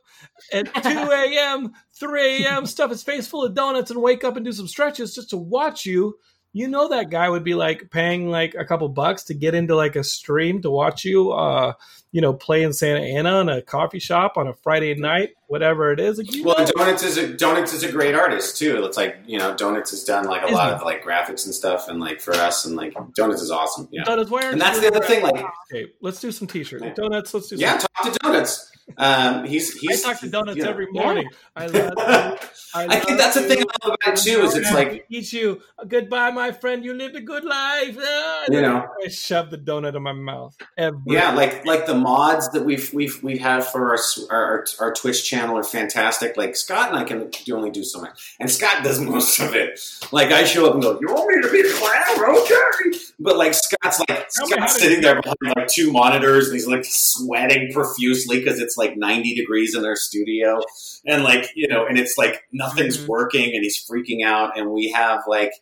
at 0.53 0.67
2 0.83 0.89
a.m., 0.89 1.73
3 1.99 2.45
a.m., 2.45 2.67
stuff 2.67 2.91
his 2.91 3.03
face 3.03 3.27
full 3.27 3.45
of 3.45 3.55
donuts, 3.55 3.91
and 3.91 4.01
wake 4.03 4.25
up 4.25 4.37
and 4.37 4.45
do 4.45 4.53
some 4.53 4.69
stretches 4.69 5.15
just 5.15 5.31
to 5.31 5.37
watch 5.37 5.85
you. 5.87 6.19
You 6.55 6.67
know 6.67 6.89
that 6.89 7.11
guy 7.11 7.29
would 7.29 7.45
be 7.45 7.55
like 7.55 7.91
paying 7.91 8.31
like 8.31 8.55
a 8.59 8.65
couple 8.65 8.89
bucks 8.89 9.25
to 9.25 9.35
get 9.35 9.55
into 9.55 9.77
like 9.77 9.97
a 9.97 10.03
stream 10.03 10.63
to 10.63 10.71
watch 10.71 11.05
you, 11.05 11.31
uh, 11.31 11.75
you 12.11 12.23
know, 12.23 12.33
play 12.33 12.63
in 12.63 12.73
Santa 12.73 13.01
Ana 13.03 13.41
in 13.43 13.49
a 13.51 13.61
coffee 13.61 13.99
shop 13.99 14.39
on 14.39 14.49
a 14.49 14.55
Friday 14.55 14.95
night, 14.95 15.35
whatever 15.49 15.93
it 15.93 16.01
is. 16.01 16.17
Like, 16.17 16.29
Well, 16.43 16.57
know, 16.59 16.65
Donuts 16.75 17.03
is 17.03 17.19
a 17.19 17.35
Donuts 17.37 17.75
is 17.75 17.83
a 17.85 17.93
great 17.93 18.15
artist 18.15 18.57
too. 18.57 18.83
It's 18.87 18.97
like 18.97 19.19
you 19.27 19.39
know, 19.39 19.55
Donuts 19.55 19.91
has 19.91 20.05
done 20.05 20.25
like 20.25 20.41
a 20.41 20.47
Isn't 20.47 20.57
lot 20.57 20.71
it? 20.71 20.77
of 20.77 20.83
like 20.83 21.05
graphics 21.05 21.45
and 21.45 21.55
stuff, 21.55 21.87
and 21.87 22.01
like 22.01 22.19
for 22.23 22.33
us, 22.35 22.65
and 22.65 22.75
like 22.77 22.95
Donuts 23.15 23.43
is 23.43 23.51
awesome. 23.51 23.87
Yeah, 23.93 24.05
Donuts, 24.05 24.31
why 24.31 24.45
and 24.51 24.61
that's 24.61 24.81
the 24.81 24.89
other 24.89 25.01
thing. 25.05 25.23
Like, 25.23 25.45
Okay, 25.71 25.93
let's 26.01 26.19
do 26.19 26.33
some 26.33 26.49
t-shirts. 26.49 26.83
Donuts, 26.97 27.35
let's 27.35 27.49
do 27.49 27.57
some 27.57 27.61
yeah, 27.61 27.77
talk 27.77 28.11
to 28.11 28.19
Donuts. 28.21 28.73
Um, 28.97 29.45
he's 29.45 29.77
I 29.89 29.97
talk 29.97 30.21
to 30.21 30.29
donuts 30.29 30.57
you 30.57 30.65
know. 30.65 30.71
every 30.71 30.87
morning. 30.91 31.29
I 31.55 31.67
love 31.67 31.75
you. 31.75 32.49
I 32.75 32.87
love 32.87 33.03
think 33.05 33.19
that's 33.19 33.35
the 33.35 33.43
thing. 33.43 33.59
I 33.59 33.87
love 33.87 33.97
about 34.03 34.19
it 34.19 34.23
too. 34.23 34.41
Is 34.43 34.57
it's 34.57 34.73
like 34.73 35.07
eat 35.09 35.33
you. 35.33 35.63
Goodbye, 35.87 36.31
my 36.31 36.53
friend. 36.53 36.85
You 36.85 36.95
lived 36.95 37.17
a 37.17 37.21
good 37.21 37.45
life. 37.45 37.97
Ah, 37.99 38.45
You 38.51 38.61
know. 38.61 38.87
I 39.05 39.09
shove 39.09 39.51
the 39.51 39.59
donut 39.59 39.95
in 39.95 40.03
my 40.03 40.13
mouth. 40.13 40.57
Every 40.77 41.01
Yeah, 41.07 41.33
like 41.33 41.65
like 41.65 41.87
the 41.87 41.95
mods 41.95 42.51
that 42.51 42.65
we've 42.65 42.93
we've 42.93 43.23
we 43.23 43.39
have 43.39 43.67
for 43.67 43.91
our, 43.91 43.99
our 44.31 44.49
our 44.49 44.67
our 44.81 44.93
Twitch 44.93 45.25
channel 45.25 45.57
are 45.57 45.65
fantastic. 45.65 46.37
Like 46.37 46.57
Scott 46.57 46.91
and 46.91 46.99
I 46.99 47.05
can 47.05 47.31
do 47.31 47.57
only 47.57 47.71
do 47.71 47.85
so 47.85 48.01
much, 48.01 48.37
and 48.41 48.51
Scott 48.51 48.85
does 48.85 49.01
most 49.15 49.41
of 49.41 49.55
it. 49.55 49.81
Like 50.13 50.31
I 50.33 50.45
show 50.45 50.67
up 50.67 50.75
and 50.75 50.83
go, 50.83 50.99
"You 51.01 51.09
want 51.09 51.29
me 51.29 51.43
to 51.43 51.51
be 51.51 51.61
a 51.61 51.73
clown? 51.73 52.37
Okay." 52.37 52.99
But 53.21 53.37
like 53.37 53.55
Scott's 53.55 54.01
like 54.01 54.29
Tell 54.31 54.47
Scott's 54.47 54.81
sitting 54.81 55.01
there 55.01 55.21
behind 55.21 55.37
like 55.57 55.69
two 55.69 55.93
monitors, 55.93 56.47
and 56.47 56.55
he's 56.55 56.67
like 56.69 56.85
sweating 56.85 57.73
profusely 57.73 58.39
because 58.39 58.61
it's 58.61 58.77
like 58.79 58.97
ninety 58.97 59.35
degrees 59.35 59.75
in 59.75 59.83
their 59.83 59.97
studio, 59.97 60.61
and 61.07 61.23
like 61.25 61.51
you 61.55 61.69
know, 61.69 61.85
and 61.87 61.99
it's 61.99 62.17
like 62.17 62.43
nothing's 62.53 62.97
Mhm. 62.99 63.09
working, 63.09 63.55
and 63.55 63.63
he's 63.63 63.85
freaking 63.87 64.25
out. 64.25 64.57
And 64.59 64.71
we 64.71 64.91
have 64.93 65.21
like 65.27 65.53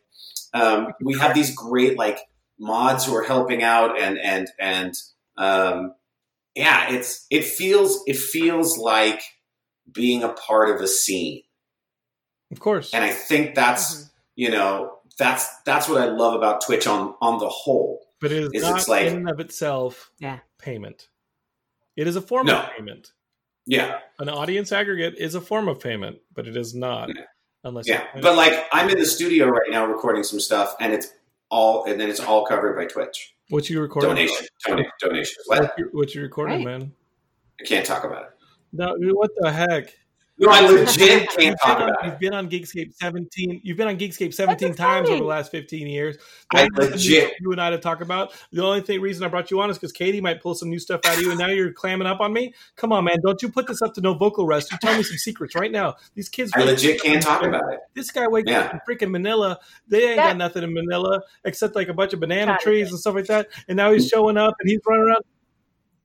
um, 0.55 0.93
we 1.03 1.19
have 1.19 1.35
these 1.35 1.55
great 1.55 1.99
like 1.99 2.19
mods 2.59 3.05
who 3.05 3.15
are 3.15 3.25
helping 3.25 3.63
out 3.63 3.99
and 4.01 4.19
and 4.19 4.49
and 4.61 4.95
um, 5.37 5.93
yeah 6.55 6.91
it's 6.91 7.27
it 7.31 7.45
feels 7.45 8.03
it 8.07 8.17
feels 8.17 8.79
like 8.79 9.21
being 9.93 10.23
a 10.23 10.31
part 10.33 10.71
of 10.75 10.81
a 10.81 10.87
scene 10.89 11.43
Of 12.51 12.61
course. 12.61 12.95
and 12.95 13.05
i 13.05 13.11
think 13.11 13.55
that's 13.55 13.95
Mhm. 13.97 14.11
you 14.37 14.51
know 14.51 14.93
that's 15.19 15.47
that's 15.65 15.87
what 15.89 16.01
i 16.01 16.07
love 16.07 16.33
about 16.35 16.63
twitch 16.65 16.87
on 16.87 17.15
on 17.21 17.39
the 17.39 17.49
whole 17.51 18.01
but 18.21 18.33
it 18.33 18.45
is 18.45 18.51
is 18.55 18.63
not 18.63 18.79
it's 18.79 18.89
like- 18.89 19.07
in 19.09 19.17
and 19.17 19.29
of 19.31 19.39
itself 19.41 20.11
Yeah. 20.19 20.39
payment. 20.59 21.09
It 21.97 22.07
is 22.07 22.17
a 22.17 22.21
form 22.21 22.47
No. 22.47 22.61
of 22.61 22.71
payment. 22.77 23.13
yeah 23.67 23.99
An 24.19 24.29
audience 24.29 24.71
aggregate 24.73 25.15
is 25.19 25.35
a 25.35 25.41
form 25.41 25.67
of 25.69 25.81
payment, 25.81 26.19
but 26.35 26.47
it 26.47 26.57
is 26.57 26.75
not 26.75 27.09
Yeah. 27.09 27.23
unless 27.65 27.89
yeah 27.89 28.05
you 28.15 28.23
but 28.23 28.37
like 28.37 28.67
i'm 28.73 28.89
in 28.91 28.99
the 28.99 29.07
studio 29.07 29.47
right 29.49 29.71
now 29.71 29.85
recording 29.87 30.23
some 30.23 30.39
stuff 30.39 30.77
and 30.81 30.93
it's 30.93 31.09
all 31.51 31.85
and 31.87 31.99
then 32.01 32.09
it's 32.09 32.21
all 32.21 32.45
covered 32.47 32.77
by 32.77 32.85
twitch 32.85 33.35
what 33.49 33.69
you 33.71 33.81
recording? 33.81 34.11
donation 34.11 34.47
donation 34.67 34.91
donations 35.01 35.45
What 35.47 35.61
what 35.63 35.73
you, 35.79 35.89
what 35.93 36.15
you 36.15 36.23
recording, 36.23 36.65
Right. 36.65 36.79
man? 36.81 36.93
i 37.61 37.65
can't 37.65 37.85
talk 37.87 38.05
about 38.05 38.23
it 38.25 38.31
No, 38.73 38.95
what 39.15 39.31
the 39.37 39.51
heck? 39.51 39.95
No 40.39 40.51
i 40.51 40.61
legit 40.61 41.23
You've 41.23 41.29
can't 41.37 41.59
talk 41.63 41.79
been 41.79 41.83
on- 41.89 41.91
about 41.91 42.05
it 42.05 42.11
You've 42.11 42.19
been 42.19 42.35
on 42.35 42.51
Geekscape 42.51 42.95
seventeen. 42.95 43.61
You've 43.65 43.77
been 43.77 43.89
on 43.89 43.99
Geekscape 43.99 44.35
seventeen 44.35 44.75
times 44.75 45.09
over 45.09 45.19
the 45.19 45.25
last 45.25 45.51
fifteen 45.51 45.87
years. 45.87 46.17
I 46.55 46.69
legit- 46.75 47.35
you 47.41 47.53
and 47.53 47.61
I 47.61 47.71
to 47.71 47.79
talk 47.79 48.01
about. 48.01 48.33
The 48.53 48.63
only 48.63 48.81
thing 48.83 49.01
reason 49.01 49.25
I 49.25 49.29
brought 49.29 49.51
you 49.51 49.61
on 49.61 49.71
is 49.71 49.79
because 49.79 49.93
Katie 49.93 50.21
might 50.21 50.41
pull 50.43 50.55
some 50.55 50.69
new 50.71 50.79
stuff 50.79 51.01
out 51.07 51.17
of 51.17 51.21
you, 51.23 51.31
and 51.31 51.39
now 51.39 51.49
you're 51.49 51.73
clamming 51.73 52.07
up 52.07 52.21
on 52.21 52.33
me. 52.33 52.55
Come 52.77 52.93
on, 52.93 53.05
man! 53.05 53.17
Don't 53.25 53.41
you 53.43 53.49
put 53.49 53.67
this 53.67 53.83
up 53.83 53.95
to 53.95 54.01
no 54.01 54.15
vocal 54.15 54.47
rest. 54.47 54.71
You 54.71 54.79
tell 54.79 54.97
me 54.97 55.03
some 55.03 55.17
secrets 55.17 55.55
right 55.55 55.73
now. 55.73 55.95
These 56.15 56.29
kids, 56.29 56.53
i 56.55 56.63
legit 56.65 57.03
can't 57.03 57.23
talk 57.23 57.43
about 57.43 57.73
it 57.73 57.81
This 57.95 58.11
guy 58.11 58.27
wakes 58.29 58.51
Yeah. 58.51 58.61
up 58.61 58.75
in 58.75 58.81
freaking 58.89 59.11
Manila. 59.11 59.59
They 59.89 60.05
ain't 60.09 60.17
Yeah. 60.17 60.29
got 60.29 60.37
nothing 60.37 60.63
in 60.63 60.73
Manila 60.75 61.23
except 61.45 61.75
like 61.75 61.89
a 61.89 61.95
bunch 61.95 62.13
of 62.13 62.21
banana 62.21 62.53
Got 62.53 62.61
it. 62.61 62.65
trees 62.65 62.91
and 62.91 62.99
stuff 63.01 63.15
like 63.15 63.27
that. 63.27 63.49
And 63.69 63.77
now 63.77 63.93
he's 63.93 64.09
showing 64.09 64.37
up 64.37 64.55
and 64.61 64.69
he's 64.71 64.81
running 64.87 65.05
around. 65.07 65.25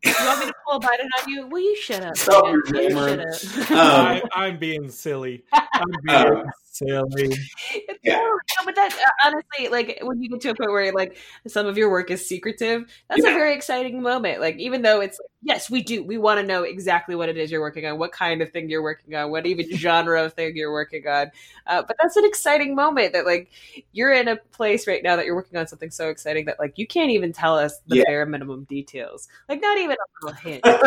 You 0.03 0.13
want 0.19 0.39
me 0.39 0.45
to 0.47 0.53
pull 0.65 0.77
a 0.77 0.79
Biden 0.79 1.07
on 1.19 1.29
you? 1.29 1.47
Will 1.47 1.59
you 1.59 1.75
shut 1.75 2.03
up? 2.03 2.17
Stop 2.17 2.45
your 2.45 2.81
you 2.81 2.89
shut 2.91 3.19
up? 3.19 3.71
Um, 3.71 3.77
I, 3.77 4.21
I'm 4.33 4.57
being 4.57 4.89
silly. 4.89 5.43
I'm 5.53 5.61
being 6.03 6.17
Um, 6.17 6.43
silly. 6.71 7.35
It's 7.73 7.99
Yeah. 8.03 8.15
no, 8.15 8.23
no, 8.23 8.65
but 8.65 8.75
that 8.75 8.93
uh, 8.93 9.27
honestly, 9.27 9.67
like 9.69 9.99
when 10.01 10.21
you 10.21 10.29
get 10.29 10.41
to 10.41 10.49
a 10.51 10.55
point 10.55 10.71
where 10.71 10.91
like 10.93 11.17
some 11.47 11.65
of 11.67 11.77
your 11.77 11.89
work 11.91 12.09
is 12.11 12.27
secretive, 12.27 12.85
that's 13.09 13.23
Yeah. 13.23 13.31
a 13.31 13.33
very 13.33 13.53
exciting 13.53 14.01
moment. 14.01 14.39
Like 14.41 14.57
even 14.57 14.81
though 14.81 15.01
it's 15.01 15.19
yes, 15.43 15.69
we 15.69 15.81
do, 15.81 16.03
we 16.03 16.17
want 16.17 16.39
to 16.39 16.45
know 16.45 16.63
exactly 16.63 17.15
what 17.15 17.27
it 17.27 17.35
is 17.37 17.51
you're 17.51 17.61
working 17.61 17.85
on, 17.85 17.97
what 17.97 18.11
kind 18.11 18.41
of 18.41 18.51
thing 18.51 18.69
you're 18.69 18.83
working 18.83 19.15
on, 19.15 19.31
what 19.31 19.45
even 19.45 19.65
genre 19.75 20.23
of 20.23 20.33
thing 20.33 20.55
you're 20.55 20.71
working 20.71 21.07
on. 21.07 21.31
Uh, 21.67 21.81
but 21.87 21.95
that's 22.01 22.15
an 22.15 22.25
exciting 22.25 22.75
moment 22.75 23.13
that 23.13 23.25
like 23.25 23.49
you're 23.91 24.11
in 24.13 24.27
a 24.27 24.35
place 24.35 24.87
right 24.87 25.01
now 25.03 25.15
that 25.15 25.25
you're 25.25 25.35
working 25.35 25.57
on 25.59 25.67
something 25.67 25.89
so 25.91 26.09
exciting 26.09 26.45
that 26.45 26.59
like 26.59 26.77
you 26.77 26.85
can't 26.87 27.11
even 27.11 27.33
tell 27.33 27.57
us 27.57 27.79
the 27.87 27.97
Yeah. 27.97 28.03
bare 28.07 28.25
minimum 28.25 28.63
details, 28.65 29.27
like 29.49 29.61
not 29.61 29.77
even 29.77 29.97
a 29.97 30.25
little 30.25 30.39
hint, 30.39 30.63
not 30.65 30.79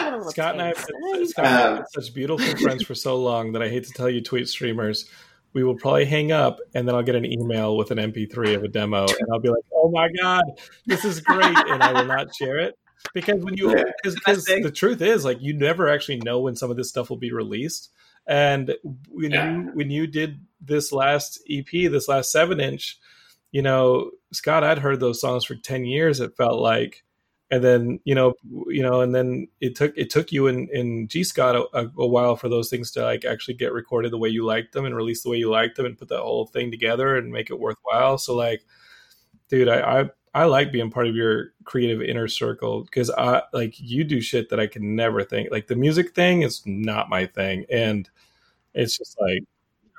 even 0.00 0.14
a 0.14 0.16
little 0.18 0.30
Scott 0.30 0.52
and 0.54 0.62
I 0.62 0.66
have 0.68 0.76
taste. 0.76 0.88
been, 0.88 1.00
Not 1.00 1.14
even- 1.16 1.28
Scott 1.28 1.44
and 1.46 1.54
I 1.54 1.58
have 1.58 1.70
Um, 1.70 1.76
been 1.78 2.02
such 2.02 2.14
beautiful 2.14 2.56
friends 2.58 2.82
for 2.84 2.94
so 2.94 3.16
long 3.16 3.52
that 3.52 3.62
I 3.62 3.68
hate 3.68 3.84
to 3.84 3.92
tell 3.92 4.08
you, 4.10 4.20
tweet 4.20 4.48
streamers, 4.48 5.08
we 5.54 5.64
will 5.64 5.76
probably 5.76 6.04
hang 6.04 6.32
up 6.32 6.58
and 6.74 6.86
then 6.86 6.94
I'll 6.94 7.02
get 7.02 7.14
an 7.14 7.24
email 7.24 7.76
with 7.76 7.90
an 7.90 7.98
MP3 7.98 8.56
of 8.56 8.64
a 8.64 8.68
demo 8.68 9.06
and 9.06 9.28
I'll 9.32 9.40
be 9.40 9.48
like, 9.48 9.64
"Oh 9.72 9.90
my 9.90 10.08
god, 10.20 10.44
this 10.86 11.04
is 11.04 11.20
great," 11.20 11.56
and 11.56 11.82
I 11.82 11.92
will 11.92 12.06
not 12.06 12.34
share 12.34 12.58
it 12.58 12.76
because 13.14 13.42
when 13.42 13.56
you 13.56 13.74
because 14.02 14.44
the 14.44 14.72
truth 14.74 15.00
is 15.00 15.24
like 15.24 15.40
you 15.40 15.54
never 15.54 15.88
actually 15.88 16.18
know 16.18 16.40
when 16.40 16.56
some 16.56 16.70
of 16.70 16.76
this 16.76 16.88
stuff 16.88 17.08
will 17.08 17.16
be 17.16 17.32
released. 17.32 17.90
And 18.26 18.74
when 19.08 19.32
Yeah. 19.32 19.44
you 19.44 19.70
when 19.74 19.90
you 19.90 20.06
did 20.06 20.40
this 20.60 20.92
last 20.92 21.40
EP, 21.48 21.86
this 21.86 22.08
last 22.08 22.32
seven 22.32 22.58
inch, 22.60 22.98
you 23.52 23.62
know, 23.62 24.10
Scott, 24.32 24.64
I'd 24.64 24.78
heard 24.78 24.98
those 24.98 25.20
songs 25.20 25.44
for 25.44 25.54
ten 25.54 25.84
years. 25.84 26.20
It 26.20 26.36
felt 26.36 26.60
like, 26.60 27.03
and 27.54 27.62
then 27.62 28.00
you 28.02 28.16
know, 28.16 28.34
you 28.66 28.82
know, 28.82 29.00
and 29.00 29.14
then 29.14 29.46
it 29.60 29.76
took 29.76 29.96
it 29.96 30.10
took 30.10 30.32
you 30.32 30.48
in 30.48 30.68
in 30.72 31.06
G 31.06 31.22
Scott 31.22 31.54
a, 31.54 31.88
a, 31.96 32.06
while 32.06 32.34
for 32.34 32.48
those 32.48 32.68
things 32.68 32.90
to 32.92 33.04
like 33.04 33.24
actually 33.24 33.54
get 33.54 33.72
recorded 33.72 34.10
the 34.10 34.18
way 34.18 34.28
you 34.28 34.44
liked 34.44 34.72
them 34.72 34.84
and 34.84 34.96
release 34.96 35.22
the 35.22 35.30
way 35.30 35.36
you 35.36 35.48
liked 35.48 35.76
them 35.76 35.86
and 35.86 35.96
put 35.96 36.08
the 36.08 36.18
whole 36.18 36.46
thing 36.46 36.72
together 36.72 37.16
and 37.16 37.30
make 37.30 37.50
it 37.50 37.60
worthwhile. 37.60 38.18
So 38.18 38.34
like, 38.34 38.64
dude, 39.48 39.68
I 39.68 40.00
I, 40.00 40.10
I 40.34 40.44
like 40.46 40.72
being 40.72 40.90
part 40.90 41.06
of 41.06 41.14
your 41.14 41.52
creative 41.62 42.02
inner 42.02 42.26
circle 42.26 42.82
because 42.82 43.08
I 43.08 43.42
like 43.52 43.78
you 43.78 44.02
do 44.02 44.20
shit 44.20 44.48
that 44.48 44.58
I 44.58 44.66
can 44.66 44.96
never 44.96 45.22
think. 45.22 45.52
Like 45.52 45.68
the 45.68 45.76
music 45.76 46.12
thing 46.12 46.42
is 46.42 46.60
not 46.66 47.08
my 47.08 47.24
thing, 47.24 47.66
and 47.70 48.10
it's 48.74 48.98
just 48.98 49.16
like 49.20 49.44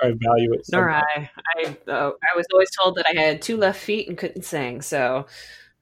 I 0.01 0.08
value 0.08 0.51
it. 0.51 0.66
so 0.66 0.78
Nor. 0.78 0.91
I. 0.91 1.30
I 1.56 1.78
uh, 1.89 2.12
I 2.12 2.36
was 2.36 2.45
always 2.51 2.70
told 2.78 2.95
that 2.95 3.06
I 3.08 3.18
had 3.18 3.41
two 3.41 3.56
left 3.56 3.80
feet 3.80 4.10
and 4.10 4.18
couldn't 4.18 4.43
sing, 4.43 4.82
so 4.82 5.26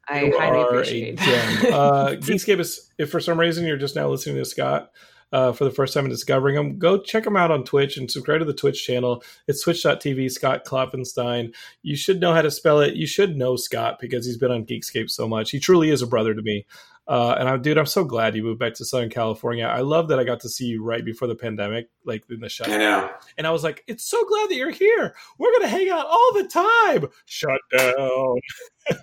I 0.07 0.23
You 0.25 0.37
highly 0.37 0.61
appreciate. 0.61 1.17
gem. 1.19 1.73
uh, 1.73 2.09
Geekscape 2.15 2.59
is 2.59 2.89
if 2.97 3.09
for 3.09 3.19
some 3.19 3.39
reason 3.39 3.65
you're 3.65 3.77
just 3.77 3.95
now 3.95 4.09
listening 4.09 4.35
to 4.35 4.45
Scott 4.45 4.91
uh, 5.31 5.51
for 5.51 5.63
the 5.63 5.71
first 5.71 5.93
time 5.93 6.05
and 6.05 6.13
discovering 6.13 6.55
him, 6.55 6.77
go 6.77 6.99
check 6.99 7.25
him 7.25 7.35
out 7.35 7.51
on 7.51 7.63
Twitch 7.63 7.97
and 7.97 8.11
subscribe 8.11 8.39
to 8.39 8.45
the 8.45 8.53
Twitch 8.53 8.85
channel. 8.85 9.23
It's 9.47 9.63
twitch.tv, 9.63 10.29
Scott 10.31 10.65
Klopfenstein. 10.65 11.53
You 11.81 11.95
should 11.95 12.19
know 12.19 12.33
how 12.33 12.41
to 12.41 12.51
spell 12.51 12.81
it. 12.81 12.95
You 12.95 13.07
should 13.07 13.37
know 13.37 13.55
Scott 13.55 13.97
because 13.99 14.25
he's 14.25 14.37
been 14.37 14.51
on 14.51 14.65
Geekscape 14.65 15.09
so 15.09 15.27
much. 15.27 15.51
He 15.51 15.59
truly 15.59 15.89
is 15.89 16.01
a 16.01 16.07
brother 16.07 16.33
to 16.35 16.41
me. 16.41 16.65
Uh, 17.07 17.35
and 17.37 17.49
I'm, 17.49 17.61
dude, 17.61 17.77
I'm 17.77 17.85
so 17.85 18.03
glad 18.05 18.35
you 18.35 18.43
moved 18.43 18.59
back 18.59 18.73
to 18.75 18.85
Southern 18.85 19.09
California. 19.09 19.65
I 19.65 19.81
love 19.81 20.07
that 20.07 20.19
I 20.19 20.23
got 20.23 20.39
to 20.41 20.49
see 20.49 20.65
you 20.65 20.83
right 20.83 21.03
before 21.03 21.27
the 21.27 21.35
pandemic, 21.35 21.89
like 22.05 22.23
in 22.29 22.39
the 22.39 22.47
shutdown. 22.49 22.75
I 22.75 22.77
know. 22.79 23.09
And 23.37 23.45
I 23.45 23.51
was 23.51 23.63
like, 23.63 23.83
it's 23.87 24.05
so 24.05 24.23
glad 24.25 24.49
that 24.49 24.55
you're 24.55 24.71
here. 24.71 25.13
We're 25.37 25.51
going 25.51 25.63
to 25.63 25.67
hang 25.67 25.89
out 25.89 26.05
all 26.05 26.33
the 26.33 26.47
time. 26.47 27.07
Shut 27.25 27.59
down. 27.77 28.39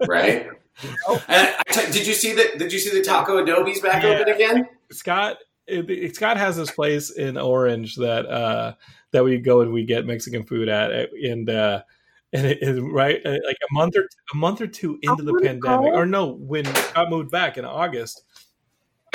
right? 0.08 0.46
And 0.82 1.20
I 1.28 1.62
t- 1.70 1.92
did 1.92 2.06
you 2.06 2.14
see 2.14 2.32
that? 2.32 2.58
Did 2.58 2.72
you 2.72 2.78
see 2.78 2.96
the 2.96 3.04
Taco 3.04 3.36
Adobe's 3.38 3.80
back 3.82 4.02
Yeah. 4.02 4.10
open 4.20 4.32
again? 4.34 4.68
Scott 4.90 5.36
it, 5.66 5.88
it- 5.90 6.16
Scott 6.16 6.36
has 6.36 6.56
this 6.56 6.70
place 6.70 7.10
in 7.10 7.36
Orange 7.36 7.96
that 7.96 8.26
uh 8.26 8.74
that 9.12 9.24
we 9.24 9.38
go 9.38 9.60
and 9.60 9.72
we 9.72 9.84
get 9.84 10.06
Mexican 10.06 10.44
food 10.44 10.68
at 10.68 10.90
and 11.12 11.50
uh 11.50 11.82
and 12.32 12.46
it 12.46 12.58
is 12.62 12.78
right 12.80 13.20
uh, 13.24 13.30
like 13.46 13.56
a 13.70 13.72
month 13.74 13.96
or 13.96 14.08
a 14.32 14.36
month 14.36 14.60
or 14.60 14.66
two 14.66 14.98
into 15.02 15.22
the 15.22 15.34
pandemic 15.42 15.92
or 15.92 16.06
no 16.06 16.32
when 16.34 16.64
Scott 16.64 17.10
moved 17.10 17.30
back 17.30 17.58
in 17.58 17.64
August 17.64 18.22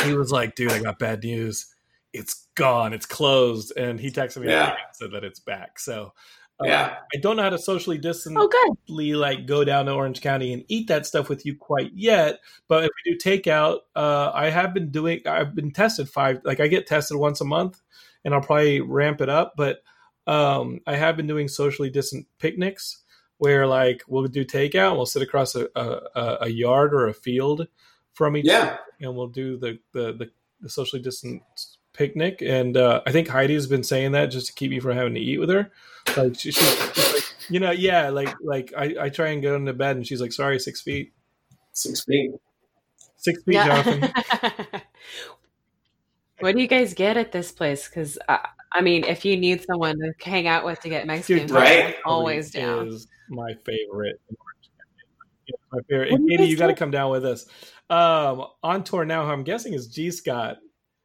he 0.04 0.14
was 0.14 0.32
like 0.32 0.56
dude 0.56 0.72
I 0.72 0.80
got 0.82 1.00
bad 1.00 1.24
news 1.24 1.74
it's 2.14 2.48
gone 2.56 2.94
it's 2.94 3.06
closed 3.06 3.72
and 3.78 4.00
he 4.00 4.12
texted 4.12 4.42
me 4.42 4.50
Yeah. 4.50 4.70
and 4.70 4.78
said 4.94 5.12
that 5.14 5.24
it's 5.24 5.40
back 5.40 5.80
so 5.80 6.14
Uh, 6.62 6.68
Yeah. 6.68 6.96
I 7.14 7.18
don't 7.20 7.36
know 7.36 7.44
how 7.44 7.50
to 7.50 7.58
socially 7.58 7.98
distance 7.98 8.38
Oh, 8.40 8.50
like 8.88 9.46
go 9.46 9.64
down 9.66 9.86
to 9.88 9.94
Orange 9.94 10.22
County 10.22 10.54
and 10.54 10.64
eat 10.70 10.88
that 10.88 11.06
stuff 11.06 11.28
with 11.28 11.46
you 11.46 11.56
quite 11.58 11.92
yet. 11.94 12.40
But 12.70 12.86
if 12.86 12.92
we 13.06 13.12
do 13.12 13.18
takeout, 13.18 13.80
uh, 13.96 14.32
I 14.34 14.50
have 14.50 14.74
been 14.74 14.90
doing. 14.90 15.22
I've 15.26 15.54
been 15.54 15.72
tested 15.72 16.08
five. 16.10 16.40
Like 16.46 16.62
I 16.62 16.68
get 16.68 16.88
tested 16.88 17.18
once 17.18 17.42
a 17.42 17.46
month, 17.46 17.82
and 18.24 18.34
I'll 18.34 18.40
probably 18.40 18.80
ramp 18.80 19.20
it 19.20 19.28
up. 19.28 19.56
But 19.58 19.80
um, 20.28 20.80
I 20.88 20.96
have 20.96 21.18
been 21.18 21.28
doing 21.28 21.50
socially 21.50 21.90
distant 21.90 22.26
picnics 22.40 23.04
where 23.38 23.68
like 23.68 24.02
we'll 24.07 24.26
do 24.28 24.45
takeout. 24.45 24.90
And 24.90 24.98
we'll 24.98 25.06
sit 25.06 25.22
across 25.22 25.56
a, 25.56 25.68
a, 25.76 26.38
a 26.41 26.49
yard 26.49 26.94
or 26.94 27.07
a 27.07 27.14
field 27.14 27.68
from 28.14 28.38
each, 28.38 28.45
Yeah. 28.45 28.78
and 29.02 29.16
we'll 29.16 29.28
do 29.28 29.57
the 29.57 29.80
the, 29.91 30.14
the, 30.14 30.32
the 30.62 30.70
socially 30.70 31.02
distant 31.02 31.41
picnic. 31.94 32.41
And 32.41 32.78
uh, 32.78 33.02
I 33.06 33.12
think 33.12 33.28
Heidi's 33.28 33.68
been 33.68 33.84
saying 33.84 34.14
that 34.14 34.28
just 34.28 34.48
to 34.48 34.53
keep 34.53 34.72
me 34.72 34.80
from 34.80 34.95
having 34.95 35.14
to 35.16 35.20
eat 35.20 35.38
with 35.40 35.49
her. 35.49 35.72
Like 36.16 36.40
she, 36.40 36.52
she's 36.52 36.80
like, 36.80 37.24
you 37.49 37.60
know, 37.60 37.72
yeah, 37.72 38.10
like 38.10 38.34
like 38.44 38.74
I, 38.78 38.95
I 39.02 39.10
try 39.10 39.30
and 39.30 39.41
go 39.44 39.56
into 39.56 39.74
bed, 39.74 39.95
and 39.98 40.06
she's 40.07 40.22
like, 40.22 40.32
"Sorry, 40.32 40.60
six 40.60 40.82
feet, 40.82 41.14
Six 41.74 42.03
feet. 42.06 42.32
six 43.18 43.44
feet, 43.44 43.53
Jonathan." 43.56 44.10
what 46.40 46.56
do 46.56 46.62
you 46.62 46.68
guys 46.68 46.94
get 46.94 47.18
at 47.18 47.32
this 47.32 47.52
place? 47.52 47.88
Because 47.88 48.18
uh, 48.28 48.38
I 48.72 48.82
mean, 48.82 49.03
if 49.06 49.26
you 49.26 49.38
need 49.38 49.64
someone 49.64 49.98
to 49.99 50.14
hang 50.24 50.48
out 50.48 50.66
with 50.66 50.80
to 50.82 50.90
get 50.90 51.07
Mexican, 51.07 51.48
Dude, 51.48 51.49
food, 51.49 51.56
right? 51.56 51.95
Always 52.06 52.52
down. 52.52 52.90
Is 52.90 53.07
my 53.30 53.53
favorite. 53.65 54.19
Yeah, 55.47 55.56
my 55.72 55.80
favorite. 55.89 56.11
And 56.11 56.30
you 56.30 56.38
Katie, 56.38 56.49
you 56.49 56.57
got 56.57 56.68
to 56.68 56.73
come 56.76 56.91
down 56.91 57.11
with 57.11 57.26
us. 57.26 57.45
Um, 57.89 58.45
on 58.64 58.84
tour 58.84 59.06
now, 59.06 59.23
I'm 59.31 59.43
guessing 59.43 59.73
is 59.73 59.88
G 59.88 60.10
Scott 60.11 60.57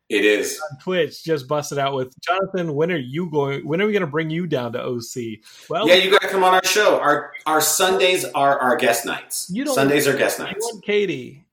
It 0.08 0.24
is. 0.24 0.58
on 0.72 0.78
Twitch. 0.80 1.22
Just 1.22 1.46
busted 1.46 1.78
out 1.78 1.94
with 1.94 2.14
Jonathan. 2.20 2.74
When 2.74 2.90
are 2.90 2.96
you 2.96 3.28
going? 3.30 3.66
When 3.66 3.82
are 3.82 3.86
we 3.86 3.92
going 3.92 4.00
to 4.00 4.06
bring 4.10 4.30
you 4.30 4.46
down 4.46 4.72
to 4.72 4.82
OC? 4.82 5.40
Well, 5.68 5.86
Yeah, 5.88 5.96
you 5.96 6.10
got 6.10 6.22
to 6.22 6.28
come 6.28 6.42
on 6.42 6.54
our 6.54 6.64
show. 6.64 6.98
Our 6.98 7.32
our 7.46 7.60
Sundays 7.60 8.24
are 8.24 8.58
our 8.58 8.76
guest 8.76 9.04
nights. 9.04 9.50
You 9.52 9.64
don't- 9.64 9.74
Sundays 9.74 10.08
are 10.08 10.16
guest 10.16 10.38
you 10.38 10.44
nights. 10.46 10.64
want 10.72 10.84
Katie. 10.84 11.44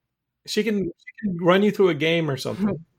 She 0.45 0.63
can, 0.63 0.85
she 0.85 1.27
can 1.27 1.37
run 1.45 1.61
you 1.63 1.71
through 1.71 1.89
a 1.89 1.93
game 1.93 2.29
or 2.31 2.37
something. 2.37 2.85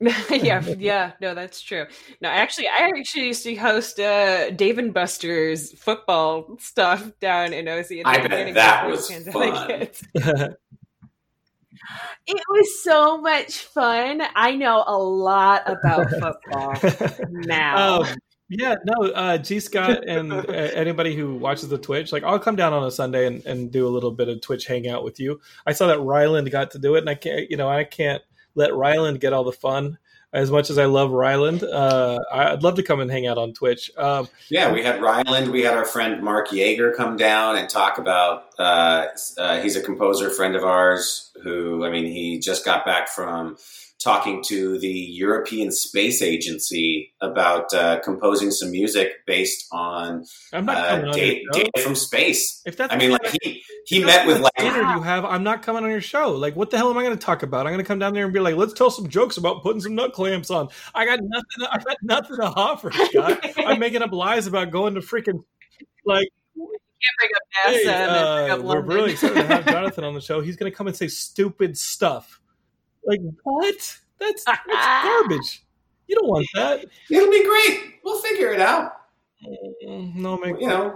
yeah, 0.30 0.64
yeah, 0.78 1.12
no, 1.20 1.34
that's 1.34 1.60
true. 1.60 1.84
No, 2.20 2.28
actually, 2.28 2.68
I 2.68 2.90
actually 2.96 3.26
used 3.26 3.42
to 3.42 3.54
host 3.56 4.00
uh, 4.00 4.50
Dave 4.50 4.78
and 4.78 4.94
Buster's 4.94 5.72
football 5.78 6.56
stuff 6.58 7.12
down 7.20 7.52
in 7.52 7.68
OC. 7.68 8.06
I 8.06 8.26
bet 8.26 8.54
that 8.54 8.88
was 8.88 9.10
fun. 9.28 9.88
It 12.26 12.42
was 12.48 12.84
so 12.84 13.20
much 13.20 13.64
fun. 13.64 14.22
I 14.36 14.54
know 14.54 14.84
a 14.86 14.96
lot 14.96 15.62
about 15.66 16.08
football 16.10 16.74
now. 17.30 18.02
Um, 18.02 18.06
yeah, 18.48 18.76
no, 18.84 19.10
uh, 19.10 19.38
G 19.38 19.58
Scott 19.58 20.06
and 20.06 20.32
uh, 20.32 20.42
anybody 20.42 21.16
who 21.16 21.34
watches 21.34 21.68
the 21.68 21.78
Twitch, 21.78 22.12
like 22.12 22.22
I'll 22.22 22.38
come 22.38 22.54
down 22.54 22.72
on 22.72 22.84
a 22.84 22.90
Sunday 22.90 23.26
and, 23.26 23.44
and 23.46 23.72
do 23.72 23.86
a 23.86 23.90
little 23.90 24.12
bit 24.12 24.28
of 24.28 24.40
Twitch 24.40 24.66
hangout 24.66 25.02
with 25.02 25.18
you. 25.18 25.40
I 25.66 25.72
saw 25.72 25.88
that 25.88 26.00
Ryland 26.00 26.50
got 26.50 26.72
to 26.72 26.78
do 26.78 26.94
it, 26.94 27.00
and 27.00 27.10
I 27.10 27.14
can't, 27.14 27.50
you 27.50 27.56
know, 27.56 27.68
I 27.68 27.82
can't 27.84 28.22
let 28.60 28.74
Ryland 28.74 29.20
get 29.20 29.32
all 29.32 29.42
the 29.44 29.52
fun. 29.52 29.98
As 30.32 30.48
much 30.48 30.70
as 30.70 30.78
I 30.78 30.84
love 30.84 31.10
Ryland, 31.10 31.64
uh, 31.64 32.20
I'd 32.30 32.62
love 32.62 32.76
to 32.76 32.84
come 32.84 33.00
and 33.00 33.10
hang 33.10 33.26
out 33.26 33.36
on 33.36 33.52
Twitch. 33.52 33.90
Um, 33.96 34.28
Yeah, 34.48 34.72
we 34.72 34.80
had 34.80 35.02
Ryland. 35.02 35.50
We 35.50 35.62
had 35.62 35.74
our 35.74 35.84
friend 35.84 36.22
Mark 36.22 36.50
Yeager 36.50 36.94
come 36.94 37.16
down 37.16 37.56
and 37.56 37.68
talk 37.68 37.98
about. 37.98 38.44
Uh, 38.56 39.06
uh, 39.38 39.60
he's 39.60 39.74
a 39.74 39.82
composer 39.82 40.30
friend 40.30 40.54
of 40.54 40.62
ours 40.62 41.32
who, 41.42 41.84
I 41.84 41.90
mean, 41.90 42.04
he 42.04 42.38
just 42.38 42.64
got 42.64 42.84
back 42.86 43.08
from 43.08 43.56
talking 44.00 44.42
to 44.42 44.78
the 44.78 44.88
European 44.88 45.70
Space 45.70 46.22
Agency 46.22 47.12
about 47.20 47.72
uh, 47.74 48.00
composing 48.00 48.50
some 48.50 48.70
music 48.70 49.26
based 49.26 49.66
on 49.70 50.24
I'm 50.52 50.64
not 50.64 50.78
uh, 50.78 50.88
coming 50.88 51.06
on 51.06 51.14
data, 51.14 51.40
your 51.42 51.52
show. 51.52 51.60
data 51.60 51.82
from 51.82 51.94
space. 51.94 52.62
If 52.64 52.76
that's 52.78 52.92
I 52.92 52.96
mean, 52.96 53.10
the 53.10 53.18
like 53.22 53.36
he 53.42 53.62
he 53.86 54.02
met 54.02 54.26
with 54.26 54.40
like 54.40 54.54
dinner 54.56 54.80
you 54.94 55.02
have, 55.02 55.24
I'm 55.24 55.44
not 55.44 55.62
coming 55.62 55.84
on 55.84 55.90
your 55.90 56.00
show. 56.00 56.32
Like, 56.32 56.56
what 56.56 56.70
the 56.70 56.78
hell 56.78 56.90
am 56.90 56.96
I 56.96 57.02
going 57.02 57.16
to 57.16 57.24
talk 57.24 57.42
about? 57.42 57.66
I'm 57.66 57.72
going 57.72 57.84
to 57.84 57.88
come 57.88 57.98
down 57.98 58.14
there 58.14 58.24
and 58.24 58.32
be 58.32 58.40
like, 58.40 58.56
let's 58.56 58.72
tell 58.72 58.90
some 58.90 59.08
jokes 59.08 59.36
about 59.36 59.62
putting 59.62 59.80
some 59.82 59.94
nut 59.94 60.14
clamps 60.14 60.50
on. 60.50 60.68
I 60.94 61.04
got 61.04 61.20
nothing. 61.22 61.66
I 61.70 61.78
got 61.78 61.96
nothing 62.02 62.36
to 62.36 62.44
offer, 62.44 62.90
Scott. 62.92 63.44
I'm 63.58 63.78
making 63.78 64.02
up 64.02 64.12
lies 64.12 64.46
about 64.46 64.70
going 64.70 64.94
to 64.94 65.00
freaking 65.00 65.44
like. 66.06 66.28
can't 66.56 67.16
bring 67.18 67.30
up 67.34 67.42
NASA 67.54 67.72
Hey, 67.72 67.78
and 67.80 68.14
then 68.14 68.36
bring 68.36 68.50
uh, 68.50 68.54
up 68.54 68.62
we're 68.62 68.80
really 68.80 69.12
excited 69.12 69.34
to 69.34 69.46
have 69.46 69.66
Jonathan 69.66 70.04
on 70.04 70.14
the 70.14 70.20
show. 70.22 70.40
He's 70.40 70.56
going 70.56 70.72
to 70.72 70.76
come 70.76 70.86
and 70.86 70.96
say 70.96 71.08
stupid 71.08 71.76
stuff. 71.76 72.40
Like 73.04 73.20
what? 73.44 73.96
That's, 74.18 74.44
that's 74.44 74.66
garbage. 74.74 75.64
You 76.06 76.16
don't 76.16 76.28
want 76.28 76.46
that. 76.54 76.84
it'll 77.10 77.30
be 77.30 77.44
great. 77.44 77.94
We'll 78.04 78.20
figure 78.20 78.52
it 78.52 78.60
out. 78.60 78.92
Mm, 79.86 80.14
No, 80.16 80.36
make 80.36 80.60
You 80.60 80.68
know, 80.68 80.94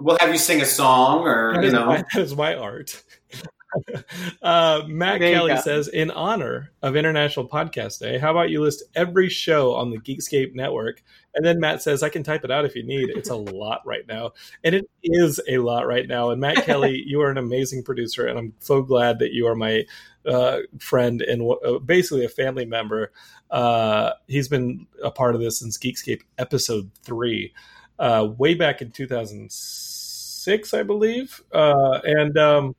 we'll 0.00 0.16
have 0.20 0.32
you 0.32 0.38
sing 0.38 0.60
a 0.62 0.66
song, 0.66 1.26
or 1.26 1.54
That 1.54 1.64
you 1.64 1.72
know, 1.72 1.86
my, 1.86 2.04
that 2.14 2.22
is 2.22 2.34
my 2.34 2.54
art. 2.54 3.02
uh, 4.42 4.82
Matt 4.86 5.20
There 5.20 5.34
Kelly 5.34 5.56
says, 5.58 5.88
in 5.88 6.10
honor 6.10 6.70
of 6.82 6.96
International 6.96 7.46
Podcast 7.48 7.98
Day, 7.98 8.18
how 8.18 8.30
about 8.30 8.50
you 8.50 8.62
list 8.62 8.84
every 8.94 9.28
show 9.28 9.74
on 9.74 9.90
the 9.90 9.98
Geekscape 9.98 10.54
network? 10.54 11.02
And 11.34 11.44
then 11.44 11.60
Matt 11.60 11.82
says, 11.82 12.02
I 12.02 12.08
can 12.08 12.22
type 12.22 12.44
it 12.44 12.50
out 12.50 12.64
if 12.64 12.74
you 12.74 12.82
need. 12.82 13.10
It's 13.10 13.28
a 13.30 13.36
lot 13.36 13.82
right 13.84 14.06
now. 14.08 14.32
And 14.64 14.74
it 14.74 14.86
is 15.02 15.40
a 15.48 15.58
lot 15.58 15.86
right 15.86 16.08
now. 16.08 16.30
And 16.30 16.40
Matt 16.40 16.56
Kelly, 16.64 17.02
you 17.06 17.20
are 17.20 17.30
an 17.30 17.38
amazing 17.38 17.82
producer. 17.82 18.26
And 18.26 18.38
I'm 18.38 18.54
so 18.60 18.82
glad 18.82 19.18
that 19.18 19.32
you 19.32 19.46
are 19.46 19.54
my 19.54 19.84
uh, 20.28 20.60
friend 20.78 21.22
and 21.22 21.42
uh, 21.64 21.78
basically 21.78 22.24
a 22.24 22.28
family 22.28 22.64
member. 22.64 23.12
Uh, 23.50 24.12
he's 24.26 24.48
been 24.48 24.86
a 25.02 25.10
part 25.10 25.34
of 25.34 25.40
this 25.40 25.58
since 25.58 25.78
Geekscape 25.78 26.22
episode 26.36 26.90
three, 27.02 27.54
uh, 27.98 28.28
way 28.36 28.54
back 28.54 28.82
in 28.82 28.90
2006, 28.90 30.74
I 30.74 30.82
believe. 30.82 31.42
Uh, 31.52 32.00
and, 32.04 32.36
um, 32.36 32.76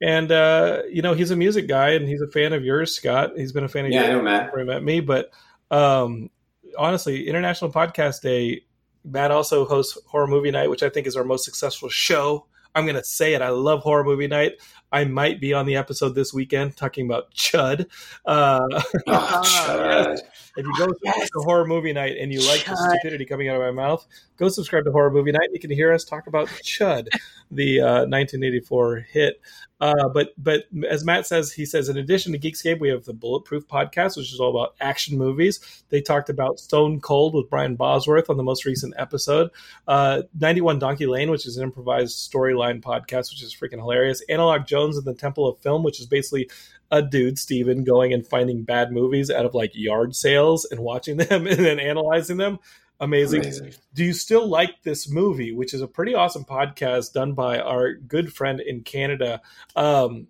and 0.00 0.32
uh, 0.32 0.82
you 0.90 1.02
know 1.02 1.12
he's 1.12 1.30
a 1.30 1.36
music 1.36 1.68
guy 1.68 1.90
and 1.90 2.08
he's 2.08 2.22
a 2.22 2.28
fan 2.28 2.52
of 2.52 2.64
yours, 2.64 2.94
Scott. 2.94 3.32
He's 3.36 3.52
been 3.52 3.64
a 3.64 3.68
fan 3.68 3.84
of 3.84 3.92
yeah, 3.92 4.02
I 4.02 4.06
yours 4.06 4.16
know, 4.16 4.22
Matt. 4.22 4.46
before 4.46 4.60
he 4.60 4.64
met 4.64 4.82
me. 4.82 5.00
But 5.00 5.30
um, 5.70 6.30
honestly, 6.78 7.28
International 7.28 7.70
Podcast 7.70 8.22
Day, 8.22 8.62
Matt 9.04 9.30
also 9.30 9.64
hosts 9.66 9.98
Horror 10.06 10.26
Movie 10.26 10.50
Night, 10.50 10.70
which 10.70 10.82
I 10.82 10.88
think 10.88 11.06
is 11.06 11.16
our 11.16 11.24
most 11.24 11.44
successful 11.44 11.88
show. 11.88 12.46
I'm 12.74 12.84
going 12.84 12.96
to 12.96 13.04
say 13.04 13.34
it. 13.34 13.42
I 13.42 13.48
love 13.50 13.80
Horror 13.80 14.04
Movie 14.04 14.28
Night. 14.28 14.52
I 14.92 15.04
might 15.04 15.40
be 15.40 15.52
on 15.52 15.66
the 15.66 15.76
episode 15.76 16.14
this 16.14 16.32
weekend 16.34 16.76
talking 16.76 17.06
about 17.06 17.32
Chud. 17.34 17.86
Uh, 18.24 18.60
Oh, 19.06 19.42
chud. 19.44 20.18
if 20.60 20.66
you 20.66 20.86
go 20.86 20.92
Yes. 21.02 21.28
to 21.30 21.40
Horror 21.40 21.66
Movie 21.66 21.92
Night 21.92 22.16
and 22.18 22.32
you 22.32 22.40
like 22.46 22.64
the 22.64 22.76
stupidity 22.76 23.24
coming 23.24 23.48
out 23.48 23.56
of 23.56 23.62
my 23.62 23.70
mouth, 23.70 24.06
go 24.36 24.48
subscribe 24.48 24.84
to 24.84 24.92
Horror 24.92 25.10
Movie 25.10 25.32
Night. 25.32 25.48
You 25.52 25.60
can 25.60 25.70
hear 25.70 25.92
us 25.92 26.04
talk 26.04 26.26
about 26.26 26.48
Chud, 26.48 27.08
the 27.50 27.80
uh, 27.80 28.06
1984 28.06 29.06
hit. 29.10 29.40
Uh, 29.80 30.10
but 30.10 30.34
but 30.36 30.64
as 30.90 31.04
Matt 31.06 31.26
says, 31.26 31.52
he 31.52 31.64
says 31.64 31.88
in 31.88 31.96
addition 31.96 32.32
to 32.32 32.38
Geekscape, 32.38 32.80
we 32.80 32.90
have 32.90 33.04
the 33.06 33.14
Bulletproof 33.14 33.66
podcast, 33.66 34.16
which 34.16 34.30
is 34.32 34.38
all 34.38 34.50
about 34.50 34.74
action 34.80 35.16
movies. 35.16 35.82
They 35.88 36.02
talked 36.02 36.28
about 36.28 36.60
Stone 36.60 37.00
Cold 37.00 37.34
with 37.34 37.48
Brian 37.48 37.76
Bosworth 37.76 38.28
on 38.28 38.36
the 38.36 38.42
most 38.42 38.66
recent 38.66 38.92
episode. 38.98 39.50
Uh, 39.88 40.22
91 40.38 40.78
Donkey 40.78 41.06
Lane, 41.06 41.30
which 41.30 41.46
is 41.46 41.56
an 41.56 41.62
improvised 41.62 42.30
storyline 42.30 42.82
podcast, 42.82 43.30
which 43.30 43.42
is 43.42 43.56
freaking 43.58 43.78
hilarious. 43.78 44.22
Analog 44.28 44.66
Jones 44.66 44.98
and 44.98 45.06
the 45.06 45.14
Temple 45.14 45.48
of 45.48 45.58
Film, 45.60 45.82
which 45.82 45.98
is 45.98 46.04
basically 46.06 46.50
a 46.90 47.02
dude, 47.02 47.38
Steven, 47.38 47.84
going 47.84 48.12
and 48.12 48.26
finding 48.26 48.64
bad 48.64 48.92
movies 48.92 49.30
out 49.30 49.46
of 49.46 49.54
like 49.54 49.72
yard 49.74 50.14
sales 50.16 50.64
and 50.64 50.80
watching 50.80 51.16
them 51.16 51.46
and 51.46 51.58
then 51.58 51.78
analyzing 51.78 52.36
them. 52.36 52.58
Amazing. 53.00 53.40
Amazing. 53.40 53.72
Do 53.94 54.04
you 54.04 54.12
still 54.12 54.46
like 54.46 54.82
this 54.82 55.08
movie? 55.08 55.52
Which 55.52 55.72
is 55.72 55.80
a 55.80 55.88
pretty 55.88 56.14
awesome 56.14 56.44
podcast 56.44 57.14
done 57.14 57.32
by 57.32 57.58
our 57.58 57.94
good 57.94 58.32
friend 58.32 58.60
in 58.60 58.82
Canada. 58.82 59.40
Um, 59.74 60.26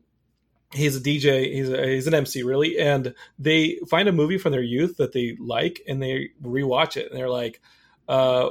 he's 0.73 0.97
a 0.97 1.01
DJ. 1.01 1.53
He's 1.53 1.69
a, 1.69 1.87
he's 1.87 2.07
an 2.07 2.15
MC 2.15 2.43
really, 2.43 2.79
and 2.79 3.15
they 3.39 3.81
find 3.89 4.09
a 4.09 4.13
movie 4.13 4.39
from 4.39 4.53
their 4.53 4.63
youth 4.63 4.99
that 4.99 5.13
they 5.13 5.37
like, 5.41 5.83
and 5.89 6.01
they 6.01 6.31
rewatch 6.43 6.97
it, 6.97 7.11
and 7.11 7.19
they're 7.19 7.29
like, 7.29 7.61
uh, 8.09 8.49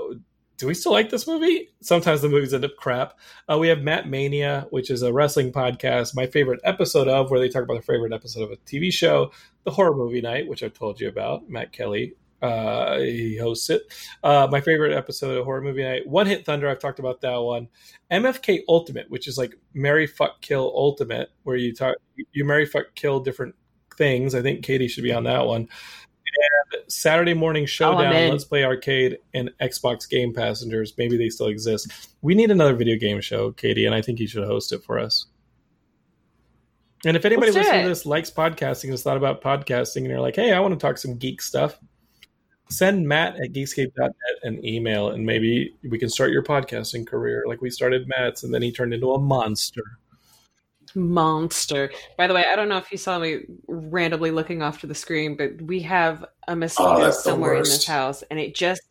"Do 0.60 0.68
we 0.68 0.76
still 0.76 0.92
like 0.92 1.10
this 1.10 1.26
movie?" 1.26 1.70
Sometimes 1.82 2.22
the 2.22 2.30
movies 2.30 2.54
end 2.54 2.66
up 2.66 2.76
crap. 2.78 3.18
Uh, 3.52 3.58
we 3.58 3.70
have 3.70 3.82
Matt 3.82 4.08
Mania, 4.08 4.68
which 4.70 4.92
is 4.92 5.02
a 5.02 5.12
wrestling 5.12 5.52
podcast. 5.52 6.16
My 6.16 6.28
favorite 6.28 6.62
episode 6.64 7.08
of 7.08 7.32
where 7.32 7.40
they 7.40 7.50
talk 7.50 7.64
about 7.64 7.74
their 7.74 7.82
favorite 7.82 8.14
episode 8.14 8.44
of 8.44 8.52
a 8.52 8.58
TV 8.58 8.94
show, 8.94 9.32
the 9.64 9.72
horror 9.72 9.96
movie 9.96 10.22
night, 10.22 10.48
which 10.48 10.62
I've 10.62 10.74
told 10.74 11.00
you 11.00 11.08
about. 11.08 11.50
Matt 11.50 11.72
Kelly 11.72 12.14
uh, 12.42 13.00
he 13.00 13.38
hosts 13.38 13.70
it. 13.70 13.82
Uh, 14.24 14.48
my 14.50 14.62
favorite 14.62 14.94
episode 14.94 15.38
of 15.38 15.46
horror 15.46 15.62
movie 15.62 15.84
night, 15.84 16.08
One 16.08 16.28
Hit 16.28 16.46
Thunder. 16.46 16.70
I've 16.70 16.80
talked 16.80 17.00
about 17.00 17.22
that 17.22 17.38
one. 17.38 17.68
MFK 18.12 18.62
Ultimate, 18.68 19.10
which 19.10 19.28
is 19.28 19.38
like 19.38 19.56
Marry 19.74 20.08
Fuck 20.08 20.42
Kill 20.42 20.72
Ultimate, 20.74 21.30
where 21.44 21.58
you 21.58 21.74
talk 21.74 21.96
you 22.32 22.46
marry 22.46 22.66
fuck 22.66 22.96
kill 22.96 23.20
different 23.20 23.56
things. 23.98 24.36
I 24.36 24.42
think 24.42 24.64
Katie 24.64 24.88
should 24.88 25.04
be 25.04 25.14
on 25.14 25.24
that 25.24 25.46
one. 25.46 25.68
And 26.38 26.92
Saturday 26.92 27.34
Morning 27.34 27.64
oh, 27.64 27.68
Showdown, 27.68 28.16
in. 28.16 28.32
Let's 28.32 28.44
Play 28.44 28.64
Arcade, 28.64 29.18
and 29.34 29.52
Xbox 29.62 30.10
Game 30.10 30.34
Passengers. 30.34 30.94
Maybe 30.98 31.18
they 31.18 31.30
still 31.30 31.48
exist. 31.48 32.10
We 32.22 32.36
need 32.36 32.52
another 32.52 32.76
video 32.76 32.98
game 32.98 33.22
show, 33.22 33.52
Katie, 33.52 33.86
and 33.86 33.96
I 33.96 34.02
think 34.02 34.20
you 34.20 34.28
should 34.28 34.46
host 34.46 34.72
it 34.72 34.84
for 34.84 35.00
us. 35.00 35.26
And 37.06 37.16
if 37.16 37.26
anybody 37.26 37.52
listening 37.52 37.80
it. 37.80 37.84
to 37.84 37.90
this 37.90 38.06
likes 38.06 38.30
podcasting, 38.30 38.90
has 38.90 39.04
thought 39.04 39.18
about 39.18 39.42
podcasting, 39.42 39.98
and 39.98 40.08
you're 40.08 40.20
like, 40.20 40.36
hey, 40.36 40.52
I 40.54 40.60
want 40.60 40.74
to 40.74 40.80
talk 40.80 40.98
some 40.98 41.18
geek 41.18 41.42
stuff, 41.42 41.80
send 42.70 43.08
Matt 43.08 43.36
at 43.40 43.52
geekscape.net 43.52 44.14
an 44.44 44.64
email 44.64 45.10
and 45.10 45.26
maybe 45.26 45.76
we 45.90 45.98
can 45.98 46.10
start 46.10 46.32
your 46.32 46.44
podcasting 46.44 47.06
career 47.06 47.44
like 47.48 47.62
we 47.62 47.70
started 47.70 48.08
Matt's 48.08 48.44
and 48.44 48.54
then 48.54 48.62
he 48.62 48.72
turned 48.72 48.94
into 48.94 49.12
a 49.12 49.20
monster. 49.20 49.82
Monster. 50.96 51.92
By 52.18 52.28
the 52.28 52.34
way, 52.34 52.46
I 52.52 52.56
don't 52.56 52.70
know 52.70 52.78
if 52.78 52.92
you 52.92 52.98
saw 52.98 53.20
me 53.20 53.42
randomly 53.68 54.32
looking 54.32 54.62
off 54.62 54.80
to 54.82 54.88
the 54.88 54.96
screen, 54.96 55.36
but 55.36 55.62
we 55.62 55.80
have 55.82 56.26
a 56.48 56.56
mosquito 56.56 57.06
Oh, 57.08 57.12
somewhere 57.12 57.56
in 57.56 57.64
this 57.64 57.86
house, 57.86 58.24
and 58.30 58.40
it 58.40 58.56
just 58.56 58.82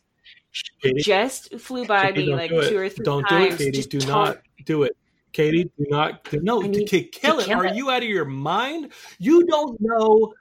Katie, 0.82 1.00
just 1.02 1.54
flew 1.60 1.84
by 1.86 2.06
Katie, 2.12 2.26
me 2.28 2.34
like 2.34 2.50
two 2.50 2.76
or 2.78 2.88
three 2.88 3.04
Don't 3.04 3.28
do 3.28 3.36
times. 3.38 3.54
it, 3.54 3.58
Katie. 3.58 3.70
Just 3.72 3.90
Do 3.90 4.00
taunt- 4.00 4.36
not 4.36 4.38
do 4.64 4.82
it. 4.84 4.96
Katie, 5.32 5.64
do 5.64 5.86
not. 5.90 6.24
Do, 6.24 6.40
no, 6.40 6.62
to, 6.62 6.84
to 6.84 7.02
kill 7.02 7.36
to 7.36 7.40
it. 7.42 7.44
kill 7.46 7.58
Are 7.58 7.66
it. 7.66 7.74
you 7.76 7.90
out 7.90 8.02
of 8.02 8.08
your 8.08 8.24
mind? 8.24 8.92
You 9.18 9.44
don't 9.46 9.78
know. 9.80 10.32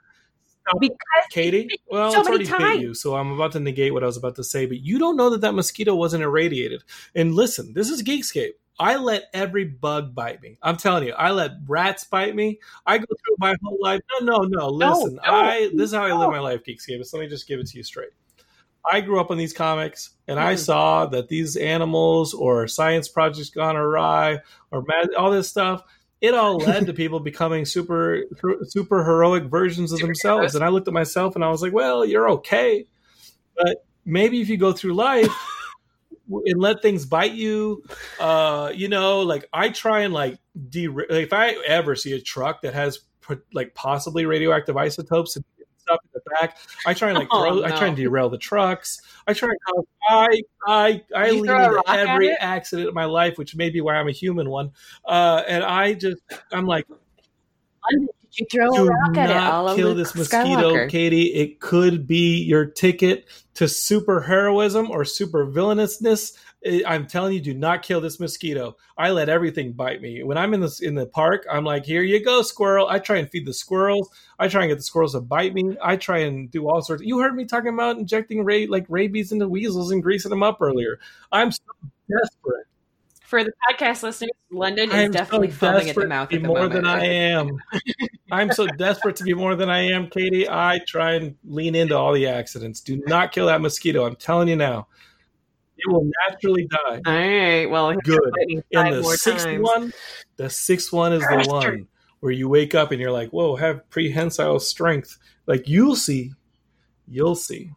Because 0.80 0.98
Katie, 1.30 1.68
well, 1.90 2.12
so 2.12 2.20
it's 2.20 2.28
many 2.28 2.44
already 2.46 2.50
bit 2.50 2.58
times. 2.58 2.82
you, 2.82 2.94
so 2.94 3.16
I'm 3.16 3.32
about 3.32 3.52
to 3.52 3.60
negate 3.60 3.92
what 3.94 4.02
I 4.02 4.06
was 4.06 4.18
about 4.18 4.34
to 4.36 4.44
say. 4.44 4.66
But 4.66 4.80
you 4.80 4.98
don't 4.98 5.16
know 5.16 5.30
that 5.30 5.40
that 5.40 5.54
mosquito 5.54 5.94
wasn't 5.94 6.24
irradiated. 6.24 6.84
And 7.14 7.34
listen, 7.34 7.72
this 7.72 7.88
is 7.88 8.02
Geekscape. 8.02 8.52
I 8.78 8.96
let 8.96 9.24
every 9.34 9.64
bug 9.64 10.14
bite 10.14 10.40
me. 10.40 10.56
I'm 10.62 10.76
telling 10.76 11.06
you, 11.06 11.12
I 11.14 11.32
let 11.32 11.52
rats 11.66 12.04
bite 12.04 12.34
me. 12.34 12.60
I 12.86 12.98
go 12.98 13.06
through 13.06 13.36
my 13.38 13.56
whole 13.62 13.78
life. 13.80 14.00
No, 14.20 14.26
no, 14.26 14.38
no. 14.44 14.68
No, 14.70 14.70
Listen, 14.70 15.16
no, 15.16 15.22
I 15.24 15.70
this 15.74 15.90
is 15.90 15.94
how 15.94 16.04
I 16.04 16.12
live 16.12 16.28
no. 16.28 16.30
my 16.30 16.38
life, 16.40 16.62
Geekscape. 16.64 17.04
So 17.04 17.16
let 17.16 17.24
me 17.24 17.28
just 17.28 17.48
give 17.48 17.58
it 17.58 17.66
to 17.68 17.76
you 17.76 17.82
straight. 17.82 18.10
I 18.90 19.00
grew 19.00 19.20
up 19.20 19.30
on 19.30 19.36
these 19.36 19.52
comics, 19.52 20.10
and 20.28 20.38
I 20.38 20.54
Mhm. 20.54 20.58
saw 20.58 21.06
that 21.06 21.28
these 21.28 21.56
animals 21.56 22.32
or 22.32 22.68
science 22.68 23.08
projects 23.08 23.50
gone 23.50 23.76
awry 23.76 24.38
or 24.70 24.82
mad, 24.82 25.12
all 25.14 25.30
this 25.30 25.48
stuff. 25.50 25.82
It 26.20 26.34
all 26.34 26.56
led 26.58 26.86
to 26.86 26.92
people 26.92 27.20
becoming 27.20 27.64
super 27.64 28.22
super 28.64 29.04
heroic 29.04 29.44
versions 29.44 29.92
of 29.92 30.00
themselves. 30.00 30.54
And 30.54 30.64
I 30.64 30.68
looked 30.68 30.88
at 30.88 30.94
myself 30.94 31.34
and 31.34 31.44
I 31.44 31.50
was 31.50 31.62
like, 31.62 31.72
"Well, 31.72 32.04
you're 32.04 32.30
okay, 32.30 32.86
but 33.56 33.84
maybe 34.04 34.40
if 34.40 34.48
you 34.48 34.56
go 34.56 34.72
through 34.72 34.94
life 34.94 35.34
and 36.28 36.60
let 36.60 36.82
things 36.82 37.06
bite 37.06 37.32
you, 37.32 37.82
uh, 38.20 38.72
you 38.74 38.88
know, 38.88 39.20
like 39.22 39.48
I 39.52 39.70
try 39.70 40.00
and 40.00 40.12
like 40.12 40.38
de- 40.68 40.88
if 41.10 41.32
I 41.32 41.52
ever 41.66 41.94
see 41.94 42.12
a 42.12 42.20
truck 42.20 42.62
that 42.62 42.74
has 42.74 43.00
put, 43.20 43.44
like 43.52 43.74
possibly 43.74 44.26
radioactive 44.26 44.76
isotopes 44.76 45.36
and 45.36 45.44
stuff 45.78 45.98
in 46.04 46.10
the 46.14 46.30
back, 46.38 46.58
I 46.86 46.94
try 46.94 47.08
and 47.08 47.18
like 47.18 47.28
Oh, 47.30 47.40
throw, 47.40 47.64
I 47.64 47.70
try 47.70 47.86
and 47.86 47.96
derail 47.96 48.28
the 48.28 48.38
trucks. 48.38 49.00
I 49.26 49.32
try 49.32 49.48
and 49.48 49.58
cause, 49.66 49.84
I 50.08 50.42
I 50.66 51.02
I 51.14 51.26
You 51.28 51.32
lean 51.34 51.46
throw 51.46 51.76
a 51.76 51.78
into 51.78 51.90
every 51.90 52.36
accident 52.36 52.88
in 52.88 52.94
my 52.94 53.06
life, 53.06 53.38
which 53.38 53.56
may 53.56 53.70
be 53.70 53.80
why 53.80 53.94
I'm 53.94 54.08
a 54.08 54.12
human 54.12 54.50
one. 54.50 54.72
Uh, 55.04 55.42
and 55.48 55.64
I 55.64 55.94
just 55.94 56.20
I'm 56.52 56.66
like 56.66 56.86
Did 57.90 58.08
you 58.38 58.46
throw 58.50 58.68
a 58.68 58.76
do 58.76 58.86
rock 58.86 59.16
at 59.16 59.30
it? 59.30 59.36
All 59.36 59.74
kill 59.74 59.94
this 59.94 60.14
mosquito, 60.14 60.72
Skywalker? 60.72 60.88
Katie. 60.88 61.34
It 61.34 61.60
could 61.60 62.06
be 62.06 62.42
your 62.42 62.66
ticket 62.66 63.26
to 63.54 63.68
super 63.68 64.20
heroism 64.20 64.90
or 64.90 65.04
super 65.04 65.44
villainousness. 65.44 66.38
I'm 66.86 67.06
telling 67.06 67.34
you, 67.34 67.40
do 67.40 67.54
not 67.54 67.82
kill 67.82 68.00
this 68.00 68.18
mosquito. 68.18 68.76
I 68.96 69.10
let 69.10 69.28
everything 69.28 69.72
bite 69.72 70.00
me. 70.00 70.22
When 70.22 70.36
I'm 70.36 70.54
in 70.54 70.60
this 70.60 70.80
in 70.80 70.94
the 70.94 71.06
park, 71.06 71.46
I'm 71.50 71.64
like, 71.64 71.84
here 71.84 72.02
you 72.02 72.24
go, 72.24 72.42
squirrel. 72.42 72.88
I 72.88 72.98
try 72.98 73.18
and 73.18 73.30
feed 73.30 73.46
the 73.46 73.54
squirrels. 73.54 74.10
I 74.38 74.48
try 74.48 74.62
and 74.62 74.70
get 74.70 74.76
the 74.76 74.82
squirrels 74.82 75.12
to 75.12 75.20
bite 75.20 75.54
me. 75.54 75.76
I 75.82 75.96
try 75.96 76.18
and 76.18 76.50
do 76.50 76.68
all 76.68 76.82
sorts. 76.82 77.02
You 77.02 77.20
heard 77.20 77.36
me 77.36 77.44
talking 77.44 77.74
about 77.74 77.98
injecting 77.98 78.44
ra- 78.44 78.66
like 78.68 78.86
rabies 78.88 79.30
into 79.30 79.48
weasels 79.48 79.92
and 79.92 80.02
greasing 80.02 80.30
them 80.30 80.42
up 80.42 80.58
earlier. 80.60 80.98
I'm 81.30 81.52
so 81.52 81.62
desperate. 82.08 82.66
For 83.28 83.44
the 83.44 83.52
podcast 83.68 84.02
listeners, 84.02 84.30
London 84.50 84.88
is 84.88 84.94
I'm 84.94 85.10
definitely 85.10 85.50
so 85.50 85.56
foaming 85.56 85.90
at 85.90 85.94
the 85.94 86.06
mouth 86.06 86.30
to 86.30 86.36
at 86.36 86.38
be 86.38 86.42
the 86.42 86.48
more 86.48 86.60
moment. 86.60 86.72
than 86.72 86.86
I 86.86 87.04
am. 87.04 87.58
I'm 88.32 88.50
so 88.50 88.66
desperate 88.66 89.16
to 89.16 89.24
be 89.24 89.34
more 89.34 89.54
than 89.54 89.68
I 89.68 89.80
am, 89.80 90.08
Katie. 90.08 90.48
I 90.48 90.80
try 90.86 91.12
and 91.12 91.36
lean 91.44 91.74
into 91.74 91.94
all 91.94 92.14
the 92.14 92.26
accidents. 92.26 92.80
Do 92.80 93.02
not 93.06 93.32
kill 93.32 93.48
that 93.48 93.60
mosquito. 93.60 94.06
I'm 94.06 94.16
telling 94.16 94.48
you 94.48 94.56
now. 94.56 94.88
It 95.76 95.92
will 95.92 96.10
naturally 96.26 96.68
die. 96.68 97.02
All 97.04 97.12
right. 97.12 97.66
Well, 97.66 97.92
Good. 98.02 98.18
bite 98.34 98.46
me 98.48 98.62
And 98.72 98.94
the 98.94 99.04
sixth 99.04 99.44
times. 99.44 99.62
one, 99.62 99.92
the 100.36 100.48
sixth 100.48 100.90
one 100.90 101.12
is 101.12 101.20
the 101.20 101.44
one 101.48 101.86
where 102.20 102.32
you 102.32 102.48
wake 102.48 102.74
up 102.74 102.92
and 102.92 102.98
you're 103.00 103.12
like, 103.12 103.28
whoa, 103.28 103.56
have 103.56 103.90
prehensile 103.90 104.58
strength. 104.58 105.18
Like 105.46 105.68
you'll 105.68 105.96
see. 105.96 106.32
You'll 107.06 107.34
see. 107.34 107.72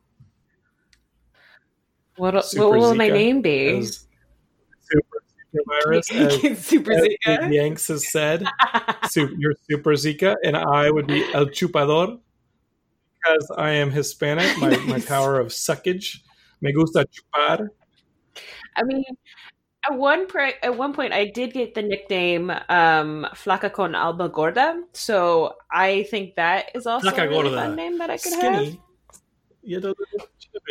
What, 2.15 2.36
what 2.36 2.45
Super 2.45 2.69
will 2.69 2.95
my 2.95 3.10
name 3.10 3.41
be? 3.41 3.68
As 3.80 3.90
super 3.90 4.07
Zika 4.07 4.11
virus, 5.84 6.11
as, 6.14 6.65
Super 6.65 6.94
as 6.94 7.07
Zika. 7.07 7.53
Yanks 7.53 7.88
has 7.88 8.11
said. 8.11 8.45
Super, 9.10 9.34
you're 9.38 9.53
Super 9.69 9.91
Zika, 9.91 10.36
and 10.44 10.56
I 10.56 10.90
would 10.90 11.07
be 11.07 11.23
El 11.34 11.48
Chupador 11.48 12.19
because 13.22 13.52
I 13.57 13.72
am 13.72 13.91
Hispanic. 13.91 14.57
My, 14.57 14.76
my 14.88 14.99
power 14.99 15.40
of 15.40 15.48
suckage. 15.48 16.19
Me 16.61 16.72
gusta 16.72 17.06
chupar. 17.06 17.69
I 18.76 18.84
mean, 18.84 19.03
at 19.90 19.98
one 19.98 20.28
pri- 20.28 20.56
at 20.61 20.78
one 20.78 20.94
point, 20.94 21.14
I 21.14 21.26
did 21.26 21.53
get 21.53 21.73
the 21.73 21.82
nickname 21.82 22.52
um, 22.69 23.28
"Flaca 23.34 23.73
con 23.73 23.95
alba 23.95 24.30
gorda," 24.30 24.84
so 24.94 25.56
I 25.72 26.03
think 26.03 26.36
that 26.36 26.72
is 26.76 26.86
also 26.86 27.10
Flaca 27.10 27.26
a 27.26 27.30
really 27.30 27.56
fun 27.56 27.76
name 27.76 27.98
that 27.98 28.10
I 28.10 28.18
could 28.18 28.34
have 28.34 28.56
Skinny. 28.56 28.82
Yeah, 29.64 29.80
no, 29.80 29.90
no, 29.90 30.06
no, 30.18 30.26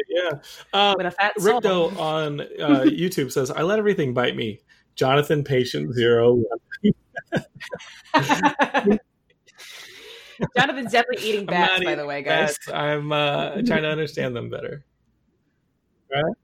yeah. 0.08 0.30
Um, 0.72 0.94
with 0.98 1.06
a 1.06 1.10
fat 1.10 1.40
soul. 1.40 1.60
Rickdo 1.60 1.98
on 1.98 2.40
uh, 2.40 2.44
YouTube 2.86 3.32
says, 3.32 3.50
"I 3.50 3.62
let 3.62 3.78
everything 3.78 4.14
bite 4.14 4.36
me." 4.36 4.60
Jonathan, 4.94 5.44
patient 5.44 5.94
zero. 5.94 6.42
Jonathan's 10.56 10.92
definitely 10.92 11.28
eating 11.28 11.40
I'm 11.40 11.46
bats, 11.46 11.80
not 11.80 11.84
by 11.84 11.94
the 11.94 12.06
way, 12.06 12.22
guys. 12.22 12.58
bats. 12.66 12.70
I'm 12.72 13.12
uh, 13.12 13.62
trying 13.62 13.82
to 13.82 13.88
understand 13.88 14.34
them 14.36 14.50
better. 14.50 14.84
Right? 16.10 16.34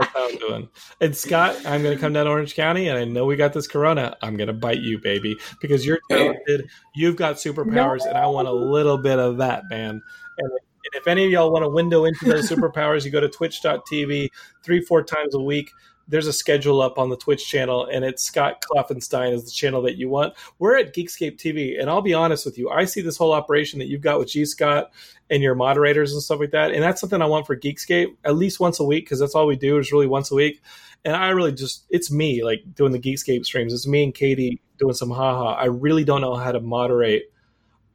That's 0.00 0.12
how 0.12 0.28
I'm 0.28 0.36
doing. 0.36 0.68
And 1.00 1.16
Scott, 1.16 1.56
I'm 1.66 1.82
going 1.82 1.94
to 1.94 2.00
come 2.00 2.12
down 2.12 2.26
to 2.26 2.30
Orange 2.30 2.54
County, 2.54 2.88
and 2.88 2.98
I 2.98 3.04
know 3.04 3.26
we 3.26 3.36
got 3.36 3.52
this 3.52 3.66
Corona. 3.66 4.16
I'm 4.22 4.36
going 4.36 4.48
to 4.48 4.52
bite 4.52 4.80
you, 4.80 4.98
baby, 4.98 5.36
because 5.60 5.84
you're 5.84 6.00
talented. 6.10 6.68
You've 6.94 7.16
got 7.16 7.36
superpowers, 7.36 8.06
and 8.06 8.16
I 8.16 8.26
want 8.26 8.48
a 8.48 8.52
little 8.52 8.98
bit 8.98 9.18
of 9.18 9.38
that, 9.38 9.64
man. 9.70 10.00
And, 10.38 10.50
and 10.50 10.60
if 10.92 11.06
any 11.06 11.24
of 11.24 11.30
y'all 11.30 11.52
want 11.52 11.64
to 11.64 11.68
window 11.68 12.04
into 12.04 12.24
those 12.24 12.48
superpowers, 12.50 13.04
you 13.04 13.10
go 13.10 13.20
to 13.20 13.28
Twitch.tv 13.28 14.28
three, 14.62 14.80
four 14.80 15.02
times 15.02 15.34
a 15.34 15.40
week. 15.40 15.70
There's 16.08 16.26
a 16.26 16.32
schedule 16.32 16.80
up 16.82 16.98
on 16.98 17.08
the 17.08 17.16
Twitch 17.16 17.46
channel, 17.46 17.86
and 17.86 18.04
it's 18.04 18.24
Scott 18.24 18.62
Klopfenstein 18.62 19.32
is 19.32 19.44
the 19.44 19.50
channel 19.52 19.80
that 19.82 19.96
you 19.96 20.08
want. 20.08 20.34
We're 20.58 20.76
at 20.76 20.92
Geekscape 20.92 21.36
TV, 21.36 21.80
and 21.80 21.88
I'll 21.88 22.02
be 22.02 22.14
honest 22.14 22.44
with 22.44 22.58
you, 22.58 22.68
I 22.68 22.84
see 22.84 23.00
this 23.00 23.16
whole 23.16 23.32
operation 23.32 23.78
that 23.78 23.86
you've 23.86 24.00
got 24.00 24.18
with 24.18 24.28
G 24.28 24.44
Scott 24.44 24.90
and 25.30 25.40
your 25.40 25.54
moderators 25.54 26.12
and 26.12 26.20
stuff 26.20 26.40
like 26.40 26.50
that. 26.50 26.72
And 26.72 26.82
that's 26.82 27.00
something 27.00 27.22
I 27.22 27.26
want 27.26 27.46
for 27.46 27.56
Geekscape 27.56 28.16
at 28.24 28.34
least 28.34 28.58
once 28.58 28.80
a 28.80 28.84
week 28.84 29.04
because 29.04 29.20
that's 29.20 29.36
all 29.36 29.46
we 29.46 29.56
do 29.56 29.78
is 29.78 29.92
really 29.92 30.08
once 30.08 30.32
a 30.32 30.34
week. 30.34 30.60
And 31.04 31.14
I 31.14 31.28
really 31.30 31.52
just, 31.52 31.86
it's 31.88 32.10
me 32.10 32.42
like 32.42 32.62
doing 32.74 32.92
the 32.92 32.98
Geekscape 32.98 33.44
streams. 33.44 33.72
It's 33.72 33.86
me 33.86 34.02
and 34.02 34.14
Katie 34.14 34.60
doing 34.78 34.94
some 34.94 35.10
haha. 35.10 35.54
I 35.54 35.66
really 35.66 36.04
don't 36.04 36.20
know 36.20 36.34
how 36.34 36.50
to 36.50 36.60
moderate 36.60 37.24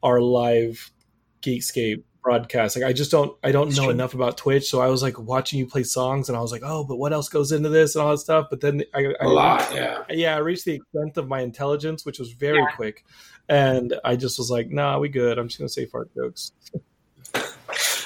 our 0.02 0.22
live 0.22 0.92
Geekscape 1.42 2.04
broadcast. 2.26 2.76
Like 2.76 2.84
I 2.86 2.92
just 2.92 3.12
don't, 3.12 3.38
I 3.44 3.54
don't 3.54 3.70
It's 3.70 3.78
know 3.78 3.84
true. 3.84 3.92
enough 3.94 4.14
about 4.16 4.36
Twitch. 4.38 4.70
So 4.70 4.82
I 4.82 4.88
was 4.88 5.02
like 5.02 5.18
watching 5.18 5.60
you 5.60 5.68
play 5.68 5.84
songs 5.84 6.28
and 6.28 6.38
I 6.38 6.42
was 6.42 6.52
like, 6.52 6.64
oh, 6.66 6.84
but 6.84 6.98
what 6.98 7.14
else 7.14 7.30
goes 7.30 7.54
into 7.54 7.70
this 7.70 7.96
and 7.96 8.04
all 8.04 8.12
that 8.12 8.18
stuff. 8.18 8.48
But 8.50 8.60
then 8.60 8.84
I, 8.94 9.06
I 9.22 9.26
A 9.26 9.28
lot, 9.30 9.72
yeah. 9.74 10.04
yeah, 10.10 10.36
I 10.36 10.40
reached 10.40 10.66
the 10.66 10.74
extent 10.74 11.16
of 11.18 11.28
my 11.30 11.40
intelligence, 11.42 12.06
which 12.06 12.20
was 12.20 12.32
very 12.34 12.58
Yeah. 12.58 12.76
quick. 12.76 13.06
And 13.48 13.94
I 14.04 14.16
just 14.16 14.38
was 14.40 14.50
like, 14.50 14.70
nah, 14.72 14.98
we 15.00 15.08
good. 15.08 15.38
I'm 15.38 15.48
just 15.48 15.60
going 15.60 15.68
to 15.68 15.74
say 15.74 15.86
fart 15.86 16.14
jokes. 16.16 16.52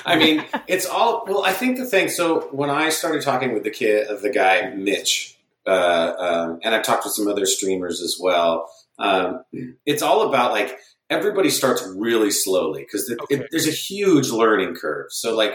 I 0.06 0.18
mean, 0.18 0.44
it's 0.68 0.86
all. 0.86 1.24
Well, 1.28 1.46
I 1.46 1.54
think 1.54 1.78
the 1.78 1.86
thing. 1.86 2.10
So 2.10 2.50
when 2.52 2.70
I 2.70 2.90
started 2.90 3.22
talking 3.22 3.54
with 3.54 3.64
the 3.64 3.70
kid, 3.70 4.08
of 4.08 4.22
the 4.22 4.30
guy 4.30 4.70
Mitch, 4.72 5.38
uh, 5.68 6.14
um, 6.18 6.60
and 6.64 6.74
I've 6.76 6.84
talked 6.84 7.06
with 7.06 7.14
some 7.14 7.28
other 7.28 7.46
streamers 7.46 8.02
as 8.02 8.18
well. 8.20 8.70
Um, 8.98 9.44
it's 9.86 10.02
all 10.02 10.28
about 10.28 10.52
like 10.52 10.78
everybody 11.10 11.50
starts 11.50 11.84
really 11.96 12.32
slowly 12.32 12.82
because 12.84 13.12
Okay. 13.24 13.46
there's 13.52 13.68
a 13.68 13.72
huge 13.72 14.30
learning 14.30 14.76
curve. 14.76 15.08
So 15.12 15.36
like, 15.36 15.54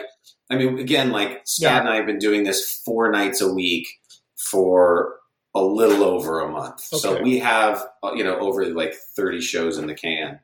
I 0.51 0.57
mean, 0.57 0.79
again, 0.79 1.11
like 1.13 1.43
Scott 1.45 1.71
Yeah. 1.73 1.81
and 1.81 1.89
I 1.89 1.97
have 1.97 2.07
been 2.07 2.19
doing 2.19 2.45
this 2.45 2.81
four 2.85 3.11
nights 3.11 3.41
a 3.41 3.53
week 3.53 3.87
for 4.37 5.17
a 5.55 5.63
little 5.63 6.03
over 6.03 6.41
a 6.41 6.49
month. 6.51 6.81
So 6.81 7.23
we 7.23 7.39
have 7.39 7.87
uh, 8.03 8.13
you 8.15 8.25
know 8.25 8.39
over 8.39 8.65
like 8.67 8.95
30 9.17 9.41
shows 9.41 9.79
in 9.79 9.87
the 9.87 9.95
can, 9.95 10.41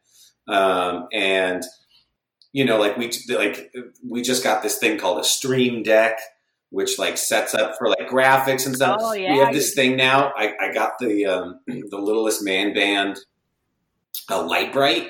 um, 0.49 1.09
and 1.13 1.65
you 2.53 2.65
know 2.65 2.79
like 2.79 2.97
we 2.97 3.11
like 3.29 3.73
we 4.09 4.23
just 4.23 4.43
got 4.45 4.63
this 4.63 4.79
thing 4.79 4.99
called 4.99 5.19
a 5.21 5.25
stream 5.25 5.83
deck 5.83 6.19
which 6.73 7.01
like 7.01 7.19
sets 7.19 7.53
up 7.53 7.77
for 7.77 7.89
like 7.89 8.09
graphics 8.09 8.65
and 8.67 8.77
stuff 8.77 8.99
Oh, 9.01 9.11
we 9.13 9.25
have 9.25 9.53
this 9.53 9.75
thing 9.75 9.97
now 9.97 10.33
i, 10.37 10.53
I 10.61 10.73
got 10.73 10.93
the 11.01 11.27
um, 11.27 11.61
the 11.67 11.99
littlest 11.99 12.43
man 12.45 12.73
band 12.75 13.19
uh, 14.31 14.43
Lite-Brite 14.47 15.09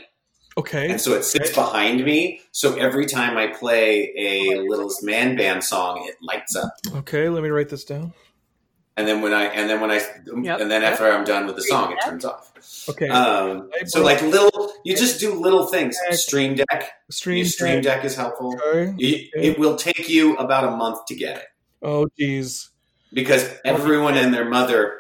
Okay. 0.57 0.91
and 0.91 1.01
so 1.01 1.13
it 1.15 1.25
sits 1.25 1.53
behind 1.55 2.05
me 2.05 2.41
so 2.51 2.75
every 2.75 3.07
time 3.07 3.37
i 3.39 3.47
play 3.47 4.13
a 4.19 4.61
littlest 4.69 5.03
man 5.05 5.37
band 5.37 5.63
song 5.63 6.05
it 6.09 6.17
lights 6.23 6.57
up 6.57 6.73
Okay, 6.97 7.29
let 7.29 7.43
me 7.43 7.49
write 7.51 7.69
this 7.69 7.85
down. 7.85 8.13
and 8.97 9.07
then 9.09 9.23
when 9.23 9.33
I 9.33 9.45
and 9.45 9.71
then 9.71 9.81
when 9.81 9.91
I 9.91 10.01
Yep. 10.27 10.61
and 10.61 10.71
then 10.71 10.83
after 10.83 11.07
I'm 11.11 11.25
done 11.25 11.47
with 11.47 11.57
the 11.57 11.63
song, 11.63 11.93
it 11.93 11.99
turns 12.05 12.25
off. 12.25 12.53
Okay. 12.89 13.09
Um, 13.09 13.71
so 13.87 14.03
like 14.03 14.21
little, 14.21 14.73
you 14.85 14.95
just 14.97 15.19
do 15.21 15.33
little 15.35 15.65
things. 15.67 15.97
Stream 16.11 16.55
Deck, 16.57 16.93
Stream 17.11 17.39
Your 17.39 17.47
Stream 17.47 17.81
Deck. 17.81 17.97
Deck 17.97 18.05
is 18.05 18.15
helpful. 18.17 18.55
Okay. 18.63 18.93
You- 18.99 19.29
It 19.35 19.59
will 19.59 19.77
take 19.77 20.09
you 20.11 20.37
about 20.37 20.65
a 20.65 20.73
month 20.77 21.07
to 21.07 21.15
get 21.15 21.39
it 21.39 21.45
Oh, 21.81 22.09
geez. 22.19 22.69
because 23.13 23.49
everyone 23.65 24.17
and 24.19 24.35
their 24.35 24.45
mother, 24.49 24.99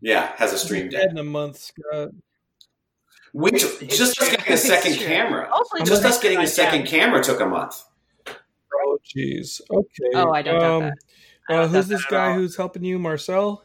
yeah, 0.00 0.30
has 0.36 0.52
a 0.52 0.58
Stream 0.58 0.88
Deck. 0.90 1.10
In 1.10 1.18
a 1.18 1.24
month, 1.24 1.58
Scott. 1.58 2.10
Which 3.32 3.62
just 3.88 4.20
us 4.20 4.30
getting 4.30 4.52
a 4.52 4.56
second 4.56 4.94
camera, 4.94 5.48
Hopefully 5.50 5.82
just 5.84 6.04
us 6.04 6.20
getting 6.20 6.40
a 6.40 6.46
second 6.46 6.80
down. 6.80 6.88
camera 6.88 7.22
took 7.22 7.40
a 7.40 7.46
month. 7.46 7.84
Oh, 8.28 8.98
jeez. 9.04 9.60
Okay. 9.70 10.10
Oh, 10.14 10.32
I 10.32 10.42
don't 10.42 10.60
doubt 10.60 10.82
um, 10.82 10.92
that. 11.48 11.54
Uh, 11.54 11.68
who's 11.68 11.72
doubt 11.72 11.88
this 11.88 12.04
guy 12.06 12.34
who's 12.34 12.56
helping 12.56 12.84
you, 12.84 12.98
Marcel? 12.98 13.64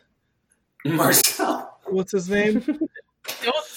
Marcel. 0.86 1.80
What's 1.86 2.12
his 2.12 2.30
name? 2.30 2.64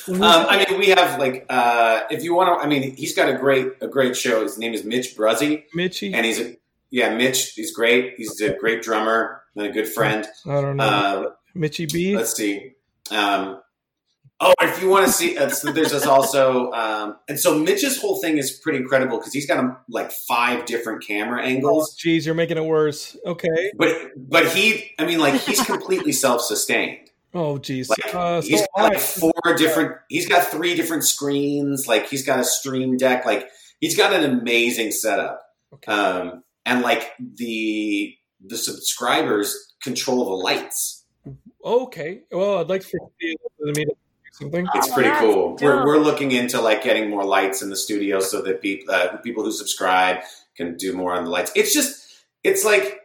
Um, 0.08 0.22
I 0.22 0.64
mean, 0.68 0.78
we 0.78 0.88
have 0.88 1.18
like, 1.18 1.44
uh, 1.48 2.02
if 2.10 2.22
you 2.24 2.34
want 2.34 2.58
to, 2.58 2.64
I 2.64 2.68
mean, 2.68 2.96
he's 2.96 3.14
got 3.14 3.28
a 3.28 3.36
great, 3.36 3.68
a 3.80 3.88
great 3.88 4.16
show. 4.16 4.42
His 4.42 4.58
name 4.58 4.72
is 4.72 4.84
Mitch 4.84 5.16
Bruzzy, 5.16 5.64
Mitchy, 5.74 6.14
and 6.14 6.24
he's 6.24 6.40
a, 6.40 6.56
yeah, 6.90 7.14
Mitch. 7.14 7.52
He's 7.52 7.74
great. 7.74 8.14
He's 8.16 8.40
a 8.40 8.54
great 8.54 8.82
drummer 8.82 9.42
and 9.54 9.66
a 9.66 9.70
good 9.70 9.88
friend. 9.88 10.26
I 10.46 10.60
don't 10.60 10.76
know. 10.76 10.84
Uh, 10.84 11.30
Mitchie 11.54 11.92
B. 11.92 12.16
let's 12.16 12.34
see. 12.34 12.74
Um, 13.10 13.60
oh, 14.40 14.54
if 14.60 14.80
you 14.82 14.88
want 14.88 15.06
to 15.06 15.12
see, 15.12 15.36
uh, 15.36 15.48
so 15.48 15.72
there's 15.72 15.92
this 15.92 16.06
also, 16.06 16.70
um, 16.72 17.16
and 17.28 17.38
so 17.38 17.58
Mitch's 17.58 18.00
whole 18.00 18.20
thing 18.20 18.38
is 18.38 18.50
pretty 18.50 18.78
incredible 18.78 19.18
because 19.18 19.32
he's 19.32 19.46
got 19.46 19.58
um, 19.58 19.76
like 19.88 20.10
five 20.12 20.64
different 20.66 21.04
camera 21.06 21.40
Oh, 21.42 21.46
angles. 21.46 21.96
jeez, 21.98 22.24
you're 22.26 22.34
making 22.34 22.56
it 22.56 22.64
worse. 22.64 23.16
Okay. 23.26 23.72
But 23.76 23.94
but 24.16 24.48
he, 24.48 24.92
I 24.98 25.04
mean, 25.06 25.18
like 25.18 25.34
he's 25.40 25.60
completely 25.64 26.12
self-sustained. 26.24 27.10
Oh, 27.34 27.58
jeez. 27.58 27.88
Like 27.90 28.14
Uh, 28.14 28.40
so 28.40 28.48
he's 28.48 28.62
got 28.76 28.92
like 28.92 28.98
four 29.00 29.32
different. 29.56 29.96
He's 30.08 30.26
got 30.28 30.46
three 30.46 30.74
different 30.74 31.04
screens. 31.04 31.86
Like 31.86 32.08
he's 32.08 32.24
got 32.24 32.40
a 32.40 32.44
stream 32.44 32.96
deck. 32.96 33.26
Like 33.26 33.48
he's 33.80 33.96
got 33.96 34.12
an 34.14 34.24
amazing 34.24 34.92
setup. 34.92 35.42
Okay. 35.74 35.92
Um, 35.92 36.42
and 36.64 36.80
like 36.82 37.12
the 37.18 38.14
the 38.44 38.56
subscribers 38.56 39.74
control 39.82 40.24
the 40.24 40.30
lights. 40.42 41.04
okay. 41.64 42.22
Well, 42.32 42.58
I'd 42.58 42.68
like 42.68 42.80
to 42.82 42.86
see 43.20 43.36
to 43.66 43.72
do 43.72 43.84
something. 44.38 44.66
It's 44.74 44.88
Oh, 44.88 44.94
pretty 44.94 45.08
that's 45.10 45.20
cool. 45.20 45.56
We're, 45.60 45.84
we're 45.84 45.98
looking 45.98 46.32
into 46.32 46.60
like 46.60 46.82
getting 46.82 47.10
more 47.10 47.24
lights 47.24 47.62
in 47.62 47.70
the 47.70 47.76
studio 47.76 48.20
so 48.20 48.42
that 48.42 48.60
people 48.62 48.94
uh, 48.94 49.16
people 49.18 49.44
who 49.44 49.52
subscribe 49.52 50.18
can 50.56 50.76
do 50.76 50.92
more 50.92 51.12
on 51.14 51.24
the 51.24 51.30
lights. 51.30 51.52
It's 51.54 51.72
just 51.74 52.22
it's 52.44 52.64
like 52.64 53.00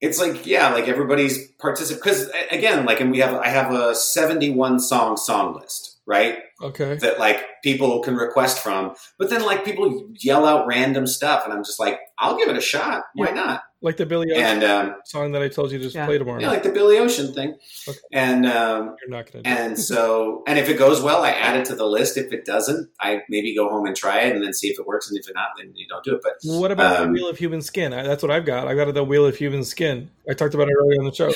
it's 0.00 0.18
like 0.20 0.46
yeah, 0.46 0.70
like 0.72 0.88
everybody's 0.88 1.48
participant 1.52 2.02
because 2.02 2.30
again, 2.50 2.86
like 2.86 3.00
and 3.00 3.10
we 3.10 3.18
have 3.18 3.34
I 3.34 3.48
have 3.48 3.72
a 3.72 3.94
seventy 3.94 4.50
one 4.50 4.80
song 4.80 5.16
song 5.16 5.54
list 5.54 5.99
right 6.10 6.38
Okay. 6.60 6.96
that 6.96 7.18
like 7.18 7.38
people 7.62 8.00
can 8.02 8.16
request 8.16 8.58
from, 8.58 8.94
but 9.18 9.30
then 9.30 9.42
like 9.44 9.64
people 9.64 10.10
yell 10.18 10.44
out 10.44 10.66
random 10.66 11.06
stuff, 11.06 11.44
and 11.44 11.52
I'm 11.54 11.62
just 11.64 11.78
like 11.80 11.98
I'll 12.18 12.36
give 12.36 12.48
it 12.48 12.56
a 12.56 12.60
shot. 12.60 13.04
Why 13.14 13.30
not? 13.30 13.62
Like 13.82 13.96
the 13.96 14.04
Billy 14.04 14.30
Ocean 14.30 14.44
And 14.44 14.62
um, 14.64 14.94
song 15.06 15.32
that 15.32 15.40
I 15.40 15.48
told 15.48 15.72
you 15.72 15.78
to 15.78 15.84
just 15.84 15.96
Yeah. 15.96 16.04
play 16.04 16.18
tomorrow. 16.18 16.38
yeah, 16.42 16.50
like 16.50 16.62
the 16.62 16.70
Billy 16.72 16.98
Ocean 16.98 17.32
thing, 17.32 17.56
Okay. 17.88 17.98
and. 18.12 18.44
Um, 18.46 18.94
You're 19.00 19.16
not 19.16 19.32
going 19.32 19.42
to 19.44 19.48
And 19.48 19.78
so, 19.90 20.42
and 20.46 20.58
if 20.58 20.68
it 20.68 20.74
goes 20.78 21.00
well, 21.00 21.22
I 21.22 21.30
add 21.30 21.56
it 21.56 21.64
to 21.66 21.74
the 21.76 21.86
list. 21.86 22.18
If 22.18 22.30
it 22.30 22.44
doesn't, 22.44 22.90
I 23.00 23.22
maybe 23.30 23.54
go 23.56 23.70
home 23.70 23.86
and 23.86 23.96
try 23.96 24.20
it 24.22 24.34
and 24.36 24.44
then 24.44 24.52
see 24.52 24.68
if 24.68 24.78
it 24.78 24.86
works. 24.86 25.08
And 25.08 25.18
if 25.18 25.26
it 25.30 25.34
not, 25.34 25.48
then 25.56 25.72
you 25.74 25.86
don't 25.88 26.04
do 26.04 26.14
it. 26.16 26.20
But. 26.22 26.34
What 26.44 26.70
about 26.70 27.00
Um, 27.00 27.06
the 27.06 27.12
Wheel 27.14 27.28
of 27.30 27.38
Human 27.38 27.62
Skin? 27.62 27.94
I, 27.94 28.02
that's 28.02 28.22
what 28.22 28.30
I've 28.30 28.44
got. 28.44 28.68
I 28.68 28.74
got 28.74 28.92
the 28.92 29.02
Wheel 29.04 29.24
of 29.24 29.36
Human 29.36 29.64
Skin. 29.64 30.10
I 30.28 30.34
talked 30.34 30.52
about 30.54 30.68
it 30.68 30.74
earlier 30.78 30.98
on 31.00 31.06
the 31.06 31.14
show. 31.14 31.32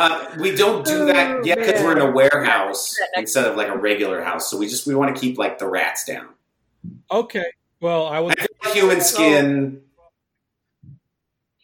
Uh, 0.00 0.36
we 0.40 0.54
don't 0.54 0.84
do 0.84 1.04
that 1.06 1.36
Oh, 1.38 1.44
yet 1.44 1.58
because 1.58 1.82
we're 1.82 1.92
in 1.92 1.98
a 2.02 2.10
warehouse 2.10 2.96
instead 3.16 3.44
of 3.46 3.56
like 3.56 3.68
a 3.68 3.76
regular 3.76 4.22
house. 4.22 4.50
So 4.50 4.56
we 4.56 4.66
just 4.68 4.86
we 4.86 4.94
want 4.94 5.14
to 5.14 5.20
keep 5.20 5.38
like 5.38 5.58
the 5.58 5.68
rats 5.68 6.04
down. 6.04 6.28
Okay. 7.10 7.44
Well, 7.80 8.06
I 8.06 8.20
was. 8.20 8.34
I 8.62 8.70
human 8.72 9.00
skin. 9.00 9.82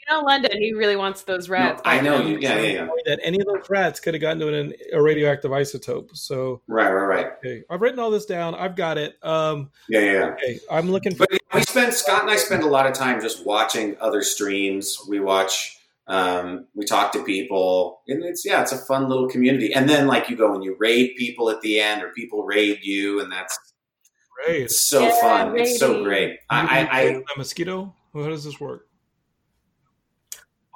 You 0.08 0.14
know, 0.16 0.20
London, 0.24 0.52
he 0.52 0.72
really 0.72 0.94
wants 0.94 1.22
those 1.22 1.48
No, 1.48 1.54
rats. 1.54 1.82
I 1.84 2.00
know 2.00 2.20
you. 2.20 2.36
he? 2.36 2.42
Yeah, 2.44 2.60
yeah, 2.60 2.72
yeah. 2.74 2.88
that 3.06 3.18
any 3.24 3.40
of 3.40 3.46
those 3.46 3.68
rats 3.68 3.98
could 3.98 4.14
have 4.14 4.20
gotten 4.20 4.38
to 4.38 4.54
an, 4.54 4.72
a 4.92 5.02
radioactive 5.02 5.50
isotope. 5.50 6.16
So, 6.16 6.62
Right, 6.68 6.92
right, 6.92 7.06
right. 7.06 7.26
okay, 7.38 7.64
I've 7.68 7.80
written 7.80 7.98
all 7.98 8.12
this 8.12 8.24
down. 8.24 8.54
I've 8.54 8.76
got 8.76 8.98
it. 8.98 9.16
Um, 9.24 9.70
Yeah, 9.88 10.00
yeah. 10.00 10.12
yeah. 10.12 10.24
okay, 10.26 10.60
I'm 10.70 10.90
looking 10.92 11.12
for. 11.12 11.26
But 11.28 11.32
yeah, 11.32 11.38
we 11.58 11.62
spend 11.62 11.92
Scott 11.92 12.22
and 12.22 12.30
I 12.30 12.36
spend 12.36 12.62
a 12.62 12.66
lot 12.68 12.86
of 12.86 12.92
time 12.92 13.20
just 13.20 13.44
watching 13.44 13.96
other 14.00 14.22
streams. 14.22 14.96
We 15.08 15.18
watch, 15.18 15.75
um, 16.08 16.66
we 16.74 16.84
talk 16.84 17.12
to 17.12 17.24
people, 17.24 18.00
and 18.08 18.22
it's 18.24 18.44
yeah, 18.44 18.62
it's 18.62 18.72
a 18.72 18.78
fun 18.78 19.08
little 19.08 19.28
community. 19.28 19.72
And 19.72 19.88
then 19.88 20.06
like 20.06 20.28
you 20.30 20.36
go 20.36 20.54
and 20.54 20.62
you 20.62 20.76
raid 20.78 21.14
people 21.16 21.50
at 21.50 21.60
the 21.62 21.80
end, 21.80 22.02
or 22.02 22.10
people 22.10 22.44
raid 22.44 22.78
you, 22.82 23.20
and 23.20 23.30
that's 23.32 23.58
Great. 24.44 24.62
it's 24.62 24.80
so 24.80 25.02
Yeah, 25.02 25.20
fun. 25.20 25.58
It's 25.58 25.78
so 25.78 26.04
great. 26.04 26.38
I, 26.50 26.86
I, 26.90 27.00
a 27.02 27.22
mosquito. 27.38 27.94
How 28.14 28.28
does 28.28 28.44
this 28.44 28.60
work? 28.60 28.86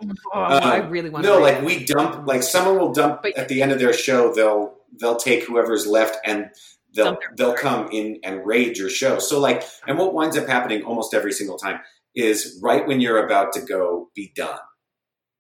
Oh, 0.03 0.09
Uh, 0.33 0.61
I 0.63 0.77
really 0.89 1.11
want 1.11 1.25
no, 1.25 1.37
to. 1.37 1.43
like 1.43 1.63
we 1.63 1.85
dump, 1.85 2.27
like 2.27 2.43
someone 2.43 2.79
will 2.79 2.93
dump 2.93 3.23
But- 3.23 3.37
at 3.37 3.49
the 3.49 3.63
end 3.63 3.73
of 3.73 3.79
their 3.79 3.93
show. 3.93 4.33
They'll 4.35 4.75
they'll 4.99 5.17
take 5.17 5.45
whoever's 5.45 5.87
left 5.87 6.19
and 6.25 6.49
they'll 6.95 7.19
they'll 7.37 7.55
come 7.55 7.89
in 7.93 8.19
and 8.25 8.45
raid 8.47 8.77
your 8.79 8.89
show. 8.91 9.19
So 9.19 9.39
like, 9.39 9.63
and 9.87 9.99
what 9.99 10.15
winds 10.15 10.37
up 10.39 10.49
happening 10.49 10.83
almost 10.85 11.13
every 11.15 11.33
single 11.33 11.59
time 11.59 11.81
is 12.15 12.59
right 12.63 12.87
when 12.89 13.01
you're 13.01 13.25
about 13.25 13.53
to 13.53 13.61
go 13.61 14.11
be 14.15 14.33
done, 14.35 14.59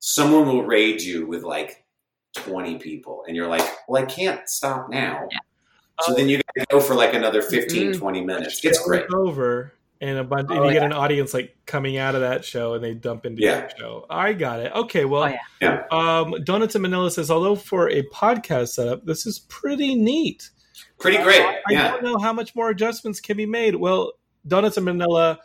someone 0.00 0.46
will 0.48 0.64
raid 0.64 1.00
you 1.00 1.26
with 1.26 1.42
like 1.44 1.84
twenty 2.36 2.76
people, 2.78 3.24
and 3.26 3.36
you're 3.36 3.46
like, 3.48 3.62
well, 3.88 4.02
I 4.02 4.06
can't 4.06 4.48
stop 4.48 4.90
now. 4.90 5.28
Yeah. 5.30 5.38
So 6.02 6.14
then 6.14 6.28
you 6.28 6.36
got 6.38 6.54
to 6.60 6.66
go 6.70 6.80
for 6.80 6.94
like 6.94 7.12
another 7.14 7.42
15, 7.42 7.92
Mhm. 7.92 7.98
20 7.98 8.20
minutes. 8.22 8.64
It's 8.64 8.78
Show 8.78 8.84
great. 8.86 9.04
over, 9.14 9.74
and 10.00 10.18
a 10.18 10.24
bunch. 10.24 10.48
Oh, 10.50 10.54
and 10.54 10.64
you 10.66 10.72
get 10.72 10.82
an 10.82 10.94
audience 10.94 11.34
like 11.34 11.54
coming 11.66 11.98
out 11.98 12.14
of 12.14 12.22
that 12.22 12.42
show, 12.44 12.72
and 12.74 12.82
they 12.82 12.94
dump 12.94 13.26
into 13.26 13.42
Yeah. 13.42 13.60
your 13.60 13.70
show. 13.78 14.06
I 14.08 14.32
got 14.32 14.60
it. 14.60 14.72
Okay, 14.74 15.04
well, 15.04 15.24
Oh, 15.24 15.36
yeah. 15.60 15.82
um, 15.90 16.34
Donuts 16.44 16.74
in 16.74 16.80
Manila 16.82 17.10
says, 17.10 17.30
although 17.30 17.54
for 17.54 17.90
a 17.90 18.02
podcast 18.04 18.68
setup, 18.68 19.04
this 19.04 19.26
is 19.26 19.40
pretty 19.40 19.94
neat. 19.94 20.48
Pretty 20.98 21.22
great. 21.22 21.42
I 21.42 21.58
Yeah. 21.68 21.90
don't 21.90 22.02
know 22.02 22.16
how 22.18 22.32
much 22.32 22.54
more 22.56 22.70
adjustments 22.70 23.20
can 23.20 23.36
be 23.36 23.44
made. 23.46 23.74
Well, 23.76 24.12
Donuts 24.48 24.78
in 24.78 24.84
Manila, 24.84 25.38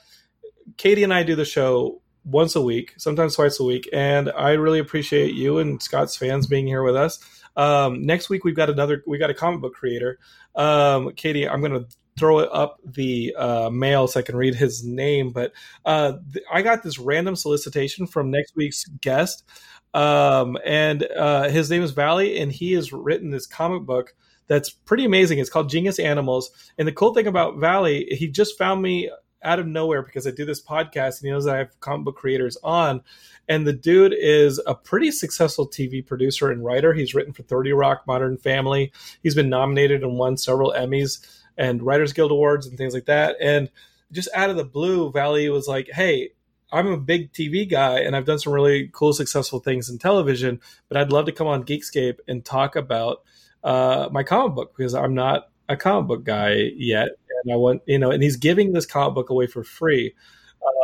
Katie 0.78 1.04
and 1.04 1.14
I 1.14 1.24
do 1.24 1.36
the 1.36 1.44
show 1.44 2.02
once 2.26 2.56
a 2.56 2.62
week, 2.62 2.94
sometimes 2.98 3.36
twice 3.36 3.60
a 3.60 3.64
week, 3.64 3.88
and 3.94 4.32
I 4.32 4.54
really 4.54 4.80
appreciate 4.80 5.36
you 5.36 5.60
and 5.60 5.82
Scott's 5.82 6.18
fans 6.18 6.48
being 6.48 6.68
here 6.68 6.84
with 6.84 6.96
us. 6.96 7.20
Um, 7.56 8.02
next 8.02 8.30
week 8.30 8.44
we've 8.44 8.56
got 8.56 8.70
another. 8.70 9.04
We 9.08 9.18
got 9.18 9.30
a 9.30 9.34
comic 9.34 9.62
book 9.62 9.74
creator, 9.74 10.20
um, 10.56 11.12
Katie. 11.14 11.48
I'm 11.48 11.62
going 11.62 11.72
to 11.72 11.88
throw 12.18 12.40
it 12.40 12.50
up 12.52 12.80
the 12.84 13.36
uh, 13.38 13.70
mail 13.70 14.08
so 14.08 14.20
I 14.20 14.24
can 14.24 14.36
read 14.36 14.56
his 14.56 14.84
name. 14.84 15.32
But 15.32 15.54
uh, 15.86 16.14
th- 16.34 16.46
I 16.52 16.62
got 16.62 16.84
this 16.84 17.00
random 17.00 17.36
solicitation 17.36 18.08
from 18.08 18.32
next 18.32 18.56
week's 18.56 18.86
guest, 18.86 19.46
um, 19.94 20.58
and 20.66 21.08
uh, 21.16 21.50
his 21.50 21.70
name 21.70 21.84
is 21.84 21.92
Valley, 21.92 22.40
and 22.40 22.52
he 22.52 22.74
has 22.74 22.92
written 22.92 23.32
this 23.32 23.48
comic 23.48 23.84
book 23.84 24.16
that's 24.48 24.70
pretty 24.70 25.06
amazing. 25.06 25.40
It's 25.40 25.50
called 25.50 25.70
Genius 25.70 26.00
Animals, 26.00 26.52
and 26.78 26.88
the 26.88 26.92
cool 26.92 27.14
thing 27.14 27.28
about 27.28 27.58
Valley, 27.58 28.08
he 28.12 28.28
just 28.28 28.58
found 28.58 28.82
me 28.82 29.10
out 29.46 29.60
of 29.60 29.68
nowhere 29.68 30.02
because 30.02 30.28
I 30.28 30.32
do 30.32 30.46
this 30.46 30.62
podcast, 30.62 31.20
and 31.20 31.28
he 31.28 31.32
knows 31.32 31.46
that 31.46 31.56
I 31.56 31.60
have 31.60 31.80
comic 31.80 32.06
book 32.06 32.18
creators 32.18 32.58
on. 32.64 33.02
And 33.48 33.66
the 33.66 33.74
dude 33.74 34.14
is 34.18 34.60
a 34.66 34.74
pretty 34.74 35.12
successful 35.12 35.68
TV 35.68 36.06
producer 36.06 36.50
and 36.50 36.66
writer. 36.66 36.94
He's 36.94 37.14
written 37.14 37.32
for 37.32 37.44
30 37.44 37.74
Rock, 37.74 38.04
Modern 38.08 38.38
Family. 38.38 38.92
He's 39.22 39.36
been 39.36 39.50
nominated 39.50 40.04
and 40.04 40.18
won 40.18 40.36
several 40.36 40.74
Emmys 40.74 41.26
and 41.58 41.84
Writers 41.84 42.12
Guild 42.12 42.32
Awards 42.32 42.66
and 42.66 42.78
things 42.78 42.94
like 42.94 43.06
that. 43.06 43.36
And 43.40 43.70
just 44.12 44.30
out 44.34 44.50
of 44.50 44.58
the 44.58 44.66
blue, 44.66 45.12
Valley 45.12 45.50
was 45.50 45.68
like, 45.68 45.90
hey, 45.92 46.32
I'm 46.72 46.88
a 46.88 46.98
big 46.98 47.32
TV 47.32 47.70
guy 47.70 48.00
and 48.00 48.16
I've 48.16 48.26
done 48.26 48.40
some 48.40 48.54
really 48.54 48.90
cool, 48.92 49.14
successful 49.14 49.60
things 49.60 49.90
in 49.90 49.98
television, 49.98 50.60
but 50.90 50.98
I'd 50.98 51.12
love 51.12 51.26
to 51.26 51.32
come 51.32 51.48
on 51.48 51.64
Geekscape 51.64 52.18
and 52.28 52.44
talk 52.44 52.76
about 52.76 53.24
uh, 53.64 54.10
my 54.12 54.24
comic 54.24 54.56
book 54.56 54.76
because 54.76 54.94
I'm 54.94 55.14
not 55.14 55.50
a 55.70 55.78
comic 55.78 56.08
book 56.08 56.24
guy 56.24 56.72
yet. 56.76 57.10
And 57.46 57.54
I 57.54 57.56
want, 57.56 57.84
you 57.86 58.00
know, 58.00 58.12
and 58.12 58.22
he's 58.22 58.36
giving 58.36 58.74
this 58.74 58.86
comic 58.86 59.16
book 59.16 59.30
away 59.30 59.48
for 59.48 59.64
free. 59.64 60.14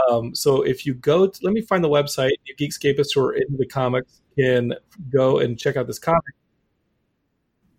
Um, 0.09 0.33
so 0.35 0.61
if 0.61 0.85
you 0.85 0.93
go, 0.93 1.27
to, 1.27 1.39
let 1.43 1.53
me 1.53 1.61
find 1.61 1.83
the 1.83 1.89
website. 1.89 2.31
You 2.45 2.55
Geekscapists 2.55 3.15
who 3.15 3.21
are 3.21 3.33
into 3.33 3.57
the 3.57 3.65
comics 3.65 4.21
can 4.37 4.75
go 5.11 5.39
and 5.39 5.57
check 5.57 5.75
out 5.75 5.87
this 5.87 5.97
comic. 5.99 6.21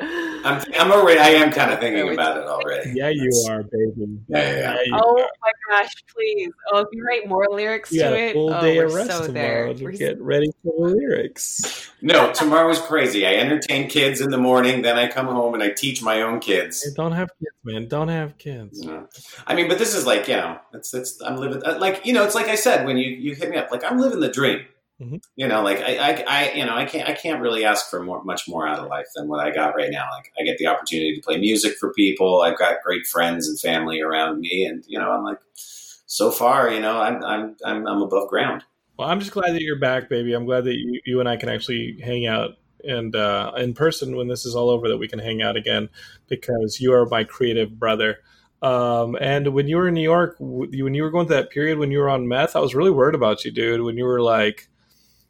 I'm, 0.00 0.62
I'm 0.78 0.92
already. 0.92 1.20
I 1.20 1.28
am 1.28 1.52
kind 1.52 1.72
of 1.72 1.80
thinking 1.80 2.12
about 2.12 2.38
it 2.38 2.44
already. 2.44 2.92
Yeah, 2.94 3.10
you 3.10 3.30
are, 3.50 3.62
baby. 3.62 4.18
Yeah, 4.28 4.56
yeah, 4.58 4.78
you 4.84 4.98
Oh 5.00 5.20
are. 5.20 5.28
my 5.40 5.52
gosh, 5.68 5.92
please. 6.14 6.50
Oh, 6.72 6.78
if 6.80 6.88
you 6.92 7.04
write 7.04 7.28
more 7.28 7.46
lyrics 7.50 7.92
You 7.92 8.02
to 8.02 8.14
a 8.14 8.28
it, 8.28 8.32
full 8.32 8.52
oh, 8.52 8.60
day 8.60 8.78
we're 8.78 8.86
of 8.86 8.94
rest 8.94 9.10
so 9.10 9.26
tomorrow 9.26 9.32
there. 9.66 9.74
to 9.74 9.84
We're 9.84 9.92
get 9.92 10.20
ready 10.20 10.50
for 10.62 10.88
the 10.88 10.94
lyrics. 10.94 11.90
No, 12.00 12.32
tomorrow 12.32 12.62
tomorrow's 12.62 12.80
crazy. 12.80 13.26
I 13.26 13.34
entertain 13.34 13.88
kids 13.88 14.20
in 14.20 14.30
the 14.30 14.38
morning, 14.38 14.82
then 14.82 14.98
I 14.98 15.08
come 15.08 15.26
home 15.26 15.54
and 15.54 15.62
I 15.62 15.70
teach 15.70 16.02
my 16.02 16.22
own 16.22 16.40
kids. 16.40 16.82
Hey, 16.84 16.90
don't 16.94 17.12
have 17.12 17.30
kids, 17.38 17.56
man. 17.64 17.88
Don't 17.88 18.08
have 18.08 18.38
kids. 18.38 18.80
You 18.82 18.90
know? 18.90 19.08
I 19.46 19.54
mean, 19.54 19.68
but 19.68 19.78
this 19.78 19.94
is 19.94 20.06
like 20.06 20.28
you 20.28 20.36
know, 20.36 20.58
it's 20.72 20.94
it's 20.94 21.20
I'm 21.22 21.36
living 21.36 21.62
uh, 21.64 21.78
like 21.78 22.04
you 22.06 22.12
know, 22.12 22.24
it's 22.24 22.34
like 22.34 22.48
I 22.48 22.54
said 22.54 22.86
when 22.86 22.96
you 22.96 23.10
you 23.10 23.34
hit 23.34 23.50
me 23.50 23.56
up, 23.56 23.70
like 23.70 23.84
I'm 23.84 23.98
living 23.98 24.20
the 24.20 24.28
dream. 24.28 24.64
Mhm. 25.02 25.22
You 25.36 25.48
know, 25.48 25.62
like 25.62 25.80
I, 25.80 25.96
I 25.96 26.24
I 26.26 26.52
you 26.52 26.64
know 26.64 26.74
I 26.74 26.84
can't 26.84 27.08
I 27.08 27.12
can't 27.12 27.42
really 27.42 27.64
ask 27.64 27.90
for 27.90 28.02
more 28.02 28.22
much 28.22 28.48
more 28.48 28.66
out 28.66 28.78
of 28.78 28.88
life 28.88 29.06
than 29.16 29.28
what 29.28 29.40
I 29.40 29.50
got 29.50 29.74
right 29.74 29.90
now. 29.90 30.06
Like 30.12 30.32
I 30.38 30.44
get 30.44 30.58
the 30.58 30.66
opportunity 30.66 31.14
to 31.16 31.22
play 31.22 31.38
music 31.38 31.76
for 31.78 31.92
people. 31.92 32.42
I've 32.42 32.58
got 32.58 32.82
great 32.84 33.06
friends 33.06 33.48
and 33.48 33.58
family 33.58 34.00
around 34.00 34.40
me, 34.40 34.64
and 34.64 34.84
you 34.86 34.98
know 34.98 35.10
I'm 35.10 35.24
like 35.24 35.38
so 35.56 36.30
far, 36.30 36.70
you 36.70 36.80
know, 36.80 37.00
I'm 37.00 37.24
I'm 37.24 37.56
I'm, 37.64 37.86
I'm 37.86 38.02
above 38.02 38.28
ground. 38.28 38.64
Well, 38.98 39.08
I'm 39.08 39.20
just 39.20 39.32
glad 39.32 39.54
that 39.54 39.62
you're 39.62 39.80
back, 39.80 40.08
baby. 40.08 40.34
I'm 40.34 40.44
glad 40.44 40.64
that 40.64 40.74
you, 40.74 41.00
you 41.06 41.20
and 41.20 41.28
I 41.28 41.36
can 41.36 41.48
actually 41.48 41.98
hang 42.02 42.26
out 42.26 42.50
and 42.84 43.14
uh, 43.14 43.52
in 43.56 43.74
person 43.74 44.16
when 44.16 44.28
this 44.28 44.44
is 44.44 44.54
all 44.54 44.70
over, 44.70 44.88
that 44.88 44.98
we 44.98 45.08
can 45.08 45.18
hang 45.18 45.42
out 45.42 45.56
again 45.56 45.88
because 46.28 46.80
you 46.80 46.92
are 46.92 47.06
my 47.06 47.24
creative 47.24 47.78
brother. 47.78 48.18
Um, 48.60 49.16
and 49.20 49.54
when 49.54 49.66
you 49.66 49.76
were 49.76 49.88
in 49.88 49.94
New 49.94 50.02
York, 50.02 50.38
w- 50.38 50.84
when 50.84 50.94
you 50.94 51.02
were 51.02 51.10
going 51.10 51.26
through 51.26 51.36
that 51.36 51.50
period 51.50 51.78
when 51.78 51.90
you 51.90 51.98
were 51.98 52.08
on 52.08 52.28
meth, 52.28 52.54
I 52.54 52.60
was 52.60 52.74
really 52.74 52.90
worried 52.90 53.14
about 53.14 53.44
you, 53.44 53.50
dude. 53.50 53.82
When 53.82 53.96
you 53.96 54.04
were 54.04 54.20
like, 54.20 54.68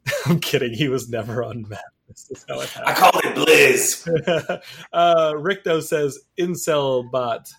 I'm 0.26 0.40
kidding, 0.40 0.72
he 0.74 0.88
was 0.88 1.08
never 1.08 1.44
on 1.44 1.66
meth. 1.68 1.80
This 2.08 2.30
is 2.30 2.44
how 2.48 2.60
it 2.60 2.70
I 2.84 2.92
happened. 2.92 2.96
call 2.96 3.20
it 3.20 3.48
Blizz. 3.48 4.60
uh, 4.92 5.32
Rickdo 5.34 5.82
says 5.82 6.18
incel 6.38 7.10
bot 7.10 7.50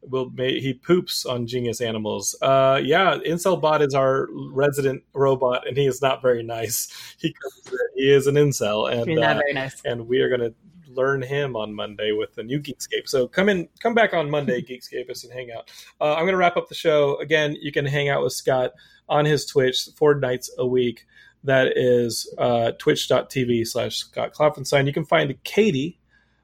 will 0.00 0.30
ma- 0.30 0.42
he 0.44 0.74
poops 0.74 1.24
on 1.24 1.46
genius 1.46 1.80
animals. 1.80 2.34
Uh, 2.42 2.80
yeah, 2.82 3.18
incel 3.24 3.60
bot 3.60 3.82
is 3.82 3.94
our 3.94 4.26
resident 4.32 5.02
robot, 5.14 5.66
and 5.68 5.76
he 5.76 5.86
is 5.86 6.02
not 6.02 6.20
very 6.22 6.42
nice. 6.42 6.88
He 7.18 7.32
comes- 7.32 7.78
he 7.94 8.12
is 8.12 8.26
an 8.26 8.34
incel, 8.34 8.90
and 8.92 9.06
You're 9.06 9.20
not 9.20 9.36
uh, 9.36 9.40
very 9.40 9.52
nice. 9.52 9.80
and 9.84 10.08
we 10.08 10.20
are 10.20 10.28
going 10.28 10.40
to 10.40 10.54
learn 10.92 11.22
him 11.22 11.54
on 11.56 11.72
Monday 11.72 12.10
with 12.12 12.34
the 12.34 12.42
new 12.42 12.58
Geekscape. 12.58 13.06
So 13.06 13.28
come 13.28 13.48
in, 13.48 13.68
come 13.80 13.94
back 13.94 14.12
on 14.12 14.28
Monday, 14.28 14.60
Geekscapists, 14.60 15.22
and 15.24 15.32
hang 15.32 15.50
out. 15.52 15.70
Uh, 16.00 16.14
I'm 16.14 16.22
going 16.24 16.32
to 16.32 16.36
wrap 16.36 16.56
up 16.56 16.68
the 16.68 16.74
show 16.74 17.16
again. 17.18 17.56
You 17.60 17.70
can 17.70 17.86
hang 17.86 18.08
out 18.08 18.22
with 18.24 18.32
Scott 18.32 18.72
on 19.08 19.24
his 19.24 19.46
Twitch 19.46 19.88
four 19.96 20.16
nights 20.16 20.50
a 20.58 20.66
week. 20.66 21.06
That 21.44 21.76
is 21.76 22.32
uh, 22.38 22.72
twitch.tv 22.78 23.66
slash 23.66 23.96
Scott 23.96 24.32
Klopfenstein. 24.32 24.86
You 24.86 24.92
can 24.92 25.04
find 25.04 25.34
Katie 25.42 25.98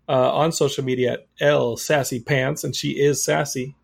uh, 0.09 0.33
on 0.33 0.51
social 0.53 0.85
media 0.85 1.13
at 1.15 1.27
L 1.41 1.77
Sassy 1.77 2.21
Pants, 2.21 2.65
and 2.65 2.75
she 2.75 2.91
is 3.01 3.23
sassy, 3.23 3.77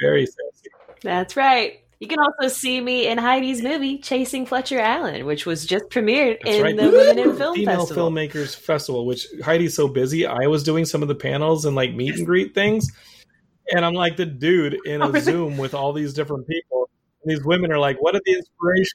very 0.00 0.26
sassy. 0.26 0.70
That's 1.02 1.36
right. 1.36 1.78
You 1.98 2.06
can 2.06 2.18
also 2.18 2.48
see 2.48 2.80
me 2.80 3.06
in 3.08 3.18
Heidi's 3.18 3.62
movie 3.62 3.98
Chasing 3.98 4.46
Fletcher 4.46 4.78
Allen, 4.78 5.26
which 5.26 5.44
was 5.44 5.66
just 5.66 5.84
premiered 5.90 6.38
That's 6.44 6.56
in 6.56 6.62
right. 6.62 6.76
the 6.76 6.88
Women 6.90 7.18
in 7.18 7.36
Film 7.36 7.54
Female 7.54 7.78
Festival. 7.80 8.10
Filmmakers 8.10 8.56
Festival, 8.56 9.06
which 9.06 9.26
Heidi's 9.44 9.74
so 9.74 9.86
busy. 9.88 10.24
I 10.24 10.46
was 10.46 10.62
doing 10.62 10.86
some 10.86 11.02
of 11.02 11.08
the 11.08 11.14
panels 11.14 11.66
and 11.66 11.76
like 11.76 11.94
meet 11.94 12.14
and 12.16 12.24
greet 12.24 12.54
things, 12.54 12.86
and 13.74 13.84
I'm 13.84 13.92
like 13.94 14.16
the 14.16 14.24
dude 14.24 14.78
in 14.86 15.02
Oh, 15.02 15.10
a? 15.12 15.20
Zoom 15.20 15.58
with 15.58 15.74
all 15.74 15.92
these 15.92 16.14
different 16.14 16.46
people. 16.46 16.88
And 17.22 17.30
these 17.36 17.44
women 17.44 17.70
are 17.70 17.78
like, 17.78 18.00
"What 18.00 18.14
are 18.14 18.20
the 18.24 18.32
inspirations?" 18.32 18.94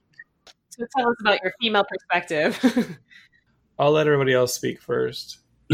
So 0.77 0.85
tell 0.97 1.09
us 1.09 1.15
about 1.21 1.41
your 1.41 1.53
female 1.61 1.85
perspective. 1.85 2.97
I'll 3.79 3.91
let 3.91 4.07
everybody 4.07 4.33
else 4.33 4.53
speak 4.53 4.81
first. 4.81 5.39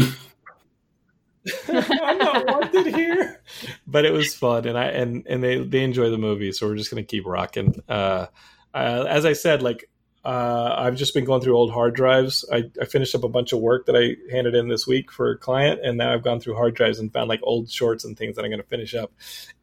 I'm 1.68 2.18
not 2.18 2.46
wanted 2.46 2.94
here, 2.94 3.40
but 3.86 4.04
it 4.04 4.12
was 4.12 4.34
fun, 4.34 4.66
and 4.66 4.78
I 4.78 4.86
and 4.86 5.26
and 5.26 5.42
they 5.42 5.58
they 5.58 5.82
enjoy 5.82 6.10
the 6.10 6.18
movie, 6.18 6.52
so 6.52 6.68
we're 6.68 6.76
just 6.76 6.90
gonna 6.90 7.02
keep 7.02 7.26
rocking. 7.26 7.82
Uh, 7.88 8.26
uh, 8.72 9.04
as 9.08 9.26
I 9.26 9.32
said, 9.32 9.60
like 9.60 9.90
uh, 10.24 10.74
I've 10.78 10.96
just 10.96 11.14
been 11.14 11.24
going 11.24 11.40
through 11.40 11.56
old 11.56 11.72
hard 11.72 11.94
drives. 11.94 12.44
I, 12.52 12.70
I 12.80 12.84
finished 12.84 13.14
up 13.14 13.24
a 13.24 13.28
bunch 13.28 13.52
of 13.52 13.58
work 13.58 13.86
that 13.86 13.96
I 13.96 14.16
handed 14.32 14.54
in 14.54 14.68
this 14.68 14.86
week 14.86 15.10
for 15.10 15.32
a 15.32 15.38
client, 15.38 15.80
and 15.82 15.98
now 15.98 16.12
I've 16.12 16.22
gone 16.22 16.38
through 16.38 16.54
hard 16.54 16.74
drives 16.74 17.00
and 17.00 17.12
found 17.12 17.28
like 17.28 17.40
old 17.42 17.68
shorts 17.68 18.04
and 18.04 18.16
things 18.16 18.36
that 18.36 18.44
I'm 18.44 18.50
gonna 18.50 18.62
finish 18.62 18.94
up 18.94 19.12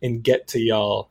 and 0.01 0.21
get 0.21 0.47
to 0.49 0.59
y'all. 0.59 1.09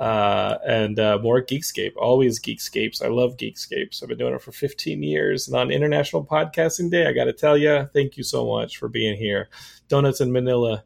Uh, 0.00 0.56
and 0.66 0.98
uh, 0.98 1.18
more 1.22 1.42
Geekscape, 1.42 1.92
always 1.98 2.40
Geekscapes. 2.40 3.04
I 3.04 3.08
love 3.08 3.36
Geekscapes. 3.36 4.02
I've 4.02 4.08
been 4.08 4.16
doing 4.16 4.34
it 4.34 4.40
for 4.40 4.50
15 4.50 5.02
years. 5.02 5.46
And 5.46 5.54
on 5.56 5.70
International 5.70 6.24
Podcasting 6.24 6.90
Day, 6.90 7.06
I 7.06 7.12
got 7.12 7.24
to 7.24 7.34
tell 7.34 7.56
you, 7.56 7.86
thank 7.92 8.16
you 8.16 8.22
so 8.24 8.46
much 8.46 8.78
for 8.78 8.88
being 8.88 9.14
here. 9.16 9.50
Donuts 9.88 10.22
in 10.22 10.32
Manila. 10.32 10.82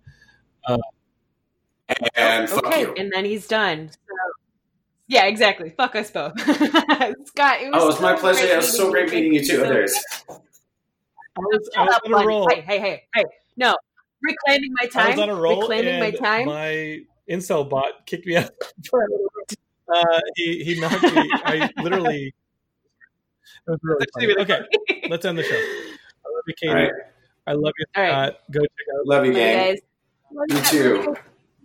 And 2.16 2.48
fuck 2.48 2.66
okay, 2.66 2.80
you. 2.80 2.94
and 2.96 3.12
then 3.14 3.24
he's 3.24 3.46
done. 3.46 3.90
So, 3.90 3.96
yeah, 5.06 5.26
exactly. 5.26 5.70
Fuck 5.76 5.94
us 5.96 6.10
both. 6.10 6.38
Scott, 6.40 7.60
it 7.60 7.70
was, 7.70 7.74
Oh, 7.74 7.84
it 7.84 7.86
was 7.86 8.00
my 8.00 8.14
so 8.14 8.20
pleasure. 8.20 8.40
great 8.40 8.52
It 8.52 8.56
was 8.56 8.76
so 8.76 8.90
great 8.90 9.10
meeting 9.10 9.34
you 9.34 9.40
too. 9.40 9.56
so 9.58 9.62
There's 9.68 9.94
I 10.28 10.32
was, 11.36 11.70
was 11.76 11.98
on 12.06 12.22
a 12.22 12.26
roll. 12.26 12.48
Hey, 12.48 12.62
hey, 12.62 12.78
hey, 12.80 13.02
hey. 13.14 13.24
No, 13.56 13.74
reclaiming 14.22 14.72
my 14.80 14.86
time. 14.88 15.06
I 15.06 15.10
was 15.10 15.18
on 15.20 15.30
a 15.30 15.34
roll. 15.34 15.60
Reclaiming 15.60 16.00
my 16.00 16.10
time. 16.10 16.46
My 16.46 17.00
incel 17.30 17.68
bot 17.68 18.06
kicked 18.06 18.26
me 18.26 18.36
out. 18.36 18.50
uh, 19.92 20.20
he, 20.36 20.64
he 20.64 20.80
knocked 20.80 21.02
me. 21.02 21.30
I 21.44 21.70
literally. 21.82 22.34
Really 23.66 23.78
Actually, 24.02 24.06
funny. 24.14 24.26
really 24.26 24.42
Okay, 24.42 24.60
let's 25.08 25.24
end 25.24 25.38
the 25.38 25.42
show. 25.42 25.54
I 26.26 26.28
love 26.34 26.42
you, 26.46 26.54
Katie. 26.60 26.68
all 26.72 26.74
right. 26.82 26.92
I 27.46 27.52
love 27.52 27.72
you, 27.78 27.86
All 27.96 28.02
right. 28.02 28.10
Scott. 28.32 28.40
Go 28.50 28.60
check 28.60 28.70
out 28.98 29.06
Love 29.06 29.26
you, 29.26 29.32
gang. 29.34 29.58
guys. 29.74 29.80
Love 30.32 30.46
You 30.48 30.56
you, 30.56 30.62
too. 31.04 31.16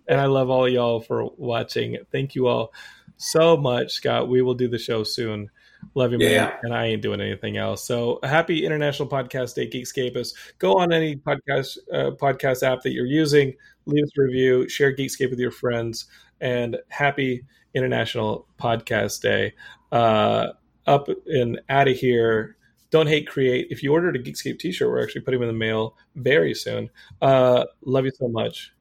and 0.08 0.20
I 0.20 0.26
love 0.26 0.50
all 0.50 0.68
y'all 0.68 1.00
for 1.00 1.24
watching. 1.36 1.96
Thank 2.12 2.34
you 2.34 2.46
all 2.48 2.72
so 3.16 3.56
much, 3.56 3.92
Scott. 3.92 4.28
We 4.28 4.42
will 4.42 4.54
do 4.54 4.68
the 4.68 4.78
show 4.78 5.04
soon. 5.04 5.50
Love 5.94 6.12
you, 6.12 6.18
man. 6.18 6.30
Yeah. 6.30 6.56
And 6.62 6.74
I 6.74 6.86
ain't 6.86 7.00
doing 7.00 7.20
anything 7.22 7.56
else. 7.56 7.82
So 7.86 8.18
happy 8.22 8.66
International 8.66 9.08
Podcast 9.08 9.54
Day, 9.54 9.68
Geekscapists. 9.68 10.34
Go 10.58 10.74
on 10.78 10.92
any 10.92 11.16
podcast 11.16 11.78
uh, 11.92 12.10
podcast 12.12 12.62
app 12.62 12.82
that 12.82 12.92
you're 12.92 13.06
using, 13.06 13.54
leave 13.86 14.04
us 14.04 14.10
a 14.18 14.22
review, 14.22 14.68
share 14.68 14.94
Geekscape 14.94 15.30
with 15.30 15.38
your 15.38 15.50
friends, 15.50 16.06
and 16.40 16.76
happy 16.88 17.44
International 17.74 18.46
Podcast 18.58 19.20
Day. 19.20 19.54
Uh, 19.92 20.48
up 20.86 21.08
and 21.26 21.60
out 21.68 21.88
of 21.88 21.96
here. 21.96 22.56
Don't 22.90 23.06
hate, 23.06 23.28
create. 23.28 23.68
If 23.70 23.82
you 23.82 23.92
ordered 23.92 24.16
a 24.16 24.18
Geekscape 24.18 24.58
T-shirt, 24.58 24.88
we're 24.88 25.02
actually 25.02 25.20
putting 25.20 25.40
them 25.40 25.48
in 25.48 25.54
the 25.54 25.58
mail 25.58 25.96
very 26.16 26.54
soon. 26.54 26.90
Uh, 27.22 27.64
love 27.84 28.04
you 28.04 28.10
so 28.18 28.26
much 28.26 28.72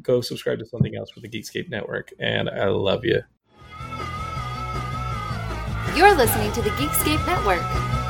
go 0.00 0.20
subscribe 0.20 0.58
to 0.58 0.66
something 0.66 0.96
else 0.96 1.10
for 1.10 1.20
the 1.20 1.28
Geekscape 1.28 1.68
Network. 1.68 2.12
And 2.18 2.48
I 2.48 2.68
love 2.68 3.04
you. 3.04 3.20
You're 5.94 6.14
listening 6.14 6.52
to 6.52 6.62
the 6.62 6.70
Geekscape 6.70 7.24
Network. 7.26 8.01